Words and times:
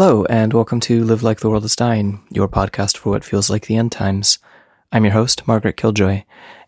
Hello, 0.00 0.24
and 0.26 0.52
welcome 0.52 0.78
to 0.78 1.02
Live 1.02 1.24
Like 1.24 1.40
the 1.40 1.50
World 1.50 1.64
is 1.64 1.74
Dying, 1.74 2.22
your 2.30 2.46
podcast 2.46 2.96
for 2.96 3.10
what 3.10 3.24
feels 3.24 3.50
like 3.50 3.66
the 3.66 3.74
end 3.74 3.90
times. 3.90 4.38
I'm 4.92 5.02
your 5.02 5.12
host, 5.12 5.48
Margaret 5.48 5.76
Killjoy, 5.76 6.22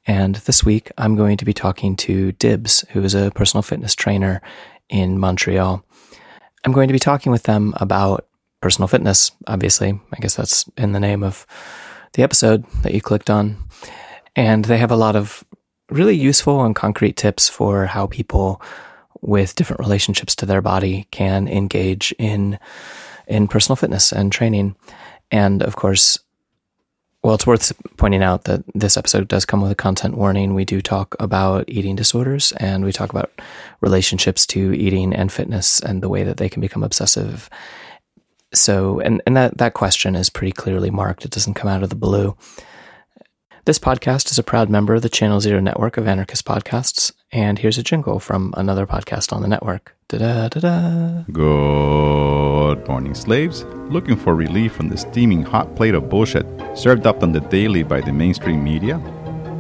and 0.05 0.35
this 0.35 0.65
week 0.65 0.91
I'm 0.99 1.15
going 1.15 1.37
to 1.37 1.45
be 1.45 1.53
talking 1.53 1.95
to 1.99 2.33
Dibs, 2.33 2.85
who 2.91 3.05
is 3.05 3.15
a 3.15 3.31
personal 3.31 3.63
fitness 3.63 3.95
trainer 3.95 4.43
in 4.89 5.17
Montreal. 5.17 5.85
I'm 6.65 6.73
going 6.73 6.89
to 6.89 6.93
be 6.93 6.99
talking 6.99 7.31
with 7.31 7.45
them 7.45 7.73
about 7.77 8.27
personal 8.61 8.89
fitness, 8.89 9.31
obviously. 9.47 10.01
I 10.13 10.19
guess 10.19 10.35
that's 10.35 10.69
in 10.77 10.91
the 10.91 10.99
name 10.99 11.23
of 11.23 11.47
the 12.15 12.25
episode 12.25 12.65
that 12.83 12.95
you 12.95 13.01
clicked 13.01 13.31
on. 13.31 13.59
And 14.35 14.65
they 14.65 14.79
have 14.79 14.91
a 14.91 14.97
lot 14.97 15.15
of 15.15 15.45
really 15.89 16.17
useful 16.17 16.65
and 16.65 16.75
concrete 16.75 17.17
tips 17.17 17.49
for 17.49 17.87
how 17.87 18.09
people 18.09 18.61
with 19.21 19.55
different 19.55 19.79
relationships 19.79 20.35
to 20.35 20.47
their 20.47 20.63
body 20.63 21.07
can 21.13 21.47
engage 21.47 22.13
in 22.19 22.59
in 23.31 23.49
personal 23.49 23.77
fitness 23.77 24.13
and 24.13 24.31
training. 24.31 24.77
And 25.31 25.63
of 25.63 25.77
course, 25.77 26.19
well, 27.23 27.35
it's 27.35 27.47
worth 27.47 27.73
pointing 27.97 28.23
out 28.23 28.45
that 28.45 28.65
this 28.75 28.97
episode 28.97 29.29
does 29.29 29.45
come 29.45 29.61
with 29.61 29.71
a 29.71 29.77
content 29.77 30.17
warning. 30.17 30.55
We 30.55 30.65
do 30.65 30.81
talk 30.81 31.15
about 31.21 31.67
eating 31.69 31.95
disorders 31.95 32.53
and 32.53 32.85
we 32.85 32.93
talk 32.93 33.11
about 33.11 33.31
relationships 33.81 34.47
to 34.47 34.73
eating 34.73 35.15
and 35.15 35.31
fitness 35.31 35.81
and 35.81 36.03
the 36.03 36.09
way 36.09 36.25
that 36.25 36.39
they 36.39 36.49
can 36.49 36.61
become 36.61 36.83
obsessive. 36.83 37.51
So, 38.53 39.01
and, 39.01 39.23
and 39.27 39.37
that, 39.37 39.59
that 39.59 39.75
question 39.75 40.17
is 40.17 40.31
pretty 40.31 40.53
clearly 40.53 40.91
marked. 40.91 41.25
It 41.25 41.31
doesn't 41.31 41.55
come 41.55 41.71
out 41.71 41.83
of 41.83 41.91
the 41.91 41.95
blue. 41.95 42.37
This 43.67 43.79
podcast 43.79 44.31
is 44.31 44.39
a 44.39 44.43
proud 44.43 44.71
member 44.71 44.95
of 44.95 45.03
the 45.03 45.11
Channel 45.11 45.41
Zero 45.41 45.61
network 45.61 45.99
of 45.99 46.09
anarchist 46.09 46.47
podcasts. 46.47 47.13
And 47.33 47.61
here's 47.61 47.79
a 47.79 47.83
jingle 47.83 48.19
from 48.19 48.53
another 48.57 48.87
podcast 48.87 49.33
on 49.33 49.41
the 49.41 49.47
network. 49.49 49.95
Da-da, 50.09 50.49
da-da. 50.49 51.23
Good 51.31 52.89
morning, 52.89 53.15
slaves. 53.15 53.65
Looking 53.89 54.17
for 54.17 54.35
relief 54.35 54.73
from 54.73 54.89
the 54.89 54.97
steaming 54.97 55.43
hot 55.43 55.77
plate 55.77 55.95
of 55.95 56.09
bullshit 56.09 56.45
served 56.75 57.07
up 57.07 57.23
on 57.23 57.31
the 57.31 57.41
daily 57.41 57.85
by 57.85 58.01
the 58.01 58.13
mainstream 58.13 58.65
media? 58.65 58.99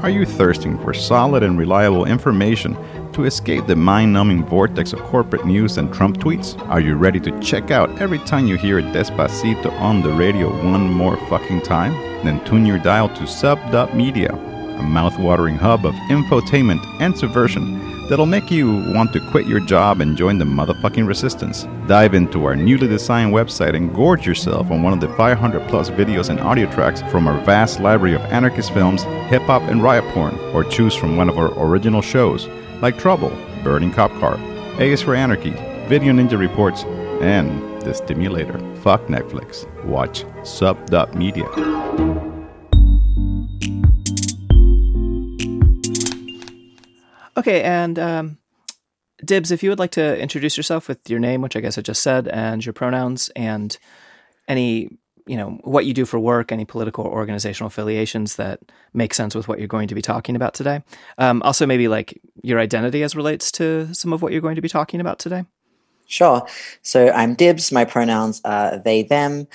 Are 0.02 0.10
you 0.10 0.24
thirsting 0.24 0.78
for 0.78 0.92
solid 0.94 1.44
and 1.44 1.56
reliable 1.58 2.06
information 2.06 2.76
to 3.12 3.24
escape 3.24 3.66
the 3.66 3.76
mind 3.76 4.12
numbing 4.12 4.46
vortex 4.46 4.92
of 4.92 5.00
corporate 5.00 5.46
news 5.46 5.78
and 5.78 5.92
Trump 5.92 6.16
tweets? 6.16 6.58
Are 6.68 6.80
you 6.80 6.96
ready 6.96 7.20
to 7.20 7.38
check 7.40 7.70
out 7.70 8.00
every 8.00 8.18
time 8.20 8.46
you 8.46 8.56
hear 8.56 8.80
Despacito 8.80 9.70
on 9.78 10.02
the 10.02 10.10
radio 10.10 10.48
one 10.72 10.92
more 10.92 11.18
fucking 11.28 11.60
time? 11.60 11.92
Then 12.24 12.42
tune 12.44 12.66
your 12.66 12.78
dial 12.78 13.10
to 13.10 13.26
Sub.media, 13.26 14.32
a 14.80 14.82
mouth-watering 14.82 15.56
hub 15.56 15.84
of 15.84 15.94
infotainment 16.10 16.84
and 17.00 17.16
subversion 17.16 18.08
that'll 18.08 18.26
make 18.26 18.50
you 18.50 18.78
want 18.92 19.12
to 19.12 19.20
quit 19.30 19.46
your 19.46 19.60
job 19.60 20.00
and 20.00 20.16
join 20.16 20.38
the 20.38 20.44
motherfucking 20.44 21.06
resistance. 21.06 21.68
Dive 21.86 22.14
into 22.14 22.44
our 22.44 22.56
newly 22.56 22.88
designed 22.88 23.32
website 23.32 23.76
and 23.76 23.94
gorge 23.94 24.26
yourself 24.26 24.70
on 24.70 24.82
one 24.82 24.92
of 24.92 25.00
the 25.00 25.14
500 25.16 25.68
plus 25.68 25.90
videos 25.90 26.30
and 26.30 26.40
audio 26.40 26.68
tracks 26.72 27.02
from 27.02 27.28
our 27.28 27.38
vast 27.44 27.78
library 27.78 28.14
of 28.14 28.22
anarchist 28.22 28.72
films, 28.72 29.04
hip 29.28 29.42
hop, 29.42 29.62
and 29.62 29.82
riot 29.82 30.04
porn, 30.12 30.36
or 30.54 30.64
choose 30.64 30.94
from 30.94 31.16
one 31.16 31.28
of 31.28 31.38
our 31.38 31.52
original 31.64 32.02
shows 32.02 32.48
like 32.80 32.98
Trouble, 32.98 33.30
Burning 33.62 33.92
Cop 33.92 34.10
Car, 34.12 34.38
A 34.78 34.90
is 34.90 35.02
for 35.02 35.14
Anarchy, 35.14 35.52
Video 35.86 36.12
Ninja 36.12 36.38
Reports, 36.38 36.84
and 37.20 37.80
The 37.82 37.92
Stimulator. 37.92 38.58
Fuck 38.76 39.06
Netflix. 39.06 39.66
Watch 39.84 40.24
Sub.media. 40.42 42.29
Okay, 47.40 47.62
and 47.62 47.98
um, 47.98 48.38
Dibs, 49.24 49.50
if 49.50 49.62
you 49.62 49.70
would 49.70 49.78
like 49.78 49.92
to 49.92 50.20
introduce 50.20 50.58
yourself 50.58 50.88
with 50.88 51.08
your 51.08 51.18
name, 51.18 51.40
which 51.40 51.56
I 51.56 51.60
guess 51.60 51.78
I 51.78 51.80
just 51.80 52.02
said, 52.02 52.28
and 52.28 52.62
your 52.62 52.74
pronouns, 52.74 53.30
and 53.34 53.78
any, 54.46 54.90
you 55.26 55.38
know, 55.38 55.58
what 55.64 55.86
you 55.86 55.94
do 55.94 56.04
for 56.04 56.20
work, 56.20 56.52
any 56.52 56.66
political 56.66 57.06
or 57.06 57.12
organizational 57.12 57.68
affiliations 57.68 58.36
that 58.36 58.60
make 58.92 59.14
sense 59.14 59.34
with 59.34 59.48
what 59.48 59.58
you're 59.58 59.68
going 59.68 59.88
to 59.88 59.94
be 59.94 60.02
talking 60.02 60.36
about 60.36 60.52
today. 60.52 60.82
Um, 61.16 61.40
also, 61.40 61.64
maybe 61.64 61.88
like 61.88 62.20
your 62.42 62.58
identity 62.58 63.02
as 63.02 63.16
relates 63.16 63.50
to 63.52 63.88
some 63.94 64.12
of 64.12 64.20
what 64.20 64.32
you're 64.32 64.42
going 64.42 64.56
to 64.56 64.62
be 64.62 64.68
talking 64.68 65.00
about 65.00 65.18
today. 65.18 65.46
Sure. 66.04 66.46
So 66.82 67.08
I'm 67.08 67.36
Dibs. 67.36 67.72
My 67.72 67.86
pronouns 67.86 68.42
are 68.44 68.76
they, 68.76 69.02
them. 69.02 69.46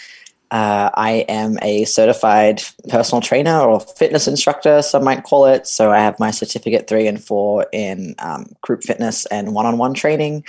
Uh, 0.56 0.90
I 0.94 1.26
am 1.28 1.60
a 1.62 1.84
certified 1.84 2.64
personal 2.88 3.20
trainer 3.20 3.60
or 3.60 3.82
fitness 3.82 4.26
instructor, 4.26 4.82
some 4.82 5.04
might 5.04 5.26
call 5.26 5.48
it. 5.48 5.68
So 5.68 5.92
I 5.92 6.00
have 6.00 6.18
my 6.18 6.32
certificate 6.32 6.88
three 6.88 7.08
and 7.08 7.22
four 7.22 7.66
in 7.74 8.16
um, 8.20 8.46
group 8.62 8.82
fitness 8.82 9.26
and 9.26 9.54
one-on-one 9.54 9.96
training. 9.96 10.46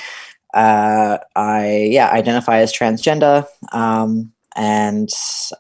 Uh, 0.55 1.19
I 1.35 1.89
yeah 1.91 2.11
identify 2.11 2.59
as 2.59 2.73
transgender, 2.73 3.49
um, 3.73 4.33
and 4.55 5.11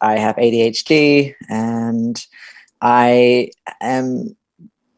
I 0.00 0.16
have 0.16 0.36
ADHD, 0.36 1.34
and 1.48 2.24
I 2.80 3.50
am 3.80 4.36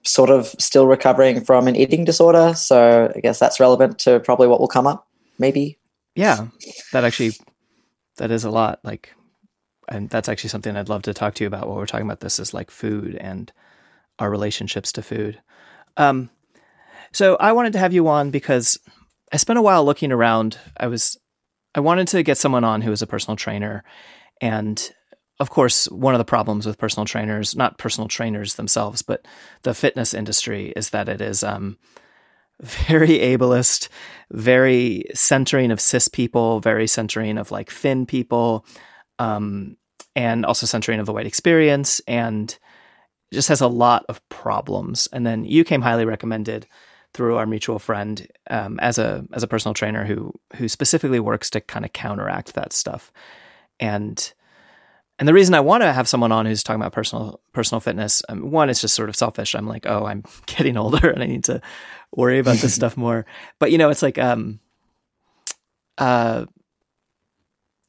sort 0.05 0.29
of 0.29 0.49
still 0.59 0.87
recovering 0.87 1.43
from 1.43 1.69
an 1.69 1.75
eating 1.75 2.05
disorder. 2.05 2.53
So 2.53 3.11
I 3.17 3.21
guess 3.21 3.39
that's 3.39 3.61
relevant 3.61 3.99
to 4.01 4.21
probably 4.21 4.47
what 4.47 4.61
will 4.61 4.69
come 4.69 4.87
up, 4.87 5.09
maybe. 5.39 5.79
Yeah, 6.15 6.49
that 6.93 7.05
actually 7.05 7.33
that 8.19 8.31
is 8.31 8.45
a 8.45 8.51
lot. 8.51 8.81
Like 8.85 9.15
and 9.89 10.11
that's 10.11 10.29
actually 10.29 10.51
something 10.51 10.77
I'd 10.77 10.89
love 10.89 11.03
to 11.03 11.15
talk 11.15 11.35
to 11.35 11.45
you 11.45 11.49
about 11.49 11.67
while 11.67 11.77
we're 11.77 11.87
talking 11.87 12.07
about 12.07 12.21
this 12.21 12.39
is 12.39 12.55
like 12.55 12.71
food 12.71 13.17
and 13.17 13.53
our 14.19 14.31
relationships 14.31 14.93
to 14.93 15.03
food. 15.03 15.41
Um, 15.97 16.31
so 17.13 17.37
I 17.37 17.53
wanted 17.53 17.73
to 17.75 17.79
have 17.79 17.93
you 17.93 18.09
on 18.09 18.31
because 18.31 18.79
I 19.33 19.37
spent 19.37 19.59
a 19.59 19.63
while 19.63 19.85
looking 19.85 20.13
around. 20.13 20.59
I 20.77 20.87
was 20.87 21.19
I 21.75 21.81
wanted 21.81 22.09
to 22.09 22.23
get 22.23 22.39
someone 22.39 22.65
on 22.65 22.83
who 22.83 22.91
was 22.91 23.03
a 23.03 23.07
personal 23.07 23.37
trainer, 23.37 23.85
and 24.41 24.91
of 25.41 25.51
course, 25.51 25.87
one 25.91 26.15
of 26.15 26.19
the 26.19 26.25
problems 26.25 26.67
with 26.67 26.79
personal 26.79 27.05
trainers, 27.05 27.55
not 27.55 27.79
personal 27.79 28.09
trainers 28.09 28.55
themselves, 28.55 29.03
but 29.03 29.27
the 29.63 29.75
fitness 29.75 30.13
industry, 30.13 30.73
is 30.75 30.91
that 30.91 31.09
it 31.09 31.21
is 31.21 31.45
um, 31.45 31.79
very 32.61 33.19
ableist, 33.19 33.89
very 34.33 35.05
centering 35.15 35.71
of 35.71 35.81
cis 35.81 36.09
people, 36.09 36.61
very 36.61 36.87
centering 36.87 37.39
of 37.39 37.51
like 37.51 37.71
thin 37.71 38.05
people, 38.05 38.67
um, 39.19 39.77
and 40.15 40.45
also 40.45 40.67
centering 40.67 41.01
of 41.01 41.07
the 41.07 41.13
white 41.13 41.27
experience, 41.27 42.01
and 42.07 42.59
just 43.33 43.49
has 43.49 43.61
a 43.61 43.69
lot 43.69 44.05
of 44.09 44.27
problems. 44.29 45.09
And 45.13 45.27
then 45.27 45.45
you 45.45 45.65
came 45.65 45.83
highly 45.83 46.05
recommended 46.05 46.67
through 47.15 47.37
our 47.37 47.47
mutual 47.47 47.79
friend 47.79 48.27
um, 48.51 48.79
as 48.81 48.99
a 48.99 49.27
as 49.33 49.43
a 49.43 49.49
personal 49.49 49.75
trainer 49.75 50.05
who 50.05 50.33
who 50.57 50.69
specifically 50.69 51.21
works 51.21 51.51
to 51.51 51.61
kind 51.61 51.85
of 51.85 51.93
counteract 51.93 52.55
that 52.55 52.73
stuff. 52.73 53.13
And 53.81 54.33
and 55.19 55.27
the 55.27 55.35
reason 55.35 55.55
I 55.55 55.61
want 55.61 55.83
to 55.83 55.93
have 55.93 56.09
someone 56.09 56.31
on 56.31 56.47
who's 56.47 56.63
talking 56.63 56.81
about 56.81 56.93
personal 56.93 57.41
personal 57.53 57.81
fitness, 57.81 58.23
um, 58.29 58.51
one, 58.51 58.71
is 58.71 58.81
just 58.81 58.95
sort 58.95 59.09
of 59.09 59.17
selfish. 59.17 59.55
I'm 59.55 59.67
like, 59.67 59.87
oh, 59.87 60.07
I'm 60.07 60.23
getting 60.47 60.77
older 60.77 61.11
and 61.11 61.23
I 61.23 61.27
need 61.27 61.45
to 61.45 61.61
worry 62.15 62.39
about 62.39 62.59
this 62.59 62.75
stuff 62.77 62.97
more. 62.97 63.27
But 63.59 63.73
you 63.73 63.79
know, 63.79 63.91
it's 63.91 64.03
like, 64.03 64.19
um, 64.19 64.61
uh, 65.97 66.47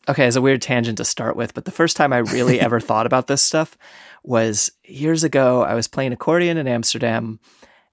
okay, 0.09 0.25
it's 0.25 0.35
a 0.35 0.41
weird 0.41 0.61
tangent 0.61 0.97
to 0.97 1.05
start 1.05 1.35
with, 1.35 1.53
but 1.53 1.65
the 1.65 1.71
first 1.71 1.95
time 1.95 2.11
I 2.11 2.17
really 2.17 2.59
ever 2.59 2.79
thought 2.79 3.05
about 3.05 3.27
this 3.27 3.41
stuff 3.41 3.77
was 4.23 4.71
years 4.83 5.23
ago. 5.23 5.63
I 5.63 5.75
was 5.75 5.87
playing 5.87 6.11
accordion 6.11 6.57
in 6.57 6.67
Amsterdam, 6.67 7.39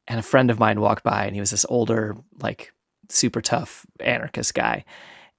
and 0.09 0.19
a 0.19 0.23
friend 0.23 0.51
of 0.51 0.59
mine 0.59 0.81
walked 0.81 1.05
by, 1.05 1.27
and 1.27 1.35
he 1.35 1.41
was 1.41 1.51
this 1.51 1.67
older, 1.69 2.17
like 2.41 2.73
super 3.09 3.41
tough 3.41 3.87
anarchist 4.01 4.55
guy. 4.55 4.85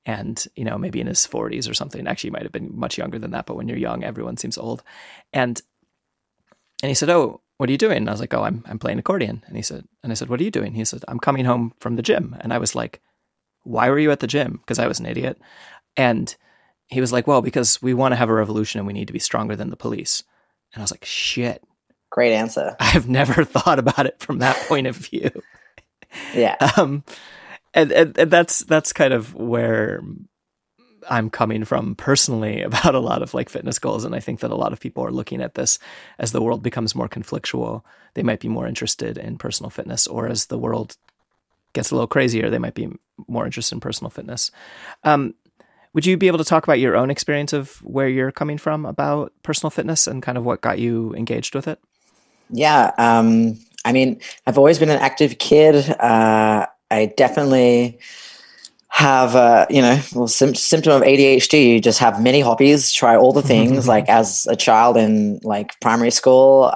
And, 0.05 0.45
you 0.55 0.63
know, 0.63 0.77
maybe 0.77 1.01
in 1.01 1.07
his 1.07 1.27
40s 1.27 1.69
or 1.69 1.73
something. 1.73 2.07
Actually, 2.07 2.29
he 2.29 2.31
might 2.31 2.43
have 2.43 2.53
been 2.53 2.71
much 2.73 2.97
younger 2.97 3.19
than 3.19 3.31
that, 3.31 3.45
but 3.45 3.57
when 3.57 3.67
you're 3.67 3.77
young, 3.77 4.05
everyone 4.05 4.37
seems 4.37 4.57
old. 4.57 4.81
And 5.33 5.61
and 6.81 6.89
he 6.89 6.93
said, 6.93 7.09
Oh, 7.09 7.41
what 7.57 7.67
are 7.67 7.71
you 7.73 7.77
doing? 7.77 7.97
And 7.97 8.09
I 8.09 8.13
was 8.13 8.21
like, 8.21 8.33
Oh, 8.33 8.43
I'm 8.43 8.63
I'm 8.67 8.79
playing 8.79 8.99
accordion. 8.99 9.43
And 9.47 9.57
he 9.57 9.61
said, 9.61 9.85
and 10.03 10.11
I 10.11 10.15
said, 10.15 10.29
What 10.29 10.39
are 10.39 10.45
you 10.45 10.51
doing? 10.51 10.75
He 10.75 10.85
said, 10.85 11.03
I'm 11.09 11.19
coming 11.19 11.43
home 11.43 11.73
from 11.81 11.97
the 11.97 12.01
gym. 12.01 12.37
And 12.39 12.53
I 12.53 12.57
was 12.57 12.73
like, 12.73 13.01
Why 13.63 13.89
were 13.89 13.99
you 13.99 14.11
at 14.11 14.21
the 14.21 14.27
gym? 14.27 14.59
Because 14.61 14.79
I 14.79 14.87
was 14.87 15.01
an 15.01 15.07
idiot. 15.07 15.41
And 15.97 16.33
he 16.87 17.01
was 17.01 17.11
like, 17.11 17.27
well, 17.27 17.41
because 17.41 17.81
we 17.81 17.93
want 17.93 18.13
to 18.13 18.17
have 18.17 18.29
a 18.29 18.33
revolution 18.33 18.79
and 18.79 18.87
we 18.87 18.93
need 18.93 19.07
to 19.07 19.13
be 19.13 19.19
stronger 19.19 19.55
than 19.55 19.69
the 19.69 19.77
police. 19.77 20.23
And 20.73 20.81
I 20.81 20.83
was 20.83 20.91
like, 20.91 21.05
shit. 21.05 21.63
Great 22.09 22.33
answer. 22.33 22.75
I've 22.79 23.09
never 23.09 23.43
thought 23.45 23.79
about 23.79 24.05
it 24.05 24.19
from 24.19 24.39
that 24.39 24.55
point 24.67 24.87
of 24.87 24.95
view. 24.95 25.31
yeah. 26.33 26.55
Um, 26.77 27.03
and, 27.73 27.91
and, 27.91 28.17
and 28.17 28.31
that's, 28.31 28.59
that's 28.59 28.93
kind 28.93 29.13
of 29.13 29.35
where 29.35 30.01
I'm 31.09 31.29
coming 31.29 31.63
from 31.63 31.95
personally 31.95 32.61
about 32.61 32.95
a 32.95 32.99
lot 32.99 33.21
of 33.21 33.33
like 33.33 33.49
fitness 33.49 33.79
goals. 33.79 34.05
And 34.05 34.15
I 34.15 34.19
think 34.19 34.39
that 34.39 34.51
a 34.51 34.55
lot 34.55 34.73
of 34.73 34.79
people 34.79 35.03
are 35.05 35.11
looking 35.11 35.41
at 35.41 35.55
this 35.55 35.79
as 36.17 36.31
the 36.31 36.41
world 36.41 36.63
becomes 36.63 36.95
more 36.95 37.09
conflictual. 37.09 37.83
They 38.13 38.23
might 38.23 38.39
be 38.39 38.47
more 38.47 38.67
interested 38.67 39.17
in 39.17 39.37
personal 39.37 39.69
fitness, 39.69 40.07
or 40.07 40.27
as 40.27 40.47
the 40.47 40.57
world 40.57 40.97
gets 41.73 41.91
a 41.91 41.95
little 41.95 42.07
crazier, 42.07 42.49
they 42.49 42.57
might 42.57 42.73
be 42.73 42.89
more 43.27 43.45
interested 43.45 43.75
in 43.75 43.81
personal 43.81 44.09
fitness. 44.09 44.49
Um, 45.03 45.35
would 45.97 46.05
you 46.05 46.15
be 46.15 46.27
able 46.27 46.37
to 46.37 46.43
talk 46.43 46.63
about 46.63 46.79
your 46.79 46.95
own 46.95 47.09
experience 47.09 47.53
of 47.53 47.77
where 47.77 48.07
you're 48.07 48.31
coming 48.31 48.59
from 48.59 48.85
about 48.85 49.33
personal 49.41 49.71
fitness 49.71 50.05
and 50.05 50.21
kind 50.21 50.37
of 50.37 50.45
what 50.45 50.61
got 50.61 50.77
you 50.77 51.11
engaged 51.15 51.55
with 51.55 51.67
it? 51.67 51.79
Yeah. 52.51 52.91
Um, 52.99 53.57
I 53.83 53.93
mean, 53.93 54.21
I've 54.45 54.59
always 54.59 54.77
been 54.77 54.91
an 54.91 54.99
active 54.99 55.39
kid. 55.39 55.89
Uh, 55.99 56.67
I 56.91 57.13
definitely 57.17 57.97
have 58.89 59.35
uh, 59.35 59.65
you 59.71 59.81
know 59.81 59.99
well, 60.13 60.27
sim- 60.27 60.53
symptom 60.53 60.93
of 60.93 61.01
ADHD. 61.01 61.67
You 61.67 61.81
just 61.81 61.97
have 61.97 62.21
many 62.21 62.41
hobbies, 62.41 62.91
try 62.91 63.15
all 63.15 63.33
the 63.33 63.41
things. 63.41 63.87
like 63.95 64.07
as 64.07 64.45
a 64.51 64.55
child 64.55 64.97
in 64.97 65.39
like 65.41 65.79
primary 65.79 66.11
school, 66.11 66.71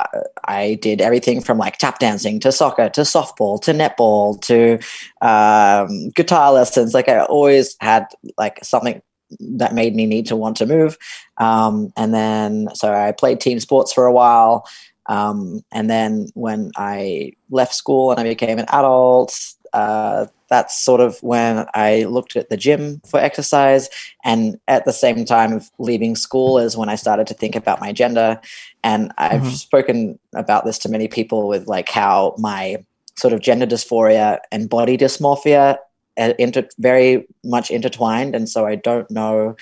I 0.46 0.80
did 0.82 1.00
everything 1.00 1.42
from 1.42 1.60
like 1.60 1.78
tap 1.78 2.00
dancing 2.00 2.40
to 2.40 2.52
soccer 2.52 2.90
to 2.90 3.02
softball 3.02 3.62
to 3.62 3.72
netball 3.72 4.42
to 4.42 4.80
um, 5.22 6.10
guitar 6.16 6.52
lessons. 6.52 6.96
Like 6.96 7.08
I 7.08 7.20
always 7.20 7.76
had 7.82 8.08
like 8.36 8.66
something 8.66 9.00
that 9.40 9.74
made 9.74 9.96
me 9.96 10.06
need 10.06 10.26
to 10.28 10.36
want 10.36 10.58
to 10.58 10.66
move. 10.66 10.98
Um, 11.38 11.92
and 11.98 12.14
then 12.14 12.70
so 12.74 12.94
I 12.94 13.12
played 13.12 13.40
team 13.40 13.60
sports 13.60 13.94
for 13.94 14.06
a 14.06 14.14
while. 14.14 14.68
Um, 15.08 15.64
and 15.72 15.90
then 15.90 16.30
when 16.36 16.72
I 16.78 17.34
left 17.50 17.74
school 17.74 18.12
and 18.12 18.20
I 18.20 18.24
became 18.24 18.60
an 18.60 18.66
adult, 18.70 19.38
uh, 19.74 20.28
that's 20.50 20.78
sort 20.78 21.00
of 21.00 21.22
when 21.24 21.66
I 21.74 22.04
looked 22.04 22.36
at 22.36 22.50
the 22.50 22.58
gym 22.58 23.02
for 23.06 23.20
exercise. 23.20 23.90
And 24.24 24.60
at 24.68 24.86
the 24.86 24.94
same 24.94 25.26
time 25.26 25.54
of 25.54 25.72
leaving 25.80 26.16
school 26.16 26.60
is 26.60 26.76
when 26.76 26.90
I 26.90 26.96
started 26.96 27.28
to 27.28 27.34
think 27.34 27.56
about 27.56 27.80
my 27.80 27.94
gender. 27.94 28.40
And 28.84 29.14
I've 29.18 29.42
mm-hmm. 29.42 29.50
spoken 29.50 30.20
about 30.36 30.66
this 30.66 30.78
to 30.80 30.90
many 30.90 31.08
people 31.08 31.48
with 31.48 31.68
like 31.68 31.90
how 31.90 32.36
my 32.38 32.84
sort 33.18 33.34
of 33.34 33.40
gender 33.40 33.66
dysphoria 33.66 34.40
and 34.52 34.70
body 34.70 34.98
dysmorphia 34.98 35.78
inter- 36.18 36.68
very 36.78 37.28
much 37.44 37.72
intertwined. 37.72 38.36
And 38.36 38.50
so 38.50 38.66
I 38.66 38.76
don't 38.76 39.10
know, 39.10 39.56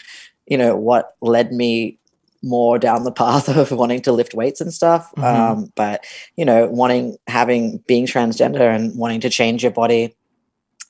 you 0.48 0.58
know, 0.58 0.76
what 0.76 1.16
led 1.22 1.52
me 1.52 1.98
more 2.42 2.80
down 2.80 3.04
the 3.04 3.12
path 3.12 3.50
of 3.56 3.72
wanting 3.72 4.02
to 4.04 4.12
lift 4.12 4.34
weights 4.34 4.62
and 4.62 4.74
stuff. 4.74 5.12
Mm-hmm. 5.16 5.24
Um, 5.24 5.72
but 5.76 6.06
you 6.36 6.46
know, 6.46 6.68
wanting 6.68 7.18
having 7.28 7.84
being 7.88 8.06
transgender 8.06 8.74
and 8.74 8.96
wanting 8.98 9.22
to 9.22 9.30
change 9.30 9.64
your 9.64 9.72
body 9.72 10.16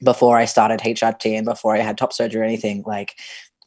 before 0.03 0.37
I 0.37 0.45
started 0.45 0.79
HRT 0.79 1.35
and 1.35 1.45
before 1.45 1.75
I 1.75 1.79
had 1.79 1.97
top 1.97 2.13
surgery 2.13 2.41
or 2.41 2.45
anything, 2.45 2.83
like 2.85 3.17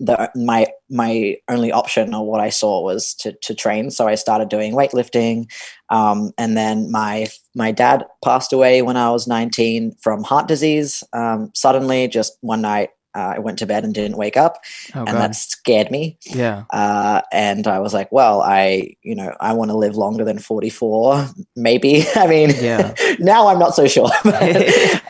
the 0.00 0.30
my 0.34 0.66
my 0.90 1.36
only 1.48 1.70
option 1.70 2.14
or 2.14 2.26
what 2.26 2.40
I 2.40 2.50
saw 2.50 2.82
was 2.82 3.14
to 3.16 3.32
to 3.42 3.54
train. 3.54 3.90
So 3.90 4.08
I 4.08 4.14
started 4.14 4.48
doing 4.48 4.72
weightlifting, 4.72 5.50
um, 5.90 6.32
and 6.38 6.56
then 6.56 6.90
my 6.90 7.28
my 7.54 7.72
dad 7.72 8.04
passed 8.24 8.52
away 8.52 8.82
when 8.82 8.96
I 8.96 9.10
was 9.10 9.26
19 9.26 9.96
from 10.00 10.24
heart 10.24 10.48
disease. 10.48 11.04
Um, 11.12 11.50
suddenly, 11.54 12.08
just 12.08 12.36
one 12.40 12.62
night, 12.62 12.90
uh, 13.14 13.34
I 13.36 13.38
went 13.38 13.58
to 13.58 13.66
bed 13.66 13.84
and 13.84 13.94
didn't 13.94 14.16
wake 14.16 14.36
up, 14.36 14.58
oh, 14.94 15.00
and 15.00 15.08
God. 15.08 15.18
that 15.18 15.34
scared 15.34 15.90
me. 15.90 16.16
Yeah. 16.22 16.64
Uh, 16.70 17.22
and 17.30 17.66
I 17.66 17.78
was 17.78 17.92
like, 17.92 18.10
well, 18.10 18.40
I, 18.40 18.96
you 19.02 19.14
know, 19.14 19.34
I 19.40 19.52
want 19.52 19.70
to 19.70 19.76
live 19.76 19.96
longer 19.96 20.24
than 20.24 20.38
44, 20.38 21.28
maybe. 21.54 22.04
I 22.16 22.26
mean, 22.26 22.50
yeah. 22.60 22.94
now 23.18 23.48
I'm 23.48 23.58
not 23.58 23.74
so 23.74 23.86
sure. 23.86 24.06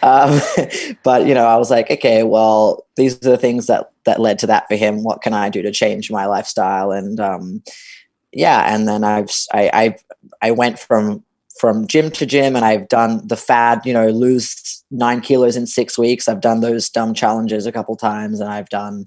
um, 0.02 0.40
but, 1.02 1.26
you 1.26 1.34
know, 1.34 1.46
I 1.46 1.56
was 1.56 1.70
like, 1.70 1.90
okay, 1.90 2.22
well, 2.24 2.86
these 2.96 3.16
are 3.16 3.30
the 3.30 3.38
things 3.38 3.66
that, 3.68 3.92
that 4.04 4.20
led 4.20 4.38
to 4.40 4.46
that 4.48 4.66
for 4.68 4.74
him. 4.74 5.04
What 5.04 5.22
can 5.22 5.32
I 5.32 5.48
do 5.48 5.62
to 5.62 5.70
change 5.70 6.10
my 6.10 6.26
lifestyle? 6.26 6.90
And, 6.90 7.20
um, 7.20 7.62
yeah. 8.32 8.74
And 8.74 8.88
then 8.88 9.04
I've, 9.04 9.30
I, 9.52 9.70
I, 9.72 9.96
I 10.40 10.50
went 10.50 10.78
from 10.78 11.22
from 11.62 11.86
gym 11.86 12.10
to 12.10 12.26
gym 12.26 12.56
and 12.56 12.64
I've 12.64 12.88
done 12.88 13.24
the 13.24 13.36
fad, 13.36 13.82
you 13.84 13.92
know, 13.92 14.08
lose 14.08 14.82
nine 14.90 15.20
kilos 15.20 15.56
in 15.56 15.68
six 15.68 15.96
weeks. 15.96 16.26
I've 16.26 16.40
done 16.40 16.58
those 16.58 16.90
dumb 16.90 17.14
challenges 17.14 17.66
a 17.66 17.70
couple 17.70 17.94
times 17.94 18.40
and 18.40 18.50
I've 18.50 18.68
done, 18.68 19.06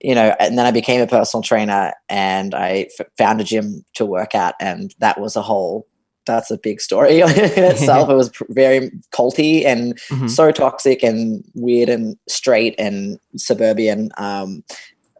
you 0.00 0.12
know, 0.12 0.34
and 0.40 0.58
then 0.58 0.66
I 0.66 0.72
became 0.72 1.00
a 1.00 1.06
personal 1.06 1.44
trainer 1.44 1.92
and 2.08 2.56
I 2.56 2.88
f- 2.98 3.06
found 3.16 3.40
a 3.40 3.44
gym 3.44 3.84
to 3.94 4.04
work 4.04 4.34
at. 4.34 4.56
And 4.58 4.92
that 4.98 5.20
was 5.20 5.36
a 5.36 5.42
whole, 5.42 5.86
that's 6.26 6.50
a 6.50 6.58
big 6.58 6.80
story 6.80 7.20
in 7.20 7.28
itself. 7.30 8.10
it 8.10 8.14
was 8.14 8.32
very 8.48 8.90
culty 9.12 9.64
and 9.64 9.96
mm-hmm. 10.08 10.26
so 10.26 10.50
toxic 10.50 11.04
and 11.04 11.44
weird 11.54 11.88
and 11.88 12.18
straight 12.28 12.74
and 12.80 13.20
suburban, 13.36 14.10
um, 14.16 14.64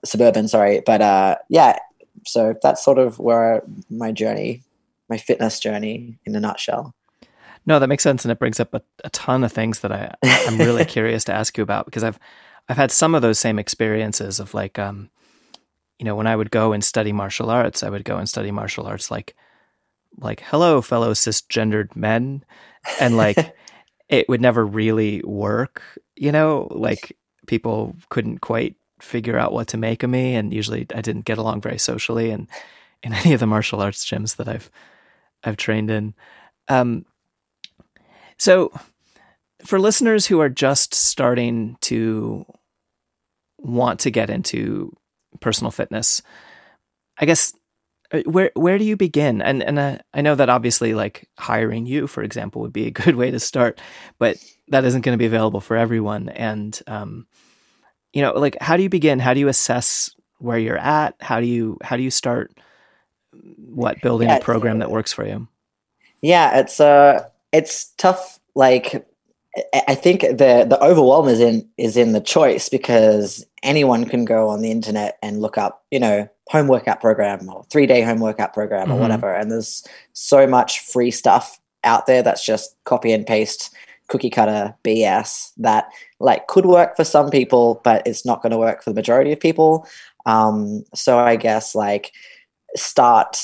suburban, 0.04 0.48
sorry. 0.48 0.82
But 0.84 1.00
uh, 1.00 1.36
yeah, 1.48 1.78
so 2.26 2.56
that's 2.60 2.84
sort 2.84 2.98
of 2.98 3.20
where 3.20 3.62
my 3.88 4.10
journey 4.10 4.64
my 5.12 5.18
fitness 5.18 5.60
journey 5.60 6.18
in 6.24 6.34
a 6.34 6.40
nutshell. 6.40 6.94
No, 7.66 7.78
that 7.78 7.88
makes 7.88 8.02
sense, 8.02 8.24
and 8.24 8.32
it 8.32 8.38
brings 8.38 8.58
up 8.58 8.72
a, 8.72 8.82
a 9.04 9.10
ton 9.10 9.44
of 9.44 9.52
things 9.52 9.80
that 9.80 9.92
I 9.92 10.14
I'm 10.22 10.58
really 10.58 10.84
curious 10.96 11.22
to 11.24 11.34
ask 11.34 11.56
you 11.58 11.62
about 11.62 11.84
because 11.84 12.02
I've 12.02 12.18
I've 12.68 12.78
had 12.78 12.90
some 12.90 13.14
of 13.14 13.20
those 13.20 13.38
same 13.38 13.58
experiences 13.58 14.40
of 14.40 14.54
like 14.54 14.78
um, 14.78 15.10
you 15.98 16.06
know, 16.06 16.16
when 16.16 16.26
I 16.26 16.34
would 16.34 16.50
go 16.50 16.72
and 16.72 16.82
study 16.82 17.12
martial 17.12 17.50
arts, 17.50 17.82
I 17.82 17.90
would 17.90 18.04
go 18.04 18.16
and 18.16 18.28
study 18.28 18.50
martial 18.50 18.86
arts 18.86 19.10
like 19.10 19.36
like 20.18 20.40
hello 20.40 20.80
fellow 20.80 21.12
cisgendered 21.12 21.94
men, 21.94 22.44
and 22.98 23.16
like 23.16 23.54
it 24.08 24.28
would 24.30 24.40
never 24.40 24.64
really 24.64 25.22
work. 25.22 25.82
You 26.16 26.32
know, 26.32 26.68
like 26.70 27.16
people 27.46 27.94
couldn't 28.08 28.38
quite 28.40 28.76
figure 29.00 29.38
out 29.38 29.52
what 29.52 29.68
to 29.68 29.76
make 29.76 30.02
of 30.02 30.10
me, 30.10 30.34
and 30.34 30.54
usually 30.54 30.86
I 30.94 31.02
didn't 31.02 31.26
get 31.26 31.38
along 31.38 31.60
very 31.60 31.78
socially, 31.78 32.30
and 32.30 32.48
in 33.02 33.12
any 33.12 33.32
of 33.32 33.40
the 33.40 33.46
martial 33.46 33.80
arts 33.80 34.04
gyms 34.04 34.36
that 34.36 34.48
I've 34.48 34.70
I've 35.44 35.56
trained 35.56 35.90
in. 35.90 36.14
Um, 36.68 37.04
so, 38.38 38.72
for 39.64 39.78
listeners 39.78 40.26
who 40.26 40.40
are 40.40 40.48
just 40.48 40.94
starting 40.94 41.76
to 41.82 42.44
want 43.58 44.00
to 44.00 44.10
get 44.10 44.30
into 44.30 44.96
personal 45.40 45.70
fitness, 45.70 46.22
I 47.18 47.26
guess 47.26 47.54
uh, 48.12 48.22
where 48.26 48.50
where 48.54 48.78
do 48.78 48.84
you 48.84 48.96
begin? 48.96 49.40
And 49.40 49.62
and 49.62 49.78
uh, 49.78 49.98
I 50.12 50.20
know 50.20 50.34
that 50.34 50.50
obviously, 50.50 50.94
like 50.94 51.28
hiring 51.38 51.86
you, 51.86 52.06
for 52.06 52.22
example, 52.22 52.62
would 52.62 52.72
be 52.72 52.86
a 52.86 52.90
good 53.02 53.16
way 53.16 53.30
to 53.30 53.40
start, 53.40 53.80
but 54.18 54.36
that 54.68 54.84
isn't 54.84 55.02
going 55.02 55.14
to 55.14 55.22
be 55.22 55.26
available 55.26 55.60
for 55.60 55.76
everyone. 55.76 56.28
And 56.28 56.78
um, 56.86 57.26
you 58.12 58.22
know, 58.22 58.32
like 58.32 58.56
how 58.60 58.76
do 58.76 58.82
you 58.82 58.88
begin? 58.88 59.18
How 59.18 59.34
do 59.34 59.40
you 59.40 59.48
assess 59.48 60.10
where 60.38 60.58
you're 60.58 60.78
at? 60.78 61.14
How 61.20 61.40
do 61.40 61.46
you 61.46 61.78
how 61.82 61.96
do 61.96 62.02
you 62.02 62.10
start? 62.10 62.52
What 63.56 64.00
building 64.00 64.28
yeah, 64.28 64.36
a 64.36 64.40
program 64.40 64.78
that 64.78 64.90
works 64.90 65.12
for 65.12 65.26
you? 65.26 65.48
Yeah, 66.20 66.58
it's 66.58 66.80
uh 66.80 67.28
it's 67.52 67.86
tough 67.98 68.38
like 68.54 69.06
I 69.86 69.94
think 69.94 70.22
the 70.22 70.66
the 70.68 70.78
overwhelm 70.82 71.28
is 71.28 71.40
in 71.40 71.68
is 71.76 71.96
in 71.96 72.12
the 72.12 72.20
choice 72.20 72.68
because 72.68 73.44
anyone 73.62 74.06
can 74.06 74.24
go 74.24 74.48
on 74.48 74.62
the 74.62 74.70
internet 74.70 75.18
and 75.22 75.40
look 75.40 75.58
up, 75.58 75.84
you 75.90 76.00
know, 76.00 76.28
home 76.48 76.68
workout 76.68 77.00
program 77.00 77.48
or 77.48 77.64
three 77.64 77.86
day 77.86 78.02
home 78.02 78.20
workout 78.20 78.54
program 78.54 78.84
mm-hmm. 78.84 78.92
or 78.92 79.00
whatever. 79.00 79.32
And 79.34 79.50
there's 79.50 79.86
so 80.14 80.46
much 80.46 80.80
free 80.80 81.10
stuff 81.10 81.60
out 81.84 82.06
there 82.06 82.22
that's 82.22 82.44
just 82.44 82.76
copy 82.84 83.12
and 83.12 83.26
paste 83.26 83.74
cookie 84.08 84.30
cutter 84.30 84.74
BS 84.84 85.52
that 85.58 85.88
like 86.18 86.46
could 86.46 86.66
work 86.66 86.96
for 86.96 87.04
some 87.04 87.30
people, 87.30 87.80
but 87.84 88.06
it's 88.06 88.24
not 88.24 88.42
going 88.42 88.52
to 88.52 88.58
work 88.58 88.82
for 88.82 88.90
the 88.90 88.94
majority 88.94 89.32
of 89.32 89.40
people. 89.40 89.86
Um, 90.26 90.84
so 90.94 91.18
I 91.18 91.36
guess 91.36 91.74
like 91.74 92.12
start 92.76 93.38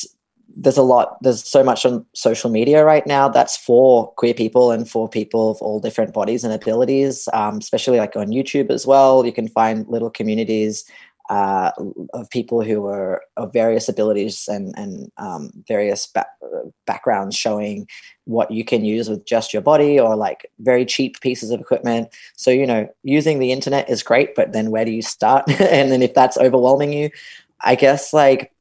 there's 0.56 0.76
a 0.78 0.82
lot 0.82 1.23
there's 1.23 1.44
so 1.49 1.62
much 1.62 1.87
on 1.87 2.04
social 2.14 2.50
media 2.50 2.85
right 2.85 3.06
now 3.06 3.28
that's 3.28 3.56
for 3.56 4.12
queer 4.14 4.35
people 4.35 4.73
and 4.73 4.90
for 4.90 5.08
people 5.08 5.50
of 5.50 5.58
all 5.62 5.78
different 5.78 6.12
bodies 6.12 6.42
and 6.42 6.52
abilities 6.52 7.28
um, 7.32 7.58
especially 7.58 7.99
like 7.99 8.16
on 8.16 8.28
youtube 8.28 8.70
as 8.70 8.87
well. 8.87 9.25
You 9.25 9.32
can 9.32 9.49
find 9.49 9.87
little 9.88 10.11
communities 10.11 10.85
uh, 11.30 11.73
of 12.14 12.30
people 12.30 12.62
who 12.62 12.87
are 12.87 13.23
of 13.37 13.52
various 13.52 13.88
abilities 13.88 14.49
and 14.49 14.75
and 14.78 15.12
um, 15.18 15.50
various 15.68 16.06
ba- 16.06 16.26
backgrounds 16.87 17.37
showing 17.37 17.87
what 18.25 18.50
you 18.50 18.64
can 18.64 18.82
use 18.82 19.11
with 19.11 19.26
just 19.26 19.52
your 19.52 19.61
body 19.61 20.00
or 20.00 20.16
like 20.16 20.50
very 20.61 20.87
cheap 20.87 21.20
pieces 21.20 21.50
of 21.50 21.61
equipment. 21.61 22.08
So 22.37 22.50
you 22.50 22.66
know 22.66 22.88
using 23.02 23.38
the 23.38 23.52
internet 23.52 23.90
is 23.90 24.02
great 24.02 24.35
but 24.35 24.52
then 24.52 24.70
where 24.70 24.87
do 24.87 24.90
you 24.90 25.02
start? 25.02 25.44
And 25.61 25.92
then 25.92 26.02
if 26.02 26.14
that's 26.14 26.38
overwhelming 26.38 26.92
you 26.92 27.11
i 27.61 27.75
guess 27.75 28.12
like 28.12 28.52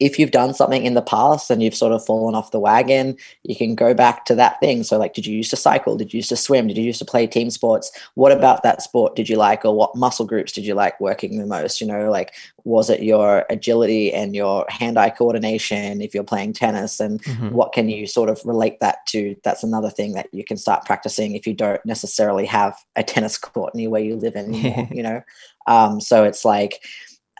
if 0.00 0.18
you've 0.18 0.30
done 0.30 0.54
something 0.54 0.84
in 0.84 0.94
the 0.94 1.02
past 1.02 1.50
and 1.50 1.62
you've 1.62 1.74
sort 1.74 1.92
of 1.92 2.04
fallen 2.04 2.34
off 2.34 2.50
the 2.50 2.58
wagon, 2.58 3.16
you 3.44 3.54
can 3.54 3.74
go 3.74 3.92
back 3.92 4.24
to 4.24 4.34
that 4.34 4.58
thing. 4.58 4.82
So, 4.82 4.98
like, 4.98 5.12
did 5.12 5.26
you 5.26 5.36
used 5.36 5.50
to 5.50 5.56
cycle? 5.56 5.96
Did 5.98 6.12
you 6.12 6.18
used 6.18 6.30
to 6.30 6.36
swim? 6.36 6.66
Did 6.66 6.78
you 6.78 6.84
used 6.84 6.98
to 7.00 7.04
play 7.04 7.26
team 7.26 7.50
sports? 7.50 7.92
What 8.14 8.32
about 8.32 8.62
that 8.62 8.80
sport 8.80 9.14
did 9.14 9.28
you 9.28 9.36
like, 9.36 9.64
or 9.64 9.76
what 9.76 9.94
muscle 9.94 10.24
groups 10.24 10.52
did 10.52 10.64
you 10.64 10.74
like 10.74 10.98
working 11.00 11.38
the 11.38 11.46
most? 11.46 11.82
You 11.82 11.86
know, 11.86 12.10
like, 12.10 12.32
was 12.64 12.88
it 12.88 13.02
your 13.02 13.44
agility 13.50 14.12
and 14.12 14.34
your 14.34 14.64
hand 14.70 14.98
eye 14.98 15.10
coordination 15.10 16.00
if 16.00 16.14
you're 16.14 16.24
playing 16.24 16.54
tennis? 16.54 16.98
And 16.98 17.22
mm-hmm. 17.22 17.50
what 17.50 17.72
can 17.74 17.90
you 17.90 18.06
sort 18.06 18.30
of 18.30 18.40
relate 18.46 18.80
that 18.80 19.04
to? 19.08 19.36
That's 19.44 19.62
another 19.62 19.90
thing 19.90 20.14
that 20.14 20.28
you 20.32 20.44
can 20.44 20.56
start 20.56 20.86
practicing 20.86 21.34
if 21.34 21.46
you 21.46 21.52
don't 21.52 21.84
necessarily 21.84 22.46
have 22.46 22.74
a 22.96 23.02
tennis 23.02 23.36
court 23.36 23.74
near 23.74 23.90
where 23.90 24.02
you 24.02 24.16
live 24.16 24.34
anymore, 24.36 24.88
you 24.90 25.02
know? 25.02 25.22
Um, 25.66 26.00
so, 26.00 26.24
it's 26.24 26.46
like, 26.46 26.82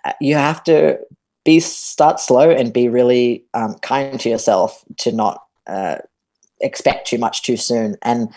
uh, 0.05 0.13
you 0.21 0.35
have 0.35 0.63
to 0.65 0.99
be 1.45 1.61
start 1.61 2.21
slow 2.21 2.51
and 2.51 2.73
be 2.73 2.89
really 2.89 3.45
um, 3.55 3.75
kind 3.83 4.21
to 4.21 4.29
yourself 4.29 4.85
to 4.99 5.13
not 5.13 5.43
uh, 5.67 5.97
expect 6.61 7.07
too 7.07 7.19
much 7.19 7.43
too 7.43 7.57
soon 7.57 7.97
and 8.03 8.29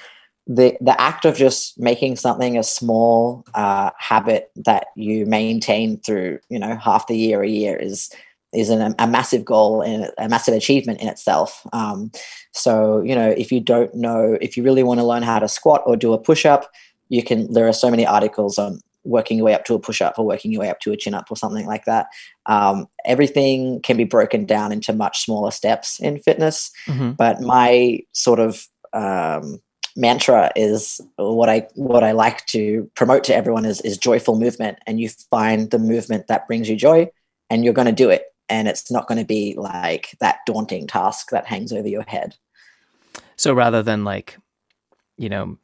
the 0.46 0.76
the 0.82 1.00
act 1.00 1.26
of 1.26 1.36
just 1.36 1.80
making 1.80 2.16
something 2.16 2.58
a 2.58 2.64
small 2.64 3.46
uh, 3.54 3.92
habit 3.98 4.52
that 4.56 4.88
you 4.96 5.26
maintain 5.26 5.98
through 6.00 6.40
you 6.50 6.60
know 6.60 6.76
half 6.76 7.08
the 7.08 7.18
year 7.18 7.42
a 7.44 7.50
year 7.50 7.76
is 7.76 8.12
is 8.54 8.70
an, 8.70 8.94
a 9.00 9.08
massive 9.08 9.44
goal 9.44 9.82
and 9.82 10.12
a 10.18 10.30
massive 10.30 10.54
achievement 10.54 11.02
in 11.02 11.08
itself. 11.08 11.66
Um, 11.74 12.12
so 12.52 13.02
you 13.02 13.16
know 13.16 13.30
if 13.30 13.52
you 13.52 13.60
don't 13.60 13.94
know 13.96 14.38
if 14.42 14.58
you 14.58 14.64
really 14.64 14.84
want 14.84 15.00
to 15.00 15.06
learn 15.06 15.24
how 15.24 15.40
to 15.40 15.48
squat 15.48 15.82
or 15.86 15.96
do 15.96 16.14
a 16.14 16.18
push 16.18 16.46
up, 16.46 16.70
you 17.10 17.24
can. 17.24 17.52
There 17.54 17.68
are 17.68 17.74
so 17.74 17.90
many 17.90 18.06
articles 18.06 18.58
on 18.58 18.80
working 19.04 19.38
your 19.38 19.46
way 19.46 19.54
up 19.54 19.66
to 19.66 19.74
a 19.74 19.80
push 19.80 20.02
up 20.02 20.18
or 20.18 20.26
working 20.26 20.52
your 20.52 20.62
way 20.62 20.70
up 20.70 20.80
to 20.80 20.92
a 20.92 20.98
chin 20.98 21.14
up 21.14 21.30
or 21.30 21.38
something 21.38 21.66
like 21.66 21.86
that. 21.86 22.08
Um, 22.46 22.88
everything 23.06 23.82
can 23.82 23.98
be 23.98 24.04
broken 24.04 24.46
down 24.46 24.72
into 24.72 24.94
much 24.94 25.24
smaller 25.24 25.52
steps 25.52 26.00
in 26.00 26.20
fitness. 26.20 26.72
Mm-hmm. 26.88 27.12
But 27.12 27.42
my 27.42 28.00
sort 28.14 28.40
of 28.40 28.66
um, 28.94 29.62
mantra 29.96 30.52
is 30.56 31.02
what 31.18 31.50
I 31.50 31.68
what 31.76 32.04
I 32.04 32.12
like 32.12 32.46
to 32.48 32.90
promote 32.96 33.24
to 33.26 33.36
everyone 33.36 33.66
is 33.66 33.82
is 33.82 33.98
joyful 33.98 34.40
movement, 34.40 34.80
and 34.88 35.00
you 35.00 35.10
find 35.30 35.72
the 35.72 35.80
movement 35.80 36.28
that 36.28 36.48
brings 36.48 36.70
you 36.70 36.76
joy, 36.76 37.10
and 37.50 37.64
you're 37.64 37.74
going 37.74 37.88
to 37.88 37.92
do 37.92 38.10
it, 38.10 38.26
and 38.50 38.68
it's 38.68 38.92
not 38.92 39.08
going 39.08 39.20
to 39.20 39.26
be 39.26 39.56
like 39.58 40.16
that 40.20 40.40
daunting 40.46 40.88
task 40.88 41.30
that 41.32 41.46
hangs 41.46 41.74
over 41.74 41.88
your 41.88 42.06
head. 42.08 42.36
So 43.36 43.54
rather 43.54 43.84
than 43.84 44.04
like, 44.04 44.38
you 45.18 45.30
know, 45.30 45.58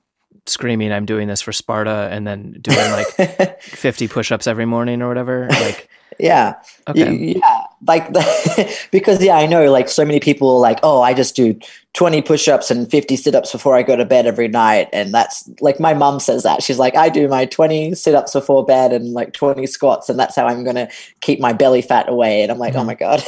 screaming, 0.50 0.92
I'm 0.92 1.06
doing 1.06 1.28
this 1.28 1.42
for 1.42 1.52
Sparta 1.52 2.10
and 2.12 2.26
then 2.28 2.58
doing 2.62 2.92
like 2.92 3.08
50 3.62 4.08
push 4.08 4.32
ups 4.32 4.48
every 4.48 4.66
morning 4.66 5.02
or 5.02 5.08
whatever, 5.08 5.48
like, 5.50 5.90
yeah. 6.20 6.56
okay. 6.88 7.14
Yeah. 7.16 7.64
Like, 7.88 8.12
because, 8.92 9.24
yeah, 9.24 9.38
I 9.38 9.46
know 9.46 9.72
like 9.72 9.88
so 9.88 10.04
many 10.04 10.20
people 10.20 10.60
like, 10.60 10.80
oh, 10.84 11.02
I 11.02 11.14
just 11.14 11.36
do 11.36 11.58
20 11.94 12.22
push 12.22 12.48
ups 12.48 12.70
and 12.70 12.90
50 12.92 13.16
sit 13.16 13.36
ups 13.36 13.52
before 13.52 13.76
I 13.76 13.84
go 13.84 13.96
to 13.96 14.04
bed 14.06 14.26
every 14.28 14.48
night. 14.50 14.90
And 14.92 15.14
that's 15.14 15.50
like 15.62 15.80
my 15.80 15.94
mom 15.94 16.20
says 16.20 16.44
that. 16.44 16.62
She's 16.62 16.78
like, 16.80 16.96
I 16.96 17.08
do 17.10 17.28
my 17.30 17.46
20 17.46 17.96
sit 17.96 18.16
ups 18.16 18.34
before 18.34 18.66
bed 18.66 18.92
and 18.92 19.14
like 19.14 19.32
20 19.34 19.66
squats. 19.68 20.10
And 20.10 20.20
that's 20.20 20.36
how 20.36 20.46
I'm 20.46 20.64
going 20.64 20.76
to 20.76 20.90
keep 21.22 21.40
my 21.40 21.54
belly 21.54 21.82
fat 21.82 22.10
away. 22.10 22.42
And 22.44 22.52
I'm 22.52 22.58
like, 22.60 22.76
oh 22.76 22.82
Mhm. 22.82 22.86
my 22.88 22.96
God. 22.96 23.24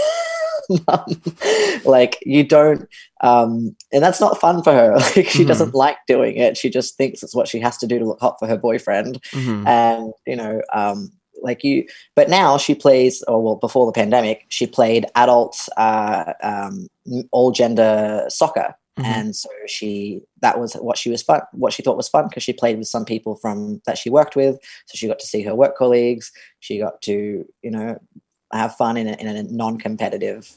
Like 1.85 2.17
you 2.25 2.43
don't 2.43 2.87
um 3.21 3.75
and 3.91 4.03
that's 4.03 4.19
not 4.21 4.39
fun 4.39 4.61
for 4.63 4.73
her 4.73 4.95
like 5.15 5.27
she 5.29 5.43
Mhm. 5.43 5.47
doesn't 5.47 5.73
like 5.75 5.97
doing 6.07 6.35
it 6.37 6.57
she 6.57 6.69
just 6.69 6.95
thinks 6.97 7.23
it's 7.23 7.35
what 7.35 7.47
she 7.47 7.59
has 7.59 7.77
to 7.77 7.87
do 7.87 7.99
to 7.99 8.05
look 8.05 8.19
hot 8.19 8.37
for 8.39 8.47
her 8.47 8.57
boyfriend 8.57 9.21
Mhm. 9.33 9.67
and 9.67 10.13
you 10.25 10.35
know 10.35 10.61
um 10.73 11.11
like 11.43 11.63
you 11.63 11.85
but 12.15 12.29
now 12.29 12.57
she 12.57 12.75
plays 12.75 13.23
or 13.27 13.41
well 13.41 13.55
before 13.55 13.85
the 13.85 13.91
pandemic 13.91 14.45
she 14.49 14.67
played 14.67 15.05
adult 15.15 15.57
uh 15.77 16.33
um 16.43 16.87
all 17.31 17.51
gender 17.51 18.25
soccer 18.29 18.75
Mhm. 18.99 19.05
and 19.05 19.35
so 19.35 19.49
she 19.67 20.21
that 20.41 20.59
was 20.59 20.73
what 20.73 20.97
she 20.97 21.09
was 21.09 21.23
fun 21.23 21.41
what 21.53 21.71
she 21.73 21.81
thought 21.81 21.95
was 21.97 22.09
fun 22.09 22.27
because 22.27 22.43
she 22.43 22.51
played 22.53 22.77
with 22.77 22.87
some 22.87 23.05
people 23.05 23.35
from 23.37 23.81
that 23.85 23.97
she 23.97 24.09
worked 24.09 24.35
with 24.35 24.55
so 24.87 24.93
she 24.95 25.07
got 25.07 25.17
to 25.19 25.25
see 25.25 25.41
her 25.43 25.55
work 25.55 25.77
colleagues 25.77 26.31
she 26.59 26.77
got 26.77 27.01
to 27.01 27.45
you 27.63 27.71
know 27.71 27.97
have 28.53 28.75
fun 28.75 28.97
in 28.97 29.07
a, 29.07 29.13
in 29.13 29.27
a 29.27 29.43
non-competitive 29.43 30.51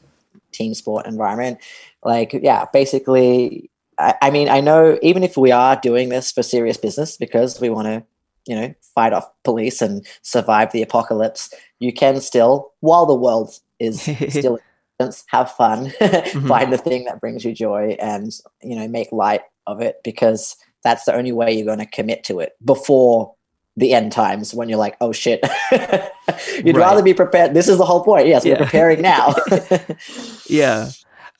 team 0.55 0.75
sport 0.75 1.07
environment. 1.07 1.59
Like 2.03 2.33
yeah 2.33 2.67
basically 2.73 3.71
I, 3.99 4.15
I 4.23 4.31
mean 4.31 4.49
i 4.49 4.61
know 4.61 4.99
even 5.03 5.25
if 5.25 5.37
we 5.37 5.51
are 5.51 5.77
doing 5.77 6.09
this 6.11 6.31
for 6.31 6.43
serious 6.43 6.77
business 6.77 7.17
because 7.17 7.61
we 7.61 7.71
want 7.71 7.87
to 7.87 8.05
you 8.47 8.55
know 8.55 8.75
fight 8.95 9.13
off 9.13 9.29
police 9.43 9.81
and 9.81 10.07
survive 10.23 10.73
the 10.73 10.83
apocalypse 10.83 11.53
you 11.81 11.93
can 11.93 12.21
still 12.21 12.73
while 12.81 13.07
the 13.07 13.15
world 13.15 13.59
is 13.81 14.03
still 14.29 14.57
in 14.57 14.63
existence, 15.01 15.25
have 15.29 15.51
fun 15.53 15.87
mm-hmm. 16.01 16.47
find 16.47 16.73
the 16.73 16.79
thing 16.79 17.05
that 17.05 17.21
brings 17.21 17.45
you 17.45 17.53
joy 17.53 17.97
and 18.01 18.33
you 18.63 18.77
know 18.77 18.87
make 18.89 19.11
light 19.13 19.43
of 19.67 19.81
it 19.81 19.97
because 20.05 20.57
that's 20.83 21.05
the 21.05 21.15
only 21.15 21.33
way 21.33 21.53
you're 21.53 21.65
going 21.65 21.79
to 21.79 21.87
commit 21.87 22.23
to 22.25 22.41
it 22.41 22.53
before 22.65 23.35
the 23.77 23.93
end 23.93 24.13
times 24.13 24.55
when 24.55 24.69
you're 24.69 24.79
like 24.79 24.97
oh 25.01 25.11
shit 25.13 25.41
you'd 25.73 26.77
Right. 26.77 26.77
rather 26.77 27.03
be 27.03 27.13
prepared 27.15 27.55
this 27.55 27.69
is 27.69 27.77
the 27.79 27.85
whole 27.85 28.05
point 28.05 28.27
yes 28.29 28.45
Yeah. 28.45 28.53
we're 28.55 28.65
preparing 28.67 29.03
now 29.03 29.35
yeah. 30.49 30.91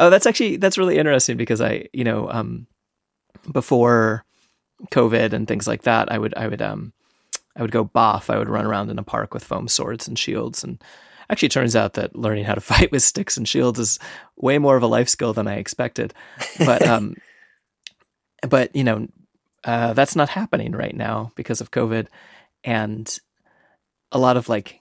Oh, 0.01 0.11
that's 0.11 0.27
actually 0.27 0.57
that's 0.57 0.77
really 0.77 0.99
interesting 0.99 1.37
because 1.37 1.61
I, 1.61 1.87
you 1.93 2.03
know, 2.03 2.29
um, 2.29 2.67
before 3.53 4.25
COVID 4.91 5.33
and 5.33 5.47
things 5.47 5.69
like 5.69 5.83
that, 5.83 6.11
I 6.11 6.19
would 6.19 6.35
I 6.37 6.49
would 6.49 6.61
um 6.61 6.93
I 7.57 7.63
would 7.63 7.71
go 7.71 7.85
boff. 7.85 8.29
I 8.29 8.37
would 8.39 8.49
run 8.49 8.67
around 8.67 8.91
in 8.91 8.99
a 8.99 9.05
park 9.05 9.33
with 9.33 9.45
foam 9.45 9.69
swords 9.69 10.09
and 10.09 10.19
shields, 10.19 10.65
and 10.65 10.83
actually, 11.31 11.47
it 11.47 11.53
turns 11.53 11.77
out 11.77 11.93
that 11.95 12.17
learning 12.17 12.43
how 12.45 12.55
to 12.57 12.61
fight 12.73 12.91
with 12.91 13.05
sticks 13.05 13.37
and 13.37 13.47
shields 13.47 13.79
is 13.79 14.01
way 14.37 14.59
more 14.59 14.77
of 14.77 14.83
a 14.83 14.89
life 14.89 15.09
skill 15.09 15.33
than 15.33 15.47
I 15.47 15.59
expected. 15.59 16.13
But 16.59 16.85
um, 16.85 17.15
but 18.43 18.75
you 18.75 18.83
know, 18.83 19.07
uh, 19.65 19.93
that's 19.93 20.17
not 20.17 20.29
happening 20.29 20.73
right 20.73 20.95
now 20.95 21.33
because 21.35 21.61
of 21.61 21.71
COVID, 21.71 22.07
and 22.63 23.19
a 24.13 24.19
lot 24.19 24.37
of 24.37 24.49
like 24.49 24.81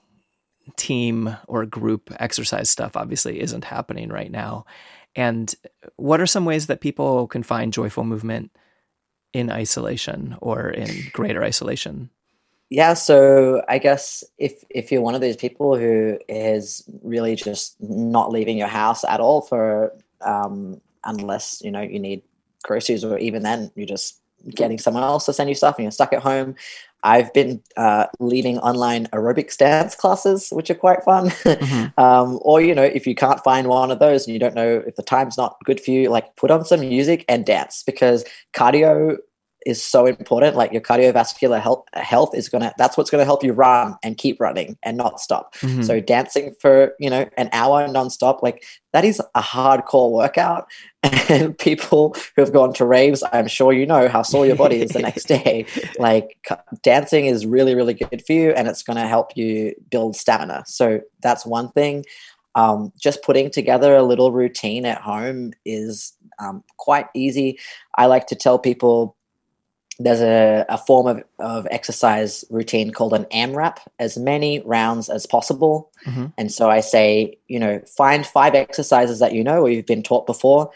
team 0.76 1.36
or 1.46 1.66
group 1.66 2.10
exercise 2.18 2.70
stuff 2.70 2.96
obviously 2.96 3.40
isn't 3.40 3.64
happening 3.64 4.08
right 4.08 4.30
now. 4.30 4.64
And 5.16 5.54
what 5.96 6.20
are 6.20 6.26
some 6.26 6.44
ways 6.44 6.66
that 6.66 6.80
people 6.80 7.26
can 7.28 7.42
find 7.42 7.72
joyful 7.72 8.04
movement 8.04 8.50
in 9.32 9.50
isolation 9.50 10.36
or 10.40 10.70
in 10.70 10.88
greater 11.12 11.42
isolation? 11.42 12.10
yeah 12.70 12.94
so 12.94 13.62
i 13.68 13.78
guess 13.78 14.24
if 14.38 14.64
if 14.70 14.90
you're 14.90 15.02
one 15.02 15.14
of 15.14 15.20
those 15.20 15.36
people 15.36 15.76
who 15.76 16.18
is 16.28 16.88
really 17.02 17.36
just 17.36 17.76
not 17.80 18.30
leaving 18.30 18.56
your 18.58 18.68
house 18.68 19.04
at 19.04 19.20
all 19.20 19.42
for 19.42 19.92
um 20.22 20.80
unless 21.04 21.60
you 21.62 21.70
know 21.70 21.82
you 21.82 22.00
need 22.00 22.22
groceries 22.64 23.04
or 23.04 23.18
even 23.18 23.42
then 23.42 23.70
you're 23.74 23.86
just 23.86 24.20
getting 24.50 24.78
someone 24.78 25.02
else 25.02 25.26
to 25.26 25.32
send 25.32 25.48
you 25.48 25.54
stuff 25.54 25.76
and 25.76 25.84
you're 25.84 25.90
stuck 25.92 26.12
at 26.12 26.22
home 26.22 26.54
i've 27.02 27.32
been 27.34 27.62
uh, 27.76 28.06
leading 28.18 28.58
online 28.58 29.06
aerobics 29.08 29.56
dance 29.56 29.94
classes 29.94 30.48
which 30.52 30.70
are 30.70 30.74
quite 30.74 31.02
fun 31.04 31.28
Mhm. 31.30 31.92
um, 31.98 32.38
or 32.42 32.60
you 32.60 32.74
know 32.74 32.82
if 32.82 33.06
you 33.06 33.14
can't 33.14 33.42
find 33.44 33.68
one 33.68 33.90
of 33.90 33.98
those 33.98 34.26
and 34.26 34.32
you 34.32 34.40
don't 34.40 34.54
know 34.54 34.82
if 34.86 34.96
the 34.96 35.02
time's 35.02 35.36
not 35.36 35.56
good 35.64 35.80
for 35.80 35.90
you 35.90 36.08
like 36.10 36.34
put 36.36 36.50
on 36.50 36.64
some 36.64 36.80
music 36.80 37.24
and 37.28 37.44
dance 37.44 37.82
because 37.84 38.24
cardio 38.54 39.16
is 39.66 39.82
so 39.82 40.06
important 40.06 40.56
like 40.56 40.72
your 40.72 40.80
cardiovascular 40.80 41.60
health 41.60 41.84
health 41.94 42.34
is 42.34 42.48
gonna 42.48 42.72
that's 42.78 42.96
what's 42.96 43.10
gonna 43.10 43.24
help 43.24 43.42
you 43.42 43.52
run 43.52 43.96
and 44.02 44.16
keep 44.18 44.40
running 44.40 44.76
and 44.82 44.96
not 44.96 45.20
stop. 45.20 45.54
Mhm. 45.56 45.84
so 45.84 46.00
dancing 46.00 46.54
for 46.60 46.94
you 46.98 47.08
know 47.10 47.28
an 47.36 47.48
hour 47.52 47.86
nonstop 47.88 48.42
like 48.42 48.64
that 48.92 49.04
is 49.04 49.20
a 49.34 49.40
hardcore 49.42 50.10
workout. 50.10 50.66
And 51.28 51.56
people 51.58 52.14
who 52.34 52.42
have 52.42 52.52
gone 52.52 52.72
to 52.74 52.84
raves 52.86 53.22
i'm 53.32 53.46
sure 53.48 53.72
you 53.72 53.84
know 53.86 54.08
how 54.08 54.22
sore 54.22 54.46
your 54.46 54.56
body 54.56 54.80
is 54.80 54.90
the 54.92 55.00
next 55.00 55.24
day. 55.24 55.66
Like 55.98 56.36
dancing 56.82 57.26
is 57.26 57.44
really 57.46 57.74
really 57.74 57.94
good 57.94 58.22
for 58.26 58.32
you 58.32 58.50
and 58.50 58.68
it's 58.68 58.82
going 58.82 58.96
to 58.96 59.06
help 59.06 59.36
you 59.36 59.74
build 59.90 60.16
stamina. 60.16 60.64
So 60.66 61.00
that's 61.20 61.44
one 61.46 61.70
thing. 61.72 62.04
Um, 62.56 62.92
just 62.98 63.22
putting 63.22 63.50
together 63.50 63.94
a 63.96 64.02
little 64.02 64.30
routine 64.32 64.86
at 64.86 65.00
home 65.00 65.52
is 65.64 66.12
um, 66.38 66.62
quite 66.76 67.06
easy. 67.14 67.58
I 67.96 68.06
like 68.06 68.26
to 68.28 68.36
tell 68.36 68.58
people 68.58 69.16
there's 69.98 70.20
a, 70.20 70.64
a 70.68 70.78
form 70.78 71.06
of, 71.06 71.22
of 71.38 71.66
exercise 71.70 72.44
routine 72.50 72.90
called 72.90 73.12
an 73.12 73.26
AMRAP, 73.26 73.78
as 73.98 74.16
many 74.16 74.60
rounds 74.60 75.08
as 75.08 75.26
possible. 75.26 75.90
Mhm. 76.06 76.32
And 76.36 76.50
so 76.50 76.68
I 76.68 76.80
say, 76.80 77.38
you 77.46 77.58
know, 77.60 77.80
find 77.96 78.26
five 78.26 78.54
exercises 78.54 79.20
that 79.20 79.34
you 79.34 79.44
know 79.44 79.62
or 79.62 79.70
you've 79.70 79.86
been 79.86 80.02
taught 80.02 80.26
before, 80.26 80.70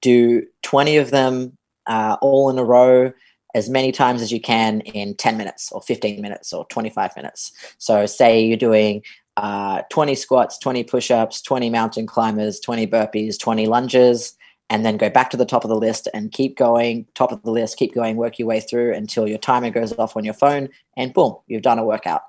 do 0.00 0.44
20 0.62 0.96
of 0.96 1.10
them 1.10 1.56
uh, 1.86 2.16
all 2.20 2.50
in 2.50 2.58
a 2.58 2.64
row 2.64 3.12
as 3.54 3.70
many 3.70 3.92
times 3.92 4.20
as 4.20 4.32
you 4.32 4.40
can 4.40 4.80
in 4.82 5.14
10 5.14 5.38
minutes 5.38 5.72
or 5.72 5.80
15 5.80 6.20
minutes 6.20 6.52
or 6.52 6.66
25 6.66 7.16
minutes. 7.16 7.52
So 7.78 8.04
say 8.04 8.44
you're 8.44 8.56
doing 8.56 9.02
uh, 9.36 9.82
20 9.90 10.14
squats, 10.14 10.58
20 10.58 10.84
push 10.84 11.10
ups, 11.10 11.40
20 11.40 11.70
mountain 11.70 12.06
climbers, 12.06 12.60
20 12.60 12.86
burpees, 12.86 13.38
20 13.38 13.66
lunges, 13.66 14.36
and 14.68 14.84
then 14.84 14.96
go 14.96 15.08
back 15.08 15.30
to 15.30 15.36
the 15.36 15.46
top 15.46 15.64
of 15.64 15.68
the 15.68 15.76
list 15.76 16.08
and 16.12 16.32
keep 16.32 16.56
going, 16.56 17.06
top 17.14 17.32
of 17.32 17.42
the 17.42 17.50
list, 17.50 17.76
keep 17.76 17.94
going, 17.94 18.16
work 18.16 18.38
your 18.38 18.48
way 18.48 18.60
through 18.60 18.94
until 18.94 19.28
your 19.28 19.38
timer 19.38 19.70
goes 19.70 19.96
off 19.98 20.16
on 20.16 20.24
your 20.24 20.34
phone, 20.34 20.68
and 20.96 21.14
boom, 21.14 21.36
you've 21.46 21.62
done 21.62 21.78
a 21.78 21.84
workout. 21.84 22.22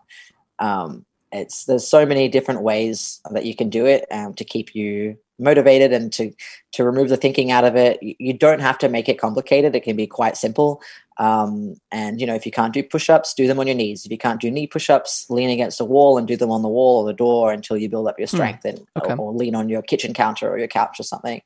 Um, 0.60 1.06
it's 1.32 1.66
there's 1.66 1.88
so 1.88 2.06
many 2.06 2.30
different 2.30 2.62
ways 2.62 3.22
that 3.32 3.46
you 3.46 3.56
can 3.56 3.70
do 3.70 3.86
it 3.86 4.06
um, 4.12 4.34
to 4.36 4.44
keep 4.44 4.76
you 4.76 5.18
motivated 5.40 5.94
and 5.94 6.12
to 6.14 6.34
to 6.72 6.84
remove 6.84 7.10
the 7.10 7.18
thinking 7.18 7.52
out 7.52 7.66
of 7.66 7.76
it. 7.76 8.00
You, 8.02 8.34
don't 8.34 8.60
have 8.62 8.78
to 8.80 8.90
make 8.90 9.10
it 9.10 9.20
complicated; 9.20 9.76
it 9.76 9.84
can 9.84 9.96
be 9.96 10.08
quite 10.08 10.38
simple. 10.38 10.82
Um, 11.20 11.76
and 11.92 12.22
you 12.22 12.28
know, 12.28 12.36
if 12.36 12.46
you 12.46 12.52
can't 12.52 12.74
do 12.74 12.84
push-ups, 12.84 13.34
do 13.34 13.48
them 13.48 13.60
on 13.60 13.68
your 13.68 13.76
knees. 13.76 14.06
If 14.06 14.12
you 14.12 14.18
can't 14.18 14.40
do 14.40 14.52
knee 14.52 14.68
push-ups, 14.68 15.26
lean 15.30 15.50
against 15.50 15.82
a 15.82 15.86
wall 15.86 16.18
and 16.18 16.28
do 16.28 16.38
them 16.38 16.52
on 16.52 16.62
the 16.62 16.70
wall 16.70 17.02
or 17.02 17.08
the 17.08 17.14
door 17.14 17.52
until 17.52 17.76
you 17.76 17.90
build 17.90 18.08
up 18.08 18.20
your 18.20 18.28
Hmm, 18.28 18.36
strength, 18.36 18.66
and 18.66 18.86
okay. 18.98 19.14
or, 19.14 19.18
or 19.18 19.34
lean 19.34 19.56
on 19.56 19.68
your 19.68 19.82
kitchen 19.82 20.14
counter 20.14 20.50
or 20.50 20.58
your 20.58 20.68
couch 20.68 21.00
or 21.00 21.04
something. 21.04 21.42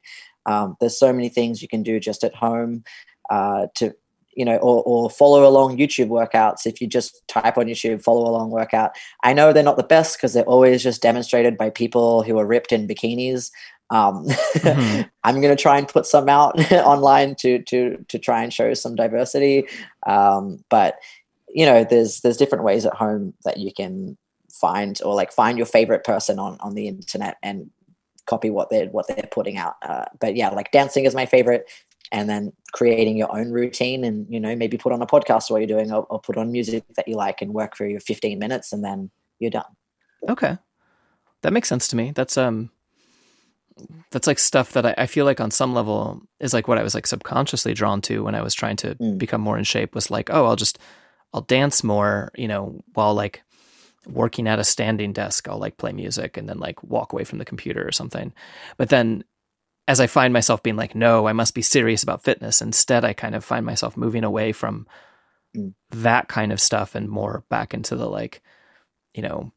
Um, 0.45 0.75
there's 0.79 0.98
so 0.98 1.13
many 1.13 1.29
things 1.29 1.62
you 1.62 1.67
can 1.67 1.83
do 1.83 2.00
just 2.00 2.24
at 2.24 2.36
home 2.36 2.83
uh, 3.29 3.67
to 3.75 3.93
you 4.33 4.45
know 4.45 4.55
or, 4.57 4.81
or 4.83 5.10
follow 5.10 5.48
along 5.48 5.77
youtube 5.77 6.07
workouts. 6.07 6.65
If 6.65 6.79
you 6.79 6.88
just 6.88 7.21
type 7.27 7.57
on 7.57 7.65
youtube 7.65 8.01
follow 8.01 8.29
along 8.29 8.51
workout. 8.51 8.91
I 9.24 9.33
know 9.33 9.51
they're 9.51 9.62
not 9.63 9.77
the 9.77 9.83
best 9.83 10.17
because 10.17 10.33
they're 10.33 10.43
always 10.45 10.81
just 10.81 11.01
demonstrated 11.01 11.57
by 11.57 11.69
people 11.69 12.24
who 12.24 12.39
are 12.39 12.45
ripped 12.45 12.71
in 12.71 12.88
bikinis. 12.88 13.51
Um, 13.89 14.25
Mhm. 14.55 15.10
i'm 15.25 15.41
going 15.41 15.55
to 15.55 15.62
try 15.62 15.77
and 15.77 15.88
put 15.88 16.05
some 16.05 16.29
out 16.29 16.57
online 16.71 17.36
to 17.36 17.62
to 17.63 17.98
to 18.07 18.17
try 18.17 18.41
and 18.41 18.53
show 18.53 18.74
some 18.74 18.95
diversity. 18.95 19.65
Um, 20.07 20.63
but 20.69 20.95
you 21.50 21.65
know 21.65 21.83
there's 21.83 22.21
there's 22.21 22.38
different 22.38 22.63
ways 22.63 22.86
at 22.86 22.93
home 22.93 23.33
that 23.43 23.57
you 23.57 23.74
can 23.74 24.17
find 24.50 25.01
or 25.03 25.13
like 25.13 25.33
find 25.33 25.57
your 25.57 25.67
favorite 25.67 26.05
person 26.05 26.39
on 26.39 26.57
on 26.62 26.74
the 26.75 26.88
internet 26.88 27.36
and 27.43 27.69
copy 28.27 28.49
what 28.49 28.69
they're 28.69 28.87
what 28.87 29.07
they're 29.07 29.27
putting 29.31 29.57
out 29.57 29.75
uh, 29.81 30.05
but 30.19 30.35
yeah 30.35 30.49
like 30.49 30.71
dancing 30.71 31.05
is 31.05 31.15
my 31.15 31.25
favorite 31.25 31.69
and 32.11 32.29
then 32.29 32.51
creating 32.73 33.17
your 33.17 33.35
own 33.35 33.51
routine 33.51 34.03
and 34.03 34.25
you 34.29 34.39
know 34.39 34.55
maybe 34.55 34.77
put 34.77 34.91
on 34.93 35.01
a 35.01 35.07
podcast 35.07 35.49
while 35.49 35.59
you're 35.59 35.67
doing 35.67 35.91
or, 35.91 36.05
or 36.09 36.19
put 36.19 36.37
on 36.37 36.51
music 36.51 36.83
that 36.95 37.07
you 37.07 37.15
like 37.15 37.41
and 37.41 37.53
work 37.53 37.75
for 37.75 37.85
your 37.85 37.99
15 37.99 38.37
minutes 38.37 38.71
and 38.73 38.83
then 38.83 39.09
you're 39.39 39.51
done 39.51 39.63
Okay. 40.29 40.57
That 41.41 41.51
makes 41.53 41.67
sense 41.67 41.87
to 41.87 41.95
me. 41.95 42.11
That's 42.11 42.37
um 42.37 42.69
that's 44.11 44.27
like 44.27 44.37
stuff 44.37 44.73
that 44.73 44.85
I, 44.85 44.93
I 44.97 45.05
feel 45.07 45.25
like 45.25 45.39
on 45.41 45.49
some 45.49 45.73
level 45.73 46.21
is 46.39 46.53
like 46.53 46.67
what 46.67 46.77
I 46.77 46.83
was 46.83 46.93
like 46.93 47.07
subconsciously 47.07 47.73
drawn 47.73 48.01
to 48.01 48.23
when 48.23 48.35
I 48.35 48.41
was 48.41 48.53
trying 48.53 48.75
to 48.77 48.95
Mm. 48.95 49.17
become 49.17 49.41
more 49.41 49.57
in 49.57 49.63
shape 49.63 49.95
was 49.95 50.11
like, 50.11 50.29
oh, 50.29 50.45
I'll 50.45 50.55
just 50.55 50.77
I'll 51.33 51.41
dance 51.41 51.83
more, 51.83 52.31
you 52.35 52.47
know, 52.47 52.83
while 52.93 53.13
like 53.15 53.41
working 54.08 54.48
at 54.48 54.60
a 54.60 54.63
standing 54.63 55.13
desk, 55.13 55.48
I'll 55.48 55.60
like 55.60 55.77
play 55.77 55.91
music 55.93 56.38
and 56.38 56.50
then 56.50 56.60
like 56.60 56.84
walk 56.84 57.13
away 57.13 57.24
from 57.24 57.39
the 57.39 57.46
computer 57.46 57.88
or 57.88 57.91
something. 57.91 58.34
But 58.77 58.89
then 58.89 59.24
as 59.88 60.00
I 60.00 60.08
find 60.08 60.34
myself 60.34 60.63
being 60.63 60.75
like, 60.75 60.96
no, 60.96 61.27
I 61.27 61.34
must 61.34 61.53
be 61.55 61.62
serious 61.62 62.03
about 62.03 62.24
fitness, 62.24 62.62
instead 62.62 63.03
I 63.05 63.13
kind 63.13 63.36
of 63.36 63.43
find 63.43 63.65
myself 63.65 63.98
moving 63.98 64.24
away 64.24 64.51
from 64.51 64.88
Mm. 65.55 65.74
that 65.91 66.29
kind 66.29 66.53
of 66.53 66.62
stuff 66.62 66.96
and 66.96 67.10
more 67.10 67.43
back 67.50 67.74
into 67.74 67.96
the 67.98 68.10
like, 68.10 68.41
you 69.13 69.22
know, 69.22 69.51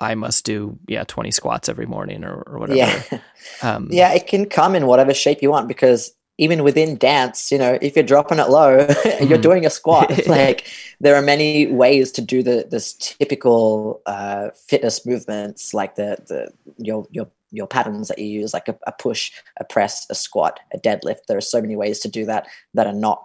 I 0.00 0.14
must 0.14 0.44
do 0.44 0.78
yeah 0.86 1.04
twenty 1.04 1.30
squats 1.30 1.68
every 1.68 1.86
morning 1.86 2.24
or, 2.24 2.42
or 2.46 2.58
whatever. 2.58 2.78
yeah 2.78 3.02
Um, 3.62 3.90
yeah 3.90 4.12
it 4.14 4.26
can 4.26 4.46
come 4.46 4.74
in 4.74 4.86
whatever 4.86 5.12
shape 5.12 5.42
you 5.42 5.50
want 5.50 5.68
because 5.68 6.12
even 6.38 6.62
within 6.62 6.96
dance 6.96 7.50
you 7.52 7.58
know 7.58 7.76
if 7.82 7.94
you're 7.96 8.04
dropping 8.14 8.38
it 8.38 8.48
low 8.48 8.70
you're 9.28 9.38
Mhm. 9.38 9.42
doing 9.42 9.66
a 9.66 9.70
squat. 9.70 10.08
Like 10.26 10.66
there 11.00 11.14
are 11.16 11.22
many 11.22 11.66
ways 11.66 12.12
to 12.12 12.22
do 12.22 12.42
the 12.42 12.66
this 12.70 12.94
typical 12.94 14.00
uh, 14.06 14.50
fitness 14.70 15.04
movements 15.06 15.74
like 15.74 15.94
the 15.96 16.16
the 16.30 16.40
your 16.78 17.06
your 17.10 17.26
your 17.50 17.66
patterns 17.66 18.08
that 18.08 18.18
you 18.18 18.26
use 18.42 18.52
like 18.52 18.68
a, 18.68 18.76
a 18.86 18.92
push 18.92 19.32
a 19.58 19.64
press 19.64 20.06
a 20.10 20.14
squat 20.14 20.60
a 20.72 20.78
deadlift. 20.78 21.22
There 21.26 21.38
are 21.38 21.52
so 21.54 21.60
many 21.60 21.76
ways 21.76 21.98
to 22.00 22.08
do 22.08 22.24
that 22.26 22.46
that 22.74 22.86
are 22.86 22.92
not 23.08 23.18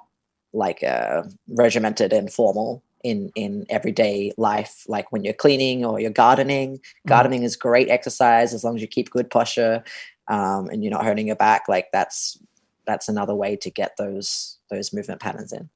like 0.54 0.82
uh, 0.84 1.24
regimented 1.50 2.14
and 2.14 2.32
formal 2.32 2.84
in 3.04 3.32
in 3.36 3.66
everyday 3.70 4.32
life. 4.38 4.86
Like 4.88 5.12
when 5.12 5.24
you're 5.26 5.34
cleaning 5.34 5.84
or 5.86 6.00
you're 6.00 6.12
gardening 6.26 6.80
gardening 7.08 7.44
is 7.44 7.56
great 7.58 7.90
exercise 7.90 8.54
as 8.54 8.64
long 8.64 8.76
as 8.76 8.82
you 8.82 8.88
keep 8.88 9.10
good 9.10 9.30
posture 9.30 9.84
um, 10.30 10.70
and 10.70 10.84
you're 10.84 10.92
not 10.98 11.04
hurting 11.06 11.28
your 11.28 11.36
back. 11.48 11.64
Like 11.68 11.88
that's 11.92 12.38
that's 12.86 13.10
another 13.10 13.36
way 13.36 13.56
to 13.58 13.70
get 13.70 13.98
those 13.98 14.60
those 14.70 14.94
movement 14.94 15.22
patterns 15.22 15.54
in 15.54 15.70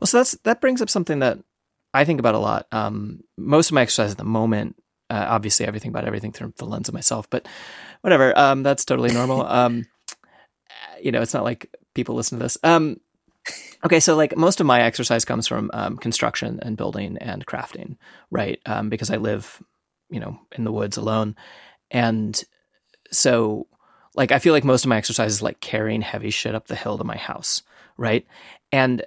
Well, 0.00 0.06
so 0.06 0.18
that's 0.18 0.32
that 0.44 0.60
brings 0.60 0.82
up 0.82 0.90
something 0.90 1.20
that 1.20 1.38
I 1.94 2.04
think 2.04 2.20
about 2.20 2.34
a 2.34 2.38
lot. 2.38 2.66
Um, 2.72 3.20
most 3.36 3.70
of 3.70 3.74
my 3.74 3.82
exercise 3.82 4.10
at 4.12 4.18
the 4.18 4.24
moment, 4.24 4.76
uh, 5.08 5.26
obviously, 5.28 5.66
everything 5.66 5.90
about 5.90 6.04
everything 6.04 6.32
through 6.32 6.52
the 6.56 6.66
lens 6.66 6.88
of 6.88 6.94
myself, 6.94 7.28
but 7.30 7.46
whatever. 8.02 8.36
Um, 8.38 8.62
that's 8.62 8.84
totally 8.84 9.12
normal. 9.12 9.46
um, 9.46 9.86
you 11.02 11.12
know, 11.12 11.22
it's 11.22 11.34
not 11.34 11.44
like 11.44 11.74
people 11.94 12.14
listen 12.14 12.38
to 12.38 12.44
this. 12.44 12.58
Um, 12.62 13.00
okay, 13.84 14.00
so 14.00 14.14
like 14.14 14.36
most 14.36 14.60
of 14.60 14.66
my 14.66 14.82
exercise 14.82 15.24
comes 15.24 15.48
from 15.48 15.70
um, 15.72 15.96
construction 15.96 16.58
and 16.62 16.76
building 16.76 17.16
and 17.18 17.46
crafting, 17.46 17.96
right? 18.30 18.60
Um, 18.66 18.90
because 18.90 19.10
I 19.10 19.16
live, 19.16 19.62
you 20.10 20.20
know, 20.20 20.38
in 20.52 20.64
the 20.64 20.72
woods 20.72 20.96
alone, 20.96 21.36
and 21.90 22.42
so 23.10 23.68
like 24.16 24.32
I 24.32 24.38
feel 24.38 24.52
like 24.52 24.64
most 24.64 24.84
of 24.84 24.88
my 24.88 24.96
exercise 24.96 25.32
is 25.32 25.42
like 25.42 25.60
carrying 25.60 26.00
heavy 26.00 26.30
shit 26.30 26.54
up 26.54 26.66
the 26.66 26.74
hill 26.74 26.98
to 26.98 27.04
my 27.04 27.16
house, 27.16 27.62
right? 27.96 28.26
And 28.72 29.04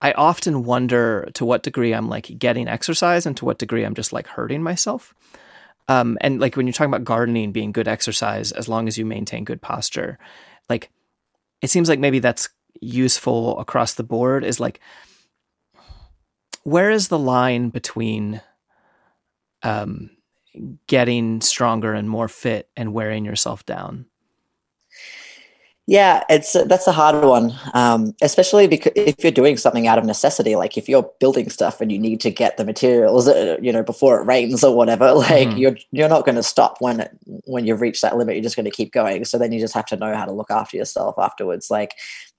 I 0.00 0.12
often 0.12 0.64
wonder 0.64 1.28
to 1.34 1.44
what 1.44 1.64
degree 1.64 1.92
I'm 1.92 2.08
like 2.08 2.38
getting 2.38 2.68
exercise 2.68 3.26
and 3.26 3.36
to 3.36 3.44
what 3.44 3.58
degree 3.58 3.84
I'm 3.84 3.94
just 3.94 4.12
like 4.12 4.28
hurting 4.28 4.62
myself. 4.62 5.12
Um, 5.88 6.18
and 6.20 6.40
like 6.40 6.56
when 6.56 6.66
you're 6.66 6.72
talking 6.72 6.92
about 6.92 7.04
gardening 7.04 7.50
being 7.50 7.72
good 7.72 7.88
exercise, 7.88 8.52
as 8.52 8.68
long 8.68 8.86
as 8.86 8.96
you 8.96 9.04
maintain 9.04 9.44
good 9.44 9.60
posture, 9.60 10.18
like 10.68 10.90
it 11.60 11.70
seems 11.70 11.88
like 11.88 11.98
maybe 11.98 12.20
that's 12.20 12.48
useful 12.80 13.58
across 13.58 13.94
the 13.94 14.04
board. 14.04 14.44
Is 14.44 14.60
like, 14.60 14.80
where 16.62 16.90
is 16.90 17.08
the 17.08 17.18
line 17.18 17.70
between 17.70 18.40
um, 19.62 20.10
getting 20.86 21.40
stronger 21.40 21.92
and 21.92 22.08
more 22.08 22.28
fit 22.28 22.68
and 22.76 22.92
wearing 22.92 23.24
yourself 23.24 23.66
down? 23.66 24.06
Yeah, 25.90 26.22
it's 26.28 26.52
that's 26.66 26.86
a 26.86 26.92
hard 26.92 27.24
one, 27.24 27.54
um, 27.72 28.14
especially 28.20 28.68
because 28.68 28.92
if 28.94 29.22
you're 29.22 29.32
doing 29.32 29.56
something 29.56 29.86
out 29.86 29.96
of 29.96 30.04
necessity, 30.04 30.54
like 30.54 30.76
if 30.76 30.86
you're 30.86 31.10
building 31.18 31.48
stuff 31.48 31.80
and 31.80 31.90
you 31.90 31.98
need 31.98 32.20
to 32.20 32.30
get 32.30 32.58
the 32.58 32.64
materials, 32.66 33.26
uh, 33.26 33.56
you 33.62 33.72
know, 33.72 33.82
before 33.82 34.20
it 34.20 34.24
rains 34.26 34.62
or 34.62 34.76
whatever, 34.76 35.12
like 35.14 35.48
Mhm. 35.48 35.58
you're 35.58 35.76
you're 35.90 36.08
not 36.10 36.26
going 36.26 36.36
to 36.36 36.42
stop 36.42 36.76
when 36.82 37.00
it, 37.00 37.10
when 37.46 37.64
you've 37.64 37.80
reached 37.80 38.02
that 38.02 38.18
limit. 38.18 38.34
You're 38.34 38.42
just 38.42 38.54
going 38.54 38.66
to 38.66 38.70
keep 38.70 38.92
going. 38.92 39.24
So 39.24 39.38
then 39.38 39.50
you 39.50 39.60
just 39.60 39.72
have 39.72 39.86
to 39.86 39.96
know 39.96 40.14
how 40.14 40.26
to 40.26 40.32
look 40.32 40.50
after 40.50 40.76
yourself 40.76 41.14
afterwards. 41.18 41.70
Like 41.70 41.94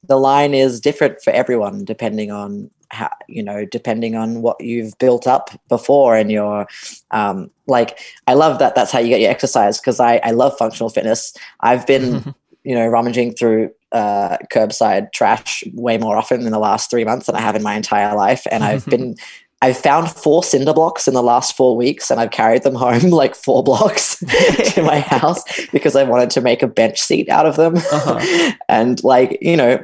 the 0.07 0.17
line 0.19 0.53
is 0.53 0.79
different 0.79 1.19
for 1.23 1.31
everyone 1.31 1.85
depending 1.85 2.29
on 2.29 2.69
how 2.91 3.09
you 3.27 3.41
know 3.41 3.65
depending 3.65 4.15
on 4.15 4.43
what 4.43 4.61
you've 4.61 4.95
built 4.99 5.25
up 5.25 5.49
before 5.69 6.15
and 6.15 6.31
your 6.31 6.67
um 7.11 7.49
like 7.67 7.99
i 8.25 8.33
love 8.33 8.57
that 8.57 8.73
that's 8.73 8.91
how 8.91 8.97
you 8.97 9.09
get 9.09 9.19
your 9.21 9.29
exercise 9.29 9.79
because 9.79 9.99
i 9.99 10.17
i 10.23 10.31
love 10.31 10.57
functional 10.57 10.89
fitness 10.89 11.33
i've 11.59 11.85
been 11.85 12.33
you 12.69 12.75
know, 12.75 12.85
rummaging 12.85 13.33
through 13.33 13.71
uh, 13.91 14.37
curbside 14.53 15.11
trash 15.11 15.63
way 15.73 15.97
more 15.97 16.15
often 16.15 16.41
in 16.41 16.51
the 16.51 16.59
last 16.59 16.91
three 16.91 17.03
months 17.03 17.25
than 17.25 17.35
I 17.35 17.41
have 17.41 17.55
in 17.55 17.63
my 17.63 17.73
entire 17.73 18.15
life. 18.15 18.45
And 18.51 18.63
I've 18.63 18.85
been, 18.93 19.15
I've 19.63 19.75
found 19.75 20.11
four 20.11 20.43
cinder 20.43 20.71
blocks 20.71 21.07
in 21.07 21.15
the 21.15 21.23
last 21.23 21.57
four 21.57 21.75
weeks 21.75 22.11
and 22.11 22.19
I've 22.19 22.29
carried 22.29 22.61
them 22.61 22.75
home 22.75 23.09
like 23.09 23.33
four 23.33 23.63
blocks 23.63 24.19
to 24.75 24.83
my 24.83 24.99
house 24.99 25.43
because 25.71 25.95
I 25.95 26.03
wanted 26.03 26.29
to 26.29 26.41
make 26.41 26.61
a 26.61 26.67
bench 26.67 27.01
seat 27.01 27.27
out 27.27 27.47
of 27.47 27.55
them. 27.55 27.77
Uh-huh. 27.77 28.51
and 28.69 29.03
like, 29.03 29.39
you 29.41 29.57
know, 29.57 29.81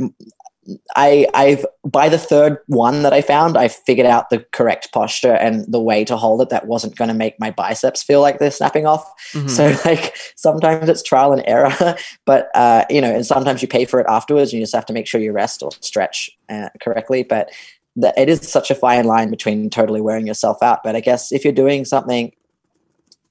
I, 0.95 1.27
I've 1.33 1.65
by 1.83 2.09
the 2.09 2.17
third 2.17 2.57
one 2.67 3.03
that 3.03 3.13
I 3.13 3.21
found, 3.21 3.57
I 3.57 3.67
figured 3.67 4.07
out 4.07 4.29
the 4.29 4.39
correct 4.51 4.91
posture 4.91 5.33
and 5.33 5.71
the 5.71 5.79
way 5.79 6.03
to 6.05 6.17
hold 6.17 6.41
it 6.41 6.49
that 6.49 6.65
wasn't 6.65 6.95
going 6.95 7.09
to 7.09 7.13
make 7.13 7.39
my 7.39 7.51
biceps 7.51 8.01
feel 8.01 8.21
like 8.21 8.39
they're 8.39 8.49
snapping 8.51 8.87
off. 8.87 9.07
Mhm. 9.33 9.49
So 9.49 9.77
like 9.85 10.17
sometimes 10.35 10.89
it's 10.89 11.03
trial 11.03 11.33
and 11.33 11.43
error, 11.45 11.95
but 12.25 12.49
uh, 12.55 12.85
you 12.89 13.01
know, 13.01 13.13
and 13.13 13.25
sometimes 13.25 13.61
you 13.61 13.67
pay 13.67 13.85
for 13.85 13.99
it 13.99 14.07
afterwards. 14.09 14.51
And 14.51 14.59
you 14.59 14.63
just 14.63 14.75
have 14.75 14.85
to 14.87 14.93
make 14.93 15.07
sure 15.07 15.21
you 15.21 15.31
rest 15.31 15.61
or 15.61 15.71
stretch 15.81 16.31
uh, 16.49 16.69
correctly. 16.81 17.23
But 17.23 17.51
the, 17.95 18.13
it 18.19 18.27
is 18.27 18.41
such 18.41 18.71
a 18.71 18.75
fine 18.75 19.05
line 19.05 19.29
between 19.29 19.69
totally 19.69 20.01
wearing 20.01 20.27
yourself 20.27 20.63
out. 20.63 20.81
But 20.83 20.95
I 20.95 20.99
guess 20.99 21.31
if 21.31 21.43
you're 21.43 21.53
doing 21.53 21.85
something 21.85 22.31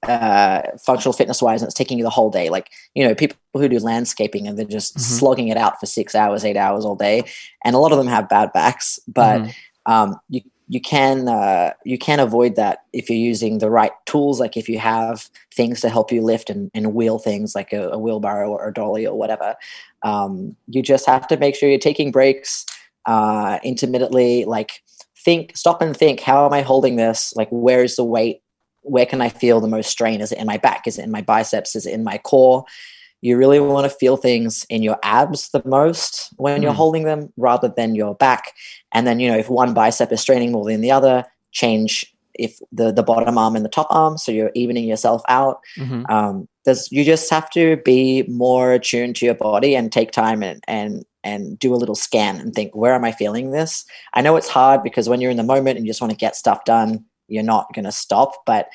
uh, 0.09 0.63
functional 0.79 1.13
fitness 1.13 1.43
wise 1.43 1.63
and 1.63 1.69
it's 1.69 1.75
taking 1.75 1.99
you 1.99 2.05
the 2.05 2.11
whole 2.11 2.31
day, 2.31 2.49
like 2.51 2.71
you 2.95 3.05
know, 3.07 3.15
people 3.15 3.37
who 3.55 3.69
do 3.69 3.79
landscaping 3.79 4.47
and 4.47 4.59
they're 4.59 4.67
just 4.67 4.97
Mhm. 4.97 5.01
slogging 5.01 5.49
it 5.49 5.57
out 5.57 5.79
for 5.81 5.87
six 5.87 6.15
hours, 6.15 6.45
eight 6.45 6.57
hours 6.57 6.85
all 6.85 6.97
day, 6.97 7.25
and 7.65 7.75
a 7.75 7.79
lot 7.79 7.93
of 7.93 7.99
them 7.99 8.07
have 8.09 8.29
bad 8.29 8.53
backs, 8.53 8.99
but 9.09 9.41
Mhm. 9.43 9.55
um, 9.87 10.21
you 10.29 10.41
you 10.67 10.81
can 10.81 11.29
uh, 11.29 11.73
you 11.85 11.99
can 11.99 12.21
avoid 12.21 12.57
that 12.57 12.79
if 12.95 13.11
you're 13.11 13.19
using 13.19 13.59
the 13.59 13.71
right 13.71 13.93
tools. 14.07 14.41
Like 14.41 14.57
if 14.57 14.67
you 14.69 14.79
have 14.79 15.29
things 15.55 15.81
to 15.83 15.91
help 15.91 16.11
you 16.11 16.23
lift 16.23 16.49
and, 16.49 16.71
and 16.75 16.95
wheel 16.95 17.19
things 17.19 17.55
like 17.55 17.73
a, 17.75 17.91
a 17.91 17.99
wheelbarrow 17.99 18.51
or 18.51 18.69
a 18.69 18.73
dolly 18.73 19.07
or 19.07 19.17
whatever 19.19 19.57
um, 20.05 20.57
you 20.69 20.83
just 20.83 21.07
have 21.07 21.27
to 21.29 21.37
make 21.37 21.55
sure 21.55 21.69
you're 21.69 21.79
taking 21.79 22.11
breaks 22.11 22.65
uh, 23.07 23.59
intermittently. 23.63 24.45
Like 24.47 24.83
think 25.25 25.57
stop 25.57 25.81
and 25.83 25.97
think 25.97 26.21
how 26.21 26.47
am 26.47 26.53
i 26.53 26.63
holding 26.63 26.97
this? 26.97 27.35
Like 27.37 27.49
where 27.51 27.83
is 27.85 27.97
the 27.97 28.05
weight 28.05 28.43
where 28.85 29.07
can 29.07 29.21
i 29.21 29.29
feel 29.29 29.61
the 29.61 29.69
most 29.69 29.91
strain? 29.91 30.21
Is 30.21 30.31
it 30.33 30.39
in 30.39 30.47
my 30.47 30.59
back? 30.59 30.87
Is 30.87 30.99
it 30.99 31.05
in 31.05 31.11
my 31.11 31.23
biceps? 31.23 31.75
Is 31.77 31.87
it 31.87 31.93
in 31.93 32.05
my 32.05 32.19
core? 32.19 32.65
You 33.23 33.39
really 33.39 33.59
want 33.59 33.91
to 33.91 33.97
feel 33.99 34.17
things 34.19 34.67
in 34.69 34.83
your 34.83 34.99
abs 35.03 35.49
the 35.51 35.63
most 35.65 36.29
when 36.37 36.61
you're 36.63 36.73
Hmm. 36.73 36.77
holding 36.77 37.05
them 37.05 37.33
rather 37.39 37.69
than 37.75 37.95
your 37.95 38.15
back. 38.15 38.53
And 38.93 39.07
then 39.07 39.19
you 39.21 39.29
know 39.31 39.39
if 39.39 39.49
one 39.49 39.73
bicep 39.75 40.13
is 40.13 40.21
straining 40.21 40.53
more 40.53 40.67
than 40.67 40.81
the 40.83 40.91
other 40.93 41.25
change 41.51 42.07
if 42.35 42.59
the 42.73 42.93
the 42.93 43.03
bottom 43.03 43.39
arm 43.39 43.55
and 43.57 43.65
the 43.65 43.69
top 43.71 43.87
arm 43.91 44.19
so 44.19 44.31
you're 44.33 44.51
evening 44.55 44.85
yourself 44.85 45.23
out. 45.29 45.61
Mhm. 45.79 46.11
um, 46.11 46.49
there's 46.65 46.91
you 46.93 47.05
just 47.05 47.31
have 47.31 47.49
to 47.51 47.77
be 47.85 48.25
more 48.29 48.73
attuned 48.73 49.17
to 49.17 49.25
your 49.27 49.35
body 49.35 49.75
and 49.77 49.93
take 49.93 50.11
time 50.13 50.43
and 50.43 50.63
and 50.67 51.05
and 51.23 51.59
do 51.59 51.73
a 51.75 51.81
little 51.83 51.95
scan 51.95 52.39
and 52.41 52.55
think 52.55 52.75
where 52.75 52.95
am 52.95 53.05
i 53.05 53.13
feeling 53.13 53.51
this? 53.53 53.85
I 54.13 54.21
know 54.21 54.37
it's 54.37 54.49
hard 54.49 54.83
because 54.83 55.09
when 55.09 55.21
you're 55.21 55.31
in 55.31 55.37
the 55.39 55.43
moment 55.55 55.77
and 55.79 55.87
you 55.87 55.91
just 55.91 56.01
want 56.03 56.11
to 56.11 56.17
get 56.27 56.37
stuff 56.37 56.65
done 56.67 57.05
you're 57.29 57.43
not 57.43 57.73
going 57.75 57.85
to 57.85 57.93
stop 57.93 58.35
but 58.47 58.69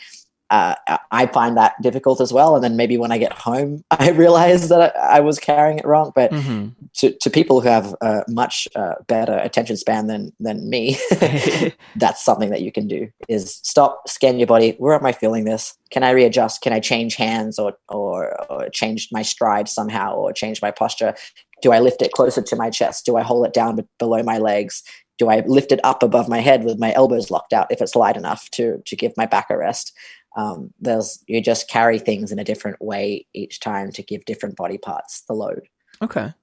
uh, 0.50 0.76
I- 1.12 1.28
find 1.28 1.56
that 1.58 1.76
difficult 1.82 2.20
as 2.20 2.34
well. 2.34 2.56
And 2.56 2.64
then 2.64 2.76
maybe 2.76 2.98
when 2.98 3.12
I 3.12 3.18
get 3.20 3.34
home, 3.34 3.84
I 3.92 4.10
realize 4.10 4.70
that 4.70 4.96
I, 4.96 5.18
I 5.18 5.20
was 5.20 5.38
carrying 5.40 5.78
it 5.78 5.86
wrong. 5.86 6.12
But 6.16 6.32
Mhm. 6.32 6.74
to, 6.96 7.14
to 7.22 7.30
people 7.30 7.62
who 7.62 7.68
have 7.68 7.96
a 8.02 8.24
much 8.28 8.68
uh, 8.76 8.96
better 9.08 9.38
attention 9.38 9.78
span 9.78 10.08
than 10.08 10.34
than 10.40 10.68
me, 10.70 10.98
that's 11.98 12.24
something 12.24 12.50
that 12.50 12.62
you 12.62 12.72
can 12.72 12.88
do 12.88 13.10
is 13.28 13.60
stop 13.64 14.08
scan 14.08 14.40
your 14.40 14.48
body 14.48 14.76
where 14.80 14.96
am 14.96 15.06
i 15.06 15.12
feeling 15.12 15.46
this 15.46 15.78
can 15.92 16.04
i 16.04 16.10
readjust 16.12 16.62
can 16.62 16.74
i 16.74 16.80
change 16.80 17.16
hands 17.16 17.60
or 17.60 17.74
or, 17.90 18.36
or 18.50 18.70
change 18.70 19.10
my 19.12 19.22
stride 19.22 19.68
somehow 19.68 20.14
or 20.16 20.32
change 20.32 20.62
my 20.62 20.72
posture 20.72 21.14
do 21.62 21.72
i 21.72 21.80
lift 21.80 22.02
it 22.02 22.12
closer 22.12 22.42
to 22.42 22.56
my 22.56 22.70
chest 22.70 23.06
do 23.06 23.18
i 23.18 23.22
hold 23.22 23.46
it 23.46 23.54
down 23.54 23.80
below 23.98 24.24
my 24.24 24.38
legs 24.38 24.84
do 25.20 25.30
i 25.30 25.42
lift 25.42 25.72
it 25.72 25.80
up 25.84 26.02
above 26.02 26.28
my 26.28 26.40
head 26.40 26.64
with 26.64 26.80
my 26.80 26.92
elbows 26.94 27.30
locked 27.30 27.54
out 27.54 27.72
if 27.72 27.82
it's 27.82 27.96
light 27.96 28.18
enough 28.18 28.50
to 28.50 28.82
to 28.86 28.96
give 28.96 29.16
my 29.16 29.28
back 29.28 29.48
a 29.50 29.58
rest 29.58 29.94
um, 30.38 30.72
there's 30.80 31.24
you 31.28 31.42
just 31.42 31.70
carry 31.70 31.98
things 31.98 32.32
in 32.32 32.40
a 32.40 32.44
different 32.44 32.80
way 32.82 33.26
each 33.34 33.60
time 33.60 33.92
to 33.92 34.04
give 34.04 34.26
different 34.26 34.56
body 34.56 34.78
parts 34.78 35.22
the 35.28 35.34
load 35.34 35.68
Okay. 36.02 36.34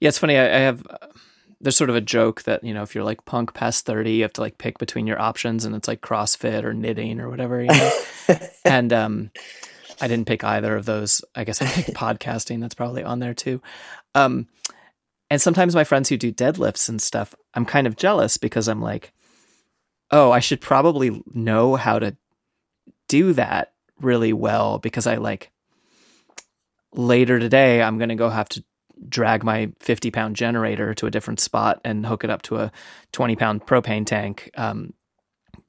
Yeah, 0.00 0.08
it's 0.08 0.18
funny. 0.18 0.36
I, 0.36 0.44
I 0.44 0.58
have 0.60 0.86
there's 1.60 1.76
sort 1.76 1.90
of 1.90 1.96
a 1.96 2.00
joke 2.00 2.42
that 2.44 2.64
you 2.64 2.72
know 2.72 2.82
if 2.82 2.94
you're 2.94 3.04
like 3.04 3.26
punk 3.26 3.52
past 3.52 3.84
30 3.84 4.12
you 4.12 4.22
have 4.22 4.32
to 4.32 4.40
like 4.40 4.56
pick 4.56 4.78
between 4.78 5.06
your 5.06 5.20
options 5.20 5.66
and 5.66 5.76
it's 5.76 5.86
like 5.86 6.00
crossfit 6.00 6.64
or 6.64 6.72
knitting 6.72 7.20
or 7.20 7.28
whatever 7.28 7.60
you 7.60 7.68
know 7.68 7.92
and 8.64 8.94
um 8.94 9.30
i 10.00 10.08
didn't 10.08 10.26
pick 10.26 10.42
either 10.42 10.74
of 10.74 10.86
those 10.86 11.22
i 11.34 11.44
guess 11.44 11.60
i 11.60 11.66
picked 11.66 11.92
podcasting 11.94 12.62
that's 12.62 12.74
probably 12.74 13.04
on 13.04 13.18
there 13.18 13.34
too 13.34 13.60
um 14.14 14.48
and 15.30 15.40
sometimes 15.40 15.74
my 15.74 15.84
friends 15.84 16.08
who 16.08 16.16
do 16.16 16.32
deadlifts 16.32 16.88
and 16.88 17.00
stuff 17.00 17.34
i'm 17.54 17.64
kind 17.64 17.86
of 17.86 17.96
jealous 17.96 18.36
because 18.36 18.68
i'm 18.68 18.80
like 18.80 19.12
oh 20.10 20.30
i 20.30 20.40
should 20.40 20.60
probably 20.60 21.22
know 21.32 21.76
how 21.76 21.98
to 21.98 22.16
do 23.08 23.32
that 23.32 23.72
really 24.00 24.32
well 24.32 24.78
because 24.78 25.06
i 25.06 25.16
like 25.16 25.50
later 26.92 27.38
today 27.38 27.82
i'm 27.82 27.98
going 27.98 28.08
to 28.08 28.14
go 28.14 28.28
have 28.28 28.48
to 28.48 28.64
drag 29.08 29.42
my 29.44 29.70
50 29.80 30.10
pound 30.10 30.36
generator 30.36 30.94
to 30.94 31.06
a 31.06 31.10
different 31.10 31.40
spot 31.40 31.80
and 31.84 32.04
hook 32.04 32.24
it 32.24 32.30
up 32.30 32.42
to 32.42 32.56
a 32.56 32.72
20 33.12 33.36
pound 33.36 33.66
propane 33.66 34.06
tank 34.06 34.50
um, 34.56 34.92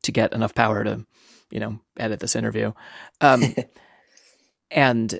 to 0.03 0.11
get 0.11 0.33
enough 0.33 0.53
power 0.55 0.83
to, 0.83 1.05
you 1.49 1.59
know, 1.59 1.79
edit 1.97 2.19
this 2.19 2.35
interview. 2.35 2.73
Um, 3.21 3.55
and 4.71 5.19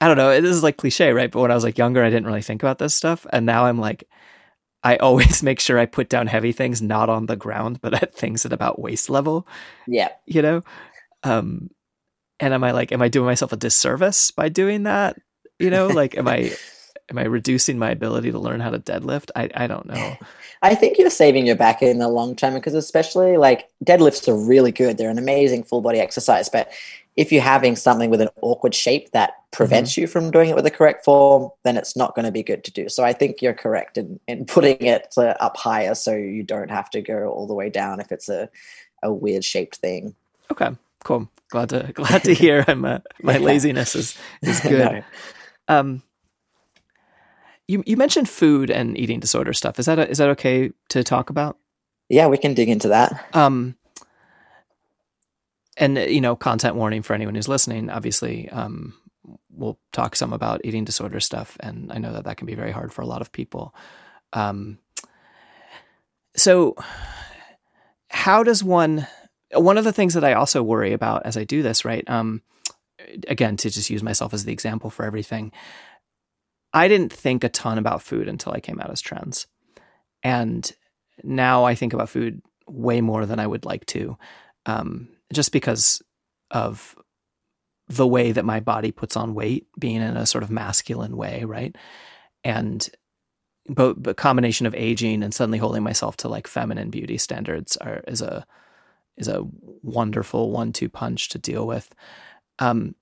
I 0.00 0.08
don't 0.08 0.16
know, 0.16 0.40
this 0.40 0.54
is 0.54 0.62
like 0.62 0.76
cliche, 0.76 1.12
right? 1.12 1.30
But 1.30 1.40
when 1.40 1.50
I 1.50 1.54
was 1.54 1.64
like 1.64 1.78
younger, 1.78 2.02
I 2.02 2.10
didn't 2.10 2.26
really 2.26 2.42
think 2.42 2.62
about 2.62 2.78
this 2.78 2.94
stuff. 2.94 3.26
And 3.32 3.46
now 3.46 3.66
I'm 3.66 3.78
like, 3.78 4.08
I 4.82 4.96
always 4.96 5.42
make 5.42 5.60
sure 5.60 5.78
I 5.78 5.86
put 5.86 6.08
down 6.08 6.26
heavy 6.26 6.52
things 6.52 6.82
not 6.82 7.08
on 7.08 7.26
the 7.26 7.36
ground, 7.36 7.80
but 7.80 7.94
at 7.94 8.14
things 8.14 8.44
at 8.44 8.52
about 8.52 8.80
waist 8.80 9.08
level. 9.08 9.46
Yeah. 9.86 10.08
You 10.26 10.42
know? 10.42 10.62
Um, 11.22 11.70
and 12.40 12.52
am 12.52 12.64
I 12.64 12.72
like, 12.72 12.92
am 12.92 13.02
I 13.02 13.08
doing 13.08 13.26
myself 13.26 13.52
a 13.52 13.56
disservice 13.56 14.30
by 14.30 14.48
doing 14.48 14.84
that? 14.84 15.16
You 15.58 15.70
know, 15.70 15.86
like 15.86 16.16
am 16.16 16.28
I 16.28 16.52
am 17.10 17.18
I 17.18 17.24
reducing 17.24 17.78
my 17.78 17.90
ability 17.90 18.32
to 18.32 18.38
learn 18.38 18.60
how 18.60 18.70
to 18.70 18.78
deadlift? 18.78 19.30
I 19.36 19.48
I 19.54 19.66
don't 19.66 19.86
know. 19.86 20.16
I 20.62 20.74
think 20.74 20.98
you're 20.98 21.10
saving 21.10 21.46
your 21.46 21.56
back 21.56 21.82
in 21.82 21.98
the 21.98 22.08
long 22.08 22.34
term 22.34 22.54
because 22.54 22.74
especially 22.74 23.36
like 23.36 23.68
deadlifts 23.84 24.26
are 24.28 24.36
really 24.36 24.72
good. 24.72 24.98
They're 24.98 25.10
an 25.10 25.18
amazing 25.18 25.64
full 25.64 25.80
body 25.80 26.00
exercise, 26.00 26.48
but 26.48 26.72
if 27.16 27.30
you're 27.30 27.42
having 27.42 27.76
something 27.76 28.10
with 28.10 28.20
an 28.20 28.28
awkward 28.40 28.74
shape 28.74 29.12
that 29.12 29.34
prevents 29.52 29.92
mm-hmm. 29.92 30.02
you 30.02 30.06
from 30.06 30.30
doing 30.30 30.50
it 30.50 30.54
with 30.56 30.64
the 30.64 30.70
correct 30.70 31.04
form, 31.04 31.50
then 31.62 31.76
it's 31.76 31.96
not 31.96 32.14
going 32.14 32.24
to 32.24 32.32
be 32.32 32.42
good 32.42 32.64
to 32.64 32.72
do. 32.72 32.88
So 32.88 33.04
I 33.04 33.12
think 33.12 33.40
you're 33.40 33.54
correct 33.54 33.96
in, 33.96 34.18
in 34.26 34.44
putting 34.46 34.84
it 34.84 35.14
uh, 35.16 35.34
up 35.40 35.56
higher 35.56 35.94
so 35.94 36.14
you 36.14 36.42
don't 36.42 36.70
have 36.70 36.90
to 36.90 37.00
go 37.00 37.28
all 37.28 37.46
the 37.46 37.54
way 37.54 37.70
down 37.70 38.00
if 38.00 38.10
it's 38.10 38.28
a, 38.28 38.48
a 39.02 39.12
weird 39.12 39.44
shaped 39.44 39.76
thing. 39.76 40.14
Okay, 40.50 40.70
cool. 41.04 41.28
Glad 41.50 41.68
to 41.70 41.92
glad 41.94 42.24
to 42.24 42.34
hear 42.34 42.64
I'm, 42.66 42.84
uh, 42.84 42.98
my 43.22 43.38
laziness 43.38 43.94
is 43.94 44.18
is 44.42 44.60
good. 44.60 44.92
no. 44.92 45.02
Um, 45.68 46.02
you 47.68 47.82
you 47.86 47.96
mentioned 47.96 48.28
food 48.28 48.70
and 48.70 48.98
eating 48.98 49.20
disorder 49.20 49.52
stuff. 49.52 49.78
Is 49.78 49.86
that 49.86 49.98
a, 49.98 50.10
is 50.10 50.18
that 50.18 50.30
okay 50.30 50.72
to 50.88 51.04
talk 51.04 51.30
about? 51.30 51.56
Yeah, 52.08 52.26
we 52.26 52.38
can 52.38 52.54
dig 52.54 52.68
into 52.68 52.88
that. 52.88 53.26
Um, 53.34 53.76
and 55.76 55.96
you 55.96 56.20
know, 56.20 56.36
content 56.36 56.76
warning 56.76 57.02
for 57.02 57.14
anyone 57.14 57.34
who's 57.34 57.48
listening. 57.48 57.90
Obviously, 57.90 58.48
um, 58.50 58.94
we'll 59.50 59.78
talk 59.92 60.16
some 60.16 60.32
about 60.32 60.60
eating 60.64 60.84
disorder 60.84 61.20
stuff, 61.20 61.56
and 61.60 61.92
I 61.92 61.98
know 61.98 62.12
that 62.12 62.24
that 62.24 62.36
can 62.36 62.46
be 62.46 62.54
very 62.54 62.72
hard 62.72 62.92
for 62.92 63.02
a 63.02 63.06
lot 63.06 63.20
of 63.20 63.32
people. 63.32 63.74
Um, 64.32 64.78
so, 66.36 66.76
how 68.08 68.42
does 68.42 68.62
one? 68.62 69.06
One 69.52 69.78
of 69.78 69.84
the 69.84 69.92
things 69.92 70.14
that 70.14 70.24
I 70.24 70.32
also 70.32 70.64
worry 70.64 70.92
about 70.92 71.26
as 71.26 71.36
I 71.36 71.44
do 71.44 71.62
this, 71.62 71.84
right? 71.84 72.08
Um, 72.10 72.42
again, 73.28 73.56
to 73.58 73.70
just 73.70 73.90
use 73.90 74.02
myself 74.02 74.34
as 74.34 74.44
the 74.44 74.52
example 74.52 74.90
for 74.90 75.04
everything, 75.04 75.52
I 76.72 76.88
didn't 76.88 77.12
think 77.12 77.44
a 77.44 77.48
ton 77.48 77.78
about 77.78 78.02
food 78.02 78.28
until 78.28 78.52
I 78.52 78.60
came 78.60 78.80
out 78.80 78.90
as 78.90 79.00
trans. 79.00 79.46
And 80.22 80.70
now 81.22 81.64
I 81.64 81.74
think 81.74 81.92
about 81.92 82.08
food 82.08 82.42
way 82.66 83.00
more 83.00 83.26
than 83.26 83.38
I 83.38 83.46
would 83.46 83.64
like 83.64 83.86
to, 83.86 84.16
um, 84.66 85.08
just 85.34 85.52
because 85.52 86.02
of 86.50 86.96
the 87.88 88.06
way 88.06 88.32
that 88.32 88.44
my 88.44 88.60
body 88.60 88.92
puts 88.92 89.16
on 89.16 89.34
weight, 89.34 89.66
being 89.78 89.96
in 89.96 90.16
a 90.16 90.26
sort 90.26 90.44
of 90.44 90.50
masculine 90.50 91.16
way, 91.16 91.44
right? 91.44 91.76
And 92.42 92.88
but 93.68 94.02
the 94.02 94.14
combination 94.14 94.66
of 94.66 94.74
aging 94.74 95.22
and 95.22 95.32
suddenly 95.32 95.58
holding 95.58 95.82
myself 95.82 96.16
to 96.18 96.28
like 96.28 96.46
feminine 96.46 96.90
beauty 96.90 97.16
standards 97.18 97.76
are 97.78 98.02
is 98.06 98.20
a 98.20 98.46
is 99.16 99.28
a 99.28 99.46
wonderful 99.82 100.50
one-two 100.50 100.88
punch 100.88 101.28
to 101.30 101.38
deal 101.38 101.66
with. 101.66 101.94
Um, 102.58 102.94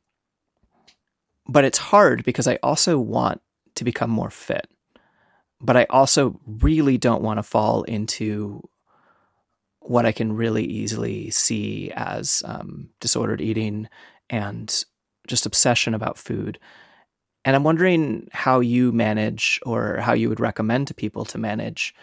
but 1.48 1.64
it's 1.64 1.78
hard 1.78 2.22
because 2.24 2.46
I 2.46 2.58
also 2.62 2.98
want 2.98 3.40
to 3.76 3.84
become 3.84 4.10
more 4.10 4.30
fit. 4.30 4.68
But 5.60 5.76
I 5.76 5.86
also 5.88 6.40
really 6.44 6.98
don't 6.98 7.22
want 7.22 7.38
to 7.38 7.42
fall 7.42 7.82
into 7.84 8.68
what 9.84 10.06
I 10.06 10.12
can 10.12 10.32
really 10.32 10.64
easily 10.64 11.30
see 11.30 11.90
as 11.94 12.42
um, 12.46 12.90
disordered 13.00 13.40
eating 13.40 13.88
and 14.30 14.84
just 15.26 15.46
obsession 15.46 15.94
about 15.94 16.18
food. 16.18 16.58
And 17.44 17.56
I'm 17.56 17.64
wondering 17.64 18.28
how 18.32 18.60
you 18.60 18.92
manage 18.92 19.60
or 19.66 19.96
how 19.98 20.12
you 20.12 20.28
would 20.28 20.40
recommend 20.40 20.88
to 20.88 20.94
people 20.94 21.24
to 21.26 21.38
manage 21.38 21.94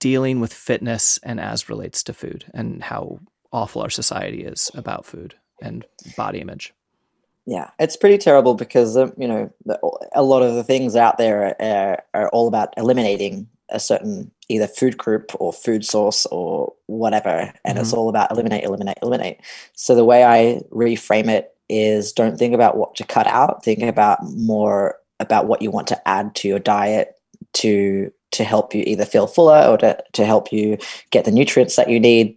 dealing 0.00 0.40
with 0.40 0.52
fitness 0.52 1.18
and 1.22 1.38
as 1.38 1.68
relates 1.68 2.02
to 2.02 2.12
food 2.12 2.44
and 2.52 2.82
how 2.82 3.20
awful 3.52 3.82
our 3.82 3.90
society 3.90 4.42
is 4.42 4.70
about 4.74 5.06
food 5.06 5.34
and 5.60 5.84
body 6.16 6.40
image. 6.40 6.74
Yeah, 7.46 7.70
it's 7.78 7.96
pretty 7.96 8.18
terrible 8.18 8.54
because 8.54 8.96
um, 8.96 9.12
you 9.16 9.26
know 9.26 9.52
a 10.12 10.22
lot 10.22 10.42
of 10.42 10.54
the 10.54 10.64
things 10.64 10.94
out 10.94 11.18
there 11.18 11.56
are, 11.60 12.02
are, 12.14 12.28
all 12.28 12.46
about 12.46 12.72
eliminating 12.76 13.48
a 13.68 13.80
certain 13.80 14.30
either 14.52 14.66
food 14.66 14.96
group 14.96 15.32
or 15.40 15.52
food 15.52 15.84
source 15.84 16.26
or 16.26 16.72
whatever, 16.86 17.52
and 17.64 17.76
mm-hmm. 17.76 17.78
it's 17.78 17.92
all 17.92 18.08
about 18.08 18.30
eliminate, 18.30 18.64
eliminate, 18.64 18.98
eliminate. 19.02 19.40
So 19.74 19.94
the 19.94 20.04
way 20.04 20.24
I 20.24 20.60
reframe 20.70 21.28
it 21.28 21.54
is: 21.68 22.12
don't 22.12 22.38
think 22.38 22.54
about 22.54 22.76
what 22.76 22.94
to 22.96 23.04
cut 23.04 23.26
out. 23.26 23.64
Think 23.64 23.82
about 23.82 24.18
more 24.22 24.96
about 25.20 25.46
what 25.46 25.62
you 25.62 25.70
want 25.70 25.88
to 25.88 26.08
add 26.08 26.34
to 26.36 26.48
your 26.48 26.58
diet 26.58 27.14
to 27.54 28.12
to 28.32 28.44
help 28.44 28.74
you 28.74 28.82
either 28.86 29.04
feel 29.04 29.26
fuller 29.26 29.66
or 29.68 29.76
to, 29.78 30.02
to 30.12 30.24
help 30.24 30.52
you 30.52 30.78
get 31.10 31.24
the 31.24 31.30
nutrients 31.30 31.76
that 31.76 31.90
you 31.90 32.00
need 32.00 32.36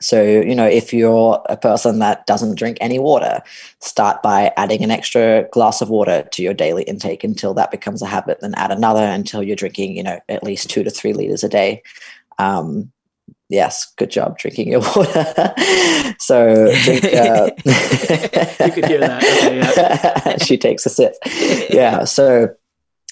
so, 0.00 0.22
you 0.22 0.54
know, 0.54 0.66
if 0.66 0.92
you're 0.92 1.42
a 1.48 1.56
person 1.56 2.00
that 2.00 2.26
doesn't 2.26 2.56
drink 2.56 2.76
any 2.80 2.98
water, 2.98 3.40
start 3.80 4.22
by 4.22 4.52
adding 4.56 4.84
an 4.84 4.90
extra 4.90 5.48
glass 5.52 5.80
of 5.80 5.88
water 5.88 6.28
to 6.32 6.42
your 6.42 6.54
daily 6.54 6.82
intake 6.84 7.24
until 7.24 7.54
that 7.54 7.70
becomes 7.70 8.02
a 8.02 8.06
habit, 8.06 8.40
then 8.40 8.54
add 8.56 8.70
another 8.70 9.02
until 9.02 9.42
you're 9.42 9.56
drinking, 9.56 9.96
you 9.96 10.02
know, 10.02 10.20
at 10.28 10.42
least 10.42 10.68
two 10.68 10.84
to 10.84 10.90
three 10.90 11.12
liters 11.12 11.42
a 11.42 11.48
day. 11.48 11.82
Um, 12.38 12.92
yes, 13.48 13.92
good 13.96 14.10
job 14.10 14.38
drinking 14.38 14.70
your 14.70 14.80
water. 14.96 15.54
so, 16.18 16.70
drink, 16.84 17.04
uh, 17.04 17.50
you 17.64 18.72
could 18.72 18.86
hear 18.86 19.00
that. 19.00 19.24
Okay, 19.24 19.56
yeah. 19.58 20.36
she 20.42 20.58
takes 20.58 20.84
a 20.84 20.90
sip. 20.90 21.14
Yeah. 21.70 22.04
So, 22.04 22.54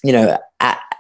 you 0.02 0.12
know, 0.12 0.38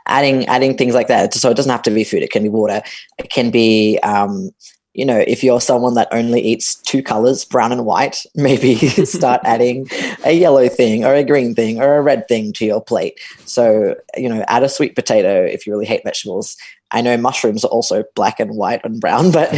adding 0.06 0.46
adding 0.46 0.76
things 0.76 0.94
like 0.94 1.08
that. 1.08 1.34
So 1.34 1.50
it 1.50 1.56
doesn't 1.56 1.70
have 1.70 1.82
to 1.82 1.90
be 1.90 2.04
food. 2.04 2.22
It 2.22 2.30
can 2.30 2.42
be 2.42 2.48
water. 2.48 2.82
It 3.18 3.30
can 3.30 3.50
be 3.50 3.98
um, 4.02 4.50
you 4.94 5.04
know, 5.04 5.22
if 5.26 5.42
you're 5.42 5.60
someone 5.60 5.94
that 5.94 6.08
only 6.12 6.40
eats 6.40 6.76
two 6.76 7.02
colors, 7.02 7.44
brown 7.44 7.72
and 7.72 7.84
white, 7.84 8.24
maybe 8.34 8.76
start 9.04 9.40
adding 9.44 9.88
a 10.24 10.32
yellow 10.32 10.68
thing 10.68 11.04
or 11.04 11.14
a 11.14 11.24
green 11.24 11.54
thing 11.54 11.80
or 11.80 11.96
a 11.96 12.02
red 12.02 12.26
thing 12.28 12.52
to 12.54 12.64
your 12.64 12.82
plate. 12.82 13.18
So, 13.44 13.96
you 14.16 14.28
know, 14.28 14.44
add 14.48 14.62
a 14.62 14.68
sweet 14.68 14.94
potato 14.94 15.44
if 15.44 15.66
you 15.66 15.72
really 15.72 15.86
hate 15.86 16.04
vegetables. 16.04 16.56
I 16.90 17.00
know 17.00 17.16
mushrooms 17.16 17.64
are 17.64 17.70
also 17.70 18.04
black 18.14 18.38
and 18.38 18.54
white 18.56 18.80
and 18.84 19.00
brown, 19.00 19.32
but 19.32 19.50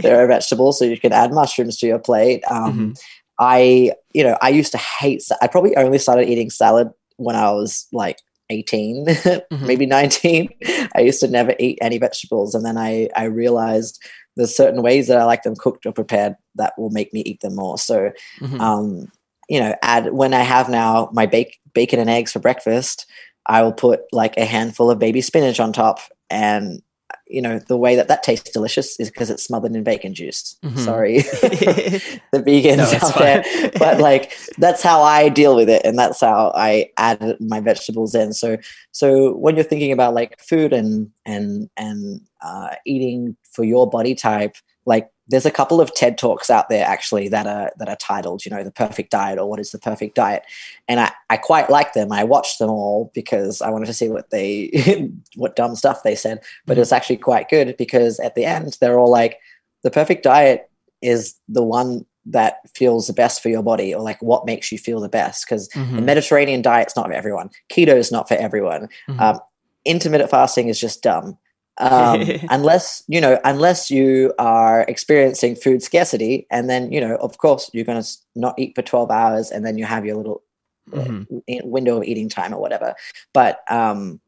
they're 0.00 0.24
a 0.24 0.28
vegetable, 0.28 0.72
so 0.72 0.86
you 0.86 0.98
can 0.98 1.12
add 1.12 1.32
mushrooms 1.32 1.76
to 1.78 1.86
your 1.86 1.98
plate. 1.98 2.42
Um, 2.50 2.72
mm-hmm. 2.72 2.92
I, 3.38 3.92
you 4.14 4.24
know, 4.24 4.36
I 4.40 4.48
used 4.48 4.72
to 4.72 4.78
hate. 4.78 5.22
I 5.40 5.46
probably 5.46 5.76
only 5.76 5.98
started 5.98 6.28
eating 6.28 6.50
salad 6.50 6.90
when 7.18 7.36
I 7.36 7.50
was 7.52 7.86
like 7.92 8.18
18 8.50 9.06
mm-hmm. 9.06 9.66
maybe 9.66 9.84
19 9.86 10.48
i 10.94 11.00
used 11.00 11.20
to 11.20 11.28
never 11.28 11.54
eat 11.58 11.78
any 11.82 11.98
vegetables 11.98 12.54
and 12.54 12.64
then 12.64 12.78
i 12.78 13.08
i 13.14 13.24
realized 13.24 14.02
there's 14.38 14.56
certain 14.56 14.82
ways 14.82 15.08
that 15.08 15.18
I 15.18 15.24
like 15.24 15.42
them 15.42 15.56
cooked 15.56 15.84
or 15.84 15.92
prepared 15.92 16.36
that 16.54 16.72
will 16.78 16.90
make 16.90 17.12
me 17.12 17.20
eat 17.20 17.40
them 17.40 17.56
more. 17.56 17.76
So, 17.76 18.12
mm-hmm. 18.40 18.60
um, 18.60 19.12
you 19.48 19.58
know, 19.60 19.74
add 19.82 20.12
when 20.12 20.32
I 20.32 20.42
have 20.42 20.70
now 20.70 21.10
my 21.12 21.26
bake, 21.26 21.58
bacon 21.74 21.98
and 21.98 22.08
eggs 22.08 22.32
for 22.32 22.38
breakfast, 22.38 23.04
I 23.46 23.62
will 23.62 23.72
put 23.72 24.02
like 24.12 24.36
a 24.36 24.44
handful 24.44 24.90
of 24.90 24.98
baby 24.98 25.20
spinach 25.20 25.58
on 25.58 25.72
top 25.72 26.00
and 26.30 26.80
you 27.26 27.42
know 27.42 27.58
the 27.58 27.76
way 27.76 27.94
that 27.96 28.08
that 28.08 28.22
tastes 28.22 28.50
delicious 28.50 28.98
is 28.98 29.10
because 29.10 29.30
it's 29.30 29.42
smothered 29.42 29.74
in 29.74 29.82
bacon 29.82 30.14
juice 30.14 30.56
mm-hmm. 30.64 30.78
sorry 30.78 31.18
the 32.32 32.42
vegans 32.42 32.76
no, 32.76 33.06
out 33.06 33.14
fine. 33.14 33.22
there 33.22 33.70
but 33.78 33.98
like 33.98 34.36
that's 34.58 34.82
how 34.82 35.02
i 35.02 35.28
deal 35.28 35.54
with 35.54 35.68
it 35.68 35.82
and 35.84 35.98
that's 35.98 36.20
how 36.20 36.52
i 36.54 36.90
add 36.96 37.36
my 37.40 37.60
vegetables 37.60 38.14
in 38.14 38.32
so 38.32 38.56
so 38.92 39.34
when 39.34 39.54
you're 39.54 39.64
thinking 39.64 39.92
about 39.92 40.14
like 40.14 40.38
food 40.40 40.72
and 40.72 41.10
and 41.24 41.68
and 41.76 42.20
uh, 42.40 42.68
eating 42.86 43.36
for 43.58 43.64
your 43.64 43.90
body 43.90 44.14
type 44.14 44.54
like 44.86 45.10
there's 45.26 45.44
a 45.44 45.50
couple 45.50 45.80
of 45.80 45.92
TED 45.94 46.16
talks 46.16 46.48
out 46.48 46.68
there 46.70 46.86
actually 46.86 47.28
that 47.28 47.46
are 47.46 47.70
that 47.78 47.88
are 47.90 47.96
titled, 47.96 48.44
you 48.44 48.50
know, 48.50 48.62
the 48.64 48.70
perfect 48.70 49.10
diet 49.10 49.38
or 49.38 49.46
what 49.50 49.58
is 49.60 49.72
the 49.72 49.78
perfect 49.78 50.14
diet, 50.14 50.42
and 50.86 51.00
I 51.00 51.10
I 51.28 51.36
quite 51.36 51.68
like 51.68 51.92
them. 51.92 52.12
I 52.12 52.22
watched 52.24 52.58
them 52.60 52.70
all 52.70 53.10
because 53.14 53.60
I 53.60 53.68
wanted 53.70 53.86
to 53.86 53.92
see 53.92 54.08
what 54.08 54.30
they 54.30 55.10
what 55.34 55.56
dumb 55.56 55.74
stuff 55.76 56.02
they 56.04 56.14
said, 56.14 56.38
but 56.64 56.74
Mm-hmm. 56.74 56.82
it's 56.82 56.92
actually 56.92 57.16
quite 57.18 57.50
good 57.50 57.76
because 57.76 58.18
at 58.20 58.36
the 58.36 58.44
end 58.46 58.78
they're 58.80 58.98
all 58.98 59.10
like, 59.10 59.38
the 59.82 59.90
perfect 59.90 60.22
diet 60.22 60.70
is 61.02 61.34
the 61.48 61.62
one 61.64 62.06
that 62.24 62.54
feels 62.74 63.06
the 63.08 63.12
best 63.22 63.42
for 63.42 63.48
your 63.50 63.62
body 63.62 63.94
or 63.94 64.00
like 64.02 64.22
what 64.22 64.46
makes 64.46 64.70
you 64.72 64.78
feel 64.78 65.00
the 65.00 65.08
best 65.10 65.44
because 65.44 65.68
the 65.68 65.80
Mhm. 65.80 66.04
Mediterranean 66.04 66.62
diet's 66.62 66.96
not 66.96 67.06
for 67.08 67.12
everyone. 67.12 67.50
Keto 67.70 67.96
is 67.98 68.10
not 68.12 68.28
for 68.28 68.34
everyone. 68.34 68.88
Mhm. 69.08 69.20
Um, 69.20 69.40
intermittent 69.84 70.30
fasting 70.30 70.68
is 70.70 70.80
just 70.80 71.02
dumb. 71.02 71.36
Um, 71.78 72.22
unless 72.50 73.02
you 73.08 73.20
know, 73.20 73.38
unless 73.44 73.90
you 73.90 74.34
are 74.38 74.82
experiencing 74.82 75.56
food 75.56 75.82
scarcity, 75.82 76.46
and 76.50 76.68
then 76.68 76.92
you 76.92 77.00
know, 77.00 77.16
of 77.16 77.38
course, 77.38 77.70
you're 77.72 77.84
going 77.84 78.02
to 78.02 78.08
not 78.34 78.58
eat 78.58 78.74
for 78.74 78.82
twelve 78.82 79.10
hours, 79.10 79.50
and 79.50 79.64
then 79.64 79.78
you 79.78 79.84
have 79.84 80.04
your 80.04 80.16
little 80.16 80.42
Mhm. 80.90 81.42
window 81.64 81.98
of 81.98 82.04
eating 82.04 82.28
time 82.30 82.54
or 82.54 82.60
whatever. 82.60 82.94
But 83.34 83.60
um, 83.70 84.20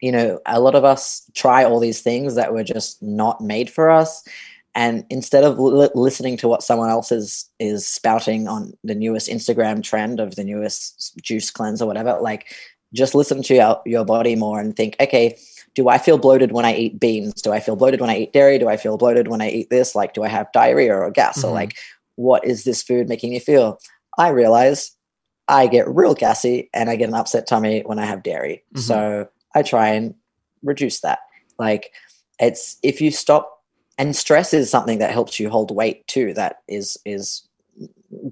you 0.00 0.12
know, 0.12 0.40
a 0.46 0.60
lot 0.60 0.74
of 0.74 0.84
us 0.84 1.30
try 1.34 1.64
all 1.64 1.80
these 1.80 2.00
things 2.02 2.34
that 2.34 2.52
were 2.52 2.64
just 2.64 3.02
not 3.02 3.40
made 3.40 3.70
for 3.70 3.90
us. 3.90 4.26
And 4.74 5.04
instead 5.08 5.44
of 5.44 5.58
li- 5.58 5.88
listening 5.94 6.36
to 6.38 6.48
what 6.48 6.62
someone 6.62 6.90
else 6.90 7.12
is 7.12 7.48
is 7.60 7.86
spouting 7.86 8.48
on 8.48 8.72
the 8.82 8.94
newest 8.94 9.28
Instagram 9.28 9.82
trend 9.82 10.18
of 10.18 10.34
the 10.34 10.44
newest 10.44 11.16
juice 11.22 11.50
cleanse 11.50 11.80
or 11.80 11.86
whatever, 11.86 12.18
like 12.20 12.52
just 12.92 13.14
listen 13.14 13.42
to 13.42 13.54
your, 13.54 13.80
your 13.86 14.04
body 14.04 14.36
more 14.36 14.60
and 14.60 14.76
think, 14.76 14.96
okay, 15.00 15.38
do 15.74 15.88
I 15.88 15.98
feel 15.98 16.18
bloated 16.18 16.52
when 16.52 16.64
I 16.64 16.74
eat 16.74 17.00
beans? 17.00 17.34
Do 17.42 17.52
I 17.52 17.60
feel 17.60 17.76
bloated 17.76 18.00
when 18.00 18.10
I 18.10 18.18
eat 18.18 18.32
dairy? 18.32 18.58
Do 18.58 18.68
I 18.68 18.76
feel 18.76 18.96
bloated 18.96 19.28
when 19.28 19.40
I 19.40 19.48
eat 19.48 19.70
this? 19.70 19.94
Like, 19.94 20.14
do 20.14 20.22
I 20.22 20.28
have 20.28 20.52
diarrhea 20.52 20.94
or 20.94 21.10
gas? 21.10 21.42
Or 21.42 21.50
Mhm. 21.50 21.54
like, 21.54 21.76
what 22.16 22.44
is 22.44 22.64
this 22.64 22.82
food 22.82 23.08
making 23.08 23.30
me 23.30 23.40
feel? 23.40 23.78
I 24.16 24.28
realize 24.28 24.92
I 25.48 25.66
get 25.66 25.88
real 25.88 26.14
gassy 26.14 26.70
and 26.72 26.88
I 26.88 26.96
get 26.96 27.08
an 27.08 27.14
upset 27.14 27.46
tummy 27.46 27.82
when 27.84 27.98
I 27.98 28.06
have 28.06 28.22
dairy. 28.22 28.62
Mhm. 28.74 28.80
So 28.80 29.28
I 29.54 29.62
try 29.62 29.88
and 29.88 30.14
reduce 30.62 31.00
that. 31.00 31.18
Like, 31.58 31.92
it's 32.38 32.76
if 32.82 33.00
you 33.00 33.10
stop, 33.10 33.50
and 33.98 34.16
stress 34.16 34.52
is 34.54 34.70
something 34.70 34.98
that 34.98 35.12
helps 35.12 35.38
you 35.38 35.50
hold 35.50 35.70
weight 35.70 36.06
too. 36.06 36.34
That 36.34 36.60
is 36.68 36.96
is 37.04 37.42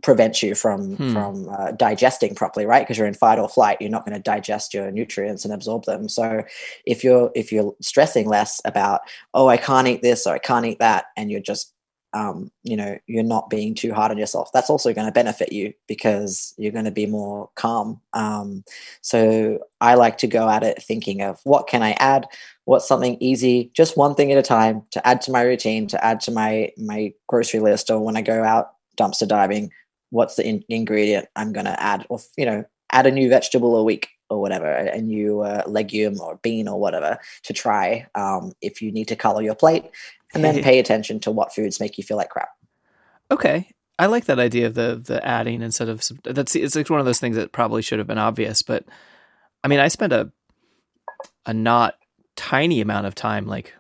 prevents 0.03 0.43
you 0.43 0.55
from 0.55 0.97
Hmm. 0.97 1.13
from 1.13 1.49
uh, 1.49 1.73
digesting 1.73 2.35
properly, 2.35 2.67
right? 2.67 2.83
Because 2.83 2.99
you're 2.99 3.07
in 3.07 3.15
fight 3.15 3.39
or 3.39 3.49
flight, 3.49 3.79
you're 3.81 3.91
not 3.91 4.05
going 4.05 4.17
to 4.17 4.23
digest 4.23 4.75
your 4.75 4.91
nutrients 4.91 5.45
and 5.45 5.55
absorb 5.55 5.85
them. 5.85 6.09
So 6.09 6.43
if 6.87 7.05
you're 7.05 7.31
if 7.35 7.53
you're 7.53 7.75
stressing 7.81 8.29
less 8.29 8.61
about 8.65 9.01
oh 9.35 9.49
I 9.49 9.57
can't 9.57 9.89
eat 9.89 10.03
this 10.03 10.27
or 10.27 10.35
I 10.35 10.39
can't 10.39 10.67
eat 10.67 10.79
that, 10.81 11.07
and 11.17 11.31
you're 11.31 11.41
just 11.41 11.73
um, 12.15 12.51
you 12.63 12.77
know 12.77 12.99
you're 13.07 13.23
not 13.23 13.49
being 13.49 13.75
too 13.75 13.93
hard 13.95 14.11
on 14.11 14.19
yourself, 14.19 14.51
that's 14.53 14.69
also 14.71 14.93
going 14.93 15.07
to 15.07 15.13
benefit 15.13 15.53
you 15.53 15.73
because 15.89 16.55
you're 16.59 16.73
going 16.73 16.85
to 16.85 16.91
be 16.91 17.07
more 17.07 17.49
calm. 17.55 18.01
Um, 18.13 18.65
so 19.01 19.59
I 19.81 19.95
like 19.95 20.19
to 20.19 20.27
go 20.27 20.49
at 20.49 20.63
it 20.63 20.83
thinking 20.83 21.23
of 21.23 21.41
what 21.45 21.69
can 21.69 21.83
I 21.83 21.93
add, 21.93 22.27
what's 22.67 22.87
something 22.87 23.17
easy, 23.21 23.71
just 23.75 23.97
one 23.97 24.15
thing 24.15 24.31
at 24.31 24.39
a 24.39 24.43
time 24.43 24.83
to 24.91 25.07
add 25.07 25.23
to 25.23 25.33
my 25.33 25.43
routine, 25.43 25.87
to 25.89 26.05
add 26.05 26.21
to 26.23 26.31
my 26.31 26.71
my 26.77 27.15
grocery 27.29 27.61
list, 27.61 27.91
or 27.91 28.01
when 28.01 28.17
I 28.17 28.23
go 28.23 28.45
out 28.45 28.73
dumpster 28.97 29.27
diving, 29.27 29.71
what's 30.11 30.37
the 30.37 30.47
in- 30.47 30.65
ingredient 30.69 31.29
I'm 31.37 31.53
going 31.53 31.67
to 31.67 31.83
add, 31.83 32.07
or 32.09 32.21
you 32.37 32.47
know, 32.47 32.65
add 32.91 33.07
a 33.07 33.11
new 33.11 33.29
vegetable 33.29 33.77
a 33.77 33.85
week 33.85 34.09
or 34.31 34.41
whatever, 34.41 34.71
a 34.71 35.01
new 35.01 35.41
uh, 35.41 35.63
legume 35.67 36.21
or 36.21 36.37
bean 36.43 36.69
or 36.69 36.81
whatever 36.81 37.19
to 37.45 37.53
try. 37.53 38.07
Um, 38.15 38.53
if 38.61 38.81
you 38.81 38.93
need 38.93 39.09
to 39.09 39.17
color 39.17 39.43
your 39.43 39.55
plate, 39.55 39.85
and 40.35 40.45
then 40.45 40.63
pay 40.65 40.79
attention 40.79 41.21
to 41.21 41.31
what 41.31 41.55
foods 41.55 41.81
make 41.81 41.99
you 41.99 42.05
feel 42.05 42.17
like 42.17 42.31
crap. 42.31 42.51
Okay. 43.31 43.71
I 43.99 44.07
like 44.07 44.25
that 44.25 44.39
idea 44.39 44.67
of 44.67 44.75
the 44.75 45.01
the 45.03 45.25
adding 45.25 45.63
instead 45.63 45.89
of 45.89 46.03
that's 46.25 46.57
it's 46.57 46.75
like 46.75 46.91
one 46.91 46.99
of 46.99 47.07
those 47.07 47.21
things 47.21 47.37
that 47.37 47.53
probably 47.53 47.83
should 47.83 47.99
have 47.99 48.09
been 48.09 48.19
obvious, 48.19 48.63
but 48.63 48.85
I 49.63 49.69
mean, 49.69 49.79
I 49.81 49.89
spend 49.89 50.13
a 50.13 50.33
a 51.47 51.55
not 51.55 51.97
tiny 52.35 52.81
amount 52.81 53.07
of 53.07 53.15
time 53.15 53.47
like 53.47 53.75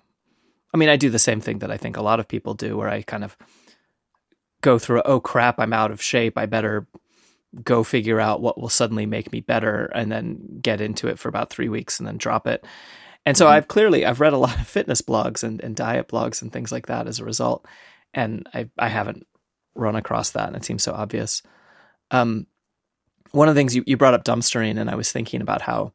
I 0.75 0.79
mean, 0.79 0.89
I 0.89 0.97
do 0.97 1.11
the 1.11 1.19
same 1.19 1.41
thing 1.41 1.59
that 1.59 1.71
I 1.71 1.77
think 1.77 1.97
a 1.97 2.03
lot 2.03 2.21
of 2.21 2.29
people 2.29 2.55
do 2.55 2.77
where 2.77 2.89
I 2.89 3.03
kind 3.03 3.25
of 3.25 3.37
go 4.63 4.79
through 4.79 5.03
oh 5.05 5.21
crap, 5.21 5.61
I'm 5.61 5.73
out 5.75 5.91
of 5.91 6.01
shape, 6.03 6.39
I 6.39 6.47
better 6.47 6.87
go 7.63 7.85
figure 7.85 8.19
out 8.19 8.41
what 8.41 8.59
will 8.59 8.71
suddenly 8.71 9.05
make 9.05 9.31
me 9.31 9.41
better 9.41 9.87
and 9.95 10.11
then 10.11 10.59
get 10.63 10.81
into 10.81 11.09
it 11.09 11.19
for 11.19 11.29
about 11.29 11.51
3 11.51 11.69
weeks 11.69 11.99
and 11.99 12.07
then 12.09 12.17
drop 12.17 12.47
it. 12.47 12.65
And 13.27 13.37
so 13.37 13.45
Mhm. 13.47 13.51
I've 13.51 13.69
clearly 13.69 14.07
I've 14.07 14.21
read 14.21 14.33
a 14.33 14.39
lot 14.39 14.59
of 14.59 14.67
fitness 14.67 15.03
blogs 15.03 15.43
and, 15.45 15.61
and 15.63 15.77
diet 15.77 16.09
blogs 16.09 16.41
and 16.41 16.51
things 16.53 16.73
like 16.73 16.87
that 16.87 17.07
as 17.07 17.19
a 17.19 17.25
result. 17.25 17.67
And 18.15 18.49
I 18.55 18.71
I 18.79 18.89
haven't 18.89 19.27
run 19.75 19.97
across 19.97 20.31
that 20.31 20.49
and 20.49 20.57
it 20.57 20.65
seems 20.65 20.83
so 20.83 20.93
obvious. 20.93 21.43
Um, 22.11 22.47
one 23.33 23.49
of 23.49 23.55
the 23.55 23.59
things 23.59 23.75
you, 23.77 23.85
you 23.87 23.97
brought 23.97 24.15
up 24.15 24.25
dumpstering 24.25 24.79
and 24.79 24.91
I 24.91 24.95
was 24.95 25.13
thinking 25.13 25.41
about 25.43 25.63
how 25.63 25.93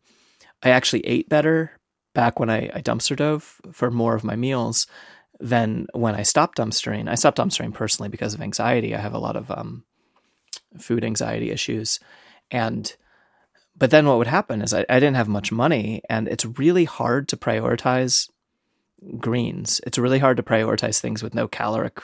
I 0.63 0.69
actually 0.71 1.06
ate 1.06 1.30
better 1.30 1.71
back 2.13 2.39
when 2.39 2.49
I, 2.49 2.69
I 2.73 2.82
dumpster 2.82 3.15
dove 3.15 3.62
for 3.71 3.91
more 3.91 4.15
of 4.15 4.23
my 4.23 4.36
meals 4.36 4.88
than 5.39 5.88
when 5.93 6.15
I 6.15 6.23
stopped 6.23 6.58
dumpstering. 6.58 7.10
I 7.10 7.15
stopped 7.15 7.38
dumpstering 7.38 7.73
personally 7.73 8.10
because 8.10 8.34
of 8.34 8.41
anxiety. 8.41 8.95
I 8.95 9.00
have 9.00 9.13
a 9.13 9.19
lot 9.19 9.36
of 9.36 9.52
um, 9.52 9.84
food 10.80 11.04
anxiety 11.04 11.52
issues. 11.52 12.00
And 12.52 12.95
but 13.76 13.91
then 13.91 14.08
what 14.08 14.17
would 14.17 14.28
happen 14.28 14.62
is 14.62 14.73
I, 14.73 14.86
I 14.89 15.00
didn't 15.00 15.17
have 15.17 15.28
much 15.28 15.52
money 15.52 16.02
and 16.10 16.28
it's 16.28 16.45
really 16.45 16.86
hard 16.86 17.28
to 17.30 17.38
prioritize 17.38 18.28
greens. 19.19 19.80
It's 19.86 20.00
really 20.00 20.19
hard 20.19 20.38
to 20.38 20.43
prioritize 20.43 21.00
things 21.00 21.21
with 21.21 21.36
no 21.36 21.47
caloric 21.47 22.02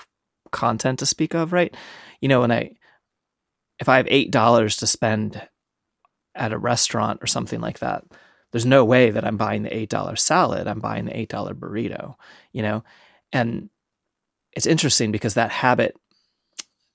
content 0.52 1.00
to 1.00 1.06
speak 1.08 1.34
of, 1.34 1.52
right? 1.52 1.76
You 2.22 2.30
know, 2.30 2.42
when 2.42 2.52
I 2.52 2.76
if 3.80 3.90
I 3.90 3.98
have 3.98 4.08
eight 4.10 4.32
dollars 4.32 4.78
to 4.78 4.88
spend 4.88 5.48
at 6.36 6.54
a 6.54 6.58
restaurant 6.58 7.20
or 7.24 7.28
something 7.28 7.60
like 7.62 7.80
that, 7.80 8.04
there's 8.52 8.66
no 8.66 8.86
way 8.86 9.10
that 9.10 9.26
I'm 9.26 9.38
buying 9.38 9.64
the 9.64 9.76
eight 9.76 9.90
dollar 9.90 10.16
salad. 10.16 10.68
I'm 10.68 10.80
buying 10.80 11.06
the 11.06 11.18
eight 11.18 11.30
dollar 11.30 11.56
burrito, 11.56 12.16
you 12.52 12.62
know? 12.62 12.84
And 13.34 13.70
it's 14.54 14.66
interesting 14.66 15.12
because 15.12 15.34
that 15.34 15.52
habit 15.52 15.98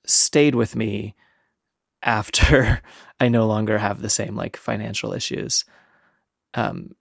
stayed 0.07 0.55
with 0.55 0.75
me 0.75 1.15
after 2.03 2.81
I 3.21 3.29
no 3.29 3.47
longer 3.47 3.77
have 3.77 4.01
the 4.01 4.09
same 4.09 4.35
like 4.35 4.57
financial 4.57 5.13
issues. 5.13 5.67
Um 6.55 6.95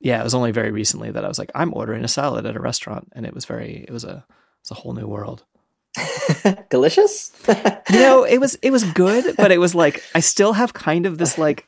yeah, 0.00 0.20
it 0.20 0.24
was 0.24 0.34
only 0.34 0.50
very 0.50 0.70
recently 0.70 1.10
that 1.10 1.24
I 1.24 1.28
was 1.28 1.38
like, 1.38 1.50
I'm 1.54 1.74
ordering 1.74 2.04
a 2.04 2.08
salad 2.08 2.46
at 2.46 2.56
a 2.56 2.60
restaurant, 2.60 3.12
and 3.12 3.26
it 3.26 3.34
was 3.34 3.44
very, 3.44 3.84
it 3.86 3.92
was 3.92 4.04
a, 4.04 4.24
it's 4.62 4.70
a 4.70 4.74
whole 4.74 4.94
new 4.94 5.06
world. 5.06 5.44
Delicious. 6.70 7.32
You 7.90 7.98
know, 7.98 8.22
it 8.22 8.38
was, 8.38 8.54
it 8.62 8.70
was 8.70 8.84
good, 8.84 9.34
but 9.36 9.50
it 9.50 9.58
was 9.58 9.74
like, 9.74 10.00
I 10.14 10.20
still 10.20 10.52
have 10.52 10.72
kind 10.72 11.06
of 11.06 11.18
this 11.18 11.36
like, 11.36 11.66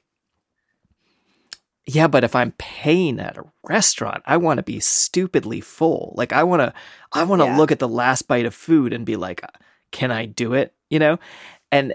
yeah, 1.86 2.06
but 2.06 2.24
if 2.24 2.34
I'm 2.36 2.52
paying 2.58 3.18
at 3.18 3.36
a 3.36 3.44
restaurant, 3.64 4.22
I 4.26 4.36
want 4.36 4.58
to 4.58 4.62
be 4.62 4.78
stupidly 4.80 5.60
full. 5.60 6.14
Like, 6.16 6.32
I 6.32 6.44
want 6.44 6.60
to, 6.60 6.72
I 7.12 7.24
want 7.24 7.40
to 7.42 7.46
Yeah. 7.46 7.56
look 7.56 7.72
at 7.72 7.78
the 7.80 7.88
last 7.88 8.28
bite 8.28 8.46
of 8.46 8.54
food 8.54 8.92
and 8.92 9.04
be 9.04 9.16
like, 9.16 9.42
can 9.90 10.10
I 10.10 10.26
do 10.26 10.54
it? 10.54 10.74
You 10.90 10.98
know, 10.98 11.18
and 11.70 11.94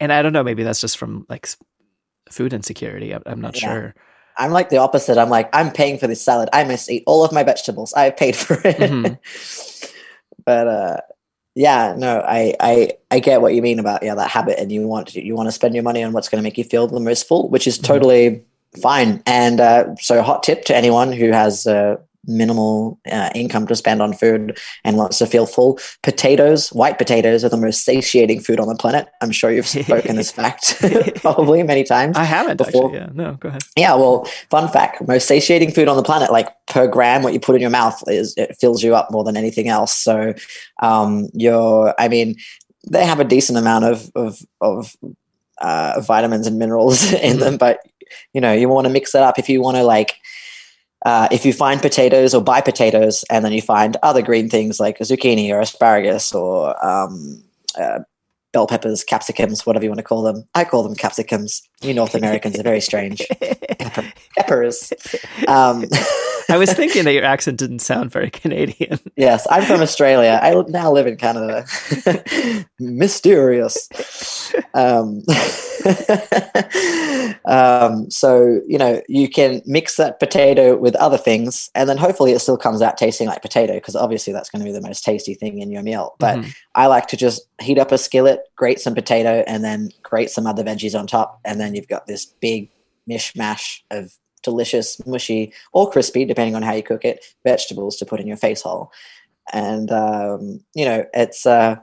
and 0.00 0.12
I 0.12 0.22
don't 0.22 0.32
know, 0.32 0.44
maybe 0.44 0.62
that's 0.62 0.80
just 0.80 0.96
from 0.98 1.26
like 1.28 1.48
food 2.30 2.52
insecurity. 2.52 3.12
I'm, 3.12 3.22
I'm 3.26 3.40
not 3.40 3.56
Yeah. 3.56 3.72
sure. 3.72 3.94
I'm 4.36 4.52
like 4.52 4.68
the 4.68 4.76
opposite. 4.76 5.18
I'm 5.18 5.30
like, 5.30 5.50
I'm 5.52 5.72
paying 5.72 5.98
for 5.98 6.06
this 6.06 6.22
salad. 6.22 6.48
I 6.52 6.62
must 6.62 6.88
eat 6.88 7.02
all 7.06 7.24
of 7.24 7.32
my 7.32 7.42
vegetables. 7.42 7.92
I 7.94 8.10
paid 8.10 8.36
for 8.36 8.54
it. 8.64 8.76
Mhm. 8.76 9.18
but 10.44 10.68
uh 10.68 10.96
yeah, 11.54 11.96
no, 11.98 12.20
I, 12.20 12.54
I 12.60 12.92
I 13.10 13.18
get 13.18 13.40
what 13.42 13.52
you 13.52 13.62
mean 13.62 13.80
about 13.80 14.04
yeah 14.04 14.14
that 14.14 14.30
habit, 14.30 14.60
and 14.60 14.70
you 14.70 14.86
want 14.86 15.08
to, 15.08 15.24
you 15.24 15.34
want 15.34 15.48
to 15.48 15.52
spend 15.52 15.74
your 15.74 15.82
money 15.82 16.04
on 16.04 16.12
what's 16.12 16.28
going 16.28 16.38
to 16.40 16.42
make 16.44 16.56
you 16.56 16.62
feel 16.62 16.86
the 16.86 17.00
most 17.00 17.26
full, 17.26 17.48
which 17.48 17.66
is 17.66 17.78
Mhm. 17.80 17.82
totally 17.82 18.44
fine. 18.80 19.22
And 19.26 19.60
uh, 19.60 19.94
so, 19.96 20.22
hot 20.22 20.42
tip 20.42 20.64
to 20.66 20.76
anyone 20.76 21.12
who 21.12 21.30
has 21.30 21.66
uh, 21.66 21.96
minimal 22.26 23.00
uh, 23.10 23.30
income 23.34 23.66
to 23.66 23.74
spend 23.74 24.02
on 24.02 24.12
food 24.12 24.58
and 24.84 24.96
wants 24.96 25.18
to 25.18 25.26
feel 25.26 25.46
full: 25.46 25.78
potatoes, 26.02 26.68
white 26.70 26.98
potatoes, 26.98 27.44
are 27.44 27.48
the 27.48 27.56
most 27.56 27.84
satiating 27.84 28.40
food 28.40 28.60
on 28.60 28.68
the 28.68 28.74
planet. 28.74 29.08
I'm 29.20 29.30
sure 29.30 29.50
you've 29.50 29.66
spoken 29.66 30.16
this 30.16 30.30
fact 30.30 30.76
probably 31.16 31.62
many 31.62 31.84
times. 31.84 32.16
I 32.16 32.24
haven't 32.24 32.58
Before- 32.58 32.94
actually. 32.94 32.98
Yeah, 32.98 33.10
no, 33.14 33.32
go 33.34 33.48
ahead. 33.48 33.62
Yeah, 33.76 33.94
well, 33.94 34.24
fun 34.50 34.68
fact: 34.68 35.06
most 35.06 35.26
satiating 35.26 35.72
food 35.72 35.88
on 35.88 35.96
the 35.96 36.02
planet, 36.02 36.30
like 36.30 36.48
per 36.66 36.86
gram, 36.86 37.22
what 37.22 37.32
you 37.32 37.40
put 37.40 37.54
in 37.56 37.60
your 37.60 37.70
mouth 37.70 38.02
is 38.06 38.34
it 38.36 38.56
fills 38.60 38.82
you 38.82 38.94
up 38.94 39.10
more 39.10 39.24
than 39.24 39.36
anything 39.36 39.68
else. 39.68 39.96
So, 39.96 40.34
um, 40.82 41.28
you're, 41.32 41.94
I 41.98 42.08
mean, 42.08 42.36
they 42.90 43.04
have 43.04 43.20
a 43.20 43.24
decent 43.24 43.58
amount 43.58 43.84
of 43.84 44.10
of 44.14 44.38
of 44.60 44.96
uh, 45.60 46.00
vitamins 46.00 46.46
and 46.46 46.58
minerals 46.58 47.12
in 47.12 47.38
them, 47.38 47.56
but 47.56 47.80
you 48.32 48.40
know, 48.40 48.52
you 48.52 48.68
want 48.68 48.86
to 48.86 48.92
mix 48.92 49.12
that 49.12 49.22
up 49.22 49.38
if 49.38 49.48
you 49.48 49.60
want 49.60 49.76
to 49.76 49.82
like. 49.82 50.14
Uh, 51.06 51.28
if 51.30 51.46
you 51.46 51.52
find 51.52 51.80
potatoes 51.80 52.34
or 52.34 52.42
buy 52.42 52.60
potatoes, 52.60 53.24
and 53.30 53.44
then 53.44 53.52
you 53.52 53.62
find 53.62 53.96
other 54.02 54.20
green 54.20 54.48
things 54.48 54.80
like 54.80 54.98
zucchini 54.98 55.48
or 55.48 55.60
asparagus 55.60 56.34
or 56.34 56.74
um, 56.84 57.40
uh, 57.78 58.00
bell 58.52 58.66
peppers, 58.66 59.04
capsicums, 59.04 59.66
whatever 59.66 59.84
you 59.84 59.90
want 59.90 59.98
to 59.98 60.02
call 60.04 60.22
them. 60.22 60.44
I 60.54 60.64
call 60.64 60.82
them 60.82 60.94
capsicums. 60.94 61.62
You 61.82 61.94
North 61.94 62.14
Americans 62.14 62.58
are 62.58 62.62
very 62.62 62.80
strange. 62.80 63.22
Pepper- 63.78 64.12
peppers. 64.36 64.92
Um, 65.46 65.84
I 66.50 66.56
was 66.56 66.72
thinking 66.74 67.04
that 67.04 67.12
your 67.12 67.24
accent 67.24 67.58
didn't 67.58 67.80
sound 67.80 68.10
very 68.10 68.30
Canadian. 68.30 68.98
yes, 69.16 69.46
I'm 69.50 69.62
from 69.64 69.80
Australia. 69.80 70.40
I 70.42 70.54
now 70.68 70.90
live 70.90 71.06
in 71.06 71.16
Canada. 71.16 71.64
Mysterious. 72.80 73.88
Um, 74.74 75.22
um, 77.44 78.10
so 78.10 78.60
you 78.66 78.78
know 78.78 79.00
you 79.08 79.28
can 79.28 79.62
mix 79.66 79.96
that 79.96 80.18
potato 80.20 80.76
with 80.76 80.96
other 80.96 81.18
things, 81.18 81.70
and 81.74 81.88
then 81.88 81.96
hopefully 81.98 82.32
it 82.32 82.38
still 82.40 82.56
comes 82.58 82.82
out 82.82 82.96
tasting 82.98 83.28
like 83.28 83.42
potato 83.42 83.74
because 83.74 83.94
obviously 83.96 84.32
that's 84.32 84.50
going 84.50 84.60
to 84.60 84.66
be 84.68 84.72
the 84.72 84.80
most 84.86 85.04
tasty 85.04 85.34
thing 85.34 85.58
in 85.60 85.70
your 85.70 85.82
meal. 85.82 86.16
But 86.18 86.38
Mhm. 86.38 86.54
I 86.78 86.86
like 86.86 87.08
to 87.08 87.16
just 87.16 87.42
heat 87.60 87.76
up 87.76 87.90
a 87.90 87.98
skillet, 87.98 88.40
grate 88.54 88.78
some 88.78 88.94
potato, 88.94 89.42
and 89.48 89.64
then 89.64 89.90
grate 90.04 90.30
some 90.30 90.46
other 90.46 90.62
veggies 90.62 90.96
on 90.96 91.08
top, 91.08 91.40
and 91.44 91.60
then 91.60 91.74
you've 91.74 91.88
got 91.88 92.06
this 92.06 92.24
big 92.24 92.70
mishmash 93.10 93.80
of 93.90 94.16
delicious, 94.44 95.04
mushy 95.04 95.52
or 95.72 95.90
crispy, 95.90 96.24
depending 96.24 96.54
on 96.54 96.62
how 96.62 96.72
you 96.72 96.84
cook 96.84 97.04
it, 97.04 97.24
vegetables 97.42 97.96
to 97.96 98.06
put 98.06 98.20
in 98.20 98.28
your 98.28 98.36
face 98.36 98.62
hole. 98.62 98.92
And 99.52 99.90
um, 99.90 100.60
you 100.74 100.84
know, 100.84 101.04
it's 101.14 101.46
uh, 101.46 101.76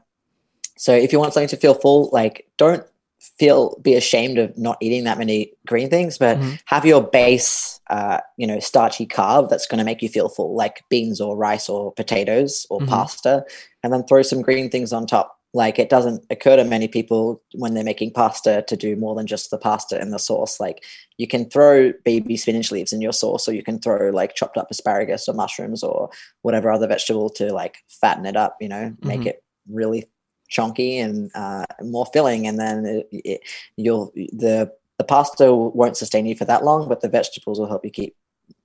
so 0.77 0.93
if 0.93 1.11
you 1.11 1.19
want 1.19 1.33
something 1.33 1.49
to 1.49 1.57
feel 1.57 1.73
full, 1.73 2.09
like 2.13 2.47
don't 2.57 2.85
feel 3.19 3.77
be 3.81 3.95
ashamed 3.95 4.37
of 4.37 4.57
not 4.57 4.77
eating 4.79 5.03
that 5.03 5.17
many 5.17 5.51
green 5.67 5.89
things, 5.89 6.17
but 6.17 6.37
Mhm. 6.37 6.59
have 6.65 6.85
your 6.85 7.01
base, 7.03 7.74
uh, 7.89 8.19
you 8.37 8.47
know, 8.47 8.59
starchy 8.59 9.05
carb 9.05 9.49
that's 9.49 9.67
going 9.67 9.79
to 9.79 9.85
make 9.85 10.01
you 10.01 10.09
feel 10.09 10.29
full, 10.29 10.55
like 10.55 10.83
beans 10.89 11.21
or 11.21 11.37
rice 11.37 11.69
or 11.69 11.91
potatoes 11.93 12.65
or 12.69 12.79
Mhm. 12.81 12.87
pasta, 12.87 13.45
and 13.83 13.93
then 13.93 14.03
throw 14.03 14.21
some 14.21 14.41
green 14.41 14.69
things 14.69 14.91
on 14.93 15.05
top. 15.05 15.37
Like 15.53 15.79
it 15.79 15.89
doesn't 15.89 16.25
occur 16.29 16.57
to 16.57 16.65
many 16.65 16.89
people 16.89 17.41
when 17.53 17.73
they're 17.75 17.83
making 17.83 18.11
pasta 18.11 18.65
to 18.67 18.75
do 18.75 18.97
more 18.97 19.15
than 19.15 19.25
just 19.25 19.51
the 19.51 19.57
pasta 19.57 19.97
and 19.99 20.11
the 20.11 20.19
sauce. 20.19 20.59
Like 20.59 20.83
you 21.17 21.27
can 21.27 21.49
throw 21.49 21.93
baby 22.03 22.35
spinach 22.35 22.71
leaves 22.71 22.91
in 22.91 22.99
your 23.01 23.13
sauce, 23.13 23.47
or 23.47 23.53
you 23.53 23.63
can 23.63 23.79
throw 23.79 24.09
like 24.09 24.35
chopped 24.35 24.57
up 24.57 24.69
asparagus 24.69 25.29
or 25.29 25.33
mushrooms 25.33 25.81
or 25.81 26.09
whatever 26.41 26.69
other 26.69 26.87
vegetable 26.87 27.29
to 27.29 27.53
like 27.53 27.77
fatten 27.87 28.25
it 28.25 28.35
up. 28.35 28.57
You 28.59 28.67
know, 28.67 28.93
make 29.01 29.21
Mhm. 29.21 29.27
it 29.27 29.43
really 29.69 30.05
chunky 30.49 30.99
and 30.99 31.31
uh, 31.35 31.65
more 31.83 32.05
filling, 32.07 32.47
and 32.47 32.59
then 32.59 32.85
it, 32.85 33.07
it, 33.11 33.41
you'll 33.77 34.11
the 34.33 34.71
the 34.97 35.03
pasta 35.03 35.53
won't 35.53 35.97
sustain 35.97 36.25
you 36.25 36.35
for 36.35 36.45
that 36.45 36.63
long, 36.63 36.87
but 36.87 37.01
the 37.01 37.09
vegetables 37.09 37.59
will 37.59 37.67
help 37.67 37.83
you 37.83 37.91
keep 37.91 38.15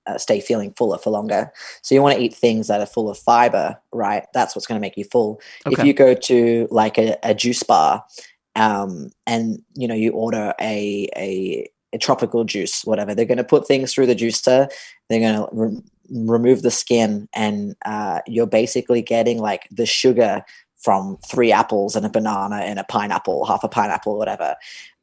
uh, 0.07 0.17
stay 0.17 0.39
feeling 0.39 0.73
fuller 0.73 0.97
for 0.97 1.09
longer. 1.09 1.51
So 1.81 1.95
you 1.95 2.01
want 2.01 2.17
to 2.17 2.23
eat 2.23 2.33
things 2.33 2.67
that 2.67 2.81
are 2.81 2.85
full 2.85 3.09
of 3.09 3.17
fiber, 3.17 3.77
right? 3.91 4.25
That's 4.33 4.55
what's 4.55 4.65
going 4.65 4.77
to 4.77 4.81
make 4.81 4.97
you 4.97 5.05
full. 5.05 5.41
If 5.65 5.85
you 5.85 5.93
go 5.93 6.13
to 6.13 6.67
like 6.71 6.97
a, 6.97 7.17
a 7.23 7.33
juice 7.33 7.63
bar, 7.63 8.03
um, 8.55 9.11
and 9.25 9.61
you 9.75 9.87
know 9.87 9.95
you 9.95 10.11
order 10.11 10.53
a 10.59 11.07
a, 11.15 11.69
a 11.93 11.97
tropical 11.97 12.43
juice, 12.43 12.83
whatever, 12.83 13.13
they're 13.13 13.25
going 13.25 13.37
to 13.37 13.43
put 13.43 13.67
things 13.67 13.93
through 13.93 14.07
the 14.07 14.15
juicer. 14.15 14.69
They're 15.09 15.19
going 15.19 15.35
to 15.35 15.49
re- 15.51 15.81
remove 16.09 16.61
the 16.61 16.71
skin, 16.71 17.29
and 17.33 17.75
uh, 17.85 18.21
you're 18.27 18.47
basically 18.47 19.01
getting 19.01 19.39
like 19.39 19.67
the 19.71 19.85
sugar 19.85 20.43
from 20.81 21.17
three 21.27 21.51
apples 21.51 21.95
and 21.95 22.05
a 22.05 22.09
banana 22.09 22.57
and 22.57 22.79
a 22.79 22.83
pineapple, 22.83 23.45
half 23.45 23.63
a 23.63 23.69
pineapple, 23.69 24.17
whatever. 24.17 24.55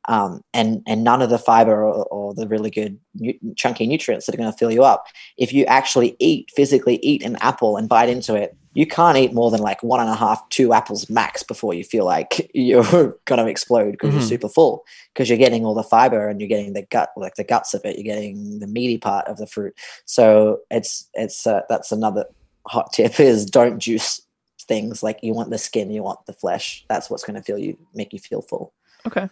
Um, 0.08 0.42
and 0.54 0.82
and 0.86 1.04
none 1.04 1.20
of 1.20 1.28
the 1.30 1.38
fiber 1.38 1.84
or, 1.84 2.04
or 2.06 2.32
the 2.34 2.48
really 2.48 2.70
good 2.70 2.98
nu- 3.14 3.38
chunky 3.54 3.86
nutrients 3.86 4.24
that 4.26 4.34
are 4.34 4.38
going 4.38 4.50
to 4.50 4.56
fill 4.56 4.70
you 4.72 4.82
up. 4.82 5.06
If 5.36 5.52
you 5.52 5.64
actually 5.66 6.16
eat 6.18 6.50
physically 6.56 6.96
eat 7.02 7.22
an 7.22 7.36
apple 7.42 7.76
and 7.76 7.88
bite 7.90 8.08
into 8.08 8.34
it, 8.34 8.56
you 8.72 8.86
can't 8.86 9.18
eat 9.18 9.34
more 9.34 9.50
than 9.50 9.60
like 9.60 9.82
one 9.82 10.00
and 10.00 10.08
a 10.08 10.14
half, 10.14 10.48
two 10.48 10.72
apples 10.72 11.10
max 11.10 11.42
before 11.42 11.74
you 11.74 11.84
feel 11.84 12.06
like 12.06 12.50
you're 12.54 13.18
going 13.26 13.38
to 13.44 13.46
explode 13.50 13.90
because 13.92 14.08
Mhm. 14.10 14.12
you're 14.14 14.22
super 14.22 14.48
full 14.48 14.84
because 15.12 15.28
you're 15.28 15.36
getting 15.36 15.66
all 15.66 15.74
the 15.74 15.82
fiber 15.82 16.26
and 16.26 16.40
you're 16.40 16.48
getting 16.48 16.72
the 16.72 16.86
gut, 16.90 17.10
like 17.16 17.34
the 17.34 17.44
guts 17.44 17.74
of 17.74 17.84
it. 17.84 17.96
You're 17.96 18.14
getting 18.14 18.60
the 18.60 18.66
meaty 18.66 18.96
part 18.96 19.26
of 19.28 19.36
the 19.36 19.46
fruit. 19.46 19.74
So 20.06 20.60
it's 20.70 21.06
it's 21.12 21.46
uh, 21.46 21.62
that's 21.68 21.92
another 21.92 22.24
hot 22.66 22.92
tip 22.94 23.20
is 23.20 23.44
don't 23.44 23.78
juice 23.78 24.22
things 24.62 25.02
like 25.02 25.18
you 25.22 25.34
want 25.34 25.50
the 25.50 25.58
skin, 25.58 25.90
you 25.90 26.02
want 26.02 26.24
the 26.24 26.32
flesh. 26.32 26.86
That's 26.88 27.10
what's 27.10 27.24
going 27.24 27.36
to 27.36 27.42
feel 27.42 27.58
you 27.58 27.76
make 27.94 28.14
you 28.14 28.18
feel 28.18 28.40
full. 28.40 28.72
Okay. 29.06 29.28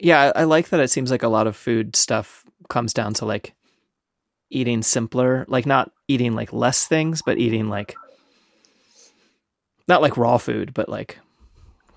Yeah, 0.00 0.32
I 0.34 0.44
like 0.44 0.70
that 0.70 0.80
it 0.80 0.90
seems 0.90 1.10
like 1.10 1.22
a 1.22 1.28
lot 1.28 1.46
of 1.46 1.56
food 1.56 1.94
stuff 1.94 2.44
comes 2.68 2.94
down 2.94 3.14
to 3.14 3.26
like 3.26 3.54
eating 4.50 4.82
simpler, 4.82 5.44
like 5.48 5.66
not 5.66 5.92
eating 6.08 6.34
like 6.34 6.52
less 6.52 6.86
things, 6.86 7.22
but 7.22 7.38
eating 7.38 7.68
like 7.68 7.94
not 9.86 10.02
like 10.02 10.16
raw 10.16 10.38
food, 10.38 10.72
but 10.72 10.88
like 10.88 11.18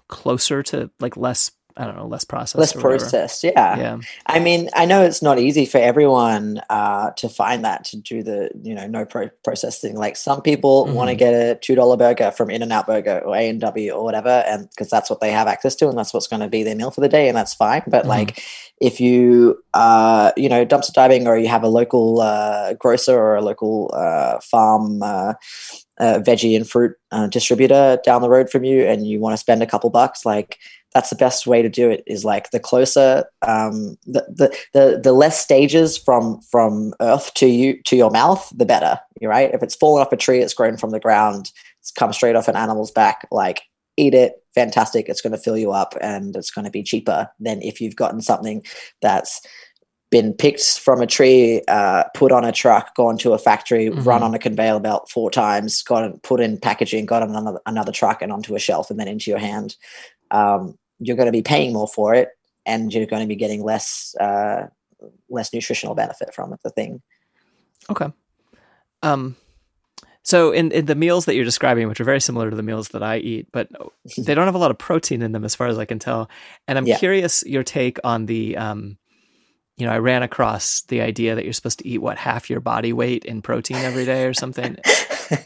closer 0.07 0.61
to 0.63 0.91
like 0.99 1.15
less 1.15 1.51
I 1.75 1.85
don't 1.85 1.95
know, 1.95 2.05
less 2.05 2.23
processed. 2.23 2.59
Less 2.59 2.73
processed, 2.73 3.43
yeah. 3.43 3.77
Yeah. 3.77 3.97
I 4.27 4.39
mean, 4.39 4.69
I 4.75 4.85
know 4.85 5.03
it's 5.03 5.21
not 5.21 5.39
easy 5.39 5.65
for 5.65 5.79
everyone 5.79 6.61
uh, 6.69 7.11
to 7.11 7.29
find 7.29 7.65
that 7.65 7.85
to 7.85 7.97
do 7.97 8.21
the 8.21 8.51
you 8.61 8.75
know 8.75 8.85
no 8.87 9.05
pro- 9.05 9.29
processing. 9.43 9.95
Like 9.95 10.15
some 10.15 10.41
people 10.41 10.85
want 10.85 11.09
to 11.09 11.15
get 11.15 11.33
a 11.33 11.55
two 11.55 11.73
dollar 11.75 11.97
burger 11.97 12.31
from 12.31 12.49
In-N-Out 12.51 12.85
Burger 12.85 13.19
or 13.25 13.35
A 13.35 13.49
and 13.49 13.59
W 13.59 13.91
or 13.91 14.03
whatever, 14.03 14.43
and 14.47 14.69
because 14.69 14.89
that's 14.89 15.09
what 15.09 15.19
they 15.19 15.31
have 15.31 15.47
access 15.47 15.75
to, 15.77 15.89
and 15.89 15.97
that's 15.97 16.13
what's 16.13 16.27
going 16.27 16.41
to 16.41 16.47
be 16.47 16.63
their 16.63 16.75
meal 16.75 16.91
for 16.91 17.01
the 17.01 17.09
day, 17.09 17.27
and 17.27 17.35
that's 17.35 17.53
fine. 17.55 17.83
But 17.87 18.05
Mhm. 18.05 18.09
like, 18.09 18.43
if 18.79 18.99
you 18.99 19.63
uh, 19.73 20.31
you 20.37 20.49
know 20.49 20.65
dumpster 20.65 20.93
diving 20.93 21.27
or 21.27 21.37
you 21.37 21.47
have 21.47 21.63
a 21.63 21.67
local 21.69 22.21
uh, 22.21 22.73
grocer 22.73 23.17
or 23.17 23.35
a 23.35 23.41
local 23.41 23.89
uh, 23.93 24.39
farm. 24.41 25.01
Uh, 25.01 25.33
uh, 25.99 26.19
veggie 26.19 26.55
and 26.55 26.67
fruit 26.67 26.95
uh, 27.11 27.27
distributor 27.27 27.99
down 28.03 28.21
the 28.21 28.29
road 28.29 28.49
from 28.49 28.63
you, 28.63 28.83
and 28.83 29.05
you 29.05 29.19
want 29.19 29.33
to 29.33 29.37
spend 29.37 29.61
a 29.61 29.67
couple 29.67 29.89
bucks, 29.91 30.25
like 30.25 30.57
that's 30.93 31.09
the 31.09 31.15
best 31.15 31.47
way 31.47 31.61
to 31.61 31.69
do 31.69 31.89
it 31.89 32.03
is 32.05 32.23
like 32.23 32.51
the 32.51 32.59
closer 32.59 33.25
um 33.47 33.97
the, 34.05 34.21
the 34.29 34.57
the 34.73 34.99
the 35.03 35.11
less 35.13 35.39
stages 35.39 35.97
from 35.97 36.39
from 36.41 36.93
earth 37.01 37.33
to 37.33 37.47
you 37.47 37.81
to 37.83 37.95
your 37.95 38.11
mouth 38.11 38.51
the 38.55 38.65
better 38.65 38.99
you're 39.19 39.31
right 39.31 39.53
if 39.53 39.63
it's 39.63 39.75
fallen 39.75 40.01
off 40.01 40.11
a 40.11 40.17
tree 40.17 40.39
it's 40.39 40.53
grown 40.53 40.77
from 40.77 40.91
the 40.91 40.99
ground 40.99 41.51
it's 41.79 41.91
come 41.91 42.13
straight 42.13 42.35
off 42.35 42.47
an 42.47 42.55
animal's 42.55 42.91
back 42.91 43.27
like 43.31 43.61
eat 43.97 44.13
it 44.13 44.33
fantastic 44.55 45.09
it's 45.09 45.21
going 45.21 45.31
to 45.31 45.37
fill 45.37 45.57
you 45.57 45.71
up 45.71 45.95
and 46.01 46.35
it's 46.35 46.51
going 46.51 46.65
to 46.65 46.71
be 46.71 46.83
cheaper 46.83 47.27
than 47.39 47.61
if 47.61 47.81
you've 47.81 47.95
gotten 47.95 48.21
something 48.21 48.63
that's 49.01 49.41
been 50.11 50.31
picked 50.31 50.79
from 50.79 51.01
a 51.01 51.07
tree, 51.07 51.59
uh, 51.67 52.03
put 52.13 52.31
on 52.31 52.45
a 52.45 52.51
truck, 52.51 52.93
gone 52.93 53.17
to 53.17 53.33
a 53.33 53.39
factory, 53.39 53.89
run 53.89 54.21
Mhm. 54.21 54.25
on 54.25 54.33
a 54.35 54.37
conveyor 54.37 54.79
belt 54.79 55.09
four 55.09 55.31
times, 55.31 55.81
got 55.81 56.21
put 56.21 56.39
in 56.39 56.59
packaging, 56.59 57.07
got 57.07 57.23
on 57.23 57.31
another, 57.31 57.59
another 57.65 57.91
truck 57.91 58.21
and 58.21 58.31
onto 58.31 58.53
a 58.53 58.59
shelf 58.59 58.91
and 58.91 58.99
then 58.99 59.07
into 59.07 59.31
your 59.31 59.39
hand. 59.39 59.75
Um, 60.29 60.77
you're 60.99 61.17
going 61.17 61.27
to 61.27 61.31
be 61.31 61.41
paying 61.41 61.73
more 61.73 61.87
for 61.87 62.13
it, 62.13 62.29
and 62.65 62.93
you're 62.93 63.05
going 63.05 63.21
to 63.21 63.27
be 63.27 63.35
getting 63.35 63.63
less 63.63 64.15
uh, 64.19 64.67
less 65.29 65.53
nutritional 65.53 65.95
benefit 65.95 66.33
from 66.33 66.53
it. 66.53 66.59
The 66.63 66.69
thing. 66.69 67.01
Okay. 67.89 68.07
Um 69.01 69.35
so 70.25 70.51
in, 70.51 70.71
in 70.71 70.85
the 70.85 70.95
meals 70.95 71.25
that 71.25 71.35
you're 71.35 71.43
describing, 71.43 71.89
which 71.89 71.99
are 71.99 72.05
very 72.05 72.21
similar 72.21 72.49
to 72.49 72.55
the 72.55 72.63
meals 72.63 72.87
that 72.89 73.03
I 73.03 73.17
eat, 73.17 73.47
but 73.51 73.67
they 74.17 74.33
don't 74.33 74.45
have 74.45 74.55
a 74.55 74.59
lot 74.59 74.71
of 74.71 74.77
protein 74.77 75.21
in 75.21 75.33
them 75.33 75.43
as 75.43 75.53
far 75.53 75.67
as 75.67 75.77
I 75.77 75.83
can 75.83 75.99
tell. 75.99 76.29
And 76.65 76.77
I'm 76.77 76.85
Yeah. 76.87 76.97
curious 76.97 77.43
your 77.45 77.63
take 77.63 77.99
on 78.05 78.25
the 78.25 78.55
um 78.57 78.97
you 79.75 79.87
know, 79.87 79.91
I 79.91 79.97
ran 79.97 80.21
across 80.23 80.83
the 80.83 81.01
idea 81.01 81.33
that 81.35 81.43
you're 81.43 81.51
supposed 81.53 81.79
to 81.79 81.87
eat 81.87 81.97
what 81.97 82.17
half 82.19 82.47
your 82.49 82.59
body 82.59 82.93
weight 82.93 83.25
in 83.25 83.41
protein 83.41 83.77
every 83.77 84.05
day 84.05 84.25
or 84.25 84.33
something. 84.33 84.77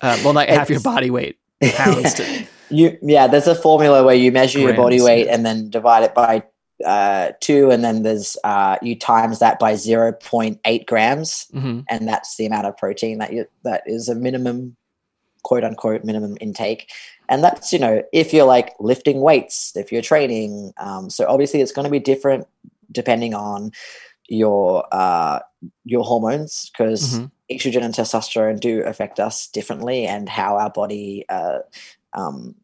Uh, 0.01 0.19
well, 0.23 0.33
not 0.33 0.49
half 0.49 0.69
your 0.69 0.81
body 0.81 1.09
weight 1.09 1.37
pounds. 1.63 2.13
To, 2.15 2.47
You 2.69 2.97
yeah, 3.01 3.27
there's 3.27 3.47
a 3.47 3.55
formula 3.55 4.03
where 4.03 4.15
you 4.15 4.31
measure 4.31 4.59
your 4.59 4.73
body 4.73 5.01
weight 5.01 5.27
yeah. 5.27 5.33
and 5.35 5.45
then 5.45 5.69
divide 5.69 6.03
it 6.03 6.13
by 6.13 6.43
uh, 6.85 7.31
two, 7.39 7.71
and 7.71 7.83
then 7.83 8.03
there's 8.03 8.37
uh, 8.43 8.77
you 8.81 8.95
times 8.95 9.39
that 9.39 9.57
by 9.59 9.75
zero 9.75 10.11
point 10.11 10.59
eight 10.65 10.85
grams, 10.85 11.47
Mhm. 11.53 11.85
and 11.89 12.07
that's 12.07 12.35
the 12.37 12.45
amount 12.45 12.67
of 12.67 12.77
protein 12.77 13.17
that 13.19 13.33
you 13.33 13.45
that 13.63 13.83
is 13.85 14.09
a 14.09 14.15
minimum 14.15 14.75
quote 15.43 15.63
unquote 15.63 16.03
minimum 16.03 16.35
intake 16.41 16.91
and 17.29 17.41
that's 17.41 17.71
you 17.71 17.79
know 17.79 18.03
if 18.11 18.33
you're 18.33 18.45
like 18.45 18.73
lifting 18.81 19.21
weights 19.21 19.71
if 19.77 19.93
you're 19.93 20.01
training 20.01 20.73
um, 20.77 21.09
so 21.09 21.25
obviously 21.29 21.61
it's 21.61 21.71
going 21.71 21.85
to 21.85 21.91
be 21.91 21.99
different 21.99 22.45
depending 22.91 23.33
on 23.33 23.71
your 24.27 24.83
uh, 24.91 25.39
your 25.85 26.03
hormones 26.03 26.69
because 26.73 27.19
Mhm. 27.19 27.31
estrogen 27.49 27.83
and 27.83 27.93
testosterone 27.93 28.59
do 28.59 28.81
affect 28.81 29.21
us 29.21 29.47
differently 29.47 30.05
and 30.05 30.27
how 30.27 30.57
our 30.57 30.69
body 30.69 31.23
uh, 31.29 31.59
um, 32.13 32.55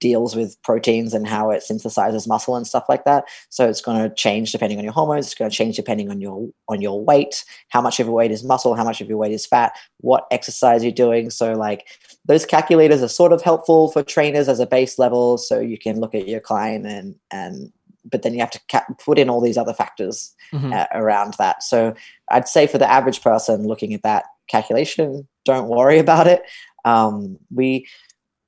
deals 0.00 0.34
with 0.34 0.60
proteins 0.62 1.14
and 1.14 1.28
how 1.28 1.50
it 1.52 1.62
synthesizes 1.62 2.26
muscle 2.26 2.56
and 2.56 2.66
stuff 2.66 2.86
like 2.88 3.04
that. 3.04 3.24
So 3.50 3.68
it's 3.68 3.80
going 3.80 4.02
to 4.02 4.12
change 4.14 4.50
depending 4.50 4.78
on 4.78 4.84
your 4.84 4.92
hormones 4.92 5.26
it's 5.26 5.34
going 5.34 5.48
to 5.48 5.56
change 5.56 5.76
depending 5.76 6.10
on 6.10 6.20
your 6.20 6.48
on 6.68 6.80
your 6.80 7.04
weight 7.04 7.44
how 7.68 7.80
much 7.80 8.00
of 8.00 8.06
your 8.06 8.16
weight 8.16 8.32
is 8.32 8.42
muscle 8.42 8.74
how 8.74 8.82
much 8.82 9.00
of 9.00 9.08
your 9.08 9.16
weight 9.16 9.30
is 9.30 9.46
fat 9.46 9.72
what 9.98 10.26
exercise 10.32 10.82
you're 10.82 10.90
doing. 10.92 11.30
So 11.30 11.52
like 11.52 11.86
those 12.24 12.44
calculators 12.44 13.00
are 13.00 13.08
sort 13.08 13.32
of 13.32 13.42
helpful 13.42 13.92
for 13.92 14.02
trainers 14.02 14.48
as 14.48 14.58
a 14.58 14.66
base 14.66 14.98
level 14.98 15.38
so 15.38 15.60
you 15.60 15.78
can 15.78 16.00
look 16.00 16.16
at 16.16 16.26
your 16.26 16.40
client 16.40 16.84
and 16.86 17.14
and 17.30 17.72
but 18.10 18.22
then 18.22 18.32
you 18.34 18.40
have 18.40 18.50
to 18.50 18.60
put 18.98 19.18
in 19.20 19.28
all 19.30 19.40
these 19.40 19.58
other 19.58 19.74
factors 19.74 20.34
Mhm. 20.52 20.74
uh, 20.74 20.86
around 20.92 21.34
that. 21.38 21.62
So 21.62 21.94
i'd 22.32 22.48
say 22.48 22.66
for 22.66 22.78
the 22.78 22.90
average 22.90 23.22
person 23.22 23.68
looking 23.68 23.94
at 23.94 24.02
that 24.02 24.24
calculation 24.48 25.28
don't 25.44 25.68
worry 25.68 25.98
about 26.06 26.26
it. 26.26 26.42
Um, 26.84 27.38
we 27.54 27.86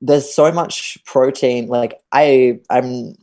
there's 0.03 0.35
so 0.35 0.53
much 0.53 0.99
protein 1.05 1.69
like 1.69 1.99
i 2.13 2.61
i'm 2.69 3.15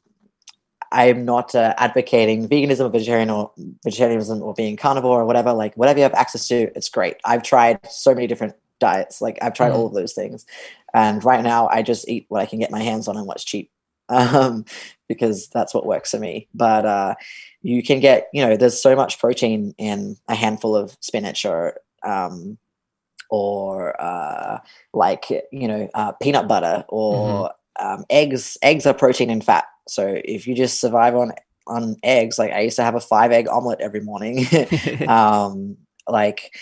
I'm 0.92 1.26
not 1.26 1.54
uh, 1.54 1.74
advocating 1.78 2.48
veganism 2.48 2.86
or 2.86 2.90
vegetarian 2.90 3.30
or 3.30 3.52
vegetarianism 3.84 4.42
or 4.42 4.54
being 4.54 4.76
carnivore 4.76 5.22
or 5.22 5.26
whatever. 5.26 5.54
Like 5.54 5.76
whatever 5.76 6.00
you 6.00 6.04
have 6.04 6.14
access 6.14 6.48
to, 6.48 6.76
it's 6.76 6.90
great. 6.90 7.18
I've 7.24 7.44
tried 7.44 7.80
so 7.90 8.14
many 8.14 8.28
different 8.28 8.56
diets. 8.80 9.22
Like 9.22 9.38
I've 9.42 9.54
tried 9.54 9.72
mm. 9.72 9.76
all 9.76 9.86
of 9.86 9.94
those 9.94 10.14
things, 10.14 10.46
and 10.94 11.24
right 11.24 11.44
now 11.44 11.68
I 11.68 11.84
just 11.84 12.10
eat 12.10 12.26
what 12.30 12.42
I 12.42 12.46
can 12.46 12.60
get 12.60 12.72
my 12.72 12.82
hands 12.82 13.08
on 13.08 13.18
and 13.18 13.28
what's 13.28 13.44
cheap, 13.44 13.72
um, 14.10 14.66
because 15.08 15.48
that's 15.50 15.74
what 15.74 15.86
works 15.86 16.12
for 16.12 16.20
me. 16.20 16.48
But 16.54 16.86
uh, 16.86 17.16
you 17.62 17.84
can 17.84 18.00
get, 18.00 18.30
you 18.34 18.46
know, 18.46 18.58
there's 18.58 18.82
so 18.82 18.96
much 18.96 19.20
protein 19.20 19.76
in 19.78 20.18
a 20.28 20.36
handful 20.36 20.76
of 20.76 20.98
spinach 21.02 21.46
or 21.46 21.80
um, 22.04 22.58
or 23.30 24.00
uh, 24.02 24.60
like 24.94 25.30
you 25.30 25.68
know 25.68 25.90
uh, 25.94 26.12
peanut 26.14 26.48
butter 26.48 26.84
or 26.90 27.50
mm-hmm. 27.80 27.88
um, 27.88 28.06
eggs. 28.10 28.58
Eggs 28.62 28.86
are 28.86 28.94
protein 28.94 29.30
and 29.30 29.44
fat. 29.44 29.66
So 29.88 30.20
if 30.24 30.48
you 30.48 30.56
just 30.56 30.80
survive 30.80 31.16
on 31.16 31.34
on 31.68 31.96
eggs, 32.04 32.40
like 32.40 32.52
I 32.52 32.62
used 32.62 32.78
to 32.78 32.84
have 32.84 32.96
a 32.96 33.00
five 33.00 33.32
egg 33.32 33.48
omelet 33.48 33.82
every 33.82 34.02
morning. 34.02 34.46
um, 35.08 35.78
like 36.08 36.56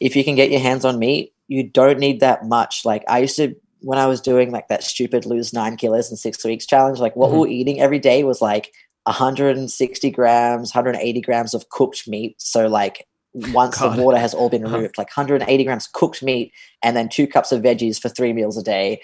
if 0.00 0.16
you 0.16 0.24
can 0.24 0.34
get 0.34 0.50
your 0.50 0.60
hands 0.60 0.84
on 0.84 0.98
meat, 0.98 1.32
you 1.48 1.68
don't 1.68 1.98
need 1.98 2.20
that 2.20 2.44
much. 2.44 2.84
Like 2.84 3.04
I 3.08 3.20
used 3.20 3.36
to 3.36 3.54
when 3.80 3.98
I 3.98 4.06
was 4.06 4.20
doing 4.20 4.50
like 4.50 4.68
that 4.68 4.82
stupid 4.82 5.26
lose 5.26 5.52
nine 5.52 5.76
kilos 5.76 6.10
in 6.10 6.16
six 6.16 6.44
weeks 6.44 6.66
challenge. 6.66 6.98
Like 7.00 7.16
what 7.16 7.28
mm-hmm. 7.28 7.34
we 7.34 7.40
were 7.40 7.48
eating 7.48 7.80
every 7.80 7.98
day 7.98 8.24
was 8.24 8.40
like 8.40 8.72
160 9.04 10.10
grams, 10.10 10.74
180 10.74 11.20
grams 11.20 11.52
of 11.54 11.68
cooked 11.68 12.08
meat. 12.08 12.40
So 12.40 12.66
like 12.66 13.06
once 13.34 13.78
God. 13.78 13.96
the 13.96 14.02
water 14.02 14.18
has 14.18 14.32
all 14.34 14.48
been 14.48 14.62
removed, 14.62 14.96
like 14.96 15.14
180 15.16 15.64
grams 15.64 15.88
cooked 15.88 16.22
meat, 16.22 16.52
and 16.82 16.96
then 16.96 17.08
two 17.08 17.26
cups 17.26 17.52
of 17.52 17.62
veggies 17.62 18.00
for 18.00 18.08
three 18.08 18.32
meals 18.32 18.56
a 18.56 18.62
day. 18.62 19.00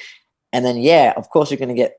And 0.52 0.64
then, 0.64 0.78
yeah, 0.78 1.14
of 1.16 1.30
course, 1.30 1.50
you're 1.50 1.58
going 1.58 1.68
to 1.68 1.74
get 1.74 1.96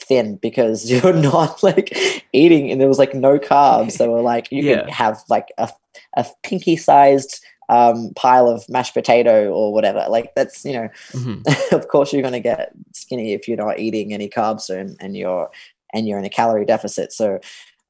thin 0.00 0.36
because 0.36 0.90
you're 0.90 1.12
not 1.12 1.62
like 1.62 1.96
eating, 2.32 2.70
and 2.70 2.80
there 2.80 2.88
was 2.88 2.98
like 2.98 3.14
no 3.14 3.38
carbs. 3.38 3.92
So 3.92 4.10
we're 4.10 4.22
like, 4.22 4.50
you 4.50 4.62
yeah. 4.62 4.80
can 4.80 4.88
have 4.88 5.22
like 5.28 5.48
a, 5.58 5.68
a 6.16 6.26
pinky 6.42 6.76
sized 6.76 7.44
um, 7.68 8.12
pile 8.16 8.48
of 8.48 8.68
mashed 8.68 8.94
potato 8.94 9.50
or 9.50 9.72
whatever. 9.72 10.06
Like 10.08 10.34
that's 10.34 10.64
you 10.64 10.72
know, 10.72 10.88
mm-hmm. 11.12 11.74
of 11.74 11.88
course 11.88 12.12
you're 12.12 12.22
going 12.22 12.32
to 12.32 12.40
get 12.40 12.72
skinny 12.94 13.32
if 13.32 13.46
you're 13.46 13.56
not 13.56 13.78
eating 13.78 14.12
any 14.12 14.28
carbs 14.28 14.70
and, 14.70 14.96
and 15.00 15.16
you're 15.16 15.50
and 15.92 16.06
you're 16.06 16.18
in 16.18 16.24
a 16.24 16.30
calorie 16.30 16.66
deficit. 16.66 17.12
So 17.12 17.40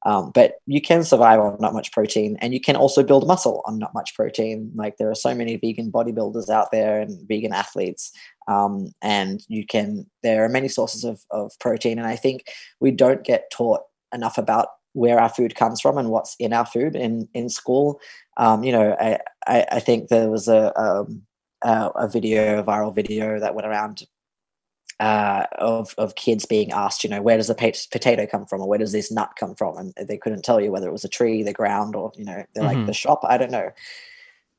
um, 0.05 0.31
but 0.33 0.55
you 0.65 0.81
can 0.81 1.03
survive 1.03 1.39
on 1.39 1.57
not 1.59 1.73
much 1.73 1.91
protein 1.91 2.37
and 2.41 2.53
you 2.53 2.61
can 2.61 2.75
also 2.75 3.03
build 3.03 3.27
muscle 3.27 3.61
on 3.65 3.77
not 3.79 3.93
much 3.93 4.15
protein. 4.15 4.71
Like 4.75 4.97
there 4.97 5.09
are 5.09 5.15
so 5.15 5.35
many 5.35 5.57
vegan 5.57 5.91
bodybuilders 5.91 6.49
out 6.49 6.71
there 6.71 7.01
and 7.01 7.27
vegan 7.27 7.53
athletes. 7.53 8.11
Um, 8.47 8.93
and 9.01 9.41
you 9.47 9.65
can, 9.65 10.09
there 10.23 10.43
are 10.45 10.49
many 10.49 10.69
sources 10.69 11.03
of, 11.03 11.21
of 11.31 11.51
protein. 11.59 11.99
And 11.99 12.07
I 12.07 12.15
think 12.15 12.45
we 12.79 12.91
don't 12.91 13.23
get 13.23 13.51
taught 13.51 13.81
enough 14.13 14.37
about 14.37 14.69
where 14.93 15.19
our 15.19 15.29
food 15.29 15.55
comes 15.55 15.81
from 15.81 15.97
and 15.97 16.09
what's 16.09 16.35
in 16.39 16.53
our 16.53 16.65
food 16.65 16.95
in, 16.95 17.27
in 17.33 17.49
school. 17.49 17.99
Um, 18.37 18.63
you 18.63 18.71
know, 18.71 18.95
I, 18.99 19.19
I, 19.45 19.65
I, 19.73 19.79
think 19.79 20.07
there 20.07 20.29
was 20.29 20.47
a, 20.47 20.77
um, 20.79 21.23
a, 21.61 21.91
a 21.95 22.07
video, 22.07 22.59
a 22.59 22.63
viral 22.63 22.95
video 22.95 23.39
that 23.39 23.53
went 23.53 23.67
around 23.67 24.03
uh, 24.99 25.45
of 25.53 25.95
of 25.97 26.15
kids 26.15 26.45
being 26.45 26.71
asked, 26.71 27.03
you 27.03 27.09
know, 27.09 27.21
where 27.21 27.37
does 27.37 27.47
the 27.47 27.55
potato 27.91 28.25
come 28.25 28.45
from, 28.45 28.61
or 28.61 28.67
where 28.67 28.79
does 28.79 28.91
this 28.91 29.11
nut 29.11 29.31
come 29.39 29.55
from, 29.55 29.77
and 29.77 29.93
they 30.07 30.17
couldn't 30.17 30.43
tell 30.43 30.59
you 30.59 30.71
whether 30.71 30.87
it 30.87 30.93
was 30.93 31.05
a 31.05 31.09
tree, 31.09 31.41
the 31.43 31.53
ground, 31.53 31.95
or 31.95 32.11
you 32.15 32.25
know, 32.25 32.43
they're 32.53 32.63
mm-hmm. 32.63 32.79
like 32.79 32.85
the 32.85 32.93
shop. 32.93 33.21
I 33.23 33.37
don't 33.37 33.51
know. 33.51 33.71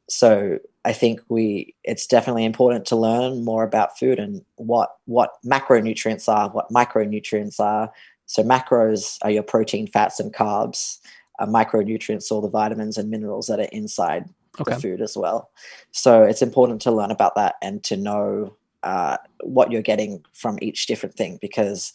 So 0.09 0.59
I 0.85 0.93
think 0.93 1.21
we 1.29 1.75
it's 1.85 2.07
definitely 2.07 2.45
important 2.45 2.87
to 2.87 2.97
learn 2.97 3.45
more 3.45 3.65
about 3.65 3.99
food 3.99 4.19
and 4.19 4.45
what 4.57 4.97
what 5.05 5.35
macronutrients 5.45 6.29
are, 6.29 6.49
what 6.51 6.71
micronutrients 6.71 7.61
are. 7.61 7.93
So 8.27 8.43
macros 8.43 9.19
are 9.23 9.31
your 9.31 9.43
protein, 9.43 9.89
fats, 9.89 10.21
and 10.21 10.33
carbs. 10.33 10.99
Uh, 11.39 11.47
micronutrients, 11.47 12.31
all 12.31 12.43
the 12.43 12.51
vitamins 12.51 12.99
and 12.99 13.09
minerals 13.11 13.47
that 13.47 13.59
are 13.59 13.69
inside 13.73 14.29
okay. 14.61 14.75
the 14.75 14.81
food 14.81 15.01
as 15.01 15.17
well. 15.17 15.51
So 15.91 16.23
it's 16.23 16.43
important 16.43 16.83
to 16.83 16.93
learn 16.93 17.11
about 17.11 17.35
that 17.37 17.55
and 17.63 17.83
to 17.85 17.97
know 17.97 18.57
uh, 18.83 19.17
what 19.43 19.71
you're 19.71 19.83
getting 19.83 20.25
from 20.33 20.59
each 20.63 20.87
different 20.87 21.15
thing 21.15 21.39
because 21.41 21.93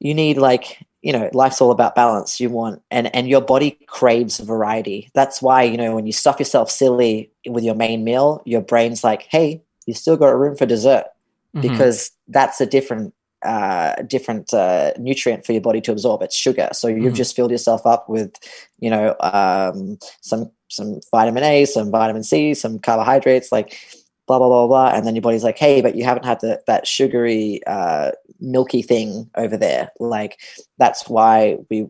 you 0.00 0.14
need 0.14 0.38
like 0.38 0.78
you 1.02 1.12
know 1.12 1.30
life's 1.32 1.60
all 1.60 1.70
about 1.70 1.94
balance 1.94 2.40
you 2.40 2.50
want 2.50 2.82
and 2.90 3.14
and 3.14 3.28
your 3.28 3.40
body 3.40 3.78
craves 3.86 4.38
variety 4.38 5.10
that's 5.14 5.40
why 5.40 5.62
you 5.62 5.76
know 5.76 5.94
when 5.94 6.06
you 6.06 6.12
stuff 6.12 6.38
yourself 6.38 6.70
silly 6.70 7.30
with 7.46 7.64
your 7.64 7.74
main 7.74 8.04
meal 8.04 8.42
your 8.44 8.60
brain's 8.60 9.02
like 9.02 9.22
hey 9.30 9.62
you 9.86 9.94
still 9.94 10.16
got 10.16 10.28
room 10.28 10.56
for 10.56 10.66
dessert 10.66 11.04
mm-hmm. 11.54 11.62
because 11.62 12.10
that's 12.28 12.60
a 12.60 12.66
different 12.66 13.14
uh, 13.42 13.94
different 14.02 14.52
uh, 14.52 14.92
nutrient 14.98 15.46
for 15.46 15.52
your 15.52 15.60
body 15.60 15.80
to 15.80 15.92
absorb. 15.92 16.22
It's 16.22 16.34
sugar. 16.34 16.70
So 16.72 16.88
you've 16.88 16.98
mm-hmm. 16.98 17.14
just 17.14 17.36
filled 17.36 17.52
yourself 17.52 17.86
up 17.86 18.08
with, 18.08 18.34
you 18.80 18.90
know, 18.90 19.14
um, 19.20 19.98
some 20.20 20.50
some 20.68 21.00
vitamin 21.10 21.44
A, 21.44 21.64
some 21.64 21.90
vitamin 21.90 22.24
C, 22.24 22.54
some 22.54 22.78
carbohydrates. 22.78 23.52
Like 23.52 23.78
blah 24.28 24.38
blah 24.38 24.48
blah 24.48 24.66
blah. 24.68 24.90
And 24.94 25.04
then 25.04 25.16
your 25.16 25.22
body's 25.22 25.44
like 25.44 25.58
hey 25.58 25.80
but 25.80 25.96
you 25.96 26.04
haven't 26.04 26.24
had 26.24 26.40
the, 26.40 26.62
that 26.66 26.86
sugary 26.86 27.60
uh, 27.66 28.12
milky 28.38 28.82
thing 28.82 29.28
over 29.34 29.56
there. 29.56 29.90
Like 29.98 30.38
that's 30.78 31.08
why 31.08 31.58
we 31.68 31.88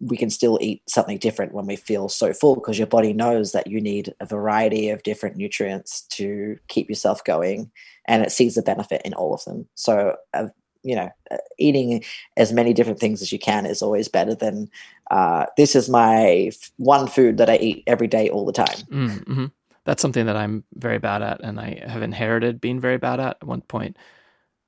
we 0.00 0.16
can 0.16 0.28
still 0.28 0.58
eat 0.60 0.82
something 0.86 1.16
different 1.16 1.54
when 1.54 1.66
we 1.66 1.74
feel 1.74 2.08
so 2.08 2.32
full 2.32 2.54
because 2.54 2.78
your 2.78 2.86
body 2.86 3.14
knows 3.14 3.52
that 3.52 3.66
you 3.66 3.80
need 3.80 4.14
a 4.20 4.26
variety 4.26 4.90
of 4.90 5.02
different 5.02 5.36
nutrients 5.36 6.02
to 6.02 6.58
keep 6.68 6.88
yourself 6.88 7.24
going 7.24 7.70
and 8.06 8.22
it 8.22 8.30
sees 8.30 8.54
the 8.56 8.62
benefit 8.62 9.00
in 9.06 9.14
all 9.14 9.32
of 9.32 9.42
them. 9.44 9.66
So 9.74 10.16
uh, 10.34 10.48
you 10.82 10.94
know 10.94 11.10
uh, 11.30 11.38
eating 11.58 12.04
as 12.36 12.52
many 12.52 12.72
different 12.72 13.00
things 13.00 13.22
as 13.22 13.32
you 13.32 13.38
can 13.38 13.66
is 13.66 13.82
always 13.82 14.08
better 14.08 14.34
than 14.34 14.70
uh, 15.10 15.46
this 15.56 15.74
is 15.74 15.88
my 15.88 16.50
f- 16.52 16.70
one 16.76 17.06
food 17.06 17.38
that 17.38 17.50
i 17.50 17.56
eat 17.56 17.82
every 17.86 18.06
day 18.06 18.28
all 18.28 18.44
the 18.44 18.52
time. 18.52 18.78
Mm, 18.90 19.24
mm-hmm 19.24 19.46
that's 19.86 20.02
something 20.02 20.26
that 20.26 20.36
I'm 20.36 20.64
very 20.74 20.98
bad 20.98 21.22
at, 21.22 21.40
and 21.40 21.58
I 21.58 21.80
have 21.86 22.02
inherited 22.02 22.60
being 22.60 22.80
very 22.80 22.98
bad 22.98 23.20
at. 23.20 23.38
At 23.40 23.46
one 23.46 23.62
point, 23.62 23.96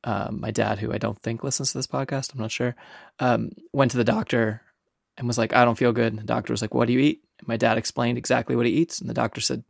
um, 0.05 0.41
my 0.41 0.53
dad, 0.53 0.79
who 0.79 0.93
I 0.93 0.99
don't 0.99 1.21
think 1.21 1.43
listens 1.43 1.73
to 1.73 1.79
this 1.79 1.89
podcast, 1.89 2.33
I'm 2.33 2.41
not 2.41 2.53
sure, 2.53 2.77
um, 3.19 3.51
went 3.73 3.91
to 3.91 3.97
the 3.97 4.05
doctor 4.05 4.63
and 5.17 5.27
was 5.27 5.37
like, 5.37 5.53
"I 5.53 5.65
don't 5.65 5.77
feel 5.77 5.93
good." 5.93 6.13
And 6.13 6.23
the 6.23 6.27
doctor 6.27 6.53
was 6.53 6.63
like, 6.63 6.73
"What 6.73 6.87
do 6.87 6.93
you 6.95 7.01
eat?" 7.01 7.25
And 7.41 7.49
my 7.49 7.57
dad 7.57 7.77
explained 7.77 8.17
exactly 8.17 8.55
what 8.55 8.67
he 8.67 8.73
eats, 8.73 9.01
and 9.01 9.11
the 9.11 9.15
doctor 9.15 9.41
said, 9.41 9.65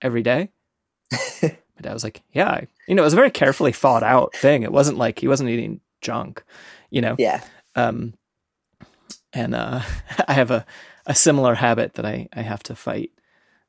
"Every 0.00 0.22
day." 0.22 0.48
my 1.42 1.50
dad 1.82 1.92
was 1.92 2.02
like, 2.02 2.22
"Yeah," 2.32 2.62
you 2.88 2.94
know, 2.94 3.02
it 3.02 3.04
was 3.04 3.12
a 3.12 3.16
very 3.16 3.30
carefully 3.30 3.72
thought 3.72 4.02
out 4.02 4.34
thing. 4.34 4.62
It 4.62 4.72
wasn't 4.72 4.96
like 4.96 5.18
he 5.18 5.28
wasn't 5.28 5.50
eating 5.50 5.82
junk, 6.00 6.42
you 6.88 7.02
know. 7.02 7.14
Yeah. 7.18 7.44
Um, 7.76 8.14
and 9.34 9.54
uh, 9.54 9.82
I 10.28 10.32
have 10.32 10.50
a 10.50 10.64
a 11.04 11.14
similar 11.14 11.54
habit 11.54 11.94
that 11.94 12.06
I 12.06 12.26
I 12.32 12.40
have 12.40 12.62
to 12.64 12.74
fight 12.74 13.10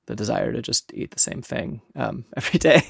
the 0.07 0.15
desire 0.15 0.51
to 0.51 0.61
just 0.61 0.93
eat 0.93 1.11
the 1.11 1.19
same 1.19 1.41
thing 1.41 1.81
um, 1.95 2.25
every 2.37 2.59
day. 2.59 2.83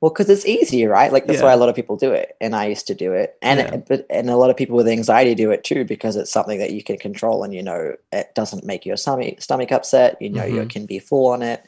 well, 0.00 0.10
because 0.10 0.28
it's 0.28 0.46
easy, 0.46 0.86
right? 0.86 1.12
Like 1.12 1.26
that's 1.26 1.38
yeah. 1.38 1.46
why 1.46 1.52
a 1.52 1.56
lot 1.56 1.68
of 1.68 1.76
people 1.76 1.96
do 1.96 2.12
it, 2.12 2.36
and 2.40 2.54
I 2.54 2.66
used 2.66 2.86
to 2.88 2.94
do 2.94 3.12
it, 3.12 3.36
and 3.42 3.60
yeah. 3.60 3.76
but 3.76 4.06
and 4.10 4.30
a 4.30 4.36
lot 4.36 4.50
of 4.50 4.56
people 4.56 4.76
with 4.76 4.88
anxiety 4.88 5.34
do 5.34 5.50
it 5.50 5.64
too 5.64 5.84
because 5.84 6.16
it's 6.16 6.32
something 6.32 6.58
that 6.58 6.72
you 6.72 6.82
can 6.82 6.98
control, 6.98 7.44
and 7.44 7.54
you 7.54 7.62
know 7.62 7.94
it 8.12 8.34
doesn't 8.34 8.64
make 8.64 8.84
your 8.84 8.96
stomach 8.96 9.40
stomach 9.40 9.72
upset. 9.72 10.20
You 10.20 10.30
know 10.30 10.42
mm-hmm. 10.42 10.56
you 10.56 10.66
can 10.66 10.86
be 10.86 10.98
full 10.98 11.28
on 11.28 11.42
it. 11.42 11.64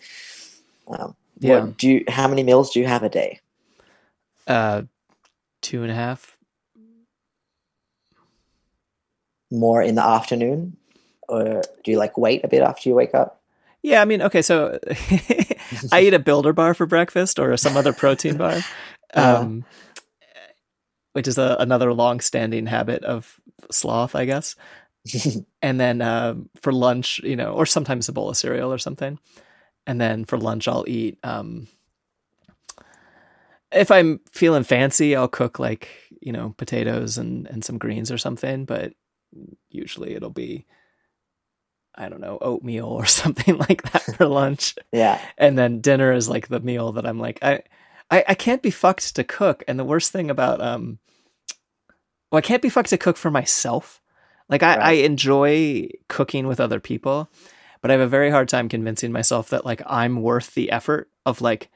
Um, 0.89 1.15
yeah. 1.39 1.61
What, 1.61 1.77
do 1.77 1.89
you? 1.89 2.05
How 2.09 2.29
many 2.29 2.43
meals 2.43 2.73
do 2.73 2.81
you 2.81 2.87
have 2.87 3.03
a 3.03 3.09
day? 3.09 3.41
Uh, 4.47 4.83
two 5.61 5.83
and 5.83 5.91
a 5.91 5.95
half. 5.95 6.37
More 9.51 9.81
in 9.81 9.95
the 9.95 10.05
afternoon, 10.05 10.77
or 11.29 11.63
do 11.85 11.91
you 11.91 11.99
like 11.99 12.19
wait 12.19 12.45
a 12.45 12.49
bit 12.49 12.63
after 12.63 12.89
you 12.89 12.97
wake 12.97 13.15
up? 13.15 13.41
Yeah, 13.87 14.03
I 14.03 14.05
mean, 14.05 14.21
okay, 14.21 14.43
so 14.43 14.81
I 15.93 16.01
eat 16.01 16.13
a 16.13 16.19
builder 16.19 16.53
bar 16.53 16.75
for 16.75 16.87
breakfast 16.87 17.39
or 17.39 17.57
some 17.57 17.77
other 17.77 17.93
protein 17.93 18.37
bar, 18.37 18.55
uh-huh. 19.15 19.43
um, 19.43 19.65
which 21.13 21.29
is 21.29 21.39
a, 21.39 21.57
another 21.61 21.93
long-standing 21.93 22.67
habit 22.67 23.05
of 23.05 23.41
sloth, 23.71 24.17
I 24.17 24.25
guess. 24.25 24.57
and 25.63 25.79
then 25.79 26.03
uh, 26.03 26.35
for 26.63 26.73
lunch, 26.73 27.21
you 27.23 27.37
know, 27.37 27.53
or 27.53 27.65
sometimes 27.65 28.09
a 28.09 28.13
bowl 28.13 28.29
of 28.29 28.37
cereal 28.37 28.73
or 28.73 28.79
something. 28.79 29.21
And 29.87 30.01
then 30.01 30.25
for 30.25 30.37
lunch, 30.37 30.67
I'll 30.67 30.85
eat. 30.89 31.21
Um, 31.23 31.69
if 33.71 33.93
I'm 33.93 34.19
feeling 34.33 34.65
fancy, 34.65 35.15
I'll 35.15 35.29
cook 35.29 35.61
like 35.61 35.89
you 36.21 36.33
know 36.33 36.57
potatoes 36.57 37.19
and 37.19 37.47
and 37.47 37.65
some 37.65 37.79
greens 37.79 38.11
or 38.11 38.19
something. 38.19 38.65
But 38.65 38.95
usually 39.71 40.17
it'll 40.17 40.31
be 40.31 40.67
I 41.97 42.09
don't 42.09 42.21
know, 42.21 42.39
oatmeal 42.41 42.87
or 42.87 43.07
something 43.07 43.59
like 43.59 43.83
that 43.93 44.03
for 44.17 44.27
lunch. 44.27 44.75
yeah. 44.93 45.21
And 45.39 45.59
then 45.59 45.81
dinner 45.81 46.13
is 46.13 46.29
like 46.29 46.49
the 46.49 46.61
meal 46.61 46.93
that 46.93 47.07
I'm 47.07 47.19
like, 47.19 47.39
I, 47.43 47.63
I, 48.11 48.25
I 48.29 48.35
can't 48.35 48.63
be 48.63 48.71
fucked 48.71 49.15
to 49.17 49.25
cook. 49.25 49.65
And 49.67 49.79
the 49.79 49.85
worst 49.85 50.13
thing 50.13 50.31
about, 50.31 50.61
um, 50.61 50.99
well, 52.31 52.39
I 52.39 52.43
can't 52.43 52.63
be 52.63 52.69
fucked 52.69 52.91
to 52.91 52.99
cook 52.99 53.17
for 53.17 53.31
myself. 53.31 54.01
Like 54.49 54.63
I, 54.63 54.77
right. 54.77 54.87
I 54.87 54.93
enjoy 55.05 55.89
cooking 56.09 56.47
with 56.47 56.61
other 56.61 56.81
people, 56.81 57.31
but 57.81 57.91
I 57.91 57.95
have 57.95 58.01
a 58.01 58.07
very 58.07 58.31
hard 58.31 58.49
time 58.49 58.69
convincing 58.69 59.13
myself 59.13 59.51
that 59.51 59.65
like 59.65 59.83
I'm 59.87 60.23
worth 60.23 60.55
the 60.55 60.71
effort 60.71 61.11
of 61.25 61.41
like 61.41 61.71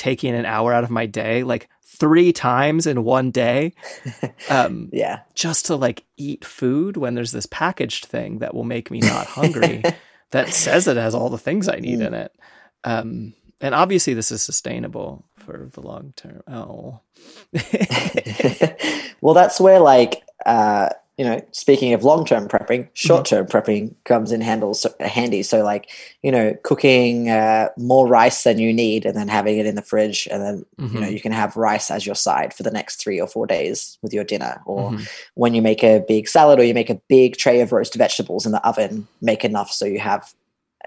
taking 0.00 0.34
an 0.34 0.46
hour 0.46 0.72
out 0.72 0.82
of 0.82 0.90
my 0.90 1.04
day, 1.04 1.42
like 1.44 1.68
three 1.84 2.32
times 2.32 2.86
in 2.86 3.04
one 3.04 3.30
day, 3.30 3.74
um, 4.48 4.88
yeah. 4.92 5.20
just 5.34 5.66
to 5.66 5.76
like 5.76 6.04
eat 6.16 6.42
food 6.44 6.96
when 6.96 7.14
there's 7.14 7.32
this 7.32 7.44
packaged 7.46 8.06
thing 8.06 8.38
that 8.38 8.54
will 8.54 8.64
make 8.64 8.90
me 8.90 9.00
not 9.00 9.26
hungry 9.26 9.82
that 10.30 10.48
says 10.54 10.88
it 10.88 10.96
has 10.96 11.14
all 11.14 11.28
the 11.28 11.36
things 11.38 11.68
I 11.68 11.76
need 11.76 11.98
Mm. 11.98 12.06
in 12.06 12.14
it. 12.14 12.32
Um, 12.84 13.34
and 13.60 13.74
obviously, 13.74 14.14
this 14.14 14.32
is 14.32 14.40
sustainable 14.42 15.26
for 15.36 15.68
the 15.72 15.82
long 15.82 16.14
term. 16.16 16.40
Oh, 16.48 17.00
well, 19.20 19.34
that's 19.34 19.60
where 19.60 19.80
like 19.80 20.22
uh, 20.46 20.88
you 21.20 21.26
know, 21.26 21.38
speaking 21.52 21.92
of 21.92 22.02
long-term 22.02 22.48
prepping, 22.48 22.88
short-term 22.94 23.44
prepping 23.44 23.94
comes 24.04 24.32
in 24.32 24.40
handles 24.40 24.86
handy. 25.00 25.42
So 25.42 25.62
like 25.62 25.90
you 26.22 26.32
know, 26.32 26.56
cooking 26.62 27.28
uh, 27.28 27.68
more 27.76 28.06
rice 28.08 28.42
than 28.42 28.58
you 28.58 28.72
need, 28.72 29.04
and 29.04 29.14
then 29.14 29.28
having 29.28 29.58
it 29.58 29.66
in 29.66 29.74
the 29.74 29.82
fridge, 29.82 30.26
and 30.30 30.42
then 30.42 30.64
you 30.78 30.98
know 30.98 31.06
Mhm. 31.06 31.12
you 31.12 31.20
can 31.20 31.32
have 31.32 31.58
rice 31.58 31.90
as 31.90 32.06
your 32.06 32.14
side 32.14 32.54
for 32.54 32.62
the 32.62 32.70
next 32.70 33.02
three 33.02 33.20
or 33.20 33.26
four 33.26 33.46
days 33.46 33.98
with 34.00 34.14
your 34.14 34.24
dinner. 34.24 34.62
Or 34.64 34.92
Mhm. 34.92 35.08
when 35.34 35.52
you 35.52 35.60
make 35.60 35.84
a 35.84 36.02
big 36.08 36.26
salad 36.26 36.58
or 36.58 36.64
you 36.64 36.72
make 36.72 36.88
a 36.88 37.02
big 37.06 37.36
tray 37.36 37.60
of 37.60 37.70
roast 37.70 37.96
vegetables 37.96 38.46
in 38.46 38.52
the 38.52 38.66
oven, 38.66 39.06
make 39.20 39.44
enough 39.44 39.70
so 39.70 39.84
you 39.84 39.98
have 39.98 40.32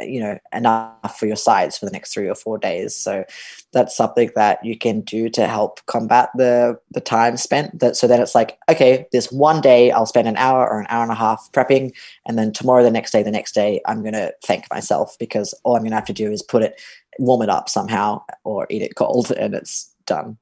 you 0.01 0.19
know 0.19 0.37
enough 0.53 1.19
for 1.19 1.25
your 1.25 1.35
sides 1.35 1.77
for 1.77 1.85
the 1.85 1.91
next 1.91 2.13
three 2.13 2.27
or 2.27 2.35
four 2.35 2.57
days 2.57 2.95
so 2.95 3.23
that's 3.71 3.95
something 3.95 4.29
that 4.35 4.63
you 4.63 4.77
can 4.77 5.01
do 5.01 5.29
to 5.29 5.47
help 5.47 5.85
combat 5.85 6.29
the 6.35 6.77
the 6.91 7.01
time 7.01 7.37
spent 7.37 7.79
that 7.79 7.95
so 7.95 8.07
then 8.07 8.21
it's 8.21 8.35
like 8.35 8.57
okay 8.69 9.05
this 9.11 9.31
one 9.31 9.61
day 9.61 9.91
i'll 9.91 10.05
spend 10.05 10.27
an 10.27 10.37
hour 10.37 10.67
or 10.69 10.79
an 10.79 10.87
hour 10.89 11.03
and 11.03 11.11
a 11.11 11.15
half 11.15 11.49
prepping 11.51 11.93
and 12.25 12.37
then 12.37 12.51
tomorrow 12.51 12.83
the 12.83 12.91
next 12.91 13.11
day 13.11 13.23
the 13.23 13.31
next 13.31 13.53
day 13.53 13.81
i'm 13.87 14.01
going 14.01 14.13
to 14.13 14.33
thank 14.43 14.69
myself 14.71 15.15
because 15.19 15.53
all 15.63 15.75
i'm 15.75 15.81
going 15.81 15.91
to 15.91 15.95
have 15.95 16.05
to 16.05 16.13
do 16.13 16.31
is 16.31 16.41
put 16.41 16.63
it 16.63 16.79
warm 17.19 17.41
it 17.41 17.49
up 17.49 17.69
somehow 17.69 18.21
or 18.43 18.65
eat 18.69 18.81
it 18.81 18.95
cold 18.95 19.31
and 19.37 19.53
it's 19.53 19.93
done 20.05 20.37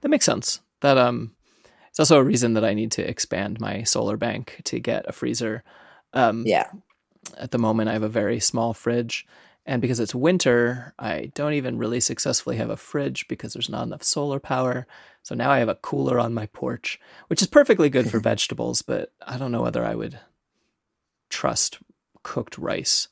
that 0.00 0.08
makes 0.08 0.24
sense. 0.24 0.60
That 0.80 0.98
um, 0.98 1.34
it's 1.88 2.00
also 2.00 2.18
a 2.18 2.24
reason 2.24 2.54
that 2.54 2.64
I 2.64 2.74
need 2.74 2.92
to 2.92 3.08
expand 3.08 3.60
my 3.60 3.82
solar 3.82 4.16
bank 4.16 4.60
to 4.64 4.80
get 4.80 5.08
a 5.08 5.12
freezer. 5.12 5.62
Um, 6.12 6.44
yeah 6.46 6.68
at 7.38 7.50
the 7.50 7.58
moment 7.58 7.88
I 7.88 7.94
have 7.94 8.02
a 8.02 8.08
very 8.08 8.40
small 8.40 8.74
fridge. 8.74 9.26
And 9.66 9.82
because 9.82 10.00
it's 10.00 10.14
winter, 10.14 10.94
I 10.98 11.30
don't 11.34 11.52
even 11.52 11.78
really 11.78 12.00
successfully 12.00 12.56
have 12.56 12.70
a 12.70 12.76
fridge 12.76 13.28
because 13.28 13.52
there's 13.52 13.68
not 13.68 13.86
enough 13.86 14.02
solar 14.02 14.40
power. 14.40 14.86
So 15.22 15.34
now 15.34 15.50
I 15.50 15.58
have 15.58 15.68
a 15.68 15.74
cooler 15.74 16.18
on 16.18 16.34
my 16.34 16.46
porch, 16.46 16.98
which 17.28 17.42
is 17.42 17.48
perfectly 17.48 17.90
good 17.90 18.10
for 18.10 18.18
vegetables, 18.20 18.82
but 18.82 19.12
I 19.26 19.36
don't 19.36 19.52
know 19.52 19.62
whether 19.62 19.84
I 19.84 19.94
would 19.94 20.18
trust 21.28 21.78
cooked 22.22 22.58
rice 22.58 23.08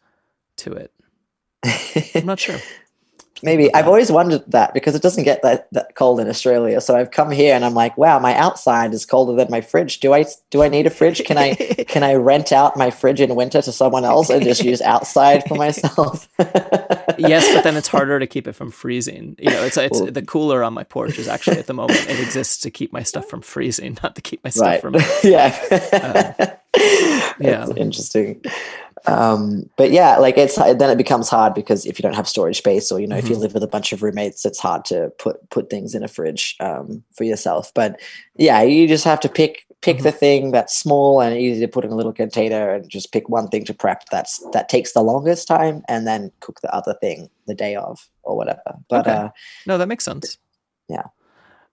to 0.57 0.73
it. 0.73 0.93
I'm 2.15 2.27
not 2.27 2.41
sure. 2.41 2.59
Maybe 3.43 3.73
I've 3.75 3.87
uh, 3.87 3.89
always 3.89 4.11
wondered 4.11 4.45
that 4.49 4.75
because 4.75 4.95
it 4.95 5.03
doesn't 5.03 5.25
get 5.25 5.43
that, 5.43 5.69
that 5.73 5.95
cold 5.95 6.21
in 6.21 6.29
Australia. 6.29 6.81
So 6.81 6.97
I've 6.97 7.11
come 7.11 7.31
here 7.31 7.55
and 7.55 7.65
I'm 7.65 7.75
like, 7.75 7.97
wow, 7.97 8.19
my 8.19 8.35
outside 8.35 8.93
is 8.93 9.07
colder 9.07 9.35
than 9.37 9.51
my 9.51 9.61
fridge. 9.61 10.01
Do 10.01 10.13
I 10.13 10.25
do 10.51 10.63
I 10.63 10.69
need 10.69 10.87
a 10.87 10.91
fridge? 10.91 11.25
Can 11.25 11.39
I 11.39 11.55
can 11.89 12.03
I 12.03 12.15
rent 12.15 12.53
out 12.53 12.77
my 12.77 12.91
fridge 12.91 13.21
in 13.21 13.35
winter 13.35 13.63
to 13.63 13.73
someone 13.73 14.05
else 14.05 14.31
and 14.31 14.43
just 14.43 14.65
use 14.65 14.81
outside 14.83 15.45
for 15.47 15.55
myself? 15.67 16.29
yes, 16.39 17.53
but 17.55 17.65
then 17.65 17.77
it's 17.77 17.89
harder 17.99 18.19
to 18.19 18.27
keep 18.27 18.49
it 18.49 18.53
from 18.53 18.71
freezing. 18.71 19.37
You 19.39 19.51
know, 19.51 19.65
it's 19.65 19.77
it's 19.77 20.01
Well- 20.01 20.11
the 20.11 20.23
cooler 20.23 20.63
on 20.65 20.75
my 20.75 20.85
porch 20.85 21.19
is 21.19 21.29
actually 21.29 21.59
at 21.59 21.67
the 21.67 21.75
moment 21.75 22.09
it 22.09 22.21
exists 22.21 22.59
to 22.59 22.71
keep 22.71 22.93
my 22.93 23.03
stuff 23.03 23.29
from 23.29 23.41
freezing, 23.41 23.99
not 24.03 24.17
to 24.17 24.23
keep 24.23 24.43
my 24.45 24.51
stuff 24.51 24.67
right. 24.67 24.81
from 24.81 24.97
yeah. 25.23 25.59
Uh, 25.93 26.47
yeah. 27.41 27.65
That's 27.65 27.71
interesting. 27.77 28.43
Um, 29.07 29.69
but 29.77 29.91
yeah, 29.91 30.17
like 30.19 30.37
it's 30.37 30.57
then 30.57 30.91
it 30.91 30.99
becomes 30.99 31.29
hard 31.29 31.55
because 31.55 31.87
if 31.87 31.99
you 31.99 32.03
don't 32.03 32.15
have 32.17 32.29
storage 32.29 32.59
space 32.59 32.91
or 32.93 33.01
you 33.01 33.07
know 33.07 33.17
if 33.17 33.29
you 33.29 33.37
Mhm. 33.37 33.41
live 33.41 33.55
with 33.55 33.63
a 33.63 33.69
bunch 33.69 33.93
of 33.93 34.03
roommates, 34.03 34.45
it's 34.45 34.59
hard 34.59 34.85
to 34.87 35.11
put 35.19 35.49
put 35.51 35.71
things 35.71 35.95
in 35.95 36.03
a 36.03 36.09
fridge 36.09 36.57
um, 36.61 37.03
for 37.13 37.25
yourself. 37.25 37.73
But 37.75 38.01
yeah, 38.37 38.63
you 38.63 38.89
just 38.89 39.05
have 39.05 39.21
to 39.21 39.29
pick 39.29 39.65
pick 39.81 39.99
Mhm. 39.99 40.03
the 40.03 40.13
thing 40.13 40.51
that's 40.51 40.77
small 40.77 41.21
and 41.21 41.37
easy 41.37 41.61
to 41.61 41.69
put 41.69 41.85
in 41.85 41.93
a 41.93 41.95
little 41.95 42.13
container 42.13 42.75
and 42.75 42.89
just 42.91 43.13
pick 43.13 43.29
one 43.29 43.47
thing 43.49 43.65
to 43.65 43.73
prep 43.75 44.09
that's 44.11 44.39
that 44.53 44.69
takes 44.69 44.93
the 44.93 45.03
longest 45.03 45.47
time 45.47 45.83
and 45.89 46.07
then 46.07 46.33
cook 46.41 46.61
the 46.63 46.75
other 46.75 46.95
thing 47.01 47.31
the 47.47 47.55
day 47.55 47.77
of 47.77 48.09
or 48.25 48.37
whatever. 48.37 48.75
But 48.89 49.07
Okay. 49.07 49.17
uh, 49.17 49.29
No, 49.67 49.79
that 49.79 49.87
makes 49.87 50.05
sense. 50.05 50.37
Yeah. 50.89 51.05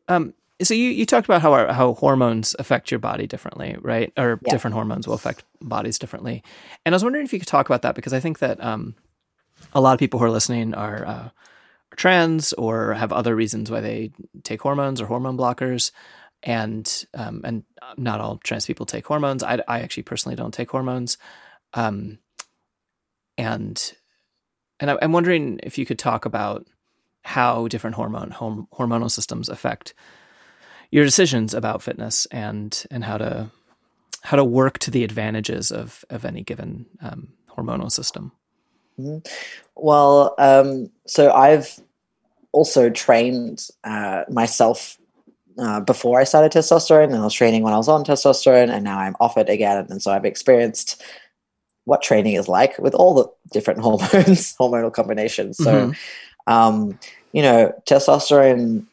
Um. 0.07 0.34
So 0.62 0.74
you 0.74 0.89
you 0.89 1.06
talked 1.06 1.28
about 1.28 1.41
how 1.41 1.51
our, 1.53 1.74
how 1.74 1.93
hormones 1.95 2.56
affect 2.60 2.89
your 2.89 2.99
body 2.99 3.28
differently, 3.28 3.76
right? 3.82 4.14
Or 4.18 4.39
Yeah. 4.41 4.51
different 4.51 4.74
hormones 4.74 5.08
will 5.08 5.16
affect 5.16 5.43
bodies 5.62 5.99
differently. 5.99 6.43
And 6.86 6.93
I 6.93 6.95
was 6.95 7.03
wondering 7.03 7.26
if 7.26 7.34
you 7.34 7.39
could 7.39 7.47
talk 7.47 7.68
about 7.68 7.82
that 7.82 7.95
because 7.95 8.14
I 8.14 8.20
think 8.22 8.39
that 8.39 8.64
um, 8.64 8.95
a 9.74 9.82
lot 9.82 9.93
of 9.93 9.99
people 9.99 10.20
who 10.20 10.26
are 10.26 10.32
listening 10.32 10.74
are, 10.74 11.06
uh, 11.06 11.30
are 11.30 11.95
trans 11.97 12.53
or 12.53 12.93
have 12.93 13.12
other 13.12 13.36
reasons 13.36 13.70
why 13.70 13.82
they 13.82 14.12
take 14.43 14.62
hormones 14.62 15.01
or 15.01 15.08
hormone 15.08 15.38
blockers. 15.38 15.91
And 16.43 17.06
um, 17.16 17.41
and 17.43 17.64
not 17.97 18.22
all 18.22 18.38
trans 18.38 18.66
people 18.68 18.86
take 18.86 19.08
hormones. 19.08 19.41
I, 19.43 19.62
I 19.68 19.80
actually 19.82 20.03
personally 20.03 20.36
don't 20.36 20.53
take 20.53 20.70
hormones. 20.70 21.18
Um, 21.74 22.20
and 23.38 23.93
and 24.80 24.91
I, 24.91 24.97
I'm 25.01 25.12
wondering 25.12 25.60
if 25.64 25.78
you 25.78 25.86
could 25.86 25.99
talk 25.99 26.26
about 26.26 26.68
how 27.24 27.68
different 27.68 27.95
hormone 27.95 28.30
horm- 28.30 28.68
hormonal 28.70 29.10
systems 29.10 29.49
affect 29.49 29.93
your 30.91 31.05
decisions 31.05 31.53
about 31.53 31.81
fitness 31.81 32.25
and 32.27 32.86
and 32.91 33.03
how 33.03 33.17
to 33.17 33.51
how 34.23 34.38
to 34.38 34.43
work 34.43 34.79
to 34.79 34.91
the 34.91 35.03
advantages 35.03 35.71
of 35.71 36.05
of 36.09 36.25
any 36.25 36.41
given 36.43 36.86
um, 37.01 37.29
hormonal 37.49 37.91
system. 37.91 38.31
Well, 39.75 40.36
um, 40.38 40.89
so 41.05 41.31
I've 41.31 41.79
also 42.51 42.89
trained 42.89 43.67
uh, 43.83 44.23
myself 44.29 44.97
uh, 45.57 45.81
before 45.81 46.19
I 46.19 46.23
started 46.23 46.51
testosterone, 46.51 47.05
and 47.05 47.15
I 47.15 47.23
was 47.23 47.33
training 47.33 47.63
when 47.63 47.73
I 47.73 47.77
was 47.77 47.89
on 47.89 48.03
testosterone, 48.03 48.69
and 48.69 48.83
now 48.83 48.99
I'm 48.99 49.15
off 49.19 49.38
it 49.38 49.49
again. 49.49 49.86
And 49.89 50.01
so 50.01 50.11
I've 50.11 50.25
experienced 50.25 51.01
what 51.83 52.01
training 52.01 52.33
is 52.33 52.47
like 52.47 52.77
with 52.79 52.95
all 52.95 53.13
the 53.13 53.27
different 53.51 53.79
hormones, 53.81 54.55
hormonal 54.55 54.91
combinations. 54.91 55.57
So, 55.57 55.93
um, 56.47 56.97
you 57.31 57.41
know, 57.41 57.73
testosterone 57.86 58.86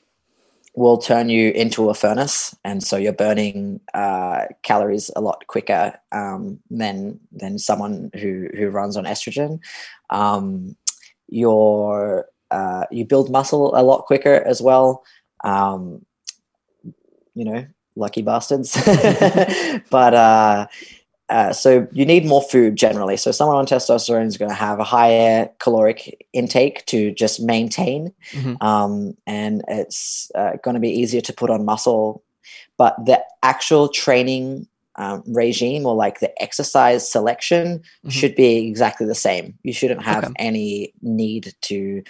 will 0.74 0.98
turn 0.98 1.28
you 1.28 1.50
into 1.50 1.90
a 1.90 1.94
furnace, 1.94 2.56
and 2.64 2.82
so 2.82 2.96
you're 2.96 3.12
burning 3.12 3.80
uh, 3.94 4.46
calories 4.62 5.10
a 5.14 5.20
lot 5.20 5.46
quicker 5.46 5.94
um, 6.12 6.60
than 6.70 7.20
than 7.30 7.58
someone 7.58 8.10
who 8.14 8.48
who 8.56 8.68
runs 8.68 8.96
on 8.96 9.04
estrogen. 9.04 9.60
Um, 10.10 10.76
you're 11.28 12.26
uh, 12.50 12.84
you 12.90 13.04
build 13.04 13.30
muscle 13.30 13.74
a 13.76 13.82
lot 13.82 14.06
quicker 14.06 14.34
as 14.34 14.60
well. 14.62 15.04
Um, 15.44 16.04
you 17.34 17.44
know, 17.44 17.66
lucky 17.96 18.22
bastards. 18.22 18.72
but 19.90 20.14
uh, 20.14 20.66
uh, 21.32 21.52
so 21.52 21.86
you 21.92 22.04
need 22.04 22.24
more 22.26 22.42
food 22.42 22.76
generally. 22.76 23.16
So 23.16 23.32
someone 23.32 23.56
on 23.56 23.66
testosterone 23.66 24.26
is 24.26 24.36
going 24.36 24.50
to 24.50 24.54
have 24.66 24.78
a 24.78 24.84
higher 24.84 25.48
caloric 25.58 26.26
intake 26.32 26.84
to 26.86 27.10
just 27.12 27.40
maintain, 27.40 28.12
Mhm. 28.32 28.62
um, 28.62 29.16
and 29.26 29.62
it's 29.66 30.30
uh, 30.34 30.52
going 30.64 30.74
to 30.74 30.80
be 30.88 30.90
easier 31.00 31.22
to 31.22 31.32
put 31.32 31.50
on 31.50 31.64
muscle. 31.64 32.22
But 32.76 32.94
the 33.06 33.18
actual 33.42 33.88
training 33.88 34.66
um, 34.96 35.22
regime 35.26 35.86
or 35.86 35.94
like 35.94 36.20
the 36.20 36.30
exercise 36.42 37.10
selection 37.10 37.80
Mhm. 38.04 38.10
should 38.10 38.34
be 38.34 38.68
exactly 38.68 39.06
the 39.06 39.14
same. 39.28 39.54
You 39.62 39.72
shouldn't 39.72 40.02
have 40.02 40.24
Okay. 40.24 40.32
any 40.36 40.92
need 41.00 41.54
to 41.68 42.02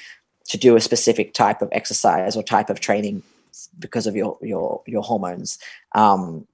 to 0.49 0.59
do 0.59 0.75
a 0.75 0.81
specific 0.81 1.33
type 1.33 1.63
of 1.63 1.69
exercise 1.71 2.37
or 2.37 2.43
type 2.43 2.69
of 2.71 2.81
training 2.81 3.23
because 3.79 4.09
of 4.09 4.17
your 4.17 4.37
your 4.43 4.83
your 4.87 5.05
hormones. 5.11 5.59
Um, 5.95 6.49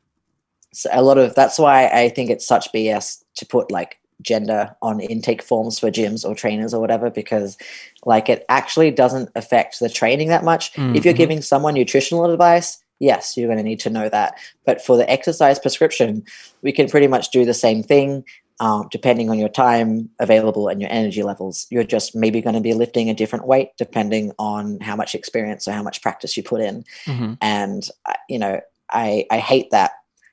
so 0.79 0.89
a 0.93 1.03
lot 1.03 1.19
of 1.19 1.35
that's 1.35 1.59
why 1.59 1.89
I 1.89 2.09
think 2.09 2.31
it's 2.31 2.47
such 2.47 2.73
BS 2.73 3.25
to 3.35 3.45
put 3.45 3.73
like 3.73 3.99
gender 4.23 4.77
on 4.81 5.01
intake 5.01 5.43
forms 5.43 5.77
for 5.77 5.91
gyms 5.91 6.25
or 6.25 6.37
trainers 6.37 6.73
or 6.73 6.81
whatever 6.81 7.11
because 7.11 7.59
like 8.05 8.29
it 8.29 8.45
actually 8.49 8.93
doesn't 8.93 9.29
affect 9.35 9.81
the 9.81 9.89
training 9.89 10.29
that 10.29 10.45
much. 10.45 10.71
If 10.95 11.05
you're 11.05 11.15
Mhm. 11.15 11.25
giving 11.25 11.43
someone 11.43 11.75
nutritional 11.75 12.31
advice, 12.31 12.79
yes, 13.01 13.37
you're 13.37 13.49
going 13.49 13.59
to 13.59 13.65
need 13.65 13.81
to 13.81 13.91
know 13.91 14.09
that. 14.09 14.35
But 14.65 14.81
for 14.81 14.97
the 14.97 15.11
exercise 15.11 15.59
prescription, 15.59 16.23
we 16.63 16.71
can 16.71 16.89
pretty 16.89 17.09
much 17.09 17.31
do 17.31 17.45
the 17.45 17.55
same 17.55 17.83
thing 17.83 18.25
um, 18.61 18.89
depending 18.93 19.31
on 19.31 19.39
your 19.39 19.49
time 19.49 20.09
available 20.21 20.69
and 20.69 20.81
your 20.81 20.91
energy 20.93 21.25
levels. 21.25 21.67
You're 21.71 21.83
just 21.83 22.15
maybe 22.15 22.41
going 22.41 22.55
to 22.55 22.61
be 22.61 22.75
lifting 22.75 23.11
a 23.11 23.15
different 23.15 23.47
weight 23.49 23.71
depending 23.79 24.31
on 24.39 24.79
how 24.81 24.95
much 24.95 25.17
experience 25.17 25.67
or 25.67 25.73
how 25.73 25.83
much 25.83 26.03
practice 26.03 26.37
you 26.37 26.45
put 26.45 26.61
in. 26.61 26.85
Mhm. 27.07 27.37
And 27.41 27.89
uh, 28.07 28.13
you 28.29 28.39
know, 28.39 28.61
I 28.91 29.27
I 29.29 29.39
hate 29.39 29.71
that 29.73 29.91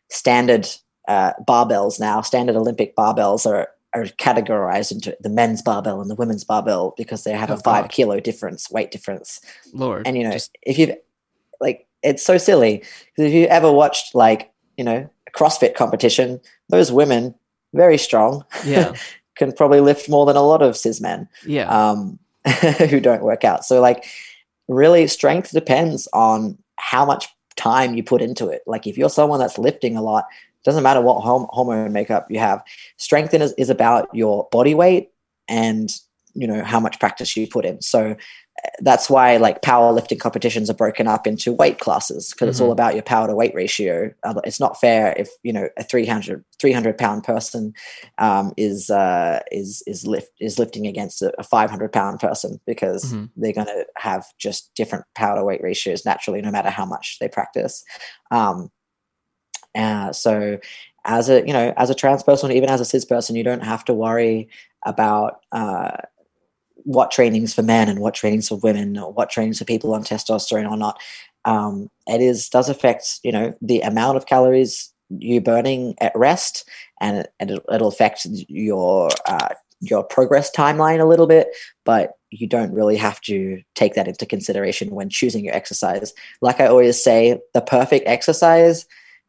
standard 0.10 0.68
uh, 1.08 1.34
barbells 1.48 2.00
now. 2.00 2.22
Standard 2.22 2.56
Olympic 2.56 2.96
barbells 2.96 3.46
are 3.46 3.70
are 3.94 4.04
categorized 4.18 4.92
into 4.92 5.16
the 5.22 5.30
men's 5.30 5.62
barbell 5.62 6.02
and 6.02 6.10
the 6.10 6.16
women's 6.16 6.44
barbell 6.44 6.94
because 6.98 7.24
they 7.24 7.32
have 7.32 7.50
Oh, 7.50 7.54
a 7.54 7.58
five 7.58 7.84
God. 7.86 7.92
kilo 7.92 8.20
difference, 8.20 8.70
weight 8.70 8.92
difference. 8.92 9.40
Lord, 9.74 10.06
and 10.06 10.18
you 10.18 10.24
know 10.24 10.32
just- 10.34 10.56
if 10.64 10.78
you've 10.78 10.96
like 11.62 11.88
it's 12.04 12.24
so 12.24 12.38
silly. 12.38 12.80
Because 13.16 13.30
if 13.32 13.34
you 13.34 13.46
ever 13.48 13.72
watched 13.72 14.14
like 14.16 14.52
you 14.78 14.84
know 14.84 15.10
a 15.28 15.32
crossfit 15.32 15.76
competition 15.76 16.40
those 16.70 16.92
women 16.92 17.34
very 17.74 17.98
strong 17.98 18.44
yeah, 18.66 18.94
can 19.38 19.52
probably 19.52 19.80
lift 19.80 20.10
more 20.10 20.26
than 20.26 20.36
a 20.36 20.42
lot 20.42 20.62
of 20.62 20.76
cis 20.78 21.00
men 21.02 21.28
yeah, 21.46 21.68
um, 21.70 22.18
who 22.90 23.00
don't 23.00 23.24
work 23.24 23.44
out. 23.44 23.64
So 23.66 23.80
like 23.82 24.06
really 24.68 25.08
strength 25.08 25.52
depends 25.52 26.08
on 26.14 26.58
how 26.78 27.06
much 27.06 27.28
time 27.56 27.96
you 27.96 28.04
put 28.04 28.22
into 28.22 28.48
it. 28.50 28.62
Like 28.66 28.88
if 28.88 28.98
you're 28.98 29.10
someone 29.10 29.40
that's 29.40 29.58
lifting 29.58 29.96
a 29.96 30.02
lot, 30.02 30.26
doesn't 30.64 30.84
matter 30.84 31.02
what 31.02 31.22
hormone 31.22 31.94
makeup 31.94 32.28
you 32.30 32.40
have. 32.40 32.64
Strength 32.98 33.34
is, 33.36 33.54
is 33.54 33.70
about 33.70 34.10
your 34.14 34.48
body 34.52 34.74
weight 34.74 35.12
and 35.48 35.92
you 36.34 36.48
know 36.48 36.64
how 36.64 36.80
much 36.80 37.00
practice 37.00 37.38
you 37.38 37.48
put 37.48 37.66
in. 37.66 37.82
So 37.82 38.16
that's 38.80 39.10
why 39.10 39.38
like 39.38 39.62
powerlifting 39.62 40.20
competitions 40.20 40.70
are 40.70 40.76
broken 40.76 41.08
up 41.08 41.28
into 41.28 41.52
weight 41.52 41.80
classes 41.80 42.32
because 42.32 42.46
mm-hmm. 42.46 42.50
it's 42.50 42.60
all 42.60 42.68
mm-hmm. 42.68 42.74
about 42.74 42.94
your 42.94 43.04
power 43.04 43.28
to 43.28 43.36
weight 43.36 43.54
ratio. 43.54 44.12
It's 44.44 44.60
not 44.60 44.80
fair 44.80 45.14
if 45.18 45.30
you 45.44 45.54
know 45.54 45.70
a 45.78 45.84
300, 45.84 46.44
300 46.60 46.98
pound 46.98 47.24
person 47.24 47.74
um, 48.18 48.54
is 48.58 48.90
uh, 48.90 49.40
is 49.52 49.84
is 49.88 50.06
lift 50.08 50.32
is 50.40 50.60
lifting 50.60 50.88
against 50.88 51.22
a, 51.22 51.34
a 51.40 51.44
500 51.44 51.92
pound 51.92 52.20
person 52.20 52.60
because 52.66 53.06
mm-hmm. 53.06 53.26
they're 53.36 53.54
going 53.54 53.68
to 53.68 53.86
have 53.98 54.26
just 54.38 54.74
different 54.76 55.06
power 55.16 55.38
to 55.38 55.44
weight 55.44 55.62
ratios 55.62 56.06
naturally, 56.06 56.42
no 56.42 56.52
matter 56.52 56.70
how 56.70 56.86
much 56.86 57.18
they 57.20 57.28
practice. 57.28 57.84
Um, 58.32 58.72
uh, 59.76 60.12
so 60.14 60.58
as 61.06 61.30
a 61.30 61.46
you 61.46 61.54
know 61.54 61.74
as 61.78 61.90
a 61.90 61.96
trans 61.96 62.24
person, 62.24 62.52
even 62.52 62.70
as 62.70 62.82
a 62.82 62.86
cis 62.86 63.06
person, 63.06 63.36
you 63.36 63.44
don't 63.44 63.64
have 63.64 63.86
to 63.86 63.94
worry 63.94 64.50
about 64.86 65.42
uh, 65.52 65.98
what 66.86 67.12
trainings 67.12 67.54
for 67.54 67.62
men 67.62 67.90
and 67.90 68.00
what 68.00 68.14
trainings 68.14 68.48
for 68.48 68.58
women 68.58 68.98
or 68.98 69.12
what 69.12 69.30
trainings 69.30 69.60
for 69.60 69.66
people 69.66 69.94
on 69.94 70.04
testosterone 70.04 70.70
or 70.70 70.78
not. 70.78 71.00
Um, 71.44 71.90
it 72.08 72.22
is 72.22 72.50
does 72.50 72.70
affect 72.70 73.20
you 73.24 73.32
know 73.32 73.54
the 73.62 73.82
amount 73.82 74.18
of 74.18 74.26
calories 74.26 74.92
you're 75.10 75.42
burning 75.42 75.96
at 76.02 76.16
rest, 76.16 76.68
and, 77.00 77.28
and 77.40 77.52
it, 77.52 77.64
will 77.68 77.88
affect 77.88 78.26
your 78.48 79.10
uh, 79.28 79.50
your 79.82 80.04
progress 80.04 80.52
timeline 80.52 81.00
a 81.00 81.06
little 81.06 81.28
bit, 81.28 81.50
but 81.84 82.14
you 82.32 82.48
don't 82.48 82.74
really 82.74 82.98
have 82.98 83.22
to 83.22 83.62
take 83.76 83.94
that 83.94 84.08
into 84.08 84.26
consideration 84.26 84.92
when 84.92 85.10
choosing 85.10 85.46
your 85.46 85.54
exercise. 85.54 86.14
Like 86.42 86.60
I 86.60 86.68
always 86.68 87.02
say, 87.02 87.40
the 87.54 87.62
perfect 87.62 88.08
exercise 88.08 88.86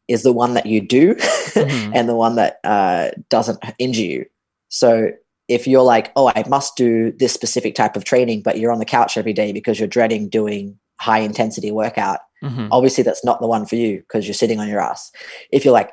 is 0.07 0.23
the 0.23 0.33
one 0.33 0.53
that 0.53 0.65
you 0.65 0.81
do 0.81 1.15
mm-hmm. 1.15 1.91
and 1.95 2.07
the 2.09 2.15
one 2.15 2.35
that 2.35 2.59
uh, 2.63 3.11
doesn't 3.29 3.59
injure 3.77 4.01
you. 4.01 4.25
So 4.69 5.11
if 5.47 5.67
you're 5.67 5.83
like, 5.83 6.11
oh, 6.15 6.31
I 6.35 6.43
must 6.47 6.75
do 6.75 7.11
this 7.11 7.33
specific 7.33 7.75
type 7.75 7.95
of 7.95 8.03
training, 8.03 8.41
but 8.41 8.59
you're 8.59 8.71
on 8.71 8.79
the 8.79 8.85
couch 8.85 9.17
every 9.17 9.33
day 9.33 9.51
because 9.51 9.79
you're 9.79 9.87
dreading 9.87 10.29
doing 10.29 10.77
high 10.99 11.19
intensity 11.19 11.71
workout, 11.71 12.19
mm-hmm. 12.43 12.67
obviously 12.71 13.03
that's 13.03 13.23
not 13.23 13.39
the 13.39 13.47
one 13.47 13.65
for 13.65 13.75
you 13.75 13.99
because 13.99 14.27
you're 14.27 14.33
sitting 14.33 14.59
on 14.59 14.67
your 14.67 14.81
ass. 14.81 15.11
If 15.51 15.63
you're 15.63 15.73
like, 15.73 15.91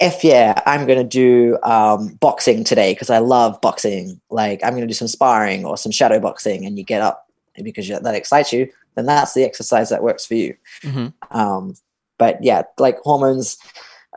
F 0.00 0.22
yeah, 0.22 0.60
I'm 0.64 0.86
going 0.86 0.98
to 0.98 1.04
do 1.04 1.58
um, 1.62 2.14
boxing 2.20 2.62
today 2.62 2.92
because 2.92 3.10
I 3.10 3.18
love 3.18 3.60
boxing. 3.60 4.20
Like, 4.30 4.62
I'm 4.62 4.70
going 4.70 4.82
to 4.82 4.86
do 4.86 4.94
some 4.94 5.08
sparring 5.08 5.64
or 5.64 5.76
some 5.76 5.90
shadow 5.90 6.20
boxing, 6.20 6.64
and 6.64 6.78
you 6.78 6.84
get 6.84 7.02
up 7.02 7.26
because 7.62 7.88
that 7.88 8.14
excites 8.14 8.52
you, 8.52 8.70
then 8.94 9.06
that's 9.06 9.34
the 9.34 9.44
exercise 9.44 9.90
that 9.90 10.02
works 10.02 10.24
for 10.24 10.34
you. 10.34 10.56
Mm-hmm. 10.82 11.36
Um, 11.36 11.74
but 12.18 12.42
yeah, 12.42 12.62
like 12.78 12.98
hormones 13.00 13.58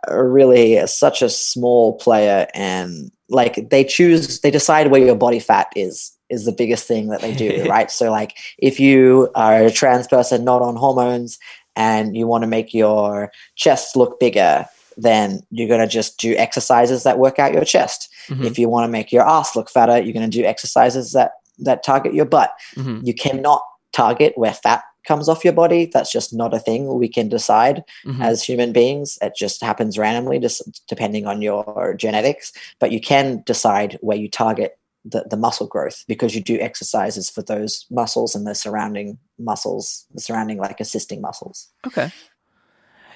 are 0.08 0.28
really 0.28 0.86
such 0.88 1.22
a 1.22 1.30
small 1.30 1.98
player 1.98 2.48
and 2.54 3.12
like 3.32 3.70
they 3.70 3.84
choose 3.84 4.40
they 4.42 4.52
decide 4.52 4.92
where 4.92 5.04
your 5.04 5.16
body 5.16 5.40
fat 5.40 5.68
is 5.76 6.12
is 6.30 6.46
the 6.46 6.52
biggest 6.52 6.88
thing 6.88 7.08
that 7.08 7.22
they 7.22 7.34
do 7.34 7.66
right 7.70 7.90
so 7.90 8.12
like 8.12 8.38
if 8.58 8.80
you 8.80 9.30
are 9.36 9.64
a 9.64 9.72
trans 9.72 10.08
person 10.08 10.44
not 10.44 10.62
on 10.62 10.76
hormones 10.76 11.40
and 11.76 12.16
you 12.16 12.28
want 12.28 12.44
to 12.44 12.48
make 12.48 12.74
your 12.74 13.32
chest 13.56 13.96
look 13.96 14.20
bigger 14.20 14.68
then 14.98 15.42
you're 15.50 15.70
going 15.70 15.80
to 15.80 15.88
just 15.88 16.20
do 16.20 16.36
exercises 16.36 17.04
that 17.04 17.18
work 17.18 17.40
out 17.40 17.54
your 17.54 17.66
chest 17.66 18.10
mm-hmm. 18.28 18.44
if 18.44 18.60
you 18.60 18.68
want 18.68 18.84
to 18.84 18.92
make 18.92 19.12
your 19.12 19.28
ass 19.28 19.56
look 19.56 19.70
fatter 19.70 20.00
you're 20.00 20.14
going 20.14 20.30
to 20.30 20.38
do 20.38 20.46
exercises 20.46 21.14
that 21.14 21.32
that 21.58 21.84
target 21.84 22.14
your 22.14 22.26
butt 22.26 22.52
mm-hmm. 22.76 23.00
you 23.04 23.14
cannot 23.14 23.62
target 23.94 24.34
where 24.36 24.54
fat 24.54 24.84
comes 25.06 25.28
off 25.28 25.44
your 25.44 25.54
body. 25.54 25.90
That's 25.92 26.12
just 26.12 26.34
not 26.34 26.54
a 26.54 26.60
thing 26.60 26.88
we 26.94 27.08
can 27.08 27.30
decide 27.30 27.84
mm-hmm. 28.06 28.22
as 28.22 28.44
human 28.44 28.72
beings. 28.72 29.18
It 29.22 29.34
just 29.36 29.62
happens 29.62 29.98
randomly, 29.98 30.40
just 30.40 30.86
depending 30.88 31.28
on 31.28 31.42
your 31.42 31.96
genetics. 31.98 32.54
But 32.80 32.92
you 32.92 33.02
can 33.02 33.44
decide 33.46 33.98
where 34.02 34.18
you 34.18 34.30
target 34.30 34.78
the, 35.04 35.26
the 35.30 35.38
muscle 35.38 35.68
growth 35.68 36.04
because 36.08 36.36
you 36.36 36.42
do 36.42 36.60
exercises 36.60 37.30
for 37.30 37.42
those 37.42 37.86
muscles 37.90 38.36
and 38.36 38.46
the 38.46 38.54
surrounding 38.56 39.18
muscles, 39.40 40.06
the 40.14 40.22
surrounding 40.22 40.58
like 40.58 40.80
assisting 40.80 41.22
muscles. 41.22 41.70
Okay. 41.88 42.12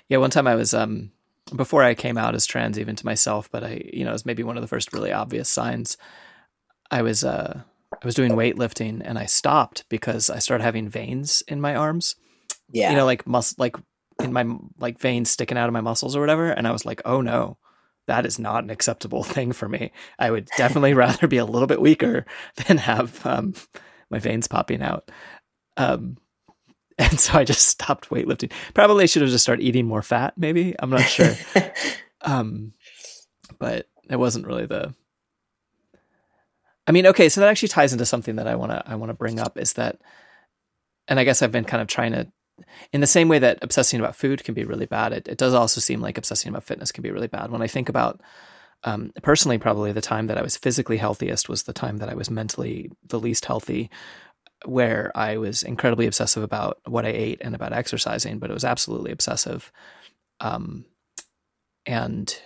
Yeah, 0.07 0.17
one 0.17 0.31
time 0.31 0.47
I 0.47 0.55
was 0.55 0.73
um 0.73 1.11
before 1.55 1.83
I 1.83 1.93
came 1.93 2.17
out 2.17 2.35
as 2.35 2.45
trans 2.45 2.79
even 2.79 2.95
to 2.95 3.05
myself, 3.05 3.49
but 3.51 3.63
I 3.63 3.81
you 3.93 4.03
know, 4.03 4.11
it 4.11 4.13
was 4.13 4.25
maybe 4.25 4.43
one 4.43 4.57
of 4.57 4.61
the 4.61 4.67
first 4.67 4.93
really 4.93 5.11
obvious 5.11 5.49
signs. 5.49 5.97
I 6.89 7.01
was 7.01 7.23
uh 7.23 7.61
I 8.01 8.05
was 8.05 8.15
doing 8.15 8.31
weightlifting 8.31 9.01
and 9.03 9.17
I 9.17 9.25
stopped 9.25 9.85
because 9.89 10.29
I 10.29 10.39
started 10.39 10.63
having 10.63 10.89
veins 10.89 11.43
in 11.47 11.61
my 11.61 11.75
arms. 11.75 12.15
Yeah. 12.71 12.91
You 12.91 12.97
know, 12.97 13.05
like 13.05 13.27
mus 13.27 13.57
like 13.57 13.75
in 14.21 14.33
my 14.33 14.45
like 14.79 14.99
veins 14.99 15.29
sticking 15.29 15.57
out 15.57 15.67
of 15.67 15.73
my 15.73 15.81
muscles 15.81 16.15
or 16.15 16.19
whatever. 16.19 16.49
And 16.49 16.67
I 16.67 16.71
was 16.71 16.85
like, 16.85 17.01
oh 17.05 17.21
no, 17.21 17.57
that 18.07 18.25
is 18.25 18.39
not 18.39 18.63
an 18.63 18.69
acceptable 18.69 19.23
thing 19.23 19.51
for 19.51 19.67
me. 19.67 19.91
I 20.19 20.31
would 20.31 20.47
definitely 20.57 20.93
rather 20.95 21.27
be 21.27 21.37
a 21.37 21.45
little 21.45 21.67
bit 21.67 21.81
weaker 21.81 22.25
than 22.67 22.77
have 22.77 23.25
um, 23.25 23.53
my 24.09 24.19
veins 24.19 24.47
popping 24.47 24.81
out. 24.81 25.09
Um, 25.77 26.17
and 26.97 27.19
so 27.19 27.37
I 27.37 27.43
just 27.43 27.67
stopped 27.67 28.09
weightlifting. 28.09 28.51
Probably 28.73 29.03
I 29.03 29.07
should 29.07 29.21
have 29.21 29.31
just 29.31 29.43
started 29.43 29.63
eating 29.63 29.85
more 29.85 30.01
fat, 30.01 30.33
maybe. 30.37 30.75
I'm 30.79 30.89
not 30.89 31.01
sure. 31.01 31.33
um, 32.21 32.71
but 33.59 33.87
it 34.09 34.15
wasn't 34.15 34.47
really 34.47 34.65
the 34.65 34.93
I 36.87 36.91
mean, 36.91 37.07
okay, 37.07 37.29
so 37.29 37.41
that 37.41 37.49
actually 37.49 37.69
ties 37.69 37.93
into 37.93 38.05
something 38.05 38.35
that 38.35 38.47
I 38.47 38.55
want 38.55 38.71
to 38.71 38.83
I 38.85 38.95
want 38.95 39.09
to 39.09 39.15
bring 39.15 39.39
up 39.39 39.57
is 39.57 39.73
that 39.73 39.99
and 41.07 41.19
I 41.19 41.23
guess 41.23 41.41
I've 41.41 41.51
been 41.51 41.65
kind 41.65 41.81
of 41.81 41.87
trying 41.87 42.11
to 42.13 42.31
in 42.93 43.01
the 43.01 43.07
same 43.07 43.27
way 43.27 43.39
that 43.39 43.59
obsessing 43.61 43.99
about 43.99 44.15
food 44.15 44.43
can 44.43 44.53
be 44.53 44.63
really 44.63 44.85
bad, 44.85 45.11
it, 45.11 45.27
it 45.27 45.37
does 45.37 45.53
also 45.53 45.81
seem 45.81 45.99
like 45.99 46.17
obsessing 46.17 46.49
about 46.49 46.63
fitness 46.63 46.91
can 46.91 47.01
be 47.01 47.11
really 47.11 47.27
bad. 47.27 47.51
When 47.51 47.61
I 47.61 47.67
think 47.67 47.89
about 47.89 48.21
um, 48.83 49.11
personally, 49.23 49.57
probably 49.57 49.91
the 49.91 50.01
time 50.01 50.27
that 50.27 50.37
I 50.37 50.41
was 50.41 50.57
physically 50.57 50.97
healthiest 50.97 51.49
was 51.49 51.63
the 51.63 51.73
time 51.73 51.97
that 51.97 52.09
I 52.09 52.13
was 52.13 52.29
mentally 52.29 52.91
the 53.03 53.19
least 53.19 53.45
healthy, 53.45 53.89
where 54.65 55.11
I 55.15 55.37
was 55.37 55.63
incredibly 55.63 56.05
obsessive 56.05 56.43
about 56.43 56.79
what 56.85 57.05
I 57.05 57.09
ate 57.09 57.41
and 57.41 57.55
about 57.55 57.73
exercising, 57.73 58.39
but 58.39 58.49
it 58.49 58.53
was 58.53 58.63
absolutely 58.63 59.11
obsessive. 59.11 59.71
Um, 60.39 60.85
and 61.85 62.39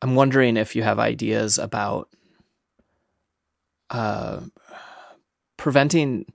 I'm 0.00 0.14
wondering 0.14 0.56
if 0.56 0.76
you 0.76 0.82
have 0.82 0.98
ideas 0.98 1.58
about 1.58 2.08
uh, 3.90 4.40
preventing 5.56 6.26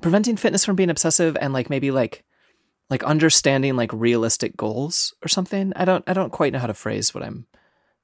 preventing 0.00 0.36
fitness 0.36 0.64
from 0.64 0.76
being 0.76 0.90
obsessive 0.90 1.36
and 1.40 1.52
like 1.52 1.70
maybe 1.70 1.90
like 1.90 2.24
like 2.90 3.02
understanding 3.04 3.76
like 3.76 3.92
realistic 3.92 4.56
goals 4.56 5.14
or 5.24 5.28
something. 5.28 5.72
I 5.76 5.84
don't 5.84 6.04
I 6.06 6.12
don't 6.12 6.30
quite 6.30 6.52
know 6.52 6.58
how 6.58 6.66
to 6.66 6.74
phrase 6.74 7.14
what 7.14 7.24
I'm 7.24 7.46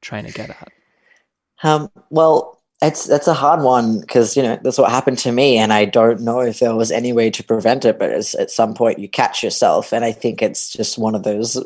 trying 0.00 0.26
to 0.26 0.32
get 0.32 0.50
at. 0.50 0.72
Um, 1.62 1.90
well, 2.08 2.60
it's 2.82 3.04
that's 3.04 3.28
a 3.28 3.34
hard 3.34 3.62
one 3.62 4.00
because 4.00 4.36
you 4.36 4.42
know 4.42 4.58
that's 4.62 4.78
what 4.78 4.90
happened 4.90 5.18
to 5.18 5.32
me, 5.32 5.58
and 5.58 5.72
I 5.72 5.84
don't 5.84 6.22
know 6.22 6.40
if 6.40 6.60
there 6.60 6.74
was 6.74 6.90
any 6.90 7.12
way 7.12 7.28
to 7.30 7.44
prevent 7.44 7.84
it. 7.84 7.98
But 7.98 8.10
at 8.10 8.50
some 8.50 8.72
point, 8.72 8.98
you 8.98 9.08
catch 9.08 9.42
yourself, 9.42 9.92
and 9.92 10.04
I 10.04 10.12
think 10.12 10.40
it's 10.40 10.70
just 10.70 10.96
one 10.96 11.14
of 11.14 11.22
those 11.22 11.62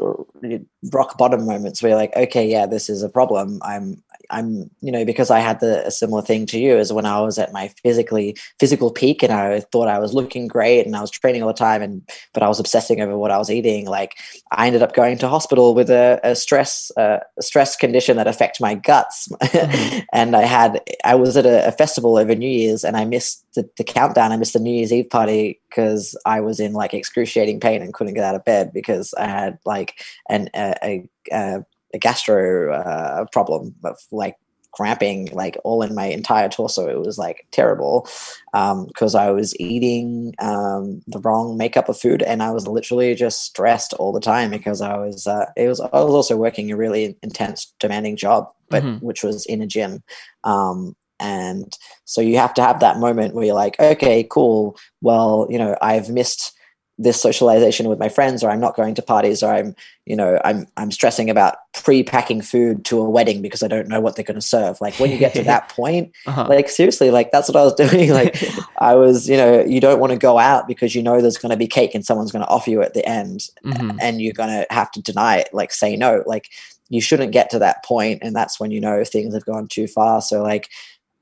rock 0.93 1.17
bottom 1.17 1.47
moments 1.47 1.83
where 1.83 1.91
you're 1.91 1.99
like, 1.99 2.17
okay, 2.17 2.49
yeah, 2.49 2.67
this 2.67 2.91
is 2.91 3.05
a 3.05 3.09
problem. 3.09 3.61
I'm 3.63 4.03
I'm, 4.31 4.71
you 4.81 4.91
know, 4.93 5.05
because 5.05 5.31
I 5.31 5.41
had 5.41 5.61
the 5.61 5.87
a 5.87 5.91
similar 5.91 6.23
thing 6.23 6.47
to 6.47 6.59
you 6.59 6.79
as 6.79 6.93
when 6.93 7.07
I 7.07 7.21
was 7.21 7.39
at 7.39 7.53
my 7.53 7.69
physically 7.83 8.37
physical 8.59 8.91
peak 8.91 9.23
and 9.23 9.33
I 9.33 9.61
thought 9.61 9.89
I 9.89 9.99
was 9.99 10.15
looking 10.15 10.47
great 10.47 10.87
and 10.87 10.97
I 10.97 11.01
was 11.01 11.11
training 11.11 11.43
all 11.43 11.49
the 11.49 11.55
time 11.55 11.83
and 11.83 12.03
but 12.33 12.43
I 12.43 12.49
was 12.49 12.61
obsessing 12.61 13.01
over 13.01 13.17
what 13.19 13.31
I 13.31 13.39
was 13.39 13.51
eating. 13.51 13.87
Like 13.87 14.15
I 14.53 14.67
ended 14.67 14.83
up 14.83 14.95
going 14.95 15.19
to 15.19 15.29
hospital 15.29 15.75
with 15.75 15.91
a, 15.91 16.21
a 16.23 16.35
stress 16.35 16.91
uh, 16.97 17.21
a 17.39 17.43
stress 17.43 17.77
condition 17.77 18.17
that 18.17 18.27
affected 18.27 18.63
my 18.63 18.75
guts, 18.75 19.29
mm-hmm. 19.29 19.99
and 20.13 20.37
I 20.37 20.43
had 20.43 20.81
I 21.05 21.15
was 21.15 21.37
at 21.37 21.47
a, 21.47 21.69
a, 21.69 21.73
festival 21.73 22.17
over 22.17 22.35
New 22.35 22.49
Year's 22.49 22.85
and 22.85 22.97
I 22.97 23.05
missed 23.05 23.45
the, 23.55 23.69
the 23.77 23.85
countdown. 23.85 24.33
I 24.33 24.37
missed 24.37 24.53
the 24.53 24.59
New 24.61 24.73
Year's 24.73 24.93
Eve 24.93 25.11
party 25.11 25.61
because 25.69 26.17
I 26.25 26.41
was 26.41 26.61
in 26.61 26.73
like 26.73 26.95
excruciating 26.95 27.61
pain 27.61 27.83
and 27.83 27.93
couldn't 27.93 28.15
get 28.15 28.25
out 28.25 28.35
of 28.35 28.45
bed 28.45 28.73
because 28.73 29.13
I 29.15 29.27
had 29.27 29.59
like 29.65 30.01
an 30.29 30.49
a, 30.55 30.75
a, 30.83 31.09
a 31.33 31.65
a 31.95 31.99
gastro 31.99 32.75
uh, 32.75 33.25
problem 33.33 33.75
of 33.85 33.99
like 34.11 34.37
cramping 34.75 35.29
like 35.33 35.57
all 35.63 35.83
in 35.83 35.95
my 35.95 36.07
entire 36.07 36.49
torso. 36.49 36.89
It 36.89 36.99
was 36.99 37.17
like 37.17 37.47
terrible 37.53 38.09
um 38.53 38.87
because 38.87 39.15
um, 39.15 39.21
I 39.21 39.31
was 39.31 39.59
eating 39.61 40.35
um, 40.41 41.01
the 41.07 41.21
wrong 41.21 41.57
makeup 41.57 41.89
of 41.89 41.99
food 41.99 42.23
and 42.23 42.43
I 42.43 42.51
was 42.51 42.67
literally 42.67 43.15
just 43.15 43.43
stressed 43.43 43.95
all 43.95 44.13
the 44.13 44.21
time 44.21 44.51
because 44.51 44.81
I 44.81 44.97
was 44.97 45.27
uh, 45.27 45.47
it 45.57 45.69
was 45.69 45.81
I 45.81 45.87
was 45.93 46.15
also 46.15 46.37
working 46.37 46.71
a 46.71 46.77
really 46.77 47.17
intense, 47.23 47.73
demanding 47.79 48.17
job, 48.17 48.51
but 48.69 48.83
mm-hmm. 48.83 49.05
which 49.05 49.23
was 49.23 49.47
in 49.47 49.63
a 49.63 49.67
gym. 49.67 50.03
Um, 50.43 50.97
and 51.21 51.79
so 52.05 52.21
you 52.21 52.37
have 52.39 52.55
to 52.55 52.63
have 52.63 52.81
that 52.81 52.99
moment 52.99 53.35
where 53.35 53.47
you're 53.47 53.55
like, 53.55 53.79
okay, 53.79 54.27
cool. 54.29 54.77
Well, 55.01 55.47
you 55.49 55.59
know, 55.59 55.77
I've 55.81 56.11
missed 56.11 56.53
this 56.97 57.21
socialization 57.21 57.89
with 57.89 57.99
my 57.99 58.09
friends 58.09 58.45
or 58.45 58.51
i'm 58.51 58.61
not 58.61 58.77
going 58.77 58.95
to 58.95 59.03
parties 59.03 59.43
or 59.43 59.53
i'm 59.53 59.75
you 60.07 60.15
know 60.15 60.41
i'm 60.45 60.67
i'm 60.77 60.93
stressing 60.93 61.29
about 61.29 61.57
pre-packing 61.73 62.41
food 62.41 62.85
to 62.85 63.01
a 63.01 63.11
wedding 63.11 63.43
because 63.43 63.65
i 63.65 63.69
don't 63.69 63.89
know 63.89 64.01
what 64.01 64.15
they're 64.15 64.25
going 64.25 64.37
to 64.37 64.41
serve 64.41 64.81
like 64.81 64.95
when 65.01 65.11
you 65.11 65.19
get 65.19 65.35
to 65.35 65.43
that 65.45 65.69
point 65.71 66.13
uh-huh. 66.27 66.47
like 66.49 66.69
seriously 66.69 67.11
like 67.11 67.33
that's 67.33 67.49
what 67.49 67.57
i 67.57 67.65
was 67.65 67.75
doing 67.91 68.11
like 68.11 68.43
i 68.79 68.95
was 68.95 69.29
you 69.29 69.37
know 69.37 69.61
you 69.65 69.81
don't 69.81 69.99
want 69.99 70.13
to 70.13 70.19
go 70.19 70.39
out 70.39 70.69
because 70.69 70.95
you 70.95 71.03
know 71.03 71.21
there's 71.21 71.39
going 71.39 71.51
to 71.51 71.57
be 71.57 71.67
cake 71.67 71.95
and 71.95 72.07
someone's 72.07 72.31
going 72.31 72.45
to 72.45 72.51
offer 72.51 72.71
you 72.71 72.81
at 72.81 72.95
the 72.95 73.07
end 73.09 73.49
mm-hmm. 73.65 73.99
and 74.01 74.23
you're 74.23 74.33
going 74.33 74.49
to 74.49 74.67
have 74.71 74.91
to 74.91 75.03
deny 75.03 75.39
it 75.39 75.49
like 75.53 75.73
say 75.73 75.97
no 75.97 76.23
like 76.27 76.49
you 76.91 77.01
shouldn't 77.01 77.33
get 77.33 77.51
to 77.51 77.59
that 77.59 77.85
point 77.85 78.21
and 78.23 78.37
that's 78.37 78.61
when 78.61 78.71
you 78.71 78.81
know 78.81 79.03
things 79.03 79.35
have 79.35 79.45
gone 79.45 79.67
too 79.67 79.89
far 79.89 80.23
so 80.23 80.43
like 80.43 80.69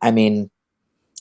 i 0.03 0.11
mean 0.11 0.51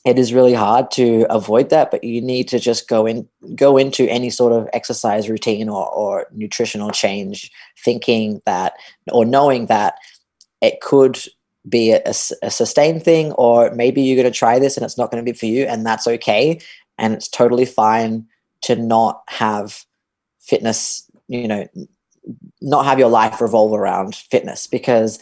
it 0.04 0.18
is 0.18 0.34
really 0.34 0.54
hard 0.54 0.90
to 0.92 1.26
avoid 1.30 1.70
that 1.70 1.92
but 1.92 2.04
you 2.04 2.22
need 2.22 2.48
to 2.48 2.60
just 2.60 2.88
go 2.88 3.06
in 3.06 3.28
go 3.56 3.78
into 3.78 4.08
any 4.10 4.30
sort 4.30 4.54
of 4.54 4.68
exercise 4.74 5.30
routine 5.30 5.70
or, 5.70 5.88
or 5.94 6.28
nutritional 6.32 6.92
change 6.92 7.52
thinking 7.78 8.42
that 8.46 8.74
or 9.12 9.26
knowing 9.26 9.68
that 9.68 9.96
it 10.62 10.82
could 10.82 11.20
be 11.68 11.92
a, 11.92 12.02
a 12.42 12.52
sustained 12.52 13.04
thing 13.04 13.32
or 13.34 13.72
maybe 13.72 14.02
you're 14.02 14.22
going 14.22 14.32
to 14.32 14.38
try 14.38 14.58
this 14.58 14.78
and 14.78 14.86
it's 14.86 14.98
not 14.98 15.12
going 15.12 15.24
to 15.24 15.32
be 15.32 15.38
for 15.38 15.46
you 15.46 15.64
and 15.66 15.86
that's 15.86 16.08
okay. 16.08 16.60
And 16.98 17.14
it's 17.14 17.28
totally 17.28 17.66
fine 17.66 18.26
to 18.62 18.76
not 18.76 19.24
have 19.28 19.86
fitness 20.40 21.10
you 21.28 21.48
know 21.48 21.68
not 22.62 22.86
have 22.86 23.00
your 23.00 23.10
life 23.10 23.42
revolve 23.42 23.74
around 23.74 24.16
fitness 24.16 24.68
because 24.68 25.20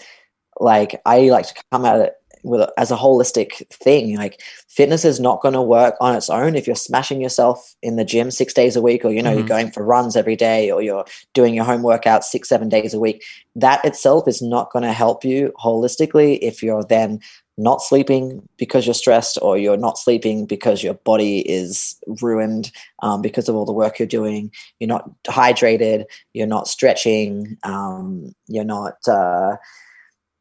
like 0.60 1.00
i 1.06 1.30
like 1.30 1.48
to 1.48 1.64
come 1.72 1.86
at 1.86 2.00
it 2.00 2.14
with 2.44 2.70
as 2.78 2.92
a 2.92 2.96
holistic 2.96 3.68
thing 3.70 4.16
like 4.18 4.42
fitness 4.68 5.04
is 5.04 5.20
not 5.20 5.42
going 5.42 5.54
to 5.54 5.62
work 5.62 5.96
on 6.00 6.16
its 6.16 6.30
own 6.30 6.56
if 6.56 6.68
you're 6.68 6.76
smashing 6.76 7.22
yourself 7.22 7.76
in 7.82 7.96
the 7.96 8.06
gym 8.06 8.32
six 8.32 8.54
days 8.54 8.76
a 8.76 8.82
week 8.82 9.04
or 9.04 9.12
you 9.12 9.22
know 9.22 9.30
mm-hmm. 9.30 9.40
you're 9.40 9.48
going 9.48 9.72
for 9.72 9.84
runs 9.84 10.16
every 10.16 10.36
day 10.36 10.72
or 10.72 10.82
you're 10.82 11.06
doing 11.34 11.54
your 11.54 11.66
home 11.66 11.84
workout 11.84 12.24
six 12.24 12.48
seven 12.50 12.70
days 12.70 12.94
a 12.94 13.00
week 13.00 13.24
that 13.56 13.84
itself 13.84 14.28
is 14.28 14.42
not 14.42 14.72
going 14.72 14.84
to 14.84 14.94
help 14.94 15.24
you 15.24 15.52
holistically 15.60 16.40
if 16.42 16.64
you're 16.64 16.84
then 16.84 17.20
not 17.60 17.82
sleeping 17.82 18.48
because 18.58 18.88
you're 18.88 18.94
stressed 18.94 19.38
or 19.42 19.58
you're 19.58 19.76
not 19.76 19.98
sleeping 19.98 20.46
because 20.46 20.82
your 20.82 20.94
body 20.94 21.40
is 21.42 22.02
ruined 22.22 22.72
um, 23.04 23.22
because 23.22 23.50
of 23.50 23.56
all 23.56 23.66
the 23.66 23.74
work 23.74 24.00
you're 24.00 24.08
doing 24.08 24.50
you're 24.80 24.88
not 24.88 25.12
hydrated 25.26 26.06
you're 26.34 26.48
not 26.48 26.70
stretching 26.70 27.58
um, 27.64 28.34
you're 28.48 28.64
not 28.64 28.96
uh, 29.10 29.58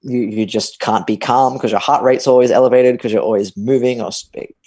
you, 0.02 0.20
you 0.20 0.46
just 0.46 0.78
can't 0.80 1.06
be 1.06 1.16
calm 1.16 1.54
because 1.54 1.70
your 1.70 1.80
heart 1.80 2.02
rate's 2.02 2.26
always 2.26 2.50
elevated 2.50 2.96
because 2.96 3.12
you're 3.12 3.22
always 3.22 3.56
moving 3.56 4.00
or 4.00 4.10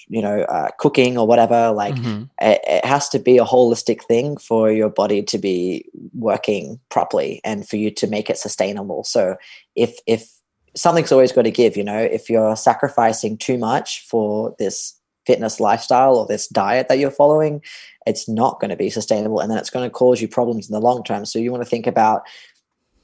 you 0.07 0.21
know 0.21 0.41
uh, 0.41 0.69
cooking 0.77 1.17
or 1.17 1.25
whatever. 1.25 1.71
Like 1.71 1.95
mm-hmm. 1.95 2.23
it, 2.41 2.61
it, 2.67 2.85
has 2.85 3.07
to 3.09 3.19
be 3.19 3.37
a 3.37 3.45
holistic 3.45 4.03
thing 4.03 4.37
for 4.37 4.71
your 4.71 4.89
body 4.89 5.23
to 5.23 5.37
be 5.37 5.85
working 6.13 6.79
properly 6.89 7.39
and 7.43 7.67
for 7.67 7.77
you 7.77 7.91
to 7.91 8.07
make 8.07 8.29
it 8.29 8.37
sustainable. 8.37 9.03
So 9.03 9.37
if 9.75 9.97
if 10.05 10.29
something's 10.75 11.11
always 11.11 11.31
got 11.31 11.43
to 11.43 11.51
give 11.51 11.75
you 11.75 11.83
know 11.83 11.97
if 11.97 12.29
you're 12.29 12.55
sacrificing 12.55 13.37
too 13.37 13.57
much 13.57 14.05
for 14.07 14.55
this 14.59 14.95
fitness 15.25 15.59
lifestyle 15.59 16.15
or 16.15 16.25
this 16.25 16.47
diet 16.47 16.87
that 16.87 16.97
you're 16.97 17.11
following 17.11 17.61
it's 18.05 18.27
not 18.27 18.59
going 18.59 18.69
to 18.69 18.75
be 18.75 18.89
sustainable 18.89 19.39
and 19.39 19.51
then 19.51 19.57
it's 19.57 19.69
going 19.69 19.87
to 19.87 19.93
cause 19.93 20.21
you 20.21 20.27
problems 20.27 20.67
in 20.67 20.73
the 20.73 20.79
long 20.79 21.03
term. 21.03 21.25
So 21.25 21.39
you 21.39 21.51
want 21.51 21.63
to 21.63 21.69
think 21.69 21.87
about 21.87 22.23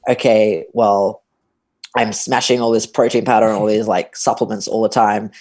okay 0.10 0.66
well 0.74 1.24
I'm 1.98 2.14
smashing 2.14 2.62
all 2.62 2.72
this 2.72 2.86
protein 2.86 3.26
powder 3.26 3.48
and 3.48 3.58
all 3.58 3.66
these 3.66 3.88
like 3.88 4.16
supplements 4.16 4.68
all 4.68 4.82
the 4.82 4.90
time. 4.90 5.32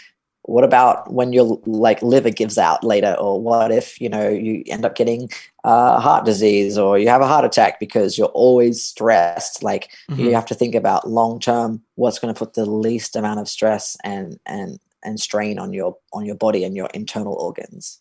What 0.42 0.64
about 0.64 1.12
when 1.12 1.32
your 1.32 1.60
like 1.66 2.00
liver 2.02 2.30
gives 2.30 2.56
out 2.56 2.84
later, 2.84 3.16
or 3.18 3.40
what 3.40 3.72
if 3.72 4.00
you 4.00 4.08
know 4.08 4.28
you 4.28 4.62
end 4.68 4.84
up 4.84 4.94
getting 4.94 5.28
uh, 5.64 5.98
heart 5.98 6.24
disease 6.24 6.78
or 6.78 6.98
you 6.98 7.08
have 7.08 7.20
a 7.20 7.26
heart 7.26 7.44
attack 7.44 7.80
because 7.80 8.16
you're 8.16 8.28
always 8.28 8.84
stressed? 8.84 9.64
Like 9.64 9.90
mm-hmm. 10.08 10.20
you 10.20 10.34
have 10.34 10.46
to 10.46 10.54
think 10.54 10.76
about 10.76 11.10
long 11.10 11.40
term 11.40 11.82
what's 11.96 12.20
going 12.20 12.32
to 12.32 12.38
put 12.38 12.54
the 12.54 12.64
least 12.64 13.16
amount 13.16 13.40
of 13.40 13.48
stress 13.48 13.96
and 14.04 14.38
and 14.46 14.78
and 15.02 15.18
strain 15.18 15.58
on 15.58 15.72
your 15.72 15.96
on 16.12 16.24
your 16.24 16.36
body 16.36 16.62
and 16.62 16.76
your 16.76 16.90
internal 16.94 17.34
organs. 17.34 18.00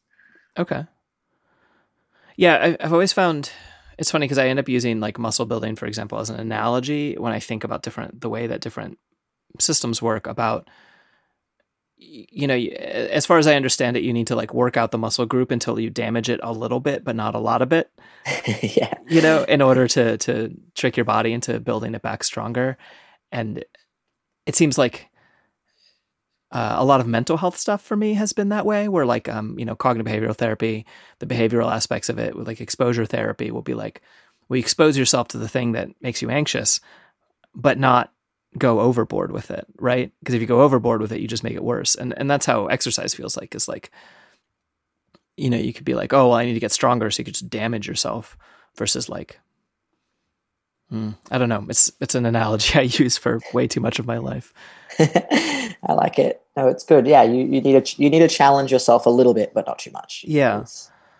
Okay. 0.57 0.85
Yeah, 2.37 2.55
I, 2.57 2.85
I've 2.85 2.93
always 2.93 3.13
found 3.13 3.51
it's 3.97 4.11
funny 4.11 4.25
because 4.25 4.37
I 4.37 4.47
end 4.47 4.59
up 4.59 4.69
using 4.69 4.99
like 4.99 5.17
muscle 5.19 5.45
building, 5.45 5.75
for 5.75 5.85
example, 5.85 6.19
as 6.19 6.29
an 6.29 6.39
analogy 6.39 7.15
when 7.15 7.33
I 7.33 7.39
think 7.39 7.63
about 7.63 7.83
different 7.83 8.21
the 8.21 8.29
way 8.29 8.47
that 8.47 8.61
different 8.61 8.97
systems 9.59 10.01
work. 10.01 10.27
About 10.27 10.69
you 11.97 12.47
know, 12.47 12.55
as 12.55 13.25
far 13.25 13.37
as 13.37 13.47
I 13.47 13.55
understand 13.55 13.95
it, 13.95 14.03
you 14.03 14.11
need 14.11 14.27
to 14.27 14.35
like 14.35 14.53
work 14.53 14.75
out 14.77 14.91
the 14.91 14.97
muscle 14.97 15.25
group 15.25 15.51
until 15.51 15.79
you 15.79 15.89
damage 15.89 16.29
it 16.29 16.39
a 16.43 16.51
little 16.51 16.79
bit, 16.79 17.03
but 17.03 17.15
not 17.15 17.35
a 17.35 17.39
lot 17.39 17.61
of 17.61 17.71
it. 17.71 17.89
yeah, 18.61 18.93
you 19.07 19.21
know, 19.21 19.43
in 19.43 19.61
order 19.61 19.87
to 19.87 20.17
to 20.19 20.55
trick 20.75 20.97
your 20.97 21.05
body 21.05 21.33
into 21.33 21.59
building 21.59 21.95
it 21.95 22.01
back 22.01 22.23
stronger, 22.23 22.77
and 23.31 23.63
it 24.45 24.55
seems 24.55 24.77
like 24.77 25.07
uh, 26.55 26.75
a 26.77 26.85
lot 26.85 27.01
of 27.01 27.07
mental 27.07 27.35
health 27.35 27.57
stuff 27.57 27.81
for 27.81 27.97
me 27.97 28.13
has 28.13 28.31
been 28.31 28.47
that 28.47 28.65
way 28.65 28.87
where 28.87 29.05
like 29.05 29.27
um 29.27 29.59
you 29.59 29.65
know 29.65 29.75
cognitive 29.75 30.09
behavioral 30.09 30.35
therapy 30.35 30.85
the 31.19 31.25
behavioral 31.25 31.69
aspects 31.69 32.07
of 32.07 32.17
it 32.17 32.33
with 32.33 32.47
like 32.47 32.61
exposure 32.61 33.05
therapy 33.05 33.51
will 33.51 33.61
be 33.61 33.73
like 33.73 34.01
we 34.47 34.57
expose 34.57 34.97
yourself 34.97 35.27
to 35.27 35.37
the 35.37 35.49
thing 35.49 35.73
that 35.73 35.89
makes 36.01 36.21
you 36.21 36.29
anxious 36.29 36.79
but 37.53 37.77
not 37.77 38.13
go 38.57 38.79
overboard 38.79 39.33
with 39.33 39.51
it 39.51 39.67
right? 39.79 40.13
Because 40.19 40.33
if 40.33 40.39
you 40.39 40.47
go 40.47 40.61
overboard 40.61 41.01
with 41.01 41.11
it 41.11 41.19
you 41.19 41.27
just 41.27 41.43
make 41.43 41.55
it 41.55 41.63
worse. 41.63 41.93
And 41.93 42.13
and 42.15 42.31
that's 42.31 42.45
how 42.45 42.67
exercise 42.67 43.13
feels 43.13 43.35
like 43.35 43.53
is 43.53 43.67
like 43.67 43.91
you 45.35 45.49
know 45.49 45.57
you 45.57 45.73
could 45.73 45.83
be 45.83 45.95
like 45.95 46.13
oh 46.13 46.29
well 46.29 46.37
i 46.37 46.45
need 46.45 46.53
to 46.53 46.61
get 46.61 46.71
stronger 46.71 47.11
so 47.11 47.19
you 47.19 47.25
could 47.25 47.33
just 47.33 47.49
damage 47.49 47.85
yourself 47.85 48.37
versus 48.77 49.09
like 49.09 49.41
hmm, 50.89 51.11
i 51.31 51.37
don't 51.37 51.49
know 51.49 51.65
it's 51.69 51.91
it's 51.99 52.15
an 52.15 52.25
analogy 52.25 52.77
i 52.79 52.81
use 52.81 53.17
for 53.17 53.39
way 53.53 53.67
too 53.67 53.79
much 53.79 53.99
of 53.99 54.05
my 54.05 54.17
life 54.17 54.53
I 54.99 55.93
like 55.93 56.19
it. 56.19 56.41
No, 56.55 56.67
it's 56.67 56.83
good. 56.83 57.05
Yeah, 57.05 57.23
you, 57.23 57.45
you 57.45 57.61
need 57.61 57.85
to 57.85 58.01
you 58.01 58.09
need 58.09 58.19
to 58.19 58.27
challenge 58.27 58.71
yourself 58.71 59.05
a 59.05 59.09
little 59.09 59.33
bit, 59.33 59.53
but 59.53 59.65
not 59.65 59.79
too 59.79 59.91
much. 59.91 60.23
Yeah, 60.27 60.65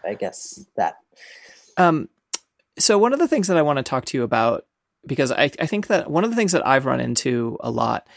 I 0.03 0.13
guess 0.13 0.65
that. 0.77 0.97
Um, 1.77 2.09
so 2.77 2.97
one 2.97 3.13
of 3.13 3.19
the 3.19 3.27
things 3.27 3.47
that 3.47 3.57
I 3.57 3.61
want 3.61 3.77
to 3.77 3.83
talk 3.83 4.05
to 4.05 4.17
you 4.17 4.23
about 4.23 4.65
because 5.05 5.31
I 5.31 5.51
I 5.59 5.65
think 5.65 5.87
that 5.87 6.09
one 6.09 6.23
of 6.23 6.29
the 6.29 6.35
things 6.35 6.53
that 6.53 6.65
I've 6.65 6.85
run 6.85 6.99
into 6.99 7.57
a 7.59 7.69
lot 7.69 8.07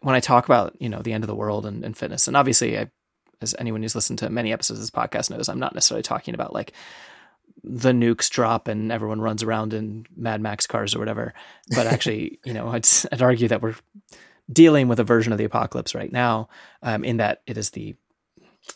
when 0.00 0.16
I 0.16 0.20
talk 0.20 0.46
about 0.46 0.74
you 0.80 0.88
know 0.88 1.00
the 1.00 1.12
end 1.12 1.22
of 1.22 1.28
the 1.28 1.34
world 1.34 1.64
and, 1.64 1.84
and 1.84 1.96
fitness, 1.96 2.26
and 2.26 2.36
obviously 2.36 2.78
I, 2.78 2.90
as 3.40 3.54
anyone 3.58 3.82
who's 3.82 3.94
listened 3.94 4.18
to 4.20 4.30
many 4.30 4.52
episodes 4.52 4.80
of 4.80 4.82
this 4.82 4.90
podcast 4.90 5.30
knows, 5.30 5.48
I'm 5.48 5.60
not 5.60 5.74
necessarily 5.74 6.02
talking 6.02 6.34
about 6.34 6.52
like 6.52 6.72
the 7.62 7.92
nukes 7.92 8.30
drop 8.30 8.68
and 8.68 8.90
everyone 8.90 9.20
runs 9.20 9.42
around 9.42 9.72
in 9.72 10.06
Mad 10.16 10.40
Max 10.40 10.66
cars 10.66 10.94
or 10.94 10.98
whatever. 10.98 11.34
But 11.74 11.86
actually, 11.86 12.38
you 12.44 12.52
know, 12.52 12.68
I'd, 12.68 12.86
I'd 13.10 13.22
argue 13.22 13.48
that 13.48 13.62
we're 13.62 13.76
dealing 14.52 14.88
with 14.88 15.00
a 15.00 15.04
version 15.04 15.32
of 15.32 15.38
the 15.38 15.44
apocalypse 15.44 15.94
right 15.94 16.12
now, 16.12 16.48
um, 16.82 17.04
in 17.04 17.18
that 17.18 17.42
it 17.46 17.56
is 17.56 17.70
the 17.70 17.96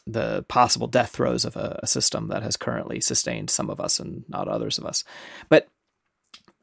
the 0.04 0.44
possible 0.48 0.88
death 0.88 1.10
throes 1.10 1.44
of 1.44 1.54
a, 1.54 1.78
a, 1.80 1.86
system 1.86 2.26
that 2.26 2.42
has 2.42 2.56
currently 2.56 3.00
sustained 3.00 3.48
some 3.48 3.70
of 3.70 3.78
us 3.78 4.00
and 4.00 4.24
not 4.28 4.48
others 4.48 4.78
of 4.78 4.84
us. 4.84 5.04
But 5.48 5.68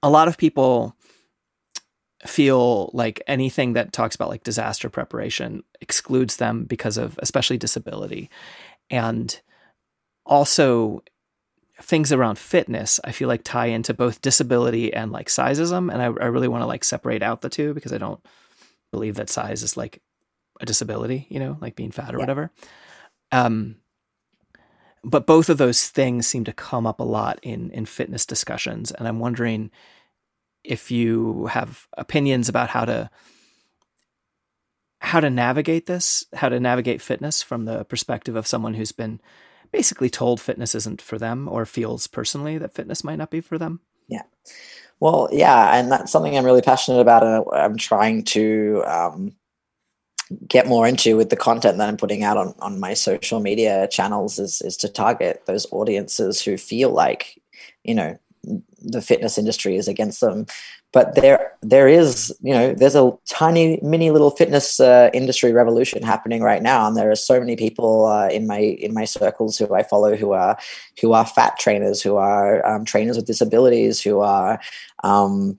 a 0.01 0.09
lot 0.09 0.27
of 0.27 0.37
people 0.37 0.97
feel 2.25 2.89
like 2.93 3.21
anything 3.27 3.73
that 3.73 3.93
talks 3.93 4.15
about 4.15 4.29
like 4.29 4.43
disaster 4.43 4.89
preparation 4.89 5.63
excludes 5.81 6.37
them 6.37 6.65
because 6.65 6.97
of 6.97 7.17
especially 7.21 7.57
disability 7.57 8.29
and 8.89 9.41
also 10.25 11.01
things 11.83 12.11
around 12.11 12.37
fitness 12.37 12.99
i 13.03 13.11
feel 13.11 13.27
like 13.27 13.43
tie 13.43 13.67
into 13.67 13.93
both 13.93 14.21
disability 14.21 14.93
and 14.93 15.11
like 15.11 15.27
sizeism 15.27 15.91
and 15.91 16.01
i, 16.01 16.05
I 16.05 16.27
really 16.27 16.47
want 16.47 16.61
to 16.61 16.67
like 16.67 16.83
separate 16.83 17.21
out 17.21 17.41
the 17.41 17.49
two 17.49 17.73
because 17.73 17.93
i 17.93 17.97
don't 17.97 18.23
believe 18.91 19.15
that 19.15 19.29
size 19.29 19.63
is 19.63 19.75
like 19.75 20.01
a 20.61 20.65
disability, 20.65 21.27
you 21.29 21.39
know, 21.39 21.57
like 21.61 21.75
being 21.75 21.91
fat 21.91 22.13
or 22.13 22.17
yeah. 22.17 22.21
whatever. 22.21 22.51
Um, 23.31 23.77
but 25.03 25.27
both 25.27 25.49
of 25.49 25.57
those 25.57 25.87
things 25.87 26.27
seem 26.27 26.45
to 26.45 26.53
come 26.53 26.87
up 26.87 26.99
a 26.99 27.03
lot 27.03 27.39
in 27.43 27.71
in 27.71 27.85
fitness 27.85 28.25
discussions, 28.25 28.91
and 28.91 29.07
I'm 29.07 29.19
wondering 29.19 29.69
if 30.63 30.91
you 30.91 31.47
have 31.47 31.87
opinions 31.97 32.47
about 32.47 32.69
how 32.69 32.85
to 32.85 33.09
how 34.99 35.19
to 35.19 35.29
navigate 35.29 35.87
this, 35.87 36.25
how 36.33 36.47
to 36.47 36.59
navigate 36.59 37.01
fitness 37.01 37.41
from 37.43 37.65
the 37.65 37.83
perspective 37.83 38.37
of 38.37 38.47
someone 38.47 38.75
who's 38.75 38.93
been 38.93 39.19
basically 39.73 40.09
told 40.09 40.39
fitness 40.39 40.75
isn't 40.75 41.01
for 41.01 41.17
them 41.17 41.49
or 41.49 41.65
feels 41.65 42.07
personally 42.07 42.57
that 42.57 42.73
fitness 42.73 43.03
might 43.03 43.17
not 43.17 43.31
be 43.31 43.41
for 43.41 43.57
them. 43.57 43.81
Yeah. 44.07 44.21
Well, 45.01 45.27
yeah, 45.33 45.75
and 45.75 45.91
that's 45.91 46.11
something 46.11 46.37
I'm 46.37 46.45
really 46.45 46.61
passionate 46.61 47.01
about, 47.01 47.23
and 47.23 47.43
I'm 47.51 47.75
trying 47.75 48.23
to 48.25 48.83
um, 48.85 49.35
get 50.47 50.67
more 50.67 50.87
into 50.87 51.17
with 51.17 51.29
the 51.29 51.35
content 51.35 51.77
that 51.79 51.89
I'm 51.89 51.97
putting 51.97 52.23
out 52.23 52.37
on, 52.37 52.53
on 52.59 52.79
my 52.79 52.93
social 52.93 53.41
media 53.41 53.87
channels 53.89 54.39
is 54.39 54.61
is 54.61 54.77
to 54.77 54.87
target 54.87 55.43
those 55.45 55.67
audiences 55.71 56.41
who 56.41 56.55
feel 56.55 56.91
like, 56.91 57.41
you 57.83 57.95
know, 57.95 58.17
the 58.79 59.01
fitness 59.01 59.37
industry 59.37 59.75
is 59.75 59.87
against 59.87 60.21
them, 60.21 60.45
but 60.93 61.15
there 61.15 61.51
there 61.61 61.87
is 61.87 62.33
you 62.41 62.53
know 62.53 62.73
there's 62.73 62.95
a 62.95 63.11
tiny 63.27 63.79
mini 63.81 64.11
little 64.11 64.31
fitness 64.31 64.79
uh, 64.79 65.09
industry 65.13 65.51
revolution 65.51 66.01
happening 66.01 66.41
right 66.41 66.61
now 66.61 66.87
and 66.87 66.95
there 66.95 67.11
are 67.11 67.15
so 67.15 67.39
many 67.39 67.57
people 67.57 68.05
uh, 68.05 68.29
in 68.29 68.47
my 68.47 68.59
in 68.59 68.93
my 68.93 69.03
circles 69.03 69.57
who 69.57 69.73
i 69.73 69.83
follow 69.83 70.15
who 70.15 70.31
are 70.31 70.57
who 71.01 71.11
are 71.11 71.25
fat 71.25 71.59
trainers 71.59 72.01
who 72.01 72.15
are 72.15 72.65
um, 72.65 72.85
trainers 72.85 73.17
with 73.17 73.25
disabilities 73.25 73.99
who 74.01 74.21
are 74.21 74.59
um, 75.03 75.57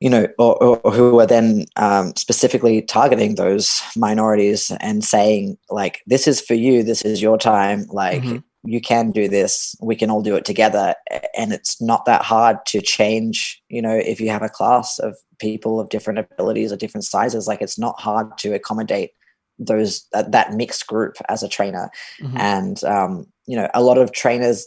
you 0.00 0.10
know, 0.10 0.28
or, 0.38 0.62
or, 0.62 0.92
who 0.92 1.18
are 1.18 1.26
then 1.26 1.64
um, 1.76 2.14
specifically 2.14 2.82
targeting 2.82 3.36
those 3.36 3.80
minorities 3.96 4.70
and 4.80 5.02
saying, 5.02 5.56
like, 5.70 6.02
this 6.06 6.26
is 6.26 6.42
for 6.42 6.52
you, 6.52 6.82
this 6.82 7.02
is 7.02 7.22
your 7.22 7.38
time, 7.38 7.86
like, 7.90 8.20
mm-hmm. 8.20 8.38
You 8.64 8.80
can 8.80 9.10
do 9.10 9.28
this, 9.28 9.76
we 9.80 9.96
can 9.96 10.10
all 10.10 10.22
do 10.22 10.36
it 10.36 10.44
together. 10.44 10.94
And 11.36 11.52
it's 11.52 11.80
not 11.80 12.06
that 12.06 12.22
hard 12.22 12.64
to 12.66 12.80
change, 12.80 13.62
you 13.68 13.82
know, 13.82 13.94
if 13.94 14.20
you 14.20 14.30
have 14.30 14.42
a 14.42 14.48
class 14.48 14.98
of 14.98 15.16
people 15.38 15.80
of 15.80 15.90
different 15.90 16.18
abilities 16.18 16.72
or 16.72 16.76
different 16.76 17.04
sizes, 17.04 17.46
like, 17.46 17.60
it's 17.60 17.78
not 17.78 18.00
hard 18.00 18.36
to 18.38 18.54
accommodate 18.54 19.10
those 19.58 20.06
uh, 20.14 20.22
that 20.22 20.52
mixed 20.52 20.86
group 20.86 21.16
as 21.28 21.42
a 21.42 21.48
trainer. 21.48 21.90
Mm-hmm. 22.20 22.36
And, 22.38 22.84
um, 22.84 23.26
you 23.46 23.56
know, 23.56 23.68
a 23.74 23.82
lot 23.82 23.98
of 23.98 24.12
trainers, 24.12 24.66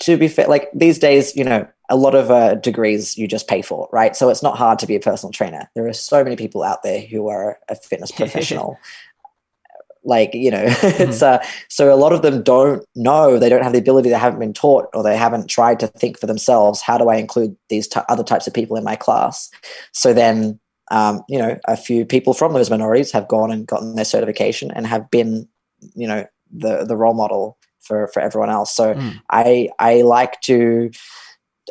to 0.00 0.16
be 0.16 0.28
fair, 0.28 0.48
like 0.48 0.70
these 0.74 0.98
days, 0.98 1.36
you 1.36 1.44
know, 1.44 1.66
a 1.90 1.96
lot 1.96 2.14
of 2.14 2.30
uh, 2.30 2.54
degrees 2.56 3.18
you 3.18 3.28
just 3.28 3.46
pay 3.46 3.60
for, 3.60 3.88
right? 3.92 4.16
So 4.16 4.30
it's 4.30 4.42
not 4.42 4.56
hard 4.56 4.78
to 4.78 4.86
be 4.86 4.96
a 4.96 5.00
personal 5.00 5.32
trainer. 5.32 5.70
There 5.74 5.86
are 5.86 5.92
so 5.92 6.24
many 6.24 6.36
people 6.36 6.62
out 6.62 6.82
there 6.82 7.00
who 7.00 7.28
are 7.28 7.58
a 7.68 7.76
fitness 7.76 8.10
professional. 8.16 8.78
Like 10.04 10.30
you 10.34 10.50
know, 10.50 10.64
it's 10.66 11.22
mm-hmm. 11.22 11.42
uh, 11.42 11.46
so 11.68 11.92
a 11.92 11.96
lot 11.96 12.12
of 12.12 12.22
them 12.22 12.42
don't 12.42 12.84
know. 12.94 13.38
They 13.38 13.48
don't 13.48 13.62
have 13.62 13.72
the 13.72 13.78
ability. 13.78 14.10
They 14.10 14.18
haven't 14.18 14.40
been 14.40 14.52
taught, 14.52 14.86
or 14.94 15.02
they 15.02 15.16
haven't 15.16 15.48
tried 15.48 15.80
to 15.80 15.88
think 15.88 16.18
for 16.18 16.26
themselves. 16.26 16.82
How 16.82 16.98
do 16.98 17.08
I 17.08 17.16
include 17.16 17.56
these 17.68 17.88
t- 17.88 18.00
other 18.08 18.24
types 18.24 18.46
of 18.46 18.54
people 18.54 18.76
in 18.76 18.84
my 18.84 18.96
class? 18.96 19.50
So 19.92 20.12
then, 20.12 20.58
um, 20.90 21.22
you 21.28 21.38
know, 21.38 21.58
a 21.66 21.76
few 21.76 22.04
people 22.04 22.34
from 22.34 22.52
those 22.52 22.70
minorities 22.70 23.12
have 23.12 23.28
gone 23.28 23.50
and 23.50 23.66
gotten 23.66 23.94
their 23.94 24.04
certification 24.04 24.70
and 24.70 24.86
have 24.86 25.10
been, 25.10 25.48
you 25.94 26.06
know, 26.06 26.26
the 26.52 26.84
the 26.84 26.96
role 26.96 27.14
model 27.14 27.58
for 27.80 28.08
for 28.08 28.20
everyone 28.20 28.50
else. 28.50 28.74
So 28.74 28.94
mm. 28.94 29.20
I 29.30 29.68
I 29.78 30.02
like 30.02 30.40
to 30.42 30.90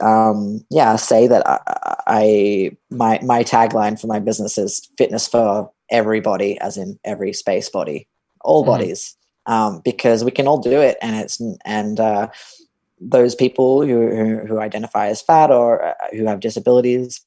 um, 0.01 0.65
yeah, 0.69 0.95
say 0.95 1.27
that 1.27 1.47
I, 1.47 1.59
I, 2.07 2.71
my 2.89 3.19
my 3.21 3.43
tagline 3.43 3.99
for 3.99 4.07
my 4.07 4.19
business 4.19 4.57
is 4.57 4.89
fitness 4.97 5.27
for 5.27 5.71
everybody, 5.89 6.59
as 6.59 6.77
in 6.77 6.99
every 7.03 7.33
space 7.33 7.69
body, 7.69 8.07
all 8.43 8.63
mm 8.63 8.67
bodies, 8.67 9.15
um, 9.45 9.81
because 9.83 10.23
we 10.23 10.31
can 10.31 10.47
all 10.47 10.59
do 10.59 10.81
it, 10.81 10.97
and 11.01 11.15
it's 11.15 11.41
and 11.65 11.99
uh, 11.99 12.29
those 12.99 13.35
people 13.35 13.85
who, 13.85 14.09
who, 14.09 14.37
who 14.47 14.59
identify 14.59 15.07
as 15.07 15.21
fat 15.21 15.51
or 15.51 15.83
uh, 15.83 15.93
who 16.11 16.25
have 16.25 16.39
disabilities, 16.39 17.21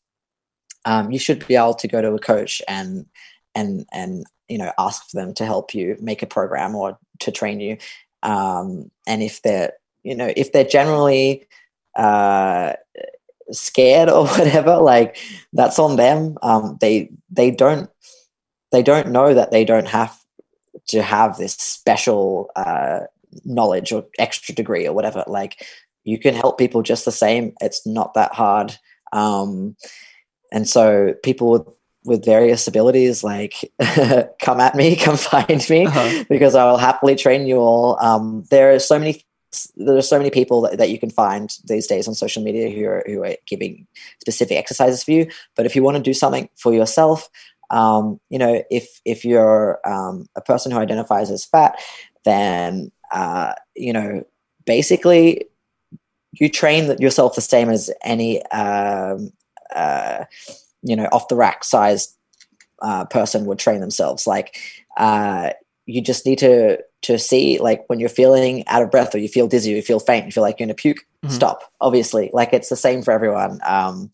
um, 0.85 1.11
you 1.11 1.19
should 1.19 1.47
be 1.47 1.57
able 1.57 1.75
to 1.75 1.89
go 1.89 2.01
to 2.01 2.14
a 2.14 2.19
coach 2.19 2.62
and 2.69 3.07
and 3.55 3.87
and 3.93 4.25
you 4.49 4.59
know 4.59 4.73
ask 4.79 5.11
for 5.11 5.17
them 5.17 5.35
to 5.35 5.45
help 5.45 5.75
you 5.75 5.97
make 6.01 6.23
a 6.23 6.27
program 6.27 6.75
or 6.75 6.99
to 7.21 7.31
train 7.31 7.61
you, 7.61 7.77
um, 8.23 8.91
and 9.07 9.23
if 9.23 9.43
they're 9.43 9.73
you 10.03 10.14
know 10.14 10.33
if 10.37 10.53
they're 10.53 10.64
generally 10.64 11.47
uh, 11.97 12.75
scared 13.51 14.09
or 14.17 14.27
whatever, 14.27 14.77
like 14.77 15.17
that's 15.53 15.79
on 15.79 15.97
them. 15.97 16.37
Um, 16.43 16.79
they 16.81 17.11
they 17.31 17.51
don't 17.51 17.91
they 18.73 18.83
don't 18.83 19.09
know 19.09 19.35
that 19.35 19.51
they 19.51 19.64
don't 19.64 19.89
have 19.89 20.17
to 20.89 21.03
have 21.03 21.37
this 21.37 21.55
special 21.55 22.51
uh, 22.57 23.01
knowledge 23.45 23.93
or 23.93 24.07
extra 24.18 24.55
degree 24.55 24.87
or 24.87 24.93
whatever. 24.93 25.24
Like 25.26 25.64
you 26.05 26.18
can 26.18 26.34
help 26.34 26.59
people 26.59 26.82
just 26.82 27.05
the 27.05 27.12
same. 27.12 27.53
It's 27.61 27.87
not 27.87 28.14
that 28.14 28.32
hard. 28.32 28.76
Um, 29.12 29.76
and 30.53 30.68
so 30.68 31.14
people 31.22 31.51
with, 31.51 31.66
with 32.05 32.24
various 32.24 32.68
abilities, 32.68 33.24
like 33.24 33.55
come 34.41 34.61
at 34.61 34.74
me, 34.74 34.97
come 35.05 35.16
find 35.16 35.68
me, 35.68 35.87
uh-huh. 35.87 36.24
because 36.28 36.55
I 36.55 36.64
will 36.70 36.78
happily 36.78 37.16
train 37.16 37.47
you 37.47 37.57
all. 37.57 37.99
Um, 38.01 38.45
there 38.51 38.72
are 38.72 38.78
so 38.78 38.99
many 38.99 39.22
there 39.76 39.97
are 39.97 40.03
so 40.03 40.18
many 40.18 40.30
people 40.30 40.61
that, 40.62 40.76
that 40.76 40.91
you 40.91 40.99
can 40.99 41.09
find 41.09 41.57
these 41.64 41.87
days 41.87 42.07
on 42.07 42.14
social 42.14 42.43
media 42.43 42.68
who 42.68 42.87
are 42.87 43.03
who 43.07 43.24
are 43.24 43.37
giving 43.47 43.87
specific 44.20 44.59
exercises 44.59 45.03
for 45.03 45.12
you. 45.12 45.30
But 45.55 45.66
if 45.66 45.74
you 45.74 45.82
want 45.82 45.97
to 45.97 46.03
do 46.03 46.12
something 46.12 46.49
for 46.57 46.74
yourself, 46.74 47.28
um, 47.71 48.21
you 48.31 48.39
know, 48.39 48.62
if 48.71 49.01
if 49.05 49.25
you're 49.25 49.81
um, 49.85 50.29
a 50.37 50.41
person 50.41 50.73
who 50.73 50.79
identifies 50.79 51.31
as 51.31 51.45
fat, 51.45 51.79
then 52.25 52.91
uh, 53.12 53.55
you 53.75 53.93
know, 53.93 54.25
basically, 54.64 55.47
you 56.33 56.49
train 56.49 56.97
yourself 56.99 57.35
the 57.35 57.41
same 57.41 57.71
as 57.71 57.91
any 58.03 58.45
um, 58.47 59.31
uh, 59.75 60.25
you 60.83 60.97
know 60.97 61.07
off 61.12 61.29
the 61.29 61.37
rack 61.37 61.64
sized 61.64 62.14
uh, 62.83 63.05
person 63.07 63.47
would 63.47 63.59
train 63.59 63.81
themselves. 63.81 64.27
Like 64.27 64.57
uh, 64.97 65.51
you 65.87 66.01
just 66.01 66.27
need 66.27 66.39
to 66.39 66.79
to 67.03 67.19
see 67.19 67.59
like 67.59 67.85
when 67.89 68.01
you're 68.01 68.09
feeling 68.09 68.67
out 68.67 68.83
of 68.83 68.91
breath 68.91 69.14
or 69.14 69.19
you 69.19 69.29
feel 69.29 69.47
dizzy 69.47 69.73
or 69.73 69.77
you 69.77 69.83
feel 69.83 70.01
faint 70.01 70.27
you 70.27 70.33
feel 70.33 70.43
like 70.43 70.59
you're 70.59 70.67
gonna 70.67 70.75
puke 70.75 70.99
mm-hmm. 71.25 71.33
stop 71.33 71.73
obviously 71.81 72.31
like 72.33 72.53
it's 72.53 72.69
the 72.69 72.77
same 72.77 73.03
for 73.03 73.12
everyone 73.12 73.61
um, 73.64 74.11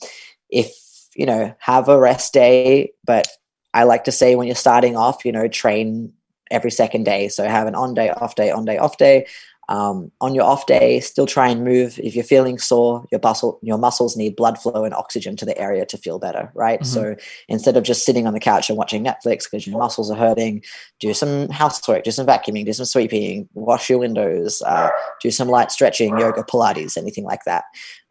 if 0.50 0.76
you 1.14 1.24
know 1.24 1.55
have 1.59 1.88
a 1.88 1.98
rest 1.98 2.34
day 2.34 2.92
but 3.05 3.26
i 3.74 3.84
like 3.84 4.04
to 4.04 4.12
say 4.12 4.34
when 4.34 4.46
you're 4.46 4.56
starting 4.56 4.96
off 4.96 5.24
you 5.24 5.32
know 5.32 5.48
train 5.48 6.12
every 6.50 6.70
second 6.70 7.04
day 7.04 7.28
so 7.28 7.44
have 7.44 7.66
an 7.66 7.74
on 7.74 7.94
day 7.94 8.10
off 8.10 8.34
day 8.34 8.50
on 8.50 8.64
day 8.64 8.78
off 8.78 8.96
day 8.98 9.26
um, 9.68 10.10
on 10.20 10.34
your 10.34 10.44
off 10.44 10.66
day, 10.66 11.00
still 11.00 11.26
try 11.26 11.48
and 11.48 11.64
move. 11.64 11.98
If 12.02 12.14
you're 12.14 12.24
feeling 12.24 12.58
sore, 12.58 13.06
your 13.10 13.20
muscle, 13.22 13.58
your 13.62 13.78
muscles 13.78 14.16
need 14.16 14.36
blood 14.36 14.58
flow 14.58 14.84
and 14.84 14.92
oxygen 14.92 15.36
to 15.36 15.46
the 15.46 15.56
area 15.56 15.86
to 15.86 15.96
feel 15.96 16.18
better, 16.18 16.50
right? 16.54 16.80
Mm-hmm. 16.80 16.92
So 16.92 17.16
instead 17.48 17.76
of 17.76 17.84
just 17.84 18.04
sitting 18.04 18.26
on 18.26 18.34
the 18.34 18.40
couch 18.40 18.68
and 18.68 18.76
watching 18.76 19.04
Netflix 19.04 19.44
because 19.44 19.66
your 19.66 19.78
muscles 19.78 20.10
are 20.10 20.16
hurting, 20.16 20.62
do 20.98 21.14
some 21.14 21.48
housework, 21.48 22.04
do 22.04 22.10
some 22.10 22.26
vacuuming, 22.26 22.66
do 22.66 22.72
some 22.72 22.86
sweeping, 22.86 23.48
wash 23.54 23.88
your 23.88 23.98
windows, 23.98 24.62
uh, 24.62 24.90
do 25.22 25.30
some 25.30 25.48
light 25.48 25.70
stretching, 25.70 26.18
yoga, 26.18 26.42
Pilates, 26.42 26.98
anything 26.98 27.24
like 27.24 27.44
that. 27.46 27.64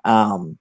Um, 0.05 0.57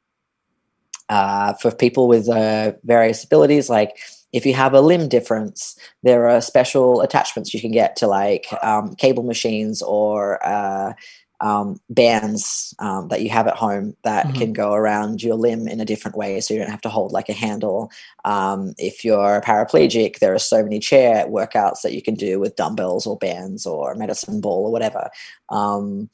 uh, 1.08 1.54
for 1.54 1.70
people 1.70 2.08
with 2.08 2.28
uh, 2.28 2.72
various 2.84 3.24
abilities, 3.24 3.70
like 3.70 3.96
if 4.32 4.46
you 4.46 4.54
have 4.54 4.74
a 4.74 4.80
limb 4.80 5.08
difference, 5.08 5.76
there 6.02 6.28
are 6.28 6.40
special 6.40 7.00
attachments 7.00 7.52
you 7.52 7.60
can 7.60 7.72
get 7.72 7.96
to 7.96 8.06
like 8.06 8.46
um, 8.62 8.94
cable 8.94 9.22
machines 9.22 9.82
or 9.82 10.44
uh, 10.46 10.92
um, 11.40 11.80
bands 11.88 12.74
um, 12.78 13.08
that 13.08 13.22
you 13.22 13.30
have 13.30 13.46
at 13.46 13.56
home 13.56 13.96
that 14.04 14.26
mm-hmm. 14.26 14.38
can 14.38 14.52
go 14.52 14.74
around 14.74 15.22
your 15.22 15.36
limb 15.36 15.66
in 15.66 15.80
a 15.80 15.86
different 15.86 16.16
way 16.16 16.40
so 16.40 16.52
you 16.52 16.60
don't 16.60 16.70
have 16.70 16.82
to 16.82 16.90
hold 16.90 17.12
like 17.12 17.28
a 17.28 17.34
handle. 17.34 17.90
Um, 18.24 18.74
if 18.76 19.04
you're 19.04 19.40
paraplegic, 19.40 20.18
there 20.18 20.34
are 20.34 20.38
so 20.38 20.62
many 20.62 20.80
chair 20.80 21.26
workouts 21.26 21.80
that 21.82 21.94
you 21.94 22.02
can 22.02 22.14
do 22.14 22.38
with 22.38 22.56
dumbbells 22.56 23.06
or 23.06 23.16
bands 23.16 23.66
or 23.66 23.94
medicine 23.94 24.40
ball 24.40 24.66
or 24.66 24.72
whatever. 24.72 25.10
Um, 25.48 26.10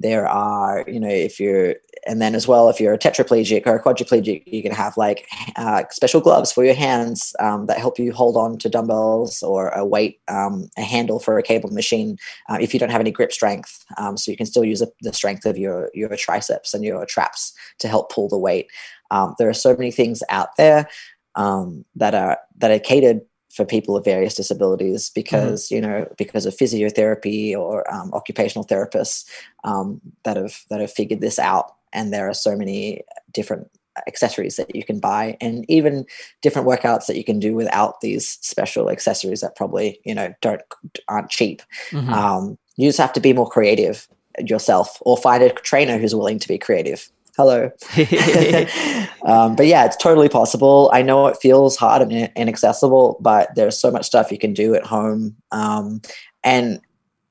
there 0.00 0.28
are, 0.28 0.84
you 0.86 1.00
know, 1.00 1.08
if 1.08 1.40
you're 1.40 1.74
and 2.08 2.22
then 2.22 2.34
as 2.34 2.48
well 2.48 2.68
if 2.68 2.80
you're 2.80 2.94
a 2.94 2.98
tetraplegic 2.98 3.66
or 3.66 3.76
a 3.76 3.82
quadriplegic 3.82 4.42
you 4.46 4.62
can 4.62 4.72
have 4.72 4.96
like 4.96 5.28
uh, 5.56 5.84
special 5.90 6.20
gloves 6.20 6.50
for 6.50 6.64
your 6.64 6.74
hands 6.74 7.36
um, 7.38 7.66
that 7.66 7.78
help 7.78 7.98
you 7.98 8.12
hold 8.12 8.36
on 8.36 8.58
to 8.58 8.68
dumbbells 8.68 9.42
or 9.42 9.68
a 9.68 9.84
weight 9.84 10.20
um, 10.28 10.68
a 10.76 10.82
handle 10.82 11.20
for 11.20 11.38
a 11.38 11.42
cable 11.42 11.70
machine 11.70 12.16
uh, 12.48 12.58
if 12.60 12.72
you 12.72 12.80
don't 12.80 12.90
have 12.90 13.00
any 13.00 13.12
grip 13.12 13.30
strength 13.30 13.84
um, 13.98 14.16
so 14.16 14.30
you 14.30 14.36
can 14.36 14.46
still 14.46 14.64
use 14.64 14.82
the 15.02 15.12
strength 15.12 15.44
of 15.44 15.56
your 15.56 15.90
your 15.94 16.16
triceps 16.16 16.74
and 16.74 16.82
your 16.82 17.04
traps 17.06 17.52
to 17.78 17.86
help 17.86 18.10
pull 18.10 18.28
the 18.28 18.38
weight 18.38 18.68
um, 19.10 19.34
there 19.38 19.48
are 19.48 19.54
so 19.54 19.76
many 19.76 19.90
things 19.90 20.22
out 20.30 20.56
there 20.56 20.88
um, 21.34 21.84
that 21.94 22.14
are 22.14 22.38
that 22.56 22.70
are 22.70 22.80
catered 22.80 23.20
for 23.50 23.64
people 23.64 23.96
of 23.96 24.04
various 24.04 24.34
disabilities 24.34 25.10
because 25.10 25.66
mm-hmm. 25.66 25.74
you 25.74 25.80
know 25.80 26.08
because 26.16 26.46
of 26.46 26.54
physiotherapy 26.54 27.56
or 27.56 27.90
um, 27.92 28.12
occupational 28.12 28.64
therapists 28.64 29.24
um, 29.64 30.00
that 30.24 30.36
have 30.36 30.60
that 30.70 30.80
have 30.80 30.92
figured 30.92 31.20
this 31.20 31.38
out 31.38 31.74
and 31.92 32.12
there 32.12 32.28
are 32.28 32.34
so 32.34 32.56
many 32.56 33.02
different 33.32 33.68
accessories 34.06 34.56
that 34.56 34.74
you 34.74 34.84
can 34.84 35.00
buy 35.00 35.36
and 35.40 35.64
even 35.68 36.06
different 36.42 36.68
workouts 36.68 37.06
that 37.06 37.16
you 37.16 37.24
can 37.24 37.38
do 37.38 37.54
without 37.54 38.00
these 38.00 38.28
special 38.40 38.90
accessories 38.90 39.40
that 39.40 39.56
probably 39.56 40.00
you 40.04 40.14
know 40.14 40.32
don't 40.40 40.62
aren't 41.08 41.30
cheap. 41.30 41.62
Mm-hmm. 41.90 42.12
um, 42.12 42.58
you 42.76 42.88
just 42.88 42.98
have 42.98 43.12
to 43.14 43.20
be 43.20 43.32
more 43.32 43.48
creative 43.48 44.06
yourself 44.38 44.98
or 45.00 45.16
find 45.16 45.42
a 45.42 45.50
trainer 45.50 45.98
who's 45.98 46.14
willing 46.14 46.38
to 46.38 46.48
be 46.48 46.58
creative. 46.58 47.10
Hello. 47.36 47.70
Um, 49.24 49.56
but 49.56 49.66
yeah 49.66 49.84
it's 49.84 49.96
totally 49.96 50.28
possible. 50.28 50.90
I 50.92 51.02
know 51.02 51.26
it 51.26 51.36
feels 51.36 51.76
hard 51.76 52.00
and 52.00 52.32
inaccessible 52.34 53.18
but 53.20 53.54
there's 53.56 53.78
so 53.78 53.90
much 53.90 54.06
stuff 54.06 54.32
you 54.32 54.38
can 54.38 54.54
do 54.54 54.74
at 54.74 54.86
home. 54.86 55.36
Um, 55.50 56.00
and 56.44 56.80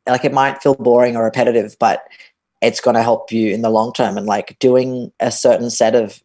like 0.07 0.23
it 0.23 0.33
might 0.33 0.61
feel 0.61 0.75
boring 0.75 1.15
or 1.15 1.23
repetitive 1.23 1.75
but 1.79 2.03
it's 2.61 2.79
going 2.79 2.95
to 2.95 3.03
help 3.03 3.31
you 3.31 3.53
in 3.53 3.61
the 3.61 3.69
long 3.69 3.93
term. 3.93 4.17
And 4.17 4.25
like 4.25 4.57
doing 4.59 5.11
a 5.19 5.31
certain 5.31 5.69
set 5.69 5.95
of 5.95 6.21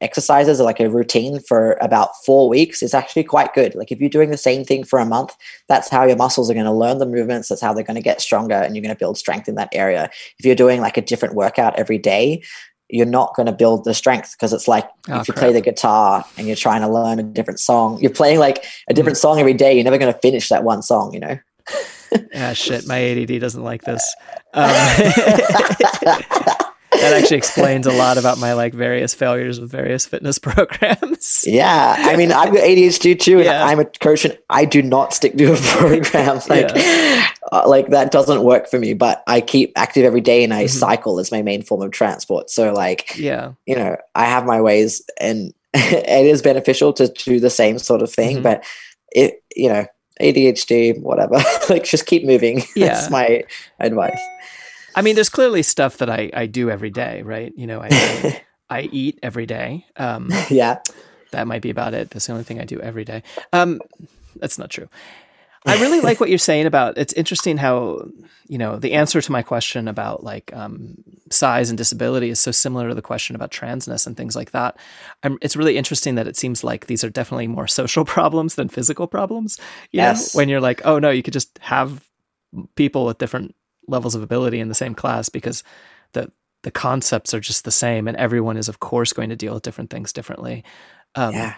exercises, 0.00 0.60
like 0.60 0.80
a 0.80 0.88
routine 0.90 1.40
for 1.40 1.76
about 1.80 2.10
four 2.24 2.48
weeks, 2.48 2.82
is 2.82 2.94
actually 2.94 3.24
quite 3.24 3.54
good. 3.54 3.74
Like 3.74 3.90
if 3.90 4.00
you're 4.00 4.08
doing 4.08 4.30
the 4.30 4.36
same 4.36 4.64
thing 4.64 4.84
for 4.84 4.98
a 4.98 5.06
month, 5.06 5.34
that's 5.68 5.88
how 5.88 6.04
your 6.04 6.16
muscles 6.16 6.50
are 6.50 6.54
going 6.54 6.66
to 6.66 6.72
learn 6.72 6.98
the 6.98 7.06
movements. 7.06 7.48
That's 7.48 7.60
how 7.60 7.72
they're 7.72 7.84
going 7.84 7.96
to 7.96 8.02
get 8.02 8.20
stronger, 8.20 8.54
and 8.54 8.74
you're 8.74 8.82
going 8.82 8.94
to 8.94 8.98
build 8.98 9.18
strength 9.18 9.48
in 9.48 9.56
that 9.56 9.70
area. 9.72 10.10
If 10.38 10.46
you're 10.46 10.54
doing 10.54 10.80
like 10.80 10.96
a 10.96 11.02
different 11.02 11.34
workout 11.34 11.78
every 11.78 11.98
day, 11.98 12.42
you're 12.88 13.06
not 13.06 13.34
going 13.34 13.46
to 13.46 13.52
build 13.52 13.84
the 13.84 13.92
strength 13.92 14.32
because 14.32 14.52
it's 14.52 14.66
like 14.66 14.88
Oh, 15.08 15.20
if 15.20 15.28
you 15.28 15.34
crap. 15.34 15.44
play 15.44 15.52
the 15.52 15.60
guitar 15.60 16.24
and 16.36 16.46
you're 16.46 16.56
trying 16.56 16.80
to 16.80 16.88
learn 16.88 17.18
a 17.18 17.22
different 17.22 17.60
song, 17.60 18.00
you're 18.00 18.10
playing 18.10 18.38
like 18.38 18.64
a 18.88 18.94
different 18.94 19.18
song 19.18 19.38
every 19.38 19.52
day. 19.52 19.74
You're 19.74 19.84
never 19.84 19.98
going 19.98 20.12
to 20.12 20.18
finish 20.20 20.48
that 20.48 20.64
one 20.64 20.82
song, 20.82 21.12
you 21.12 21.20
know? 21.20 21.38
Ah, 22.34 22.52
shit, 22.54 22.86
my 22.86 22.98
ADD 23.02 23.40
doesn't 23.40 23.62
like 23.64 23.82
this. 23.84 24.02
Um, 24.54 24.68
that 26.90 27.12
actually 27.22 27.36
explains 27.36 27.86
a 27.86 27.92
lot 27.92 28.18
about 28.18 28.38
my 28.38 28.54
like 28.54 28.74
various 28.74 29.14
failures 29.14 29.60
with 29.60 29.70
various 29.70 30.06
fitness 30.06 30.38
programs. 30.40 31.44
yeah. 31.46 31.94
I 31.98 32.16
mean, 32.16 32.32
I've 32.32 32.52
got 32.52 32.62
ADHD 32.62 33.18
too, 33.20 33.36
and 33.36 33.44
Yeah. 33.44 33.64
I'm 33.64 33.78
a 33.78 33.84
coach 33.84 34.24
and 34.24 34.36
I 34.50 34.64
do 34.64 34.82
not 34.82 35.14
stick 35.14 35.36
to 35.36 35.52
a 35.52 35.56
program. 35.56 36.40
Like, 36.48 36.70
uh, 37.52 37.68
like 37.68 37.88
that 37.88 38.10
doesn't 38.10 38.42
work 38.42 38.68
for 38.68 38.78
me, 38.78 38.94
but 38.94 39.22
I 39.26 39.40
keep 39.40 39.72
active 39.76 40.04
every 40.04 40.20
day 40.22 40.42
and 40.44 40.52
I 40.52 40.64
Mhm. 40.64 40.70
cycle 40.70 41.20
as 41.20 41.30
my 41.30 41.42
main 41.42 41.62
form 41.62 41.82
of 41.82 41.90
transport. 41.92 42.50
So 42.50 42.72
like, 42.72 43.16
Yeah. 43.16 43.52
you 43.66 43.76
know, 43.76 43.96
I 44.14 44.24
have 44.24 44.44
my 44.44 44.60
ways 44.60 45.02
and 45.20 45.52
it 45.74 46.26
is 46.26 46.42
beneficial 46.42 46.92
to 46.94 47.08
do 47.08 47.38
the 47.38 47.50
same 47.50 47.78
sort 47.78 48.02
of 48.02 48.12
thing, 48.12 48.38
Mhm. 48.38 48.42
but 48.42 48.64
it, 49.12 49.42
you 49.54 49.68
know, 49.68 49.86
ADHD, 50.20 51.00
whatever, 51.00 51.36
like 51.68 51.84
just 51.84 52.06
keep 52.06 52.24
moving. 52.24 52.62
Yeah. 52.74 52.94
That's 52.94 53.10
my 53.10 53.44
advice. 53.80 54.20
I 54.94 55.02
mean, 55.02 55.14
there's 55.14 55.28
clearly 55.28 55.62
stuff 55.62 55.98
that 55.98 56.08
I, 56.08 56.30
I 56.32 56.46
do 56.46 56.70
every 56.70 56.90
day, 56.90 57.22
right? 57.22 57.52
You 57.56 57.66
know, 57.66 57.80
I, 57.80 57.88
I, 57.90 58.42
I 58.70 58.82
eat 58.82 59.18
every 59.22 59.46
day. 59.46 59.84
Um, 59.96 60.30
yeah. 60.48 60.78
that 61.32 61.46
might 61.46 61.62
be 61.62 61.70
about 61.70 61.94
it. 61.94 62.10
That's 62.10 62.26
the 62.26 62.32
only 62.32 62.44
thing 62.44 62.60
I 62.60 62.64
do 62.64 62.80
every 62.80 63.04
day. 63.04 63.22
Um, 63.52 63.80
that's 64.36 64.58
not 64.58 64.70
true. 64.70 64.88
I 65.66 65.80
really 65.80 66.00
like 66.00 66.20
what 66.20 66.28
you're 66.28 66.38
saying 66.38 66.66
about 66.66 66.96
it's 66.98 67.12
interesting 67.12 67.58
how, 67.58 68.06
you 68.46 68.58
know, 68.58 68.78
the 68.78 68.92
answer 68.94 69.20
to 69.20 69.32
my 69.32 69.42
question 69.42 69.88
about 69.88 70.24
like 70.24 70.50
um, 70.54 70.94
size 71.30 71.68
and 71.70 71.76
disability 71.76 72.30
is 72.30 72.40
so 72.40 72.50
similar 72.50 72.88
to 72.88 72.94
the 72.94 73.02
question 73.02 73.36
about 73.36 73.50
transness 73.50 74.06
and 74.06 74.16
things 74.16 74.34
like 74.36 74.52
that. 74.52 74.78
I'm, 75.22 75.36
it's 75.42 75.56
really 75.56 75.76
interesting 75.76 76.14
that 76.14 76.26
it 76.28 76.36
seems 76.36 76.64
like 76.64 76.86
these 76.86 77.04
are 77.04 77.10
definitely 77.10 77.48
more 77.48 77.66
social 77.66 78.04
problems 78.16 78.54
than 78.54 78.68
physical 78.68 79.06
problems. 79.06 79.58
You 79.90 80.00
Yes. 80.00 80.34
know, 80.34 80.38
when 80.38 80.48
you're 80.48 80.60
like, 80.60 80.80
oh 80.84 80.98
no, 80.98 81.10
you 81.10 81.22
could 81.22 81.34
just 81.34 81.58
have 81.60 82.08
people 82.76 83.04
with 83.04 83.18
different 83.18 83.54
levels 83.86 84.14
of 84.14 84.22
ability 84.22 84.60
in 84.60 84.68
the 84.68 84.74
same 84.74 84.94
class 84.94 85.28
because 85.28 85.62
the 86.12 86.30
the 86.62 86.70
concepts 86.70 87.32
are 87.34 87.40
just 87.40 87.64
the 87.64 87.70
same 87.70 88.08
and 88.08 88.16
everyone 88.16 88.56
is 88.56 88.68
of 88.68 88.80
course 88.80 89.12
going 89.12 89.28
to 89.28 89.36
deal 89.36 89.54
with 89.54 89.62
different 89.62 89.90
things 89.90 90.12
differently. 90.12 90.64
Um, 91.14 91.34
Yeah. 91.34 91.54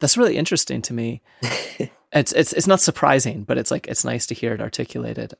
that's 0.00 0.16
really 0.16 0.36
interesting 0.36 0.80
to 0.82 0.92
me. 0.92 1.22
it's 2.14 2.32
it's 2.32 2.52
it's 2.52 2.66
not 2.66 2.80
surprising, 2.80 3.44
but 3.44 3.58
it's 3.58 3.70
like 3.70 3.86
it's 3.86 4.04
nice 4.04 4.26
to 4.26 4.34
hear 4.34 4.54
it 4.54 4.60
articulated. 4.60 5.34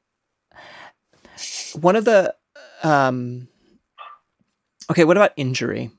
One 1.81 1.97
of 1.97 2.05
the 2.05 2.35
um 2.83 3.49
okay, 4.91 5.05
what 5.05 5.17
about 5.17 5.33
injury? 5.37 5.91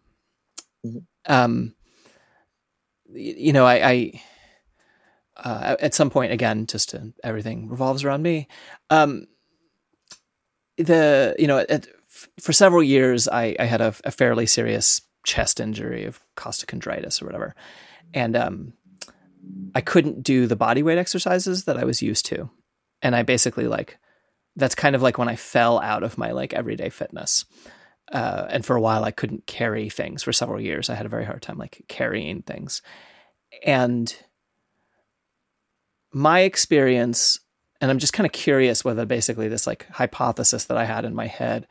Um 1.26 1.74
you 3.12 3.54
know, 3.54 3.66
I, 3.66 3.90
I 3.90 4.22
uh, 5.38 5.76
at 5.80 5.94
some 5.94 6.10
point 6.10 6.32
again, 6.32 6.66
just 6.66 6.90
to, 6.90 7.14
everything 7.24 7.70
revolves 7.70 8.04
around 8.04 8.22
me. 8.22 8.48
Um, 8.90 9.28
the 10.78 11.36
you 11.38 11.48
know, 11.48 11.66
at, 11.70 11.88
for 12.40 12.54
several 12.54 12.84
years, 12.84 13.28
I, 13.28 13.56
I 13.60 13.66
had 13.66 13.82
a, 13.82 13.94
a 14.04 14.12
fairly 14.12 14.46
serious 14.46 15.02
chest 15.26 15.60
injury 15.60 16.06
of 16.06 16.20
costochondritis 16.38 17.22
or 17.22 17.26
whatever, 17.26 17.56
and 18.14 18.36
um, 18.36 18.74
I 19.74 19.82
couldn't 19.82 20.24
do 20.24 20.48
the 20.48 20.56
body 20.56 20.84
weight 20.84 20.98
exercises 20.98 21.66
that 21.66 21.78
I 21.78 21.84
was 21.84 22.02
used 22.02 22.26
to, 22.28 22.50
and 23.02 23.16
I 23.16 23.24
basically 23.24 23.68
like 23.68 23.98
that's 24.56 24.76
kind 24.76 24.96
of 24.96 25.02
like 25.02 25.18
when 25.18 25.28
I 25.28 25.36
fell 25.36 25.80
out 25.80 26.04
of 26.04 26.18
my 26.18 26.32
like 26.32 26.54
everyday 26.54 26.90
fitness. 26.90 27.46
Uh, 28.12 28.46
and 28.50 28.66
for 28.66 28.76
a 28.76 28.82
while, 28.82 29.04
I 29.04 29.12
couldn't 29.12 29.48
carry 29.48 29.90
things 29.90 30.22
for 30.24 30.32
several 30.32 30.62
years. 30.62 30.90
I 30.90 30.96
had 30.96 31.08
a 31.08 31.10
very 31.10 31.26
hard 31.26 31.42
time 31.42 31.58
like 31.58 31.84
carrying 31.88 32.42
things, 32.44 32.82
and 33.64 34.16
my 36.14 36.42
experience, 36.42 37.40
and 37.82 37.92
I'm 37.92 38.00
just 38.00 38.14
kind 38.14 38.26
of 38.26 38.32
curious 38.32 38.86
whether 38.86 39.06
basically 39.06 39.50
this 39.50 39.68
like 39.68 39.86
hypothesis 39.90 40.66
that 40.66 40.78
I 40.78 40.86
had 40.86 41.04
in 41.04 41.14
my 41.14 41.28
head 41.28 41.68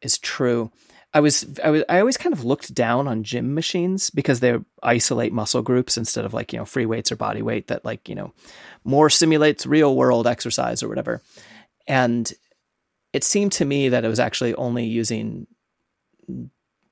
is 0.00 0.18
true. 0.18 0.70
I 1.12 1.20
was, 1.20 1.58
I 1.62 1.70
was, 1.70 1.82
I 1.88 1.98
always 1.98 2.16
kind 2.16 2.32
of 2.32 2.44
looked 2.44 2.72
down 2.72 3.08
on 3.08 3.24
gym 3.24 3.54
machines 3.54 4.10
because 4.10 4.40
they 4.40 4.56
isolate 4.82 5.32
muscle 5.32 5.62
groups 5.62 5.96
instead 5.96 6.24
of 6.24 6.32
like, 6.32 6.52
you 6.52 6.58
know, 6.58 6.64
free 6.64 6.86
weights 6.86 7.10
or 7.10 7.16
body 7.16 7.42
weight 7.42 7.66
that 7.66 7.84
like, 7.84 8.08
you 8.08 8.14
know, 8.14 8.32
more 8.84 9.10
simulates 9.10 9.66
real 9.66 9.96
world 9.96 10.26
exercise 10.26 10.82
or 10.82 10.88
whatever. 10.88 11.20
And 11.88 12.32
it 13.12 13.24
seemed 13.24 13.52
to 13.52 13.64
me 13.64 13.88
that 13.88 14.04
it 14.04 14.08
was 14.08 14.20
actually 14.20 14.54
only 14.54 14.84
using 14.84 15.48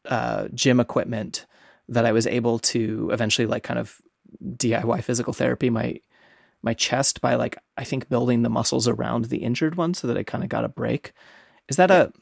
uh, 0.05 0.49
gym 0.53 0.81
equipment 0.81 1.47
that 1.89 2.05
I 2.05 2.13
was 2.13 2.27
able 2.27 2.59
to 2.59 3.11
eventually 3.13 3.47
like 3.47 3.63
kind 3.63 3.79
of 3.79 4.01
DIY 4.43 5.03
physical 5.05 5.33
therapy 5.33 5.71
my 5.71 6.01
my 6.63 6.75
chest 6.75 7.21
by 7.21 7.37
like 7.37 7.57
I 7.77 7.85
think 7.85 8.09
building 8.09 8.43
the 8.43 8.51
muscles 8.51 8.89
around 8.89 9.27
the 9.27 9.39
injured 9.39 9.77
one 9.77 9.95
so 9.95 10.07
that 10.07 10.19
I 10.19 10.23
kind 10.23 10.43
of 10.43 10.51
got 10.51 10.65
a 10.65 10.69
break. 10.69 11.13
Is 11.69 11.77
that 11.77 11.91
a 11.91 12.13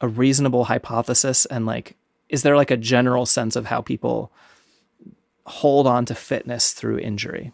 a 0.00 0.08
reasonable 0.08 0.64
hypothesis 0.64 1.46
and 1.46 1.66
like 1.66 1.96
is 2.28 2.42
there 2.42 2.56
like 2.56 2.70
a 2.70 2.76
general 2.76 3.24
sense 3.24 3.56
of 3.56 3.66
how 3.66 3.80
people 3.80 4.32
hold 5.46 5.86
on 5.86 6.04
to 6.06 6.14
fitness 6.14 6.72
through 6.72 6.98
injury? 6.98 7.52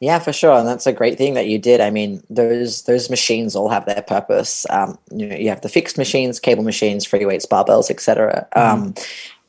Yeah, 0.00 0.18
for 0.18 0.32
sure, 0.32 0.58
and 0.58 0.68
that's 0.68 0.86
a 0.86 0.92
great 0.92 1.16
thing 1.16 1.34
that 1.34 1.46
you 1.46 1.58
did. 1.58 1.80
I 1.80 1.90
mean, 1.90 2.22
those 2.28 2.82
those 2.82 3.08
machines 3.08 3.56
all 3.56 3.68
have 3.70 3.86
their 3.86 4.02
purpose. 4.02 4.66
Um, 4.68 4.98
you 5.10 5.26
know, 5.26 5.36
you 5.36 5.48
have 5.48 5.62
the 5.62 5.68
fixed 5.68 5.96
machines, 5.96 6.38
cable 6.38 6.64
machines, 6.64 7.06
free 7.06 7.24
weights, 7.24 7.46
barbells, 7.46 7.90
etc. 7.90 8.46
Um, 8.54 8.94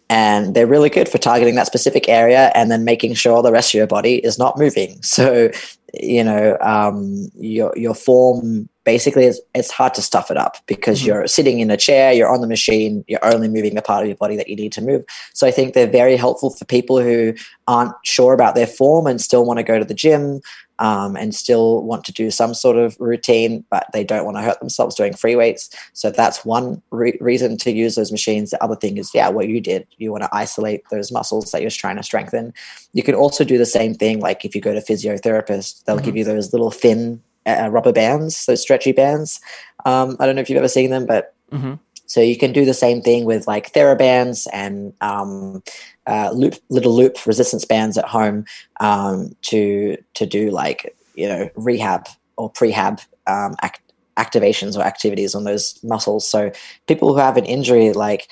and 0.09 0.53
they're 0.55 0.67
really 0.67 0.89
good 0.89 1.09
for 1.09 1.17
targeting 1.17 1.55
that 1.55 1.67
specific 1.67 2.07
area 2.07 2.51
and 2.53 2.69
then 2.69 2.83
making 2.83 3.13
sure 3.15 3.41
the 3.41 3.51
rest 3.51 3.71
of 3.71 3.77
your 3.77 3.87
body 3.87 4.15
is 4.17 4.37
not 4.37 4.57
moving. 4.57 4.99
So, 5.15 5.49
you 5.93 6.23
know, 6.25 6.57
um, 6.59 7.29
your 7.39 7.71
your 7.77 7.95
form 7.95 8.67
basically 8.83 9.23
is 9.25 9.41
it's 9.53 9.71
hard 9.71 9.93
to 9.93 10.01
stuff 10.01 10.29
it 10.29 10.35
up 10.37 10.57
because 10.67 11.01
Mhm. 11.01 11.05
you're 11.05 11.27
sitting 11.27 11.59
in 11.59 11.71
a 11.71 11.77
chair, 11.77 12.11
you're 12.11 12.29
on 12.29 12.41
the 12.41 12.47
machine, 12.47 13.03
you're 13.07 13.23
only 13.23 13.47
moving 13.47 13.75
the 13.75 13.81
part 13.81 14.03
of 14.03 14.07
your 14.07 14.17
body 14.17 14.35
that 14.35 14.49
you 14.49 14.55
need 14.57 14.73
to 14.73 14.81
move. 14.81 15.03
So 15.33 15.47
I 15.47 15.51
think 15.51 15.73
they're 15.73 15.87
very 15.87 16.17
helpful 16.17 16.49
for 16.49 16.65
people 16.65 16.99
who 16.99 17.33
aren't 17.67 17.93
sure 18.03 18.33
about 18.33 18.55
their 18.55 18.67
form 18.67 19.07
and 19.07 19.21
still 19.21 19.45
want 19.45 19.57
to 19.59 19.63
go 19.63 19.79
to 19.79 19.85
the 19.85 19.93
gym 19.93 20.41
um, 20.79 21.15
and 21.15 21.33
still 21.33 21.83
want 21.83 22.03
to 22.05 22.11
do 22.11 22.31
some 22.31 22.53
sort 22.53 22.77
of 22.77 22.95
routine, 22.99 23.63
but 23.69 23.87
they 23.93 24.03
don't 24.03 24.25
want 24.25 24.37
to 24.37 24.41
hurt 24.41 24.59
themselves 24.59 24.95
doing 24.95 25.13
free 25.13 25.35
weights. 25.35 25.69
So 25.93 26.11
that's 26.11 26.45
one 26.45 26.81
re- 26.91 27.17
reason 27.21 27.57
to 27.57 27.71
use 27.71 27.95
those 27.95 28.11
machines. 28.11 28.51
The 28.51 28.63
other 28.63 28.75
thing 28.75 28.97
is, 28.97 29.11
yeah, 29.13 29.29
what 29.29 29.47
you 29.47 29.61
did. 29.61 29.87
You 29.97 30.11
want 30.11 30.23
to 30.23 30.29
isolate 30.33 30.83
those 30.91 31.11
muscles 31.11 31.51
that 31.51 31.61
you're 31.61 31.71
trying 31.71 31.97
to 31.97 32.03
strengthen. 32.03 32.53
You 32.93 33.03
can 33.03 33.15
also 33.15 33.43
do 33.43 33.57
the 33.57 33.65
same 33.65 33.93
thing, 33.93 34.19
like 34.19 34.45
if 34.45 34.55
you 34.55 34.61
go 34.61 34.73
to 34.73 34.81
physiotherapist, 34.81 35.83
they'll 35.85 35.99
give 35.99 36.17
you 36.17 36.23
those 36.23 36.51
little 36.51 36.71
thin 36.71 37.21
uh, 37.45 37.69
rubber 37.71 37.93
bands, 37.93 38.45
those 38.45 38.61
stretchy 38.61 38.91
bands. 38.91 39.39
Um, 39.85 40.17
I 40.19 40.25
don't 40.25 40.35
know 40.35 40.41
if 40.41 40.49
you've 40.49 40.57
ever 40.57 40.67
seen 40.67 40.89
them, 40.89 41.05
but 41.05 41.35
Mm-hmm. 41.51 41.73
So 42.05 42.21
you 42.21 42.37
can 42.37 42.53
do 42.53 42.65
the 42.65 42.73
same 42.73 43.01
thing 43.01 43.25
with 43.25 43.47
like 43.47 43.73
therabands 43.73 44.47
and 44.53 44.93
um, 45.01 45.63
uh, 46.07 46.31
loop 46.31 46.55
little 46.69 46.95
loop 46.95 47.25
resistance 47.25 47.65
bands 47.65 47.97
at 47.97 48.05
home 48.05 48.45
um, 48.79 49.35
to 49.41 49.97
to 50.13 50.25
do 50.25 50.51
like 50.51 50.95
you 51.15 51.27
know 51.27 51.49
rehab 51.55 52.07
or 52.37 52.51
prehab 52.51 53.05
um, 53.27 53.55
act- 53.61 53.81
activations 54.17 54.77
or 54.77 54.81
activities 54.81 55.35
on 55.35 55.43
those 55.43 55.79
muscles. 55.83 56.27
So 56.27 56.51
people 56.87 57.13
who 57.13 57.19
have 57.19 57.37
an 57.37 57.45
injury, 57.45 57.91
like 57.93 58.27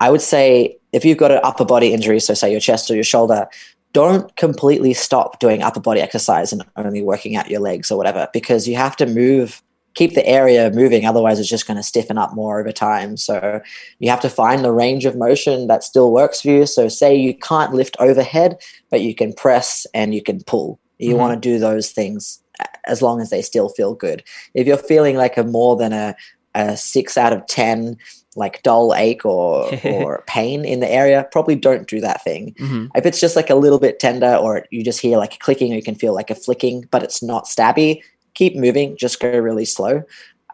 I 0.00 0.10
would 0.10 0.22
say, 0.22 0.76
if 0.92 1.04
you've 1.04 1.18
got 1.18 1.30
an 1.30 1.40
upper 1.42 1.64
body 1.64 1.92
injury, 1.92 2.20
so 2.20 2.34
say 2.34 2.50
your 2.50 2.60
chest 2.60 2.90
or 2.90 2.94
your 2.94 3.04
shoulder, 3.04 3.48
don't 3.92 4.34
completely 4.36 4.92
stop 4.92 5.38
doing 5.38 5.62
upper 5.62 5.80
body 5.80 6.00
exercise 6.00 6.52
and 6.52 6.64
only 6.76 7.02
working 7.02 7.36
out 7.36 7.48
your 7.48 7.60
legs 7.60 7.90
or 7.90 7.96
whatever, 7.96 8.28
because 8.32 8.68
you 8.68 8.76
have 8.76 8.96
to 8.96 9.06
move 9.06 9.62
keep 9.94 10.14
the 10.14 10.26
area 10.26 10.70
moving 10.70 11.06
otherwise 11.06 11.38
it's 11.40 11.48
just 11.48 11.66
going 11.66 11.76
to 11.76 11.82
stiffen 11.82 12.18
up 12.18 12.34
more 12.34 12.60
over 12.60 12.72
time. 12.72 13.16
So 13.16 13.60
you 14.00 14.10
have 14.10 14.20
to 14.20 14.28
find 14.30 14.64
the 14.64 14.72
range 14.72 15.04
of 15.06 15.16
motion 15.16 15.66
that 15.68 15.84
still 15.84 16.12
works 16.12 16.40
for 16.42 16.48
you. 16.48 16.66
So 16.66 16.88
say 16.88 17.14
you 17.14 17.34
can't 17.36 17.72
lift 17.72 17.96
overhead 18.00 18.56
but 18.90 19.00
you 19.00 19.14
can 19.14 19.32
press 19.32 19.86
and 19.94 20.14
you 20.14 20.22
can 20.22 20.42
pull. 20.44 20.78
You 20.98 21.14
Mhm. 21.14 21.18
want 21.18 21.42
to 21.42 21.48
do 21.48 21.58
those 21.58 21.90
things 21.90 22.40
as 22.86 23.02
long 23.02 23.20
as 23.20 23.30
they 23.30 23.42
still 23.42 23.68
feel 23.68 23.94
good. 23.94 24.22
If 24.54 24.66
you're 24.66 24.76
feeling 24.76 25.16
like 25.16 25.36
a 25.36 25.42
more 25.44 25.76
than 25.76 25.92
a, 25.92 26.14
a 26.54 26.76
six 26.76 27.16
out 27.16 27.32
of 27.32 27.44
ten 27.46 27.96
like 28.36 28.62
dull 28.64 28.92
ache 28.96 29.24
or 29.24 29.70
or 29.84 30.24
pain 30.26 30.64
in 30.64 30.80
the 30.80 30.90
area 30.90 31.26
probably 31.30 31.54
don't 31.54 31.86
do 31.88 32.00
that 32.00 32.22
thing. 32.24 32.52
Mm-hmm. 32.58 32.86
if 32.96 33.06
it's 33.06 33.20
just 33.20 33.36
like 33.36 33.48
a 33.50 33.54
little 33.54 33.78
bit 33.78 34.00
tender 34.00 34.34
or 34.34 34.64
you 34.72 34.82
just 34.82 35.00
hear 35.00 35.18
like 35.18 35.34
a 35.34 35.38
clicking 35.38 35.72
or 35.72 35.76
you 35.76 35.82
can 35.84 35.94
feel 35.94 36.14
like 36.14 36.30
a 36.30 36.34
flicking 36.34 36.84
but 36.90 37.02
it's 37.04 37.22
not 37.22 37.44
stabby 37.46 38.02
keep 38.34 38.54
moving 38.56 38.96
just 38.96 39.20
go 39.20 39.38
really 39.38 39.64
slow 39.64 40.02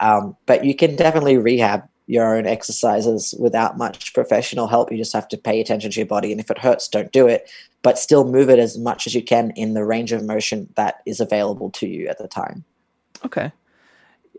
um, 0.01 0.37
but 0.47 0.64
you 0.64 0.74
can 0.74 0.97
definitely 0.97 1.37
rehab 1.37 1.83
your 2.07 2.35
own 2.37 2.47
exercises 2.47 3.35
without 3.39 3.76
much 3.78 4.12
professional 4.14 4.66
help 4.66 4.91
you 4.91 4.99
just 4.99 5.12
have 5.12 5.28
to 5.28 5.37
pay 5.37 5.61
attention 5.61 5.91
to 5.91 6.01
your 6.01 6.07
body 6.07 6.33
and 6.33 6.41
if 6.41 6.51
it 6.51 6.59
hurts 6.59 6.89
don't 6.89 7.12
do 7.12 7.26
it 7.26 7.51
but 7.83 7.99
still 7.99 8.24
move 8.24 8.51
it 8.51 8.59
as 8.59 8.76
much 8.76 9.07
as 9.07 9.14
you 9.14 9.22
can 9.22 9.51
in 9.57 9.74
the 9.74 9.85
range 9.85 10.12
of 10.12 10.24
motion 10.24 10.68
that 10.76 11.03
is 11.07 11.20
available 11.20 11.70
to 11.70 11.87
you 11.87 12.07
at 12.09 12.18
the 12.18 12.28
time 12.28 12.64
Okay. 13.24 13.53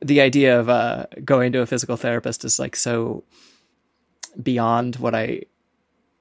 The 0.02 0.22
idea 0.22 0.60
of 0.60 0.70
uh, 0.70 1.06
going 1.24 1.52
to 1.52 1.62
a 1.62 1.68
physical 1.68 1.96
therapist 1.98 2.44
is 2.44 2.58
like 2.58 2.76
so 2.76 3.24
beyond 4.42 4.96
what 4.96 5.14
I, 5.14 5.44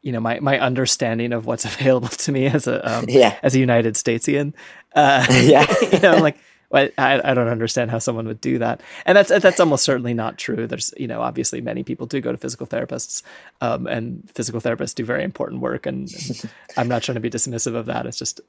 you 0.02 0.12
know, 0.12 0.20
my 0.20 0.40
my 0.40 0.58
understanding 0.58 1.32
of 1.32 1.46
what's 1.46 1.64
available 1.72 2.08
to 2.08 2.32
me 2.32 2.46
as 2.46 2.66
a 2.66 2.98
um, 2.98 3.06
Yeah. 3.08 3.38
as 3.42 3.54
a 3.54 3.58
United 3.58 3.94
Statesian. 3.94 4.52
Uh, 4.94 5.24
Yeah. 5.30 5.66
you 5.92 6.00
know, 6.00 6.12
I'm 6.12 6.22
like. 6.22 6.36
I, 6.72 6.92
I 6.98 7.34
don't 7.34 7.48
understand 7.48 7.90
how 7.90 7.98
someone 7.98 8.26
would 8.26 8.40
do 8.40 8.58
that, 8.58 8.80
and 9.04 9.16
that's 9.16 9.28
that's 9.28 9.58
almost 9.60 9.84
certainly 9.84 10.14
not 10.14 10.38
true. 10.38 10.66
There's, 10.66 10.94
you 10.96 11.08
know, 11.08 11.20
obviously 11.20 11.60
many 11.60 11.82
people 11.82 12.06
do 12.06 12.20
go 12.20 12.30
to 12.30 12.38
physical 12.38 12.66
therapists, 12.66 13.22
um, 13.60 13.86
and 13.86 14.30
physical 14.34 14.60
therapists 14.60 14.94
do 14.94 15.04
very 15.04 15.24
important 15.24 15.60
work, 15.62 15.86
and, 15.86 16.08
and 16.12 16.50
I'm 16.76 16.88
not 16.88 17.02
trying 17.02 17.14
to 17.14 17.20
be 17.20 17.30
dismissive 17.30 17.74
of 17.74 17.86
that. 17.86 18.06
It's 18.06 18.18
just, 18.18 18.40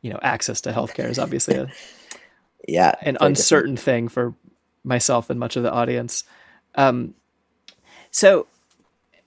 you 0.00 0.10
know, 0.10 0.18
access 0.22 0.62
to 0.62 0.72
healthcare 0.72 1.08
is 1.10 1.18
obviously 1.18 1.56
a, 1.56 1.70
Yeah. 2.68 2.94
an 3.02 3.18
uncertain 3.20 3.76
thing 3.76 4.08
for 4.08 4.34
myself 4.82 5.28
and 5.30 5.38
much 5.38 5.56
of 5.56 5.62
the 5.62 5.70
audience. 5.70 6.24
Um, 6.76 7.14
so 8.10 8.46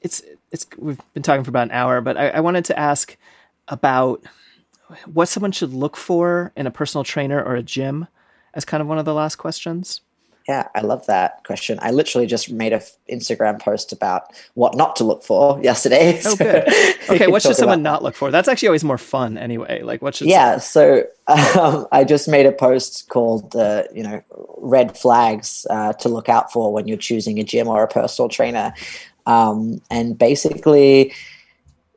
it's 0.02 0.22
it's 0.52 0.66
we've 0.78 1.00
been 1.14 1.24
talking 1.24 1.43
for 1.43 1.50
about 1.52 1.68
an 1.68 1.72
hour, 1.72 2.02
but 2.02 2.18
I, 2.18 2.30
I 2.30 2.39
wanted 2.39 2.66
to 2.66 2.80
ask 2.80 3.16
about 3.68 4.24
what 5.06 5.28
someone 5.28 5.52
should 5.52 5.74
look 5.74 5.95
for 5.95 6.52
in 6.56 6.66
a 6.66 6.72
personal 6.72 7.04
trainer 7.04 7.41
or 7.43 7.56
a 7.56 7.62
gym 7.62 8.08
as 8.54 8.66
kind 8.66 8.82
of 8.82 8.88
one 8.88 8.97
of 8.97 9.06
the 9.06 9.14
last 9.14 9.36
questions. 9.36 10.02
Yeah, 10.47 10.68
I 10.74 10.82
love 10.82 11.06
that 11.06 11.43
question. 11.43 11.78
I 11.80 11.91
literally 11.91 12.26
just 12.26 12.52
made 12.52 12.74
a 12.74 12.78
f- 12.78 12.97
Instagram 13.08 13.62
post 13.62 13.91
about 13.91 14.34
what 14.56 14.76
not 14.76 14.95
to 14.95 15.04
look 15.04 15.22
for 15.22 15.60
yesterday. 15.64 16.20
Oh, 16.26 16.36
so 16.36 16.38
good. 16.38 16.68
Okay, 17.10 17.28
what 17.28 17.43
should 17.43 17.56
someone 17.56 17.84
not 17.84 18.02
look 18.02 18.16
for? 18.16 18.32
That's 18.32 18.47
actually 18.47 18.70
always 18.70 18.84
more 18.84 18.97
fun, 18.97 19.38
anyway. 19.38 19.84
Like, 19.84 20.02
what 20.02 20.16
should 20.16 20.28
yeah 20.28 20.58
so 20.58 21.04
um, 21.28 21.88
i 21.91 22.04
just 22.04 22.28
made 22.28 22.45
a 22.45 22.52
post 22.52 23.10
called 23.10 23.56
uh, 23.56 23.84
you 23.93 24.04
know 24.04 24.22
red 24.58 24.97
flags 24.97 25.68
uh, 25.70 25.93
to 25.93 26.10
look 26.10 26.30
out 26.30 26.52
for 26.52 26.74
when 26.74 26.88
you're 26.88 26.97
choosing 26.97 27.39
a 27.39 27.43
gym 27.43 27.68
or 27.68 27.84
a 27.84 27.88
personal 27.88 28.30
trainer 28.30 28.74
um, 29.26 29.82
and 29.91 30.18
basically 30.18 31.14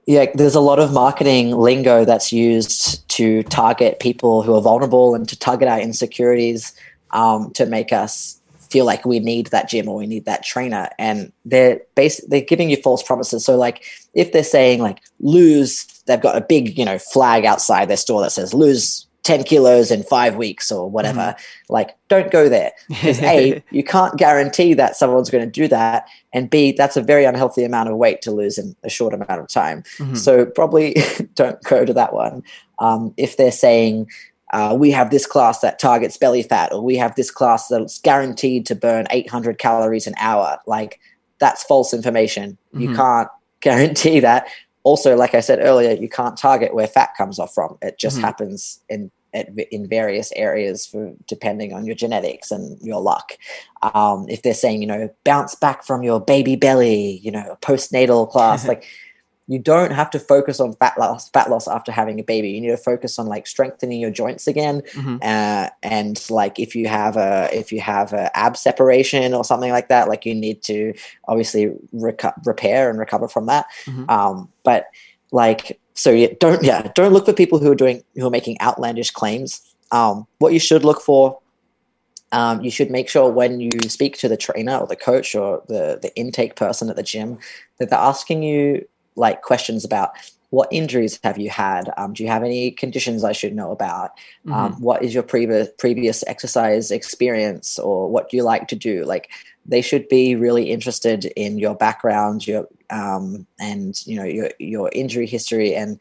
yeah 0.07 0.27
there's 0.35 0.55
a 0.55 0.61
lot 0.61 0.79
of 0.79 0.93
marketing 0.93 1.51
lingo 1.57 2.05
that's 2.05 2.33
used 2.33 3.07
to 3.09 3.43
target 3.45 4.01
people 4.01 4.43
who 4.43 4.55
are 4.55 4.63
vulnerable 4.63 5.15
and 5.15 5.29
to 5.29 5.39
target 5.39 5.69
our 5.69 5.81
insecurities 5.81 6.73
um, 7.13 7.51
to 7.53 7.67
make 7.67 7.93
us 7.93 8.41
feel 8.73 8.87
like 8.87 9.05
we 9.05 9.21
need 9.21 9.49
that 9.49 9.69
gym 9.69 9.87
or 9.87 9.97
we 9.97 10.07
need 10.07 10.25
that 10.25 10.43
trainer. 10.43 10.89
And 10.99 11.31
they're 11.45 11.83
bas- 11.95 12.25
they're 12.27 12.41
giving 12.41 12.71
you 12.71 12.77
false 12.77 13.03
promises. 13.03 13.45
So 13.45 13.57
like 13.57 13.85
if 14.15 14.33
they're 14.33 14.43
saying 14.43 14.81
like 14.81 15.01
lose 15.21 15.85
they've 16.07 16.21
got 16.21 16.37
a 16.37 16.41
big 16.41 16.77
you 16.77 16.85
know 16.85 16.99
flag 16.99 17.45
outside 17.45 17.89
their 17.89 17.97
store 17.97 18.23
that 18.23 18.33
says 18.33 18.55
lose 18.55 19.07
10 19.23 19.45
kilos 19.45 19.91
in 19.91 20.03
five 20.03 20.37
weeks 20.37 20.73
or 20.73 20.91
whatever. 20.91 21.35
Like 21.69 21.97
don't 22.09 22.31
go 22.31 22.49
there. 22.49 22.73
Because 22.89 23.21
a 23.23 23.63
you 23.71 23.85
can't 23.85 24.17
guarantee 24.17 24.75
that 24.75 24.97
someone's 24.97 25.31
going 25.31 25.45
to 25.45 25.51
do 25.51 25.69
that 25.69 26.09
and 26.33 26.51
b 26.51 26.73
that's 26.73 26.97
a 26.97 27.03
very 27.03 27.25
unhealthy 27.25 27.63
amount 27.65 27.89
of 27.89 27.97
weight 27.97 28.21
to 28.23 28.31
lose 28.33 28.59
in 28.59 28.75
a 28.83 28.91
short 28.91 29.15
amount 29.15 29.41
of 29.41 29.49
time. 29.49 29.83
Mhm. 29.99 30.17
so 30.17 30.45
probably 30.45 30.97
don't 31.35 31.63
go 31.63 31.85
to 31.85 31.93
that 31.93 32.13
one. 32.15 32.43
Um, 32.79 33.15
if 33.17 33.37
they're 33.37 33.53
saying 33.53 34.09
uh, 34.53 34.77
we 34.79 34.91
have 34.91 35.11
this 35.11 35.25
class 35.25 35.61
that 35.61 35.79
targets 35.79 36.17
belly 36.19 36.43
fat 36.43 36.73
or 36.73 36.83
we 36.83 36.97
have 36.97 37.15
this 37.15 37.31
class 37.31 37.69
that's 37.69 37.99
guaranteed 38.01 38.67
to 38.67 38.75
burn 38.75 39.07
800 39.11 39.59
calories 39.59 40.07
an 40.07 40.15
hour 40.19 40.59
like 40.67 41.01
that's 41.39 41.63
false 41.65 41.95
information. 41.95 42.59
You 42.73 42.91
Mhm. 42.91 42.97
can't 42.97 43.29
guarantee 43.61 44.21
that 44.21 44.47
also 44.85 45.17
like 45.17 45.35
i 45.35 45.41
said 45.41 45.59
earlier 45.61 45.93
you 45.93 46.09
can't 46.09 46.37
target 46.37 46.75
where 46.75 46.87
fat 46.87 47.11
comes 47.17 47.39
off 47.39 47.55
from 47.55 47.77
it 47.83 47.99
just 47.99 48.19
Mhm. 48.19 48.23
happens 48.23 48.81
in 48.89 49.11
at, 49.35 49.49
in 49.71 49.89
various 49.89 50.31
areas 50.37 50.85
for 50.85 51.15
depending 51.27 51.73
on 51.73 51.87
your 51.87 51.95
genetics 51.95 52.51
and 52.51 52.79
your 52.83 53.01
luck 53.01 53.33
um, 53.83 54.27
if 54.29 54.43
they're 54.43 54.53
saying 54.53 54.83
you 54.83 54.87
know 54.87 55.09
bounce 55.25 55.55
back 55.55 55.85
from 55.85 56.03
your 56.03 56.21
baby 56.21 56.55
belly 56.57 57.19
you 57.23 57.31
know 57.31 57.57
postnatal 57.63 58.29
class 58.29 58.69
like 58.73 58.85
you 59.49 59.59
don't 59.59 59.91
have 59.91 60.09
to 60.11 60.19
focus 60.19 60.61
on 60.61 60.73
fat 60.75 60.97
loss 60.99 61.29
fat 61.31 61.51
loss 61.51 61.67
after 61.67 61.91
having 61.91 62.21
a 62.21 62.23
baby 62.23 62.51
you 62.51 62.61
need 62.61 62.69
to 62.69 62.77
focus 62.77 63.19
on 63.19 63.27
like 63.27 63.47
strengthening 63.47 64.01
your 64.01 64.11
joints 64.11 64.47
again 64.47 64.83
Mhm. 64.95 65.19
uh, 65.23 65.71
and 65.83 66.25
like 66.31 66.59
if 66.59 66.75
you 66.77 66.89
have 66.89 67.17
a 67.17 67.49
if 67.53 67.73
you 67.73 67.81
have 67.81 68.13
a 68.13 68.35
ab 68.37 68.57
separation 68.57 69.35
or 69.35 69.45
something 69.45 69.73
like 69.73 69.89
that 69.89 70.09
like 70.09 70.25
you 70.25 70.35
need 70.35 70.63
to 70.63 70.95
obviously 71.29 71.73
reco- 71.95 72.35
repair 72.47 72.89
and 72.89 72.99
recover 72.99 73.29
from 73.29 73.47
that 73.47 73.67
Mhm. 73.87 74.09
um, 74.11 74.49
but 74.63 74.87
like 75.33 75.79
so 75.95 76.11
yeah, 76.11 76.29
don't 76.39 76.63
yeah 76.63 76.91
don't 76.95 77.13
look 77.13 77.27
for 77.27 77.33
people 77.33 77.59
who 77.59 77.71
are 77.71 77.75
doing 77.75 78.03
who 78.15 78.27
are 78.27 78.31
making 78.31 78.57
outlandish 78.61 79.11
claims 79.11 79.61
um, 79.91 80.27
what 80.39 80.53
you 80.53 80.59
should 80.61 80.85
look 80.85 81.03
for 81.03 81.39
um, 82.33 82.63
you 82.63 82.71
should 82.71 82.91
make 82.91 83.11
sure 83.11 83.31
when 83.31 83.61
you 83.61 83.71
speak 83.89 84.17
to 84.19 84.27
the 84.27 84.39
trainer 84.39 84.79
or 84.79 84.87
the 84.87 84.97
coach 84.97 85.35
or 85.35 85.63
the 85.69 85.99
the 86.01 86.11
intake 86.17 86.57
person 86.57 86.89
at 86.89 86.97
the 86.97 87.03
gym 87.03 87.39
that 87.79 87.91
they're 87.91 87.99
asking 87.99 88.43
you 88.43 88.87
like 89.17 89.43
questions 89.43 89.85
about 89.85 90.13
what 90.51 90.69
injuries 90.71 91.19
have 91.25 91.39
you 91.39 91.49
had? 91.49 91.91
Um, 91.97 92.13
do 92.13 92.23
you 92.23 92.29
have 92.29 92.43
any 92.43 92.73
conditions 92.73 93.25
i 93.25 93.33
should 93.33 93.55
know 93.55 93.73
about? 93.73 94.11
Um, 94.51 94.73
what 94.83 95.03
is 95.03 95.15
your 95.15 95.23
previous 95.23 95.69
previous 95.79 96.23
exercise 96.27 96.91
experience 96.91 97.79
or 97.79 98.11
what 98.11 98.29
do 98.29 98.37
you 98.37 98.43
like 98.43 98.69
to 98.69 98.77
do? 98.77 99.05
Like 99.05 99.31
they 99.65 99.81
should 99.81 100.09
be 100.09 100.37
really 100.37 100.71
interested 100.71 101.25
in 101.37 101.59
your 101.59 101.75
background 101.75 102.47
your 102.47 102.69
um, 102.91 103.47
and 103.59 104.07
you 104.07 104.17
know 104.17 104.25
your 104.25 104.51
your 104.59 104.91
injury 104.93 105.27
history 105.27 105.75
and 105.75 105.99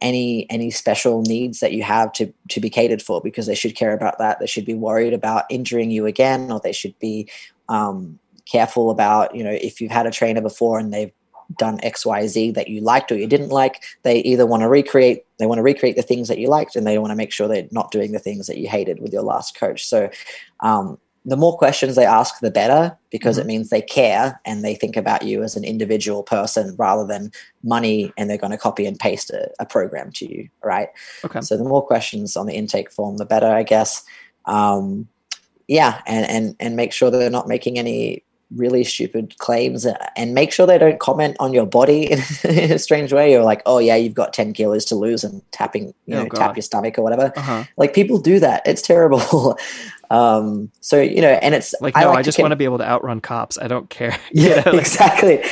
any 0.00 0.50
any 0.50 0.70
special 0.70 1.22
needs 1.22 1.60
that 1.60 1.72
you 1.72 1.84
have 1.84 2.12
to 2.14 2.32
to 2.48 2.60
be 2.60 2.68
catered 2.68 3.00
for 3.00 3.20
because 3.22 3.46
they 3.46 3.54
should 3.54 3.76
care 3.76 3.94
about 3.94 4.18
that. 4.18 4.40
They 4.40 4.48
should 4.48 4.66
be 4.66 4.74
worried 4.74 5.14
about 5.14 5.44
injuring 5.48 5.92
you 5.92 6.06
again 6.06 6.50
or 6.50 6.58
they 6.58 6.72
should 6.72 6.98
be 6.98 7.28
um, 7.68 8.18
careful 8.46 8.90
about 8.90 9.34
you 9.34 9.44
know 9.44 9.52
if 9.52 9.80
you've 9.80 9.92
had 9.92 10.06
a 10.06 10.10
trainer 10.10 10.40
before 10.40 10.80
and 10.80 10.92
they've 10.92 11.12
done 11.58 11.78
xyz 11.78 12.54
that 12.54 12.68
you 12.68 12.80
liked 12.80 13.10
or 13.10 13.16
you 13.16 13.26
didn't 13.26 13.50
like 13.50 13.82
they 14.02 14.20
either 14.20 14.46
want 14.46 14.62
to 14.62 14.68
recreate 14.68 15.24
they 15.42 15.46
want 15.46 15.58
to 15.58 15.62
recreate 15.62 15.96
the 15.96 16.02
things 16.02 16.28
that 16.28 16.38
you 16.38 16.46
liked 16.46 16.76
and 16.76 16.86
they 16.86 16.98
want 16.98 17.10
to 17.10 17.16
make 17.16 17.32
sure 17.32 17.48
they're 17.48 17.66
not 17.72 17.90
doing 17.90 18.12
the 18.12 18.20
things 18.20 18.46
that 18.46 18.58
you 18.58 18.68
hated 18.68 19.00
with 19.00 19.12
your 19.12 19.24
last 19.24 19.58
coach. 19.58 19.84
So 19.84 20.08
um, 20.60 20.98
the 21.24 21.36
more 21.36 21.58
questions 21.58 21.96
they 21.96 22.06
ask 22.06 22.38
the 22.38 22.50
better 22.50 22.96
because 23.10 23.38
it 23.38 23.46
means 23.46 23.68
they 23.68 23.82
care 23.82 24.40
and 24.44 24.64
they 24.64 24.76
think 24.76 24.96
about 24.96 25.24
you 25.24 25.42
as 25.42 25.56
an 25.56 25.64
individual 25.64 26.22
person 26.22 26.76
rather 26.78 27.04
than 27.04 27.32
money 27.64 28.12
and 28.16 28.30
they're 28.30 28.38
going 28.38 28.52
to 28.52 28.56
copy 28.56 28.86
and 28.86 29.00
paste 29.00 29.30
a, 29.30 29.50
a 29.58 29.66
program 29.66 30.12
to 30.12 30.32
you 30.32 30.48
right? 30.62 30.90
Okay. 31.24 31.40
so 31.40 31.56
the 31.56 31.64
more 31.64 31.84
questions 31.84 32.36
on 32.36 32.46
the 32.46 32.54
intake 32.54 32.92
form 32.92 33.16
the 33.16 33.24
better 33.24 33.46
i 33.46 33.64
guess. 33.64 34.04
Um, 34.44 35.08
yeah 35.68 36.02
and 36.06 36.26
and 36.28 36.56
and 36.60 36.76
make 36.76 36.92
sure 36.92 37.10
they're 37.10 37.30
not 37.30 37.48
making 37.48 37.78
any 37.78 38.24
really 38.56 38.84
stupid 38.84 39.36
claims 39.38 39.86
and 40.16 40.34
make 40.34 40.52
sure 40.52 40.66
they 40.66 40.78
don't 40.78 40.98
comment 41.00 41.36
on 41.40 41.52
your 41.52 41.66
body 41.66 42.10
in, 42.10 42.18
in 42.44 42.70
a 42.72 42.78
strange 42.78 43.12
way 43.12 43.34
or 43.36 43.42
like 43.42 43.62
oh 43.66 43.78
yeah 43.78 43.96
you've 43.96 44.14
got 44.14 44.32
10 44.32 44.52
kilos 44.52 44.84
to 44.86 44.94
lose 44.94 45.24
and 45.24 45.42
tapping 45.52 45.94
you 46.06 46.16
Oh, 46.16 46.22
know 46.22 46.28
God. 46.28 46.38
tap 46.38 46.56
your 46.56 46.62
stomach 46.62 46.98
or 46.98 47.02
whatever 47.02 47.32
Uh-huh. 47.36 47.64
like 47.76 47.94
people 47.94 48.18
do 48.18 48.38
that 48.40 48.62
it's 48.66 48.82
terrible 48.82 49.56
um 50.10 50.70
so 50.80 51.00
you 51.00 51.20
know 51.22 51.28
and 51.42 51.54
it's 51.54 51.74
Like, 51.80 51.96
no, 51.96 52.12
I, 52.12 52.22
just 52.22 52.36
com- 52.36 52.42
want 52.44 52.52
to 52.52 52.56
be 52.56 52.64
able 52.64 52.78
to 52.78 52.84
outrun 52.88 53.20
cops. 53.20 53.56
I 53.58 53.66
don't 53.68 53.88
care. 53.88 54.16
Yeah 54.32 54.60
know, 54.66 54.72
like- 54.72 54.80
exactly 54.80 55.42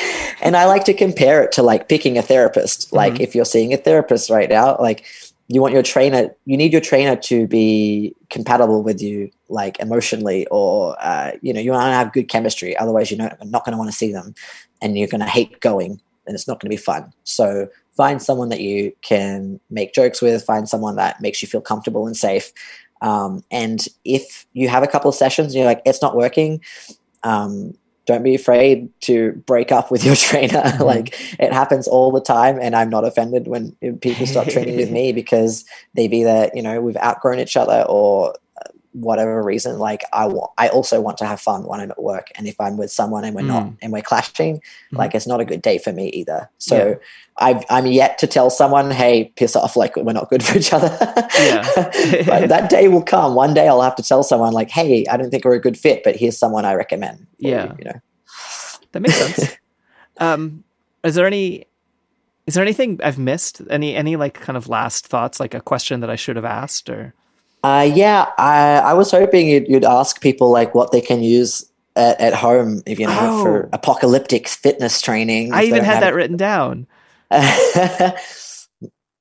and 0.42 0.56
i 0.56 0.66
like 0.66 0.84
to 0.84 0.94
compare 0.94 1.42
it 1.44 1.52
to 1.52 1.62
like 1.62 1.88
picking 1.88 2.18
a 2.18 2.22
therapist 2.22 2.92
like 2.92 3.14
Mhm. 3.14 3.20
if 3.20 3.34
you're 3.34 3.44
seeing 3.44 3.72
a 3.72 3.76
therapist 3.76 4.28
right 4.30 4.48
now 4.50 4.76
like 4.78 5.04
you 5.52 5.60
want 5.60 5.74
your 5.74 5.82
trainer 5.82 6.34
you 6.44 6.56
need 6.56 6.72
your 6.72 6.80
trainer 6.80 7.16
to 7.16 7.46
be 7.46 8.14
compatible 8.30 8.82
with 8.82 9.02
you 9.02 9.28
like 9.48 9.78
emotionally 9.80 10.46
or 10.50 10.96
uh, 11.00 11.32
you 11.42 11.52
know 11.52 11.60
you 11.60 11.72
want 11.72 11.82
to 11.82 11.94
have 11.94 12.12
good 12.12 12.28
chemistry 12.28 12.76
otherwise 12.76 13.10
you're 13.10 13.18
not, 13.18 13.64
going 13.64 13.72
to 13.72 13.78
want 13.78 13.90
to 13.90 13.96
see 13.96 14.12
them 14.12 14.32
and 14.80 14.96
you're 14.96 15.08
going 15.08 15.20
to 15.20 15.26
hate 15.26 15.60
going 15.60 16.00
and 16.26 16.34
it's 16.36 16.46
not 16.46 16.60
going 16.60 16.70
to 16.70 16.76
be 16.76 16.80
fun. 16.80 17.12
So 17.24 17.68
find 17.96 18.22
someone 18.22 18.50
that 18.50 18.60
you 18.60 18.92
can 19.02 19.58
make 19.68 19.92
jokes 19.92 20.22
with 20.22 20.44
find 20.44 20.68
someone 20.68 20.96
that 20.96 21.20
makes 21.20 21.42
you 21.42 21.48
feel 21.48 21.60
comfortable 21.60 22.06
and 22.06 22.16
safe. 22.16 22.52
Um, 23.02 23.42
and 23.50 23.84
if 24.04 24.46
you 24.52 24.68
have 24.68 24.84
a 24.84 24.86
couple 24.86 25.08
of 25.08 25.14
sessions 25.14 25.48
and 25.48 25.56
you're 25.56 25.64
like 25.64 25.82
it's 25.84 26.02
not 26.02 26.16
working 26.16 26.60
um, 27.24 27.74
don't 28.10 28.22
be 28.22 28.34
afraid 28.34 28.88
to 29.02 29.32
break 29.46 29.70
up 29.72 29.90
with 29.90 30.04
your 30.04 30.16
trainer. 30.28 30.62
Mm-hmm. 30.62 30.82
Like 30.82 31.14
it 31.38 31.52
happens 31.52 31.86
all 31.86 32.10
the 32.10 32.20
time 32.20 32.58
and 32.60 32.74
i'm 32.76 32.90
not 32.90 33.04
offended 33.04 33.48
when 33.48 33.72
people 34.00 34.26
stop 34.26 34.48
training 34.48 34.76
with 34.76 34.90
me 34.98 35.12
because 35.12 35.64
they've 35.94 36.12
either 36.12 36.50
you 36.54 36.62
know 36.62 36.80
we've 36.80 36.96
outgrown 36.96 37.38
each 37.38 37.56
other 37.56 37.84
or 37.88 38.34
whatever 38.92 39.40
reason 39.42 39.78
like 39.78 40.02
i 40.12 40.26
want 40.26 40.50
i 40.58 40.66
also 40.68 41.00
want 41.00 41.16
to 41.16 41.24
have 41.24 41.40
fun 41.40 41.62
when 41.64 41.78
i'm 41.80 41.90
at 41.92 42.02
work 42.02 42.28
and 42.36 42.48
if 42.48 42.60
i'm 42.60 42.76
with 42.76 42.90
someone 42.90 43.24
and 43.24 43.36
we're 43.36 43.42
not 43.42 43.62
Mm. 43.64 43.76
and 43.82 43.92
we're 43.92 44.02
clashing 44.02 44.56
Mhm. 44.92 44.98
like 44.98 45.14
it's 45.14 45.28
not 45.28 45.40
a 45.40 45.44
good 45.44 45.62
day 45.62 45.78
for 45.78 45.92
me 45.92 46.08
either 46.08 46.50
so 46.58 46.88
Yeah. 46.88 46.94
I've, 47.38 47.64
i'm 47.70 47.86
yet 47.86 48.18
to 48.18 48.26
tell 48.26 48.50
someone 48.50 48.90
hey 48.90 49.32
piss 49.36 49.54
off 49.54 49.76
like 49.76 49.94
we're 49.96 50.12
not 50.12 50.28
good 50.28 50.42
for 50.46 50.58
each 50.58 50.72
other 50.72 50.88
Yeah. 51.38 51.62
but 52.26 52.48
that 52.48 52.68
day 52.68 52.88
will 52.88 53.02
come 53.04 53.34
one 53.36 53.54
day 53.54 53.68
i'll 53.68 53.80
have 53.82 53.94
to 53.96 54.02
tell 54.02 54.22
someone 54.24 54.52
like 54.52 54.70
hey 54.70 55.06
i 55.06 55.16
don't 55.16 55.30
think 55.30 55.44
we're 55.44 55.54
a 55.54 55.60
good 55.60 55.78
fit 55.78 56.02
but 56.02 56.16
here's 56.16 56.36
someone 56.36 56.64
i 56.64 56.74
recommend 56.74 57.18
for 57.18 57.46
you," 57.46 57.50
Yeah. 57.50 57.72
you 57.78 57.84
know 57.84 58.00
That 58.92 59.00
makes 59.02 59.14
sense. 59.16 59.56
um, 60.18 60.64
is 61.04 61.14
there 61.14 61.26
any? 61.26 61.66
Is 62.46 62.54
there 62.54 62.64
anything 62.64 62.98
I've 63.04 63.18
missed? 63.18 63.62
Any 63.70 63.94
any 63.94 64.16
like 64.16 64.34
kind 64.34 64.56
of 64.56 64.68
last 64.68 65.06
thoughts, 65.06 65.38
like 65.38 65.54
a 65.54 65.60
question 65.60 66.00
that 66.00 66.10
I 66.10 66.16
should 66.16 66.34
have 66.34 66.44
asked, 66.44 66.90
or 66.90 67.14
Uh, 67.62 67.90
yeah, 67.92 68.30
I, 68.38 68.78
I 68.78 68.94
was 68.94 69.10
hoping 69.10 69.48
you'd, 69.48 69.68
you'd 69.68 69.84
ask 69.84 70.20
people 70.20 70.50
like 70.50 70.74
what 70.74 70.92
they 70.92 71.00
can 71.00 71.22
use 71.22 71.70
at, 71.96 72.20
at 72.20 72.34
home 72.34 72.82
if 72.86 72.98
you 72.98 73.06
know 73.06 73.18
Oh. 73.20 73.42
for 73.42 73.68
apocalyptic 73.72 74.48
fitness 74.48 75.00
training. 75.00 75.52
I 75.52 75.64
even 75.64 75.84
had 75.84 76.02
that 76.02 76.14
written 76.14 76.36
down. 76.36 76.86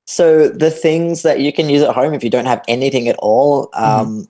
so 0.06 0.48
the 0.48 0.70
things 0.70 1.22
that 1.22 1.40
you 1.40 1.52
can 1.52 1.68
use 1.68 1.82
at 1.82 1.94
home 1.94 2.14
if 2.14 2.24
you 2.24 2.30
don't 2.30 2.46
have 2.46 2.62
anything 2.66 3.08
at 3.08 3.16
all 3.18 3.68
um, 3.74 4.26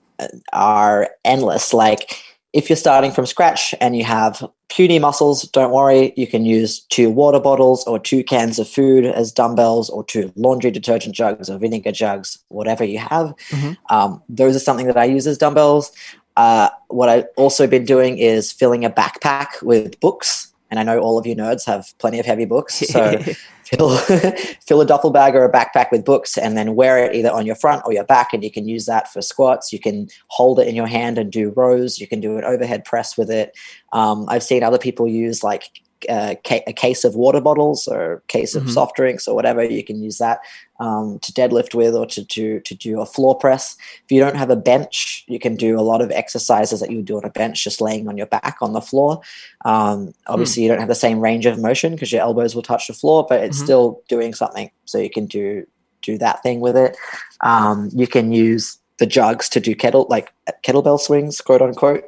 are 0.53 1.09
endless. 1.25 1.73
Like 1.73 2.15
if 2.53 2.69
you're 2.69 2.77
starting 2.77 3.11
from 3.11 3.25
scratch 3.25 3.73
and 3.79 3.95
you 3.95 4.03
have 4.03 4.47
puny 4.69 4.99
muscles, 4.99 5.43
don't 5.43 5.71
worry. 5.71 6.13
You 6.17 6.27
can 6.27 6.45
use 6.45 6.81
two 6.89 7.09
water 7.09 7.39
bottles 7.39 7.85
or 7.87 7.97
two 7.99 8.23
cans 8.23 8.59
of 8.59 8.67
food 8.67 9.05
as 9.05 9.31
dumbbells 9.31 9.89
or 9.89 10.03
two 10.03 10.31
laundry 10.35 10.71
detergent 10.71 11.15
jugs 11.15 11.49
or 11.49 11.57
vinegar 11.57 11.91
jugs, 11.91 12.37
whatever 12.49 12.83
you 12.83 12.99
have. 12.99 13.33
Mhm. 13.49 13.77
Um, 13.89 14.21
those 14.27 14.55
are 14.55 14.59
something 14.59 14.87
that 14.87 14.97
I 14.97 15.05
use 15.05 15.27
as 15.27 15.37
dumbbells. 15.37 15.91
Uh, 16.37 16.69
what 16.87 17.09
I've 17.09 17.27
also 17.37 17.67
been 17.67 17.85
doing 17.85 18.17
is 18.17 18.51
filling 18.51 18.85
a 18.85 18.89
backpack 18.89 19.61
with 19.61 19.99
books. 19.99 20.47
And 20.71 20.79
I 20.79 20.83
know 20.83 20.99
all 20.99 21.19
of 21.19 21.27
you 21.27 21.35
nerds 21.35 21.65
have 21.65 21.93
plenty 21.99 22.17
of 22.17 22.25
heavy 22.25 22.45
books. 22.45 22.75
So 22.75 23.21
fill 23.71 23.97
fill 24.65 24.81
a 24.81 24.85
duffel 24.85 25.11
bag 25.11 25.35
or 25.35 25.43
a 25.43 25.51
backpack 25.51 25.91
with 25.91 26.03
books 26.03 26.37
and 26.37 26.57
then 26.57 26.75
wear 26.75 26.97
it 26.97 27.15
either 27.15 27.31
on 27.31 27.45
your 27.45 27.55
front 27.55 27.81
or 27.85 27.93
your 27.93 28.03
back 28.03 28.33
and 28.33 28.43
you 28.43 28.51
can 28.51 28.67
use 28.67 28.85
that 28.85 29.11
for 29.11 29.21
squats 29.21 29.71
you 29.71 29.79
can 29.79 30.07
hold 30.27 30.59
it 30.59 30.67
in 30.67 30.75
your 30.75 30.87
hand 30.87 31.17
and 31.17 31.31
do 31.31 31.53
rows 31.55 31.99
you 31.99 32.07
can 32.07 32.19
do 32.19 32.37
an 32.37 32.43
overhead 32.43 32.83
press 32.83 33.17
with 33.17 33.29
it 33.29 33.57
um, 33.93 34.25
i've 34.27 34.43
seen 34.43 34.63
other 34.63 34.77
people 34.77 35.07
use 35.07 35.43
like 35.43 35.81
uh, 36.09 36.35
ca- 36.45 36.63
a 36.67 36.73
case 36.73 37.03
of 37.03 37.15
water 37.15 37.41
bottles 37.41 37.87
or 37.87 38.13
a 38.13 38.21
case 38.27 38.55
of 38.55 38.63
Mhm. 38.63 38.69
soft 38.69 38.95
drinks 38.95 39.27
or 39.27 39.35
whatever 39.35 39.63
you 39.63 39.83
can 39.83 40.01
use 40.01 40.17
that 40.17 40.39
um, 40.79 41.19
to 41.19 41.31
deadlift 41.33 41.75
with 41.75 41.93
or 41.95 42.05
to, 42.07 42.25
to 42.25 42.59
to 42.61 42.73
do 42.75 42.99
a 43.01 43.05
floor 43.05 43.37
press 43.37 43.75
if 44.03 44.11
you 44.11 44.19
don't 44.19 44.35
have 44.35 44.49
a 44.49 44.55
bench 44.55 45.23
you 45.27 45.37
can 45.39 45.55
do 45.55 45.79
a 45.79 45.81
lot 45.91 46.01
of 46.01 46.09
exercises 46.11 46.79
that 46.79 46.89
you 46.89 46.97
would 46.97 47.05
do 47.05 47.17
on 47.17 47.23
a 47.25 47.29
bench 47.29 47.63
just 47.63 47.81
laying 47.81 48.07
on 48.07 48.17
your 48.17 48.27
back 48.27 48.57
on 48.61 48.73
the 48.73 48.81
floor 48.81 49.21
um, 49.65 50.13
obviously, 50.27 50.63
you 50.63 50.69
don't 50.69 50.79
have 50.79 50.87
the 50.87 50.95
same 50.95 51.19
range 51.19 51.45
of 51.45 51.59
motion 51.59 51.93
because 51.93 52.11
your 52.11 52.21
elbows 52.21 52.55
will 52.55 52.63
touch 52.63 52.87
the 52.87 52.93
floor, 52.93 53.25
but 53.29 53.43
it's 53.43 53.59
Mhm. 53.59 53.63
still 53.63 54.01
doing 54.09 54.33
something. 54.33 54.71
So 54.85 54.97
you 54.97 55.09
can 55.09 55.25
do 55.27 55.65
do 56.01 56.17
that 56.17 56.41
thing 56.41 56.61
with 56.61 56.75
it. 56.75 56.97
Um, 57.41 57.89
you 57.93 58.07
can 58.07 58.31
use 58.31 58.79
the 58.97 59.05
jugs 59.05 59.47
to 59.49 59.59
do 59.59 59.75
kettle 59.75 60.07
like 60.09 60.31
kettlebell 60.63 60.99
swings, 60.99 61.41
quote 61.41 61.61
unquote. 61.61 62.05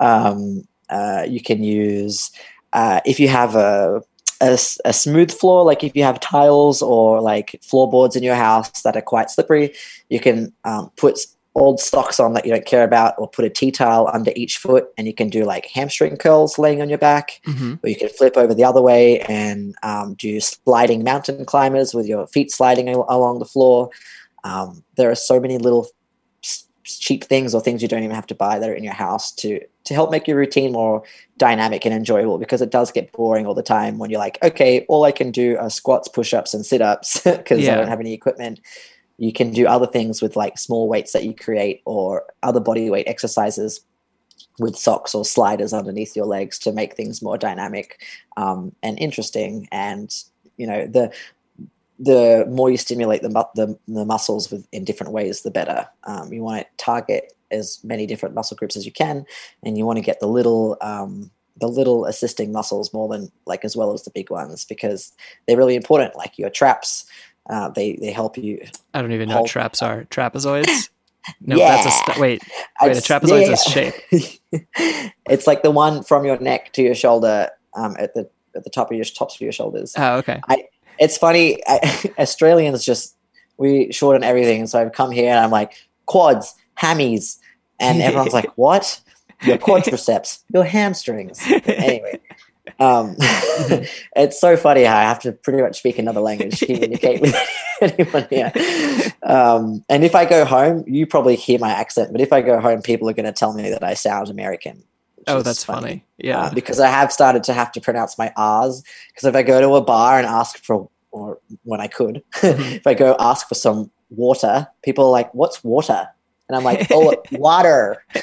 Um, 0.00 0.64
uh, 0.88 1.26
you 1.28 1.42
can 1.42 1.62
use 1.62 2.30
uh, 2.74 3.00
if 3.06 3.18
you 3.18 3.28
have 3.28 3.56
a 3.56 4.02
a 4.40 4.92
smooth 4.92 5.32
floor, 5.32 5.64
like 5.64 5.82
if 5.82 5.96
you 5.96 6.02
have 6.02 6.20
tiles 6.20 6.82
or 6.82 7.22
like 7.22 7.58
floorboards 7.62 8.14
in 8.14 8.22
your 8.22 8.34
house 8.34 8.82
that 8.82 8.94
are 8.94 9.00
quite 9.00 9.30
slippery, 9.30 9.72
you 10.10 10.20
can 10.20 10.52
um, 10.64 10.90
put 10.96 11.18
old 11.54 11.80
socks 11.80 12.18
on 12.20 12.34
that 12.34 12.44
you 12.44 12.52
don't 12.52 12.66
care 12.66 12.82
about 12.84 13.14
or 13.16 13.26
put 13.28 13.44
a 13.44 13.48
tea 13.48 13.70
towel 13.70 14.10
under 14.12 14.32
each 14.36 14.58
foot 14.58 14.88
and 14.98 15.06
you 15.06 15.14
can 15.14 15.30
do 15.30 15.44
like 15.44 15.66
hamstring 15.66 16.16
curls 16.16 16.58
laying 16.58 16.82
on 16.82 16.88
your 16.90 16.98
back 16.98 17.40
Mhm. 17.46 17.78
or 17.82 17.88
you 17.88 17.94
can 17.96 18.08
flip 18.08 18.36
over 18.36 18.52
the 18.52 18.64
other 18.64 18.82
way 18.82 19.20
and 19.20 19.74
um, 19.84 20.14
do 20.14 20.40
sliding 20.40 21.04
mountain 21.04 21.44
climbers 21.46 21.94
with 21.94 22.06
your 22.08 22.26
feet 22.26 22.50
sliding 22.50 22.88
al- 22.90 23.06
along 23.08 23.38
the 23.38 23.44
floor 23.44 23.88
um, 24.42 24.82
there 24.96 25.08
are 25.10 25.14
so 25.14 25.38
many 25.38 25.56
little 25.56 25.86
s- 26.42 26.66
cheap 26.82 27.22
things 27.22 27.54
or 27.54 27.60
things 27.62 27.80
you 27.82 27.88
don't 27.88 28.02
even 28.02 28.16
have 28.16 28.26
to 28.26 28.34
buy 28.34 28.58
that 28.58 28.68
are 28.68 28.74
in 28.74 28.82
your 28.84 28.92
house 28.92 29.30
to 29.32 29.60
to 29.84 29.94
help 29.94 30.10
make 30.10 30.26
your 30.26 30.36
routine 30.36 30.72
more 30.72 31.02
dynamic 31.38 31.84
and 31.84 31.94
enjoyable 31.94 32.38
because 32.38 32.62
it 32.62 32.70
does 32.70 32.90
get 32.90 33.12
boring 33.12 33.46
all 33.46 33.54
the 33.54 33.62
time 33.62 33.98
when 33.98 34.10
you're 34.10 34.18
like 34.20 34.38
okay 34.42 34.84
all 34.88 35.04
i 35.04 35.12
can 35.12 35.30
do 35.30 35.56
are 35.58 35.70
squats 35.70 36.08
push-ups 36.08 36.54
and 36.54 36.64
sit-ups 36.64 37.20
because 37.24 37.60
Yeah. 37.60 37.72
i 37.72 37.76
don't 37.76 37.88
have 37.88 38.00
any 38.00 38.12
equipment. 38.12 38.60
You 39.16 39.32
can 39.32 39.52
do 39.52 39.66
other 39.68 39.86
things 39.86 40.20
with 40.20 40.34
like 40.34 40.58
small 40.58 40.88
weights 40.88 41.12
that 41.12 41.22
you 41.24 41.34
create 41.34 41.82
or 41.84 42.24
other 42.42 42.58
body 42.58 42.90
weight 42.90 43.06
exercises 43.06 43.80
with 44.58 44.76
socks 44.76 45.14
or 45.14 45.24
sliders 45.24 45.72
underneath 45.72 46.16
your 46.16 46.26
legs 46.26 46.58
to 46.60 46.72
make 46.72 46.96
things 46.96 47.22
more 47.22 47.38
dynamic 47.38 48.02
um, 48.36 48.72
and 48.82 48.98
interesting. 48.98 49.68
And 49.70 50.12
you 50.56 50.66
know 50.66 50.86
the 50.88 51.12
the 52.00 52.44
more 52.50 52.70
you 52.70 52.76
stimulate 52.76 53.22
the, 53.22 53.28
mu- 53.28 53.54
the, 53.54 53.78
the 53.86 54.04
muscles 54.04 54.50
with, 54.50 54.66
in 54.72 54.84
different 54.84 55.12
ways 55.12 55.42
the 55.42 55.50
better. 55.52 55.86
Um, 56.04 56.32
you 56.32 56.42
want 56.42 56.62
to 56.66 56.84
target 56.84 57.32
as 57.54 57.78
many 57.84 58.06
different 58.06 58.34
muscle 58.34 58.56
groups 58.56 58.76
as 58.76 58.84
you 58.84 58.92
can 58.92 59.24
and 59.62 59.78
you 59.78 59.86
want 59.86 59.96
to 59.96 60.02
get 60.04 60.20
the 60.20 60.26
little 60.26 60.76
um, 60.82 61.30
the 61.60 61.68
little 61.68 62.04
assisting 62.04 62.52
muscles 62.52 62.92
more 62.92 63.08
than 63.08 63.30
like 63.46 63.64
as 63.64 63.76
well 63.76 63.92
as 63.94 64.02
the 64.02 64.10
big 64.10 64.28
ones 64.30 64.64
because 64.64 65.12
they're 65.46 65.56
really 65.56 65.76
important 65.76 66.16
like 66.16 66.36
your 66.38 66.50
traps 66.50 67.06
uh, 67.48 67.68
they 67.70 67.96
they 68.00 68.10
help 68.10 68.36
you 68.36 68.60
I 68.92 69.00
don't 69.02 69.12
even 69.12 69.28
know 69.28 69.42
what 69.42 69.50
traps 69.50 69.80
are. 69.82 70.04
Trapezoids? 70.04 70.90
No, 71.40 71.56
Yeah. 71.56 71.76
that's 71.76 71.86
a 71.86 71.90
st- 71.90 72.18
wait. 72.18 72.42
Wait, 72.82 72.88
a 72.88 72.90
It's- 72.90 73.06
trapezoid's 73.08 73.48
yeah, 73.48 73.54
a 73.54 73.56
shape. 73.56 74.70
it's 75.30 75.46
like 75.46 75.62
the 75.62 75.70
one 75.70 76.02
from 76.02 76.26
your 76.26 76.38
neck 76.38 76.72
to 76.74 76.82
your 76.82 76.94
shoulder 76.94 77.48
um, 77.74 77.96
at 77.98 78.12
the 78.14 78.28
at 78.54 78.64
the 78.64 78.68
top 78.70 78.90
of 78.90 78.96
your 78.96 79.06
tops 79.06 79.34
of 79.36 79.40
your 79.40 79.50
shoulders. 79.52 79.94
Oh, 79.96 80.16
okay. 80.18 80.40
It's 80.98 81.16
funny, 81.16 81.60
I, 81.66 82.12
Australians 82.18 82.84
just 82.84 83.16
we 83.56 83.90
shorten 83.90 84.22
everything. 84.22 84.66
So 84.66 84.78
I've 84.80 84.92
come 84.92 85.10
here 85.10 85.30
and 85.30 85.40
I'm 85.40 85.50
like 85.50 85.72
quads, 86.06 86.54
hammies, 86.78 87.38
and 87.80 88.00
everyone's 88.02 88.32
like, 88.34 88.50
"What? 88.56 89.00
Your 89.42 89.58
quadriceps, 89.58 90.42
your 90.54 90.64
hamstrings." 90.64 91.40
Anyway, 91.66 92.20
um, 92.80 93.16
it's 94.16 94.40
so 94.40 94.56
funny 94.56 94.84
how 94.84 94.96
I 94.96 95.02
have 95.02 95.20
to 95.20 95.32
pretty 95.32 95.62
much 95.62 95.78
speak 95.78 95.98
another 95.98 96.20
language 96.20 96.58
to 96.60 96.66
communicate 96.66 97.20
with 97.20 97.36
anyone 97.80 98.26
here. 98.30 98.52
Um, 99.22 99.84
and 99.88 100.04
if 100.04 100.14
I 100.14 100.24
go 100.24 100.44
home, 100.44 100.84
you 100.86 101.06
probably 101.06 101.36
hear 101.36 101.58
my 101.58 101.70
accent, 101.70 102.12
but 102.12 102.20
if 102.20 102.32
I 102.32 102.40
go 102.42 102.60
home, 102.60 102.82
people 102.82 103.08
are 103.08 103.12
going 103.12 103.26
to 103.26 103.32
tell 103.32 103.52
me 103.54 103.68
that 103.70 103.82
I 103.82 103.94
sound 103.94 104.28
American. 104.30 104.82
Oh, 105.26 105.40
that's 105.40 105.64
funny. 105.64 106.04
Yeah. 106.18 106.38
uh, 106.42 106.54
because 106.54 106.80
I 106.80 106.88
have 106.88 107.10
started 107.10 107.44
to 107.44 107.54
have 107.54 107.72
to 107.72 107.80
pronounce 107.80 108.18
my 108.18 108.30
R's. 108.36 108.82
Because 109.08 109.24
if 109.26 109.34
I 109.34 109.42
go 109.42 109.58
to 109.60 109.74
a 109.74 109.80
bar 109.80 110.18
and 110.18 110.26
ask 110.26 110.58
for, 110.62 110.88
or 111.12 111.38
when 111.62 111.80
I 111.80 111.86
could, 111.86 112.22
Mhm. 112.34 112.76
if 112.76 112.86
I 112.86 112.92
go 112.92 113.16
ask 113.18 113.48
for 113.48 113.54
some 113.54 113.90
water, 114.10 114.66
people 114.82 115.06
are 115.06 115.10
like, 115.10 115.32
"What's 115.34 115.64
water?" 115.64 116.08
And 116.48 116.56
I'm 116.56 116.64
like, 116.64 116.86
"Oh, 116.90 117.14
water." 117.30 118.04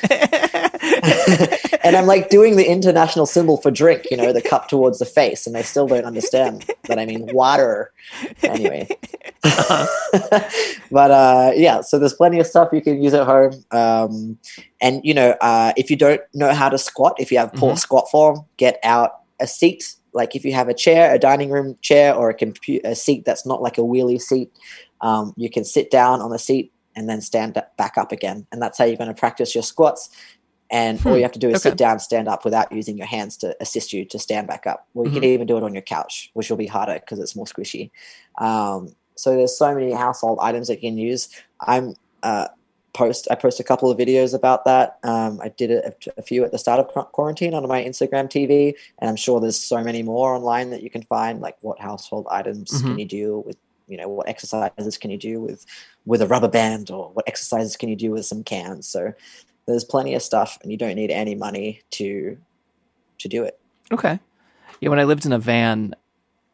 and 1.84 1.95
I'm 1.95 2.06
like 2.06 2.30
doing 2.30 2.56
the 2.56 2.65
international 2.68 3.26
symbol 3.26 3.57
for 3.57 3.72
drink, 3.72 4.06
you 4.11 4.18
know, 4.18 4.31
the 4.31 4.41
cup 4.41 4.68
towards 4.68 4.99
the 4.99 5.06
face, 5.06 5.48
and 5.48 5.56
they 5.56 5.64
still 5.64 5.88
don't 5.88 6.06
understand 6.06 6.69
that 6.88 6.99
I 6.99 7.06
mean 7.06 7.31
water. 7.31 7.91
Anyway, 8.43 8.88
but 9.43 11.11
uh, 11.11 11.52
yeah, 11.56 11.81
so 11.81 11.98
there's 11.98 12.14
plenty 12.14 12.39
of 12.39 12.48
stuff 12.48 12.69
you 12.72 12.81
can 12.81 13.02
use 13.02 13.14
at 13.14 13.26
home. 13.26 13.53
Um, 13.72 14.38
and 14.80 15.02
you 15.03 15.14
know, 15.14 15.31
uh, 15.41 15.73
if 15.77 15.89
you 15.89 15.98
don't 15.98 16.22
know 16.34 16.53
how 16.53 16.69
to 16.69 16.77
squat, 16.77 17.15
if 17.19 17.31
you 17.31 17.38
have 17.39 17.53
poor 17.53 17.73
Mhm. 17.73 17.80
squat 17.80 18.10
form, 18.11 18.45
get 18.57 18.80
out 18.84 19.22
a 19.39 19.48
seat. 19.48 19.95
Like 20.14 20.35
if 20.35 20.43
you 20.45 20.53
have 20.53 20.69
a 20.69 20.73
chair, 20.73 21.14
a 21.14 21.18
dining 21.19 21.49
room 21.49 21.77
chair, 21.81 22.14
or 22.14 22.30
a 22.30 22.34
computer 22.34 22.88
a 22.88 22.95
seat 22.95 23.26
that's 23.26 23.45
not 23.45 23.61
like 23.61 23.77
a 23.77 23.81
wheelie 23.81 24.22
seat, 24.22 24.52
um, 25.02 25.34
you 25.38 25.49
can 25.49 25.64
sit 25.64 25.89
down 25.89 26.22
on 26.22 26.30
the 26.30 26.39
seat 26.39 26.72
and 26.96 27.10
then 27.10 27.22
stand 27.22 27.58
up- 27.58 27.76
back 27.78 27.98
up 27.98 28.12
again, 28.12 28.46
and 28.52 28.62
that's 28.62 28.78
how 28.78 28.86
you're 28.86 28.98
going 28.98 29.08
to 29.14 29.20
practice 29.20 29.54
your 29.56 29.64
squats. 29.64 30.10
And 30.70 30.98
all 31.06 31.12
Hmm, 31.12 31.18
you 31.18 31.24
have 31.24 31.34
to 31.34 31.40
do 31.40 31.50
is 31.50 31.58
okay. 31.58 31.72
sit 31.72 31.78
down, 31.78 32.00
stand 32.00 32.30
up 32.30 32.46
without 32.46 32.72
using 32.72 32.98
your 32.98 33.08
hands 33.08 33.36
to 33.38 33.54
assist 33.60 33.92
you 33.92 34.06
to 34.06 34.18
stand 34.18 34.48
back 34.48 34.66
up. 34.66 34.88
Well, 34.94 35.06
you 35.06 35.12
can 35.12 35.24
even 35.26 35.46
do 35.46 35.58
it 35.58 35.64
on 35.64 35.74
your 35.74 35.82
couch, 35.82 36.30
which 36.34 36.50
will 36.50 36.56
be 36.58 36.66
harder 36.68 36.94
because 36.94 37.20
it's 37.20 37.36
more 37.36 37.46
squishy. 37.46 37.92
Um, 38.40 38.96
so 39.18 39.36
there's 39.36 39.58
so 39.58 39.76
many 39.76 39.92
household 39.92 40.40
items 40.42 40.70
that 40.70 40.82
you 40.82 40.90
can 40.90 40.98
use. 40.98 41.28
I'm 41.60 41.94
uh, 42.24 42.48
post 42.94 43.28
I 43.30 43.36
post 43.36 43.60
a 43.60 43.64
couple 43.66 43.92
of 43.92 43.98
videos 43.98 44.34
about 44.34 44.64
that. 44.64 44.98
Um, 45.04 45.42
I 45.44 45.50
did 45.50 45.72
a, 45.72 45.94
a 46.18 46.22
few 46.22 46.46
at 46.46 46.52
the 46.54 46.58
start 46.58 46.80
of 46.80 47.12
quarantine 47.12 47.54
on 47.54 47.68
my 47.68 47.84
Instagram 47.84 48.30
TV, 48.30 48.74
and 49.00 49.10
I'm 49.10 49.16
sure 49.18 49.42
there's 49.42 49.60
so 49.60 49.84
many 49.84 50.04
more 50.04 50.34
online 50.34 50.70
that 50.70 50.84
you 50.84 50.90
can 50.90 51.04
find. 51.04 51.42
Like 51.42 51.58
what 51.62 51.80
household 51.82 52.28
items 52.32 52.82
can 52.82 52.96
Mhm. 52.96 53.00
you 53.00 53.06
do 53.06 53.44
with 53.46 53.58
you 53.92 53.98
know 53.98 54.08
what 54.08 54.28
exercises 54.30 54.98
can 54.98 55.12
you 55.12 55.18
do 55.18 55.42
with 55.42 55.66
with 56.06 56.22
a 56.22 56.28
rubber 56.28 56.48
band 56.48 56.90
or 56.90 57.10
what 57.14 57.28
exercises 57.28 57.76
can 57.76 57.90
you 57.90 57.96
do 57.96 58.12
with 58.12 58.26
some 58.26 58.44
cans. 58.44 58.88
So 58.88 59.14
there's 59.68 59.84
plenty 59.84 60.16
of 60.16 60.22
stuff, 60.24 60.58
and 60.64 60.72
you 60.72 60.78
don't 60.78 60.96
need 60.96 61.12
any 61.12 61.36
money 61.36 61.82
to 61.92 62.38
to 63.20 63.28
do 63.28 63.44
it. 63.44 63.60
Okay. 63.92 64.20
Yeah, 64.80 64.90
when 64.90 65.00
I 65.00 65.04
lived 65.04 65.26
in 65.26 65.34
a 65.34 65.38
van, 65.40 65.94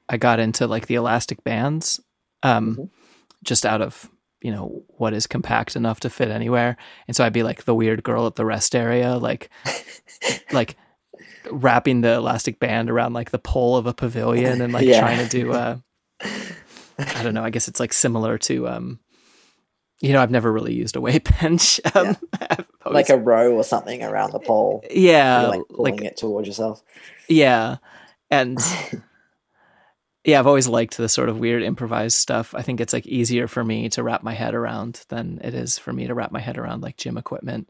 I 0.09 0.17
got 0.17 0.39
into 0.39 0.67
like 0.67 0.87
the 0.87 0.95
elastic 0.95 1.43
bands, 1.43 2.01
um, 2.43 2.75
Mhm. 2.75 2.89
just 3.43 3.65
out 3.65 3.81
of 3.81 4.09
you 4.41 4.51
know 4.51 4.83
what 4.97 5.13
is 5.13 5.27
compact 5.27 5.75
enough 5.75 5.99
to 6.01 6.09
fit 6.09 6.29
anywhere, 6.29 6.75
and 7.07 7.15
so 7.15 7.23
I'd 7.23 7.33
be 7.33 7.43
like 7.43 7.63
the 7.65 7.75
weird 7.75 8.03
girl 8.03 8.27
at 8.27 8.35
the 8.35 8.45
rest 8.45 8.75
area, 8.75 9.15
like 9.17 9.49
like 10.51 10.75
wrapping 11.49 12.01
the 12.01 12.13
elastic 12.13 12.59
band 12.59 12.89
around 12.89 13.13
like 13.13 13.31
the 13.31 13.39
pole 13.39 13.77
of 13.77 13.85
a 13.85 13.93
pavilion 13.93 14.59
and 14.61 14.73
like 14.73 14.85
Yeah. 14.85 14.99
trying 14.99 15.17
to 15.19 15.27
do 15.27 15.51
uh 15.53 15.77
I 16.97 17.23
don't 17.23 17.33
know, 17.33 17.43
I 17.43 17.49
guess 17.49 17.67
it's 17.67 17.79
like 17.79 17.93
similar 17.93 18.37
to 18.39 18.67
um 18.67 18.99
you 19.99 20.13
know, 20.13 20.21
I've 20.21 20.31
never 20.31 20.51
really 20.51 20.73
used 20.73 20.95
a 20.95 21.01
weight 21.01 21.27
bench. 21.41 21.81
Um, 21.95 22.17
I've 22.49 22.67
like 22.85 23.09
a 23.09 23.17
row 23.17 23.53
or 23.53 23.63
something 23.63 24.03
around 24.03 24.31
the 24.31 24.39
pole. 24.39 24.83
yeah, 24.91 25.47
like 25.47 25.61
pulling 25.69 25.97
like 25.97 26.05
it 26.05 26.17
towards 26.17 26.47
yourself. 26.47 26.81
Yeah. 27.27 27.77
And 28.29 28.59
yeah, 30.23 30.39
I've 30.39 30.47
always 30.47 30.67
liked 30.67 30.97
the 30.97 31.09
sort 31.09 31.29
of 31.29 31.39
weird 31.39 31.63
improvised 31.63 32.17
stuff. 32.17 32.53
I 32.53 32.61
think 32.61 32.79
it's 32.79 32.93
like 32.93 33.07
easier 33.07 33.47
for 33.47 33.63
me 33.63 33.89
to 33.89 34.03
wrap 34.03 34.23
my 34.23 34.33
head 34.33 34.53
around 34.53 35.05
than 35.09 35.39
it 35.43 35.53
is 35.53 35.77
for 35.77 35.91
me 35.91 36.07
to 36.07 36.13
wrap 36.13 36.31
my 36.31 36.39
head 36.39 36.57
around 36.57 36.83
like 36.83 36.97
gym 36.97 37.17
equipment. 37.17 37.69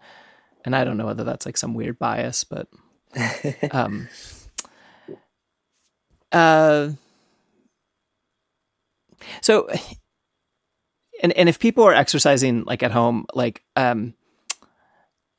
And 0.66 0.76
I 0.76 0.84
don't 0.84 0.98
know 0.98 1.06
whether 1.06 1.24
that's 1.24 1.46
like 1.46 1.58
some 1.58 1.76
weird 1.76 1.98
bias, 1.98 2.44
but 2.44 2.68
um, 3.72 4.10
uh, 6.32 6.90
so, 9.42 9.68
and 11.22 11.32
and 11.34 11.50
if 11.50 11.60
people 11.60 11.84
are 11.84 11.94
exercising 11.94 12.64
like 12.66 12.84
at 12.84 12.92
home, 12.92 13.26
like 13.34 13.64
um, 13.76 14.14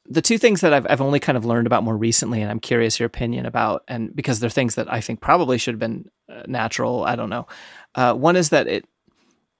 the 0.06 0.22
two 0.22 0.38
things 0.38 0.60
that 0.62 0.72
I've 0.72 0.86
I've 0.88 1.00
only 1.00 1.20
kind 1.20 1.36
of 1.38 1.44
learned 1.44 1.66
about 1.66 1.84
more 1.84 1.96
recently, 1.96 2.42
and 2.42 2.50
I'm 2.50 2.60
curious 2.60 2.98
your 2.98 3.06
opinion 3.06 3.46
about, 3.46 3.84
and 3.88 4.14
because 4.14 4.40
they're 4.40 4.50
things 4.50 4.74
that 4.76 4.92
I 4.92 5.00
think 5.00 5.20
probably 5.20 5.58
should 5.58 5.74
have 5.74 5.80
been 5.80 6.10
uh, 6.32 6.42
natural. 6.46 7.04
I 7.04 7.16
don't 7.16 7.30
know. 7.30 7.46
Uh, 7.94 8.14
one 8.14 8.36
is 8.36 8.50
that 8.50 8.66
it 8.66 8.84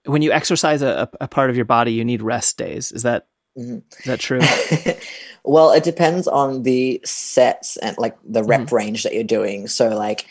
when 0.05 0.23
you 0.23 0.33
exercise 0.33 0.81
a, 0.83 1.09
a 1.21 1.29
part 1.29 1.51
of 1.51 1.57
your 1.57 1.65
body, 1.67 1.93
you 1.93 2.05
need 2.05 2.23
rest 2.23 2.57
days. 2.57 2.93
Is 2.93 3.03
that 3.03 3.27
Mhm. 3.57 3.83
is 3.99 4.05
that 4.05 4.21
true? 4.21 4.41
well, 5.45 5.73
it 5.73 5.83
depends 5.83 6.29
on 6.29 6.63
the 6.63 7.01
sets 7.05 7.77
and 7.79 7.99
like 7.99 8.17
the 8.25 8.45
rep 8.45 8.67
Mm-hmm. 8.67 8.75
range 8.75 9.03
that 9.03 9.15
you're 9.15 9.25
doing. 9.25 9.67
So, 9.67 9.89
like, 9.89 10.27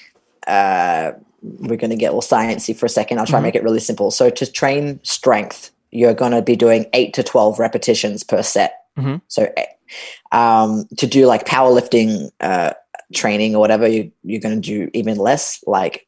uh, 0.48 1.12
we're 1.42 1.78
going 1.78 1.90
to 1.92 1.96
get 1.96 2.12
all 2.12 2.22
sciencey 2.22 2.76
for 2.76 2.86
a 2.86 2.90
second. 2.90 3.20
I'll 3.20 3.26
try 3.26 3.38
and 3.40 3.44
Mhm. 3.44 3.48
make 3.50 3.56
it 3.56 3.64
really 3.64 3.80
simple. 3.80 4.12
So, 4.12 4.30
to 4.30 4.52
train 4.52 5.00
strength, 5.04 5.72
you're 5.92 6.14
going 6.14 6.32
to 6.34 6.42
be 6.42 6.56
doing 6.56 6.86
eight 6.94 7.14
to 7.14 7.24
12 7.24 7.60
repetitions 7.60 8.24
per 8.24 8.42
set. 8.44 8.74
Mhm. 8.98 9.22
So, 9.28 9.50
um, 10.32 10.86
to 10.98 11.08
do 11.08 11.26
like 11.28 11.46
powerlifting 11.46 12.30
uh, 12.40 12.74
training 13.14 13.56
or 13.56 13.60
whatever, 13.60 13.88
you, 13.88 14.12
you're 14.24 14.42
going 14.42 14.60
to 14.60 14.68
do 14.68 14.90
even 14.94 15.18
less, 15.18 15.64
like 15.68 16.06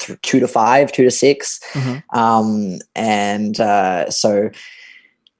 th- 0.00 0.18
two 0.22 0.40
to 0.40 0.48
five, 0.48 0.92
two 0.92 1.04
to 1.04 1.10
6 1.10 1.60
Mhm. 1.72 2.02
um, 2.14 2.78
and 2.94 3.58
uh, 3.60 4.10
so 4.10 4.50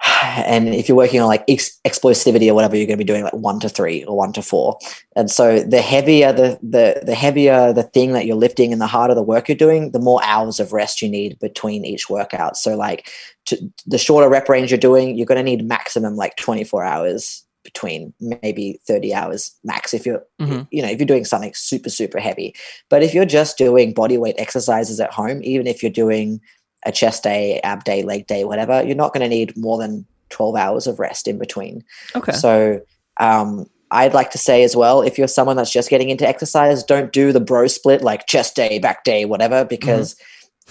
and 0.23 0.69
if 0.75 0.89
you're 0.89 0.97
working 0.97 1.21
on 1.21 1.27
like 1.27 1.45
ex- 1.49 1.79
explosivity 1.87 2.49
or 2.49 2.55
whatever 2.55 2.77
you're 2.77 2.87
going 2.87 2.99
to 2.99 3.05
be 3.05 3.13
doing 3.13 3.25
like 3.25 3.33
one 3.35 3.59
to 3.61 3.69
three 3.69 4.05
or 4.05 4.17
one 4.17 4.33
to 4.33 4.43
four. 4.43 4.79
And 5.17 5.31
so 5.31 5.61
the 5.61 5.81
heavier 5.81 6.33
the, 6.33 6.59
the 6.63 7.01
the 7.05 7.15
heavier 7.15 7.73
the 7.73 7.83
thing 7.83 8.13
that 8.13 8.27
you're 8.27 8.37
lifting 8.37 8.73
and 8.73 8.81
the 8.81 8.87
harder 8.87 9.15
the 9.15 9.23
work 9.23 9.49
you're 9.49 9.57
doing 9.57 9.91
the 9.91 9.99
more 9.99 10.21
hours 10.25 10.61
of 10.61 10.73
rest 10.73 11.03
you 11.03 11.09
need 11.09 11.39
between 11.41 11.85
each 11.85 12.09
workout. 12.09 12.57
So 12.57 12.77
like 12.77 13.09
to, 13.47 13.59
the 13.87 13.99
shorter 13.99 14.29
rep 14.29 14.49
range 14.49 14.71
you're 14.71 14.79
doing 14.79 15.17
you're 15.17 15.27
going 15.27 15.37
to 15.37 15.43
need 15.43 15.67
maximum 15.67 16.15
like 16.17 16.37
24 16.37 16.85
hours 16.85 17.45
between 17.65 18.15
maybe 18.21 18.81
30 18.87 19.13
hours 19.13 19.55
max 19.65 19.93
if 19.93 20.07
you're 20.07 20.25
Mhm. 20.41 20.67
you 20.71 20.81
know 20.81 20.89
if 20.89 20.99
you're 20.99 21.07
doing 21.07 21.25
something 21.25 21.53
super 21.55 21.91
super 21.91 22.21
heavy. 22.21 22.55
But 22.89 23.03
if 23.03 23.13
you're 23.15 23.25
just 23.27 23.59
doing 23.59 23.93
body 23.93 24.17
weight 24.17 24.37
exercises 24.39 25.01
at 25.01 25.13
home 25.13 25.41
even 25.43 25.67
if 25.67 25.83
you're 25.83 25.91
doing 25.91 26.41
a 26.87 26.93
chest 26.93 27.23
day 27.23 27.61
ab 27.65 27.85
day 27.85 28.03
leg 28.03 28.27
day 28.27 28.45
whatever 28.45 28.83
you're 28.85 28.95
not 28.95 29.13
going 29.13 29.23
to 29.23 29.29
need 29.29 29.57
more 29.57 29.79
than 29.79 30.07
12 30.31 30.57
hours 30.57 30.87
of 30.87 30.99
rest 30.99 31.27
in 31.27 31.39
between 31.39 31.83
Okay. 32.15 32.33
so 32.33 32.81
um, 33.21 33.67
I'd 33.91 34.15
like 34.15 34.31
to 34.33 34.39
say 34.39 34.63
as 34.63 34.77
well, 34.77 35.01
if 35.01 35.17
you're 35.17 35.27
someone 35.27 35.57
that's 35.57 35.73
just 35.73 35.89
getting 35.89 36.11
into 36.11 36.29
exercise, 36.29 36.85
don't 36.85 37.11
do 37.11 37.33
the 37.33 37.41
bro 37.41 37.67
split 37.69 38.03
like 38.03 38.27
chest 38.27 38.55
day, 38.55 38.79
back 38.79 39.03
day, 39.03 39.25
whatever, 39.25 39.65
because 39.65 40.15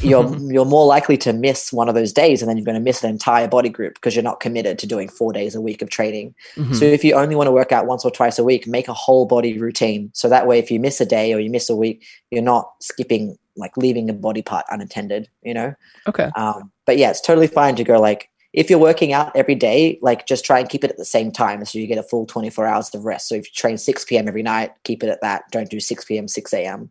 you're 0.01 0.37
you're 0.51 0.65
more 0.65 0.85
likely 0.85 1.17
to 1.17 1.33
miss 1.33 1.73
one 1.73 1.89
of 1.89 1.95
those 1.95 2.13
days, 2.13 2.41
and 2.41 2.47
then 2.47 2.57
you're 2.57 2.63
going 2.65 2.75
to 2.75 2.79
miss 2.79 3.03
an 3.03 3.09
entire 3.09 3.47
body 3.47 3.69
group 3.69 3.95
because 3.95 4.15
you're 4.15 4.23
not 4.23 4.39
committed 4.39 4.77
to 4.79 4.87
doing 4.87 5.09
four 5.09 5.33
days 5.33 5.55
a 5.55 5.61
week 5.61 5.81
of 5.81 5.89
training. 5.89 6.35
Mhm. 6.55 6.75
So 6.75 6.85
if 6.85 7.03
you 7.03 7.15
only 7.15 7.35
want 7.35 7.47
to 7.47 7.51
work 7.51 7.71
out 7.71 7.87
once 7.87 8.05
or 8.05 8.11
twice 8.11 8.37
a 8.37 8.43
week, 8.43 8.67
make 8.67 8.87
a 8.87 8.93
whole 8.93 9.25
body 9.25 9.57
routine. 9.57 10.11
So 10.13 10.29
that 10.29 10.45
way, 10.45 10.59
if 10.59 10.69
you 10.69 10.79
miss 10.79 11.01
a 11.01 11.05
day 11.05 11.33
or 11.33 11.39
you 11.39 11.49
miss 11.49 11.69
a 11.71 11.75
week, 11.75 12.05
you're 12.29 12.43
not 12.43 12.71
skipping 12.81 13.35
like 13.57 13.75
leaving 13.77 14.09
a 14.09 14.13
body 14.13 14.41
part 14.41 14.65
unattended. 14.69 15.29
You 15.43 15.53
know. 15.53 15.75
okay. 16.07 16.29
Um, 16.35 16.71
but 16.85 16.97
yeah, 16.97 17.09
it's 17.09 17.21
totally 17.21 17.47
fine 17.47 17.75
to 17.75 17.83
go 17.83 17.99
like 17.99 18.29
if 18.53 18.69
you're 18.69 18.79
working 18.79 19.13
out 19.13 19.35
every 19.35 19.55
day, 19.55 19.99
like 20.01 20.25
just 20.25 20.43
try 20.43 20.59
and 20.59 20.67
keep 20.67 20.83
it 20.83 20.89
at 20.89 20.97
the 20.97 21.05
same 21.05 21.31
time 21.31 21.63
so 21.63 21.77
you 21.77 21.85
get 21.85 21.97
a 21.97 22.03
full 22.03 22.25
24 22.25 22.65
hours 22.65 22.93
of 22.95 23.05
rest. 23.05 23.27
So 23.27 23.35
if 23.35 23.45
you 23.45 23.51
train 23.53 23.77
6 23.77 24.05
p.m. 24.05 24.27
every 24.27 24.41
night, 24.41 24.71
keep 24.83 25.03
it 25.03 25.09
at 25.09 25.21
that. 25.21 25.43
Don't 25.51 25.69
do 25.69 25.79
6 25.79 26.05
p.m., 26.05 26.27
6 26.27 26.53
a.m. 26.53 26.89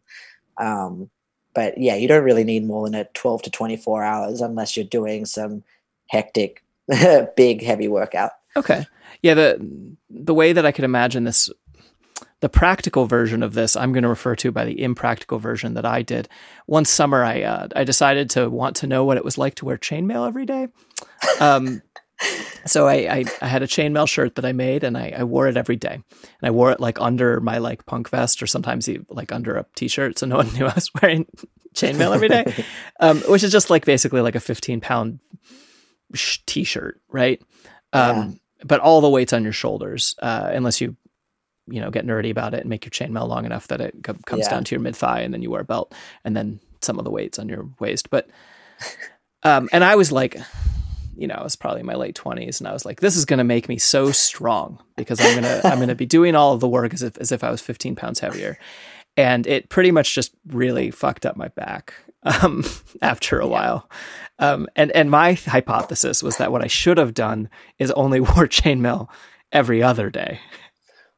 Um, 0.58 1.10
but 1.54 1.76
yeah, 1.78 1.96
you 1.96 2.06
don't 2.06 2.22
really 2.22 2.44
need 2.44 2.64
more 2.64 2.84
than 2.84 2.94
a 2.94 3.04
12 3.14 3.42
to 3.42 3.50
24 3.50 4.04
hours 4.04 4.40
unless 4.40 4.76
you're 4.76 4.86
doing 4.86 5.24
some 5.24 5.64
hectic, 6.08 6.62
big, 7.36 7.62
heavy 7.62 7.88
workout. 7.88 8.32
Okay. 8.54 8.86
Yeah, 9.22 9.34
the 9.34 9.96
the 10.08 10.34
way 10.34 10.52
that 10.52 10.66
I 10.66 10.72
could 10.72 10.84
imagine 10.84 11.24
this 11.24 11.50
the 12.40 12.48
practical 12.48 13.06
version 13.06 13.42
of 13.42 13.54
this 13.54 13.76
I'm 13.76 13.92
going 13.92 14.02
to 14.02 14.08
refer 14.08 14.36
to 14.36 14.52
by 14.52 14.64
the 14.64 14.82
impractical 14.82 15.38
version 15.38 15.74
that 15.74 15.86
I 15.86 16.02
did. 16.02 16.28
One 16.66 16.84
summer 16.84 17.24
I 17.24 17.42
uh, 17.42 17.68
I 17.74 17.84
decided 17.84 18.30
to 18.30 18.50
want 18.50 18.76
to 18.76 18.86
know 18.86 19.04
what 19.04 19.16
it 19.16 19.24
was 19.24 19.38
like 19.38 19.54
to 19.56 19.64
wear 19.64 19.78
chainmail 19.78 20.26
every 20.26 20.46
day. 20.46 20.68
Um 21.40 21.82
so 22.66 22.86
I, 22.86 22.94
I, 22.94 23.24
I 23.42 23.46
had 23.46 23.62
a 23.62 23.66
chainmail 23.66 24.08
shirt 24.08 24.36
that 24.36 24.44
I 24.44 24.52
made 24.52 24.84
and 24.84 24.96
I, 24.96 25.12
I 25.18 25.24
wore 25.24 25.48
it 25.48 25.56
every 25.56 25.76
day. 25.76 25.94
And 25.94 26.42
I 26.42 26.50
wore 26.50 26.70
it 26.72 26.80
like 26.80 27.00
under 27.00 27.40
my 27.40 27.58
like 27.58 27.86
punk 27.86 28.08
vest 28.08 28.42
or 28.42 28.46
sometimes 28.46 28.88
like 29.10 29.32
under 29.32 29.56
a 29.56 29.66
t-shirt 29.74 30.18
so 30.18 30.26
no 30.26 30.36
one 30.36 30.52
knew 30.54 30.66
I 30.66 30.74
was 30.74 30.90
wearing 31.00 31.26
chainmail 31.74 32.14
every 32.14 32.28
day. 32.28 32.64
Um, 32.98 33.20
which 33.28 33.44
is 33.44 33.52
just 33.52 33.68
like 33.68 33.84
basically 33.84 34.22
like 34.22 34.36
a 34.36 34.40
15 34.40 34.80
pound 34.80 35.20
sh- 36.14 36.38
t-shirt, 36.46 36.98
right? 37.10 37.42
Um, 37.92 38.40
but 38.64 38.80
all 38.80 39.02
the 39.02 39.10
weight's 39.10 39.34
on 39.34 39.42
your 39.42 39.52
shoulders, 39.52 40.14
uh, 40.22 40.50
unless 40.50 40.80
you, 40.80 40.96
you 41.68 41.80
know, 41.80 41.90
get 41.90 42.06
nerdy 42.06 42.30
about 42.30 42.54
it 42.54 42.60
and 42.60 42.70
make 42.70 42.84
your 42.84 42.90
chainmail 42.90 43.28
long 43.28 43.44
enough 43.44 43.68
that 43.68 43.80
it 43.80 43.94
co- 44.02 44.16
comes 44.26 44.44
Yeah. 44.44 44.50
down 44.50 44.64
to 44.64 44.74
your 44.74 44.80
mid 44.82 44.94
thigh, 44.96 45.20
and 45.20 45.32
then 45.34 45.42
you 45.42 45.50
wear 45.50 45.62
a 45.62 45.64
belt, 45.64 45.94
and 46.24 46.36
then 46.36 46.60
some 46.80 46.98
of 46.98 47.04
the 47.04 47.10
weight's 47.10 47.38
on 47.38 47.48
your 47.48 47.68
waist. 47.80 48.10
But, 48.10 48.28
um, 49.42 49.68
and 49.72 49.84
I 49.84 49.96
was 49.96 50.12
like, 50.12 50.36
you 51.16 51.26
know, 51.26 51.34
I 51.34 51.42
was 51.42 51.56
probably 51.56 51.80
in 51.80 51.86
my 51.86 51.94
late 51.94 52.14
twenties, 52.14 52.60
and 52.60 52.68
I 52.68 52.72
was 52.72 52.84
like, 52.84 53.00
this 53.00 53.16
is 53.16 53.24
going 53.24 53.38
to 53.38 53.44
make 53.44 53.68
me 53.68 53.78
so 53.78 54.10
strong 54.12 54.78
because 54.96 55.20
I'm 55.20 55.34
gonna 55.34 55.60
I'm 55.64 55.78
gonna 55.80 55.94
be 55.94 56.06
doing 56.18 56.34
all 56.34 56.52
of 56.52 56.60
the 56.60 56.68
work 56.68 56.92
as 56.94 57.02
if 57.02 57.16
as 57.18 57.32
if 57.32 57.42
I 57.42 57.50
was 57.50 57.60
15 57.60 57.96
pounds 57.96 58.20
heavier, 58.20 58.58
and 59.16 59.46
it 59.46 59.68
pretty 59.68 59.90
much 59.90 60.14
just 60.14 60.34
really 60.48 60.90
fucked 60.90 61.24
up 61.24 61.36
my 61.36 61.48
back 61.48 61.94
um, 62.22 62.64
after 63.02 63.40
a 63.40 63.46
while. 63.46 63.88
Um, 64.38 64.68
and 64.76 64.90
and 64.92 65.10
my 65.10 65.32
hypothesis 65.34 66.22
was 66.22 66.36
that 66.36 66.52
what 66.52 66.62
I 66.62 66.66
should 66.66 66.98
have 66.98 67.14
done 67.14 67.48
is 67.78 67.90
only 67.92 68.20
wore 68.20 68.46
chainmail 68.46 69.08
every 69.52 69.82
other 69.82 70.10
day. 70.10 70.40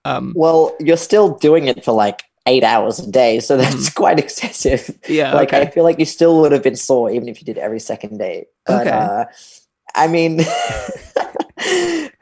Um, 0.09 0.33
Well, 0.37 0.75
you're 0.81 0.97
still 0.97 1.37
doing 1.39 1.69
it 1.69 1.85
for 1.85 1.93
like 1.93 2.23
eight 2.47 2.65
hours 2.65 2.99
a 2.99 3.11
day, 3.11 3.41
so 3.41 3.57
that's 3.57 3.91
quite 4.03 4.19
excessive. 4.19 4.91
yeah, 5.09 5.35
like 5.35 5.49
okay. 5.53 5.63
I 5.63 5.71
feel 5.71 5.85
like 5.85 5.99
you 5.99 6.05
still 6.07 6.41
would 6.41 6.53
have 6.53 6.63
been 6.63 6.77
sore 6.77 7.11
even 7.11 7.29
if 7.29 7.41
you 7.41 7.45
did 7.47 7.59
every 7.59 7.81
second 7.81 8.19
day. 8.19 8.47
But 8.67 8.87
Okay. 8.87 8.97
uh, 8.97 9.25
I 9.95 10.07
mean, 10.09 10.41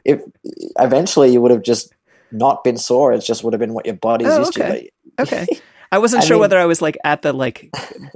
if 0.05 0.21
eventually 0.79 1.31
you 1.31 1.41
would 1.41 1.51
have 1.51 1.63
just 1.63 1.93
not 2.31 2.63
been 2.63 2.77
sore, 2.77 3.13
it 3.13 3.19
just 3.21 3.43
would 3.43 3.53
have 3.53 3.59
been 3.59 3.73
what 3.73 3.85
your 3.85 3.95
body's 3.95 4.27
Oh, 4.29 4.39
used 4.39 4.57
okay. 4.59 4.89
to. 5.17 5.21
okay. 5.23 5.47
I 5.91 5.99
wasn't 5.99 6.23
I 6.23 6.25
sure 6.25 6.35
mean- 6.35 6.41
whether 6.41 6.59
I 6.59 6.65
was 6.65 6.81
like 6.81 6.97
at 7.05 7.21
the 7.21 7.31
like 7.31 7.69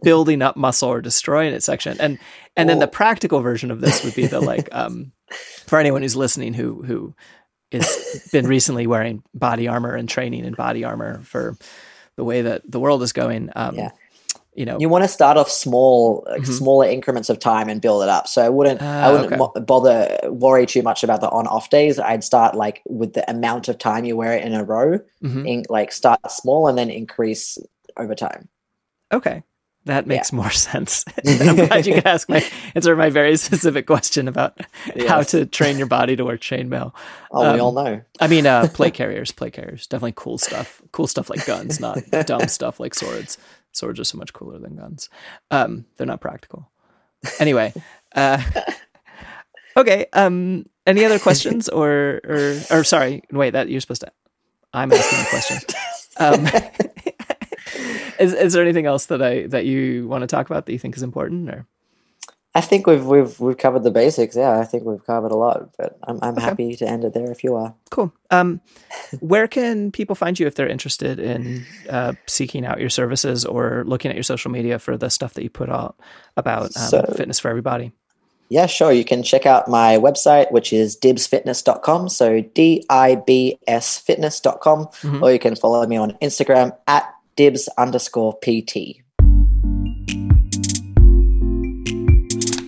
building 0.04 0.42
up 0.42 0.58
muscle 0.58 0.90
or 0.90 1.02
destroying 1.02 1.54
it 1.54 1.64
section. 1.64 1.96
And 2.02 2.20
and 2.58 2.68
then 2.68 2.80
the 2.80 2.88
practical 2.88 3.40
version 3.40 3.72
of 3.72 3.80
this 3.80 4.04
would 4.04 4.16
be 4.16 4.28
the 4.28 4.42
like 4.42 4.68
um 4.74 5.14
for 5.68 5.80
anyone 5.80 6.02
who's 6.02 6.16
listening 6.18 6.54
who 6.54 6.84
who 6.84 7.16
is 7.72 8.30
been 8.32 8.48
recently 8.48 8.88
wearing 8.88 9.24
body 9.34 9.68
armor 9.68 9.96
and 9.96 10.08
training 10.10 10.46
in 10.46 10.54
body 10.54 10.84
armor 10.84 11.20
for 11.24 11.58
the 12.18 12.24
way 12.24 12.42
that 12.42 12.62
the 12.70 12.80
world 12.80 13.02
is 13.04 13.14
going. 13.14 13.50
Um 13.56 13.76
Yeah. 13.76 13.92
you 14.54 14.66
know 14.66 14.78
You 14.80 14.90
want 14.90 15.04
to 15.04 15.08
start 15.08 15.38
off 15.38 15.50
small, 15.50 16.26
like 16.30 16.42
Mhm. 16.44 16.58
smaller 16.58 16.86
increments 16.88 17.30
of 17.30 17.40
time 17.40 17.70
and 17.70 17.80
build 17.82 18.04
it 18.04 18.10
up. 18.10 18.28
So 18.28 18.42
I 18.44 18.50
wouldn't, 18.50 18.82
Ah, 18.82 19.04
I 19.04 19.12
wouldn't 19.12 19.32
okay. 19.42 19.62
bother 19.64 20.20
worry 20.30 20.66
too 20.66 20.82
much 20.82 21.04
about 21.04 21.22
the 21.22 21.30
on-off 21.30 21.70
days. 21.70 22.00
I'd 22.00 22.24
start 22.24 22.56
like 22.56 22.82
with 22.90 23.14
the 23.14 23.24
amount 23.32 23.70
of 23.70 23.78
time 23.78 24.04
you 24.06 24.18
wear 24.18 24.34
it 24.34 24.44
in 24.46 24.54
a 24.54 24.64
row. 24.64 25.00
mhm. 25.24 25.48
In, 25.48 25.64
like 25.70 25.92
start 25.94 26.20
small 26.30 26.68
and 26.68 26.78
then 26.78 26.90
increase 26.90 27.58
over 27.98 28.14
time. 28.16 28.50
Okay. 29.14 29.44
That 29.86 30.06
makes 30.06 30.32
more 30.32 30.52
sense. 30.52 31.04
I'm 31.26 31.56
glad 31.56 31.88
you 31.88 31.96
could 31.96 32.06
ask 32.06 32.30
my 32.30 32.46
answer 32.76 32.96
my 32.96 33.10
very 33.10 33.36
specific 33.48 33.88
question 33.88 34.28
about 34.28 34.60
how 35.08 35.24
to 35.24 35.46
train 35.46 35.78
your 35.78 35.88
body 35.88 36.16
to 36.16 36.24
wear 36.24 36.38
chainmail. 36.38 36.94
Oh, 37.32 37.42
we 37.42 37.60
Um, 37.60 37.62
all 37.62 37.72
know. 37.72 38.02
I 38.20 38.28
mean, 38.28 38.46
uh, 38.46 38.68
plate 38.74 38.94
carriers, 38.94 39.32
plate 39.32 39.54
carriers, 39.54 39.88
definitely 39.88 40.14
cool 40.16 40.38
stuff. 40.38 40.82
Cool 40.92 41.08
stuff 41.08 41.30
like 41.30 41.46
guns, 41.46 41.80
not 41.80 41.98
dumb 42.28 42.48
stuff 42.48 42.80
like 42.80 42.94
swords. 42.94 43.38
Swords 43.72 44.00
are 44.00 44.04
so 44.04 44.18
much 44.18 44.34
cooler 44.34 44.60
than 44.60 44.76
guns. 44.76 45.10
Um, 45.50 45.86
they're 45.98 46.06
not 46.08 46.22
practical. 46.22 46.70
Anyway, 47.40 47.74
uh, 48.16 48.42
okay. 49.78 50.06
Um, 50.14 50.66
any 50.86 51.06
other 51.06 51.20
questions 51.20 51.70
or 51.70 52.20
or 52.24 52.60
or 52.72 52.84
sorry, 52.84 53.24
wait, 53.32 53.52
that 53.52 53.70
you're 53.70 53.82
supposed 53.82 54.02
to. 54.02 54.12
I'm 54.74 54.92
asking 54.92 55.20
a 55.20 55.30
question. 55.30 55.58
Um, 56.18 56.48
is 58.22 58.34
is 58.34 58.54
there 58.54 58.64
anything 58.64 58.86
else 58.86 59.08
that 59.08 59.22
I 59.22 59.48
that 59.48 59.66
you 59.66 60.08
want 60.08 60.22
to 60.22 60.28
talk 60.28 60.46
about 60.50 60.66
that 60.66 60.74
you 60.74 60.80
think 60.80 60.96
is 60.96 61.04
important 61.04 61.50
or? 61.50 61.66
I 62.54 62.60
think 62.60 62.86
we've 62.86 63.06
we've 63.06 63.40
we've 63.40 63.58
covered 63.58 63.84
the 63.84 63.92
basics. 63.92 64.36
Yeah, 64.36 64.60
I 64.60 64.66
think 64.66 64.84
we've 64.84 65.06
covered 65.06 65.32
a 65.32 65.38
lot. 65.38 65.70
But 65.78 65.98
I'm 66.04 66.20
I'm 66.22 66.34
Okay. 66.34 66.42
happy 66.42 66.76
to 66.76 66.86
end 66.86 67.06
it 67.06 67.14
there 67.14 67.32
if 67.32 67.44
you 67.46 67.56
are. 67.56 67.74
Cool. 67.92 68.12
Um, 68.30 68.60
where 69.22 69.48
can 69.48 69.90
people 69.92 70.16
find 70.16 70.38
you 70.38 70.48
if 70.48 70.56
they're 70.56 70.68
interested 70.68 71.18
in 71.18 71.66
uh, 71.90 72.12
seeking 72.28 72.66
out 72.66 72.82
your 72.82 72.90
services 72.90 73.46
or 73.46 73.84
looking 73.88 74.10
at 74.12 74.16
your 74.18 74.24
social 74.24 74.52
media 74.52 74.80
for 74.80 74.98
the 74.98 75.10
stuff 75.10 75.34
that 75.36 75.44
you 75.44 75.50
put 75.50 75.70
out 75.70 75.96
about 76.36 76.64
um, 76.76 76.90
So- 76.90 77.14
fitness 77.16 77.40
for 77.40 77.48
everybody? 77.50 77.94
Yeah, 78.50 78.66
sure. 78.66 78.92
You 78.92 79.06
can 79.06 79.24
check 79.24 79.46
out 79.46 79.70
my 79.70 79.96
website, 79.98 80.52
which 80.52 80.74
is 80.74 80.98
dibsfitness.com. 80.98 82.10
So 82.10 82.42
D 82.42 82.84
I 82.90 83.16
B 83.16 83.58
S 83.66 83.98
fitness.com. 83.98 84.88
Mm-hmm. 84.88 85.24
Or 85.24 85.32
you 85.32 85.40
can 85.40 85.56
follow 85.56 85.88
me 85.88 85.96
on 85.96 86.18
Instagram 86.22 86.76
at 86.86 87.10
dibs 87.36 87.68
underscore 87.78 88.38
PT. 88.40 89.02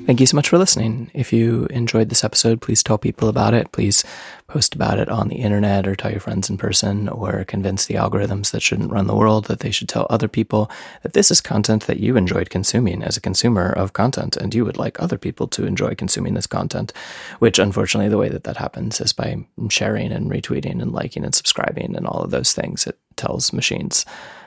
Thank 0.05 0.19
you 0.19 0.25
so 0.25 0.35
much 0.35 0.49
for 0.49 0.57
listening. 0.57 1.09
If 1.13 1.31
you 1.31 1.65
enjoyed 1.69 2.09
this 2.09 2.25
episode, 2.25 2.59
please 2.59 2.83
tell 2.83 2.97
people 2.97 3.29
about 3.29 3.53
it. 3.53 3.71
Please 3.71 4.03
post 4.47 4.75
about 4.75 4.99
it 4.99 5.07
on 5.07 5.29
the 5.29 5.37
internet 5.37 5.87
or 5.87 5.95
tell 5.95 6.11
your 6.11 6.19
friends 6.19 6.49
in 6.49 6.57
person 6.57 7.07
or 7.07 7.45
convince 7.45 7.85
the 7.85 7.93
algorithms 7.93 8.51
that 8.51 8.61
shouldn't 8.61 8.91
run 8.91 9.07
the 9.07 9.15
world 9.15 9.45
that 9.45 9.61
they 9.61 9.71
should 9.71 9.87
tell 9.87 10.05
other 10.09 10.27
people 10.27 10.69
that 11.03 11.13
this 11.13 11.31
is 11.31 11.39
content 11.39 11.87
that 11.87 12.01
you 12.01 12.17
enjoyed 12.17 12.49
consuming 12.49 13.01
as 13.01 13.15
a 13.15 13.21
consumer 13.21 13.69
of 13.69 13.93
content 13.93 14.35
and 14.35 14.53
you 14.53 14.65
would 14.65 14.77
like 14.77 15.01
other 15.01 15.17
people 15.17 15.47
to 15.47 15.65
enjoy 15.65 15.95
consuming 15.95 16.33
this 16.33 16.47
content, 16.47 16.91
which 17.39 17.57
unfortunately 17.57 18.09
the 18.09 18.17
way 18.17 18.27
that 18.27 18.43
that 18.43 18.57
happens 18.57 18.99
is 18.99 19.13
by 19.13 19.37
sharing 19.69 20.11
and 20.11 20.29
retweeting 20.29 20.81
and 20.81 20.91
liking 20.91 21.23
and 21.23 21.33
subscribing 21.33 21.95
and 21.95 22.05
all 22.05 22.21
of 22.21 22.31
those 22.31 22.51
things. 22.51 22.85
It 22.85 22.99
tells 23.15 23.53
machines 23.53 24.05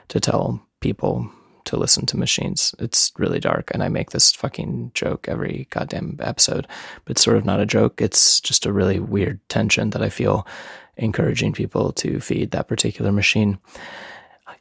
to 0.09 0.19
tell 0.19 0.61
people 0.79 1.29
to 1.65 1.77
listen 1.77 2.05
to 2.07 2.17
machines. 2.17 2.73
It's 2.79 3.11
really 3.17 3.39
dark, 3.39 3.71
and 3.73 3.83
I 3.83 3.89
make 3.89 4.11
this 4.11 4.31
fucking 4.31 4.91
joke 4.93 5.27
every 5.27 5.67
goddamn 5.69 6.17
episode, 6.21 6.67
but 7.05 7.11
it's 7.11 7.23
sort 7.23 7.37
of 7.37 7.45
not 7.45 7.59
a 7.59 7.65
joke. 7.65 8.01
It's 8.01 8.39
just 8.39 8.65
a 8.65 8.73
really 8.73 8.99
weird 8.99 9.39
tension 9.49 9.89
that 9.91 10.01
I 10.01 10.09
feel 10.09 10.47
encouraging 10.95 11.53
people 11.53 11.91
to 11.93 12.19
feed 12.19 12.51
that 12.51 12.67
particular 12.67 13.11
machine. 13.11 13.59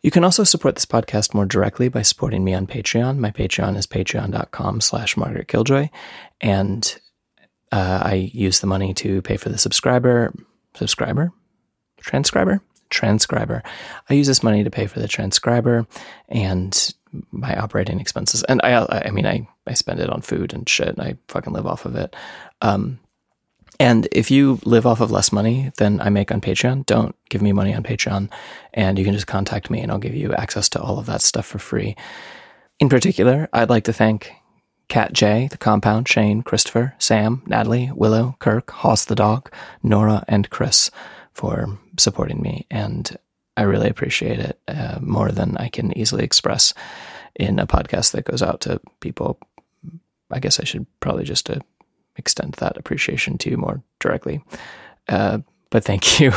You 0.03 0.11
can 0.11 0.25
also 0.25 0.45
support 0.45 0.75
this 0.75 0.87
podcast 0.87 1.35
more 1.35 1.47
directly 1.47 1.89
by 1.89 2.03
supporting 2.03 2.45
me 2.45 2.55
on 2.55 2.67
Patreon. 2.67 3.19
My 3.19 3.31
Patreon 3.31 3.77
is 3.77 3.87
patreon.com 3.87 4.81
slash 4.81 5.17
Margaret 5.17 5.49
Killjoy. 5.49 5.89
And 6.41 6.99
uh, 7.73 8.03
I 8.05 8.31
use 8.33 8.61
the 8.61 8.67
money 8.67 8.95
to 8.95 9.23
pay 9.23 9.37
for 9.37 9.49
the 9.49 9.59
subscriber, 9.59 10.35
subscriber, 10.75 11.33
transcriber, 12.01 12.61
transcriber. 12.91 13.63
I 14.09 14.15
use 14.15 14.27
this 14.27 14.43
money 14.43 14.65
to 14.65 14.71
pay 14.71 14.87
for 14.87 15.01
the 15.01 15.09
transcriber 15.09 15.87
and 16.29 16.95
my 17.31 17.57
operating 17.57 18.01
expenses. 18.01 18.43
And 18.45 18.61
I, 18.63 19.05
I 19.07 19.11
mean, 19.11 19.27
I, 19.27 19.49
I 19.67 19.75
spend 19.75 20.01
it 20.01 20.11
on 20.11 20.21
food 20.21 20.53
and 20.53 20.69
shit. 20.69 20.89
And 20.89 21.01
I 21.01 21.17
fucking 21.29 21.53
live 21.53 21.67
off 21.67 21.85
of 21.85 21.97
it. 21.97 22.15
Um, 22.61 22.99
and 23.79 24.09
if 24.13 24.31
you 24.31 24.59
live 24.65 24.87
off 24.87 25.01
of 25.01 25.11
less 25.11 25.33
money 25.33 25.71
than 25.77 26.01
I 26.01 26.09
make 26.09 26.33
on 26.33 26.41
Patreon, 26.41 26.87
don't 26.87 27.15
give 27.29 27.43
me 27.43 27.53
money 27.53 27.75
on 27.75 27.83
Patreon. 27.83 28.31
And 28.73 28.99
you 28.99 29.05
can 29.05 29.15
just 29.15 29.27
contact 29.27 29.71
me 29.71 29.81
and 29.81 29.93
I'll 29.93 29.99
give 29.99 30.15
you 30.15 30.33
access 30.35 30.69
to 30.71 30.81
all 30.81 30.99
of 30.99 31.07
that 31.07 31.21
stuff 31.21 31.47
for 31.47 31.59
free. 31.59 31.97
In 32.79 32.89
particular, 32.89 33.49
I'd 33.53 33.71
like 33.71 33.85
to 33.85 33.93
thank 33.93 34.33
Cat 34.89 35.13
J, 35.13 35.49
The 35.51 35.59
Compound, 35.59 36.09
Shane, 36.09 36.43
Christopher, 36.43 36.95
Sam, 36.99 37.43
Natalie, 37.47 37.91
Willow, 37.95 38.37
Kirk, 38.39 38.71
Hoss 38.71 39.05
the 39.05 39.15
Dog, 39.15 39.51
Nora, 39.83 40.25
and 40.29 40.49
Chris 40.49 40.91
for 41.33 41.79
supporting 41.99 42.41
me. 42.41 42.67
And 42.71 43.17
I 43.57 43.63
really 43.63 43.89
appreciate 43.89 44.39
it 44.39 44.61
uh, 44.69 44.99
more 45.01 45.33
than 45.33 45.57
I 45.57 45.69
can 45.69 45.97
easily 45.97 46.25
express 46.25 46.75
in 47.35 47.59
a 47.59 47.67
podcast 47.67 48.13
that 48.13 48.25
goes 48.25 48.43
out 48.43 48.61
to 48.63 48.81
people. 49.01 49.39
I 50.31 50.41
guess 50.41 50.61
I 50.61 50.65
should 50.65 50.87
probably 51.01 51.25
just 51.25 51.49
uh, 51.49 51.61
extend 52.17 52.55
that 52.55 52.77
appreciation 52.77 53.39
to 53.39 53.51
you 53.51 53.57
more 53.57 53.83
directly. 54.01 54.43
Uh, 55.09 55.39
but 55.71 55.85
thank 55.85 56.21
you. 56.21 56.33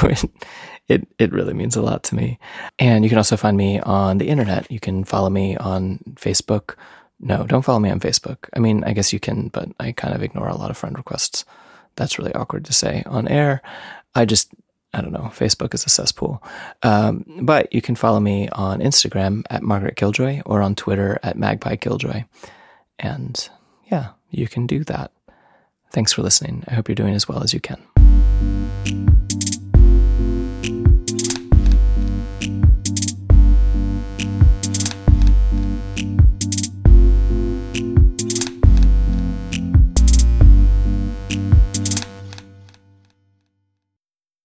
it 0.88 1.08
it 1.18 1.32
really 1.32 1.54
means 1.54 1.76
a 1.76 1.82
lot 1.82 2.04
to 2.04 2.16
me. 2.16 2.40
And 2.78 3.04
you 3.04 3.10
can 3.10 3.18
also 3.18 3.38
find 3.38 3.58
me 3.58 3.80
on 3.80 4.18
the 4.18 4.28
internet. 4.28 4.72
You 4.72 4.80
can 4.80 5.04
follow 5.04 5.30
me 5.30 5.58
on 5.58 6.00
Facebook. 6.16 6.76
No, 7.20 7.46
don't 7.46 7.64
follow 7.64 7.80
me 7.80 7.90
on 7.90 8.00
Facebook. 8.00 8.38
I 8.56 8.60
mean, 8.60 8.84
I 8.86 8.94
guess 8.94 9.12
you 9.12 9.20
can, 9.20 9.50
but 9.50 9.70
I 9.80 9.92
kind 9.92 10.16
of 10.16 10.24
ignore 10.24 10.48
a 10.48 10.56
lot 10.56 10.72
of 10.72 10.78
friend 10.78 10.98
requests. 10.98 11.46
That's 11.96 12.18
really 12.18 12.34
awkward 12.34 12.66
to 12.66 12.74
say 12.74 13.04
on 13.06 13.28
air. 13.28 13.62
I 14.16 14.26
just 14.26 14.52
I 14.94 15.02
don't 15.02 15.12
know, 15.12 15.32
Facebook 15.34 15.74
is 15.74 15.86
a 15.86 15.90
cesspool. 15.90 16.42
Um, 16.82 17.26
but 17.42 17.72
you 17.74 17.82
can 17.82 17.96
follow 17.96 18.20
me 18.20 18.50
on 18.50 18.80
Instagram 18.80 19.44
at 19.50 19.62
Margaret 19.62 19.96
Killjoy 19.96 20.42
or 20.46 20.62
on 20.62 20.76
Twitter 20.76 21.20
at 21.22 21.38
Magpie 21.38 21.76
Killjoy. 21.76 22.24
And 22.98 23.50
yeah, 23.92 24.10
you 24.32 24.48
can 24.48 24.66
do 24.66 24.84
that. 24.86 25.12
Thanks 25.92 26.14
for 26.14 26.22
listening. 26.22 26.64
I 26.68 26.74
hope 26.74 26.88
you're 26.88 26.96
doing 26.96 27.16
as 27.16 27.28
well 27.28 27.44
as 27.44 27.54
you 27.54 27.60
can. 27.60 27.82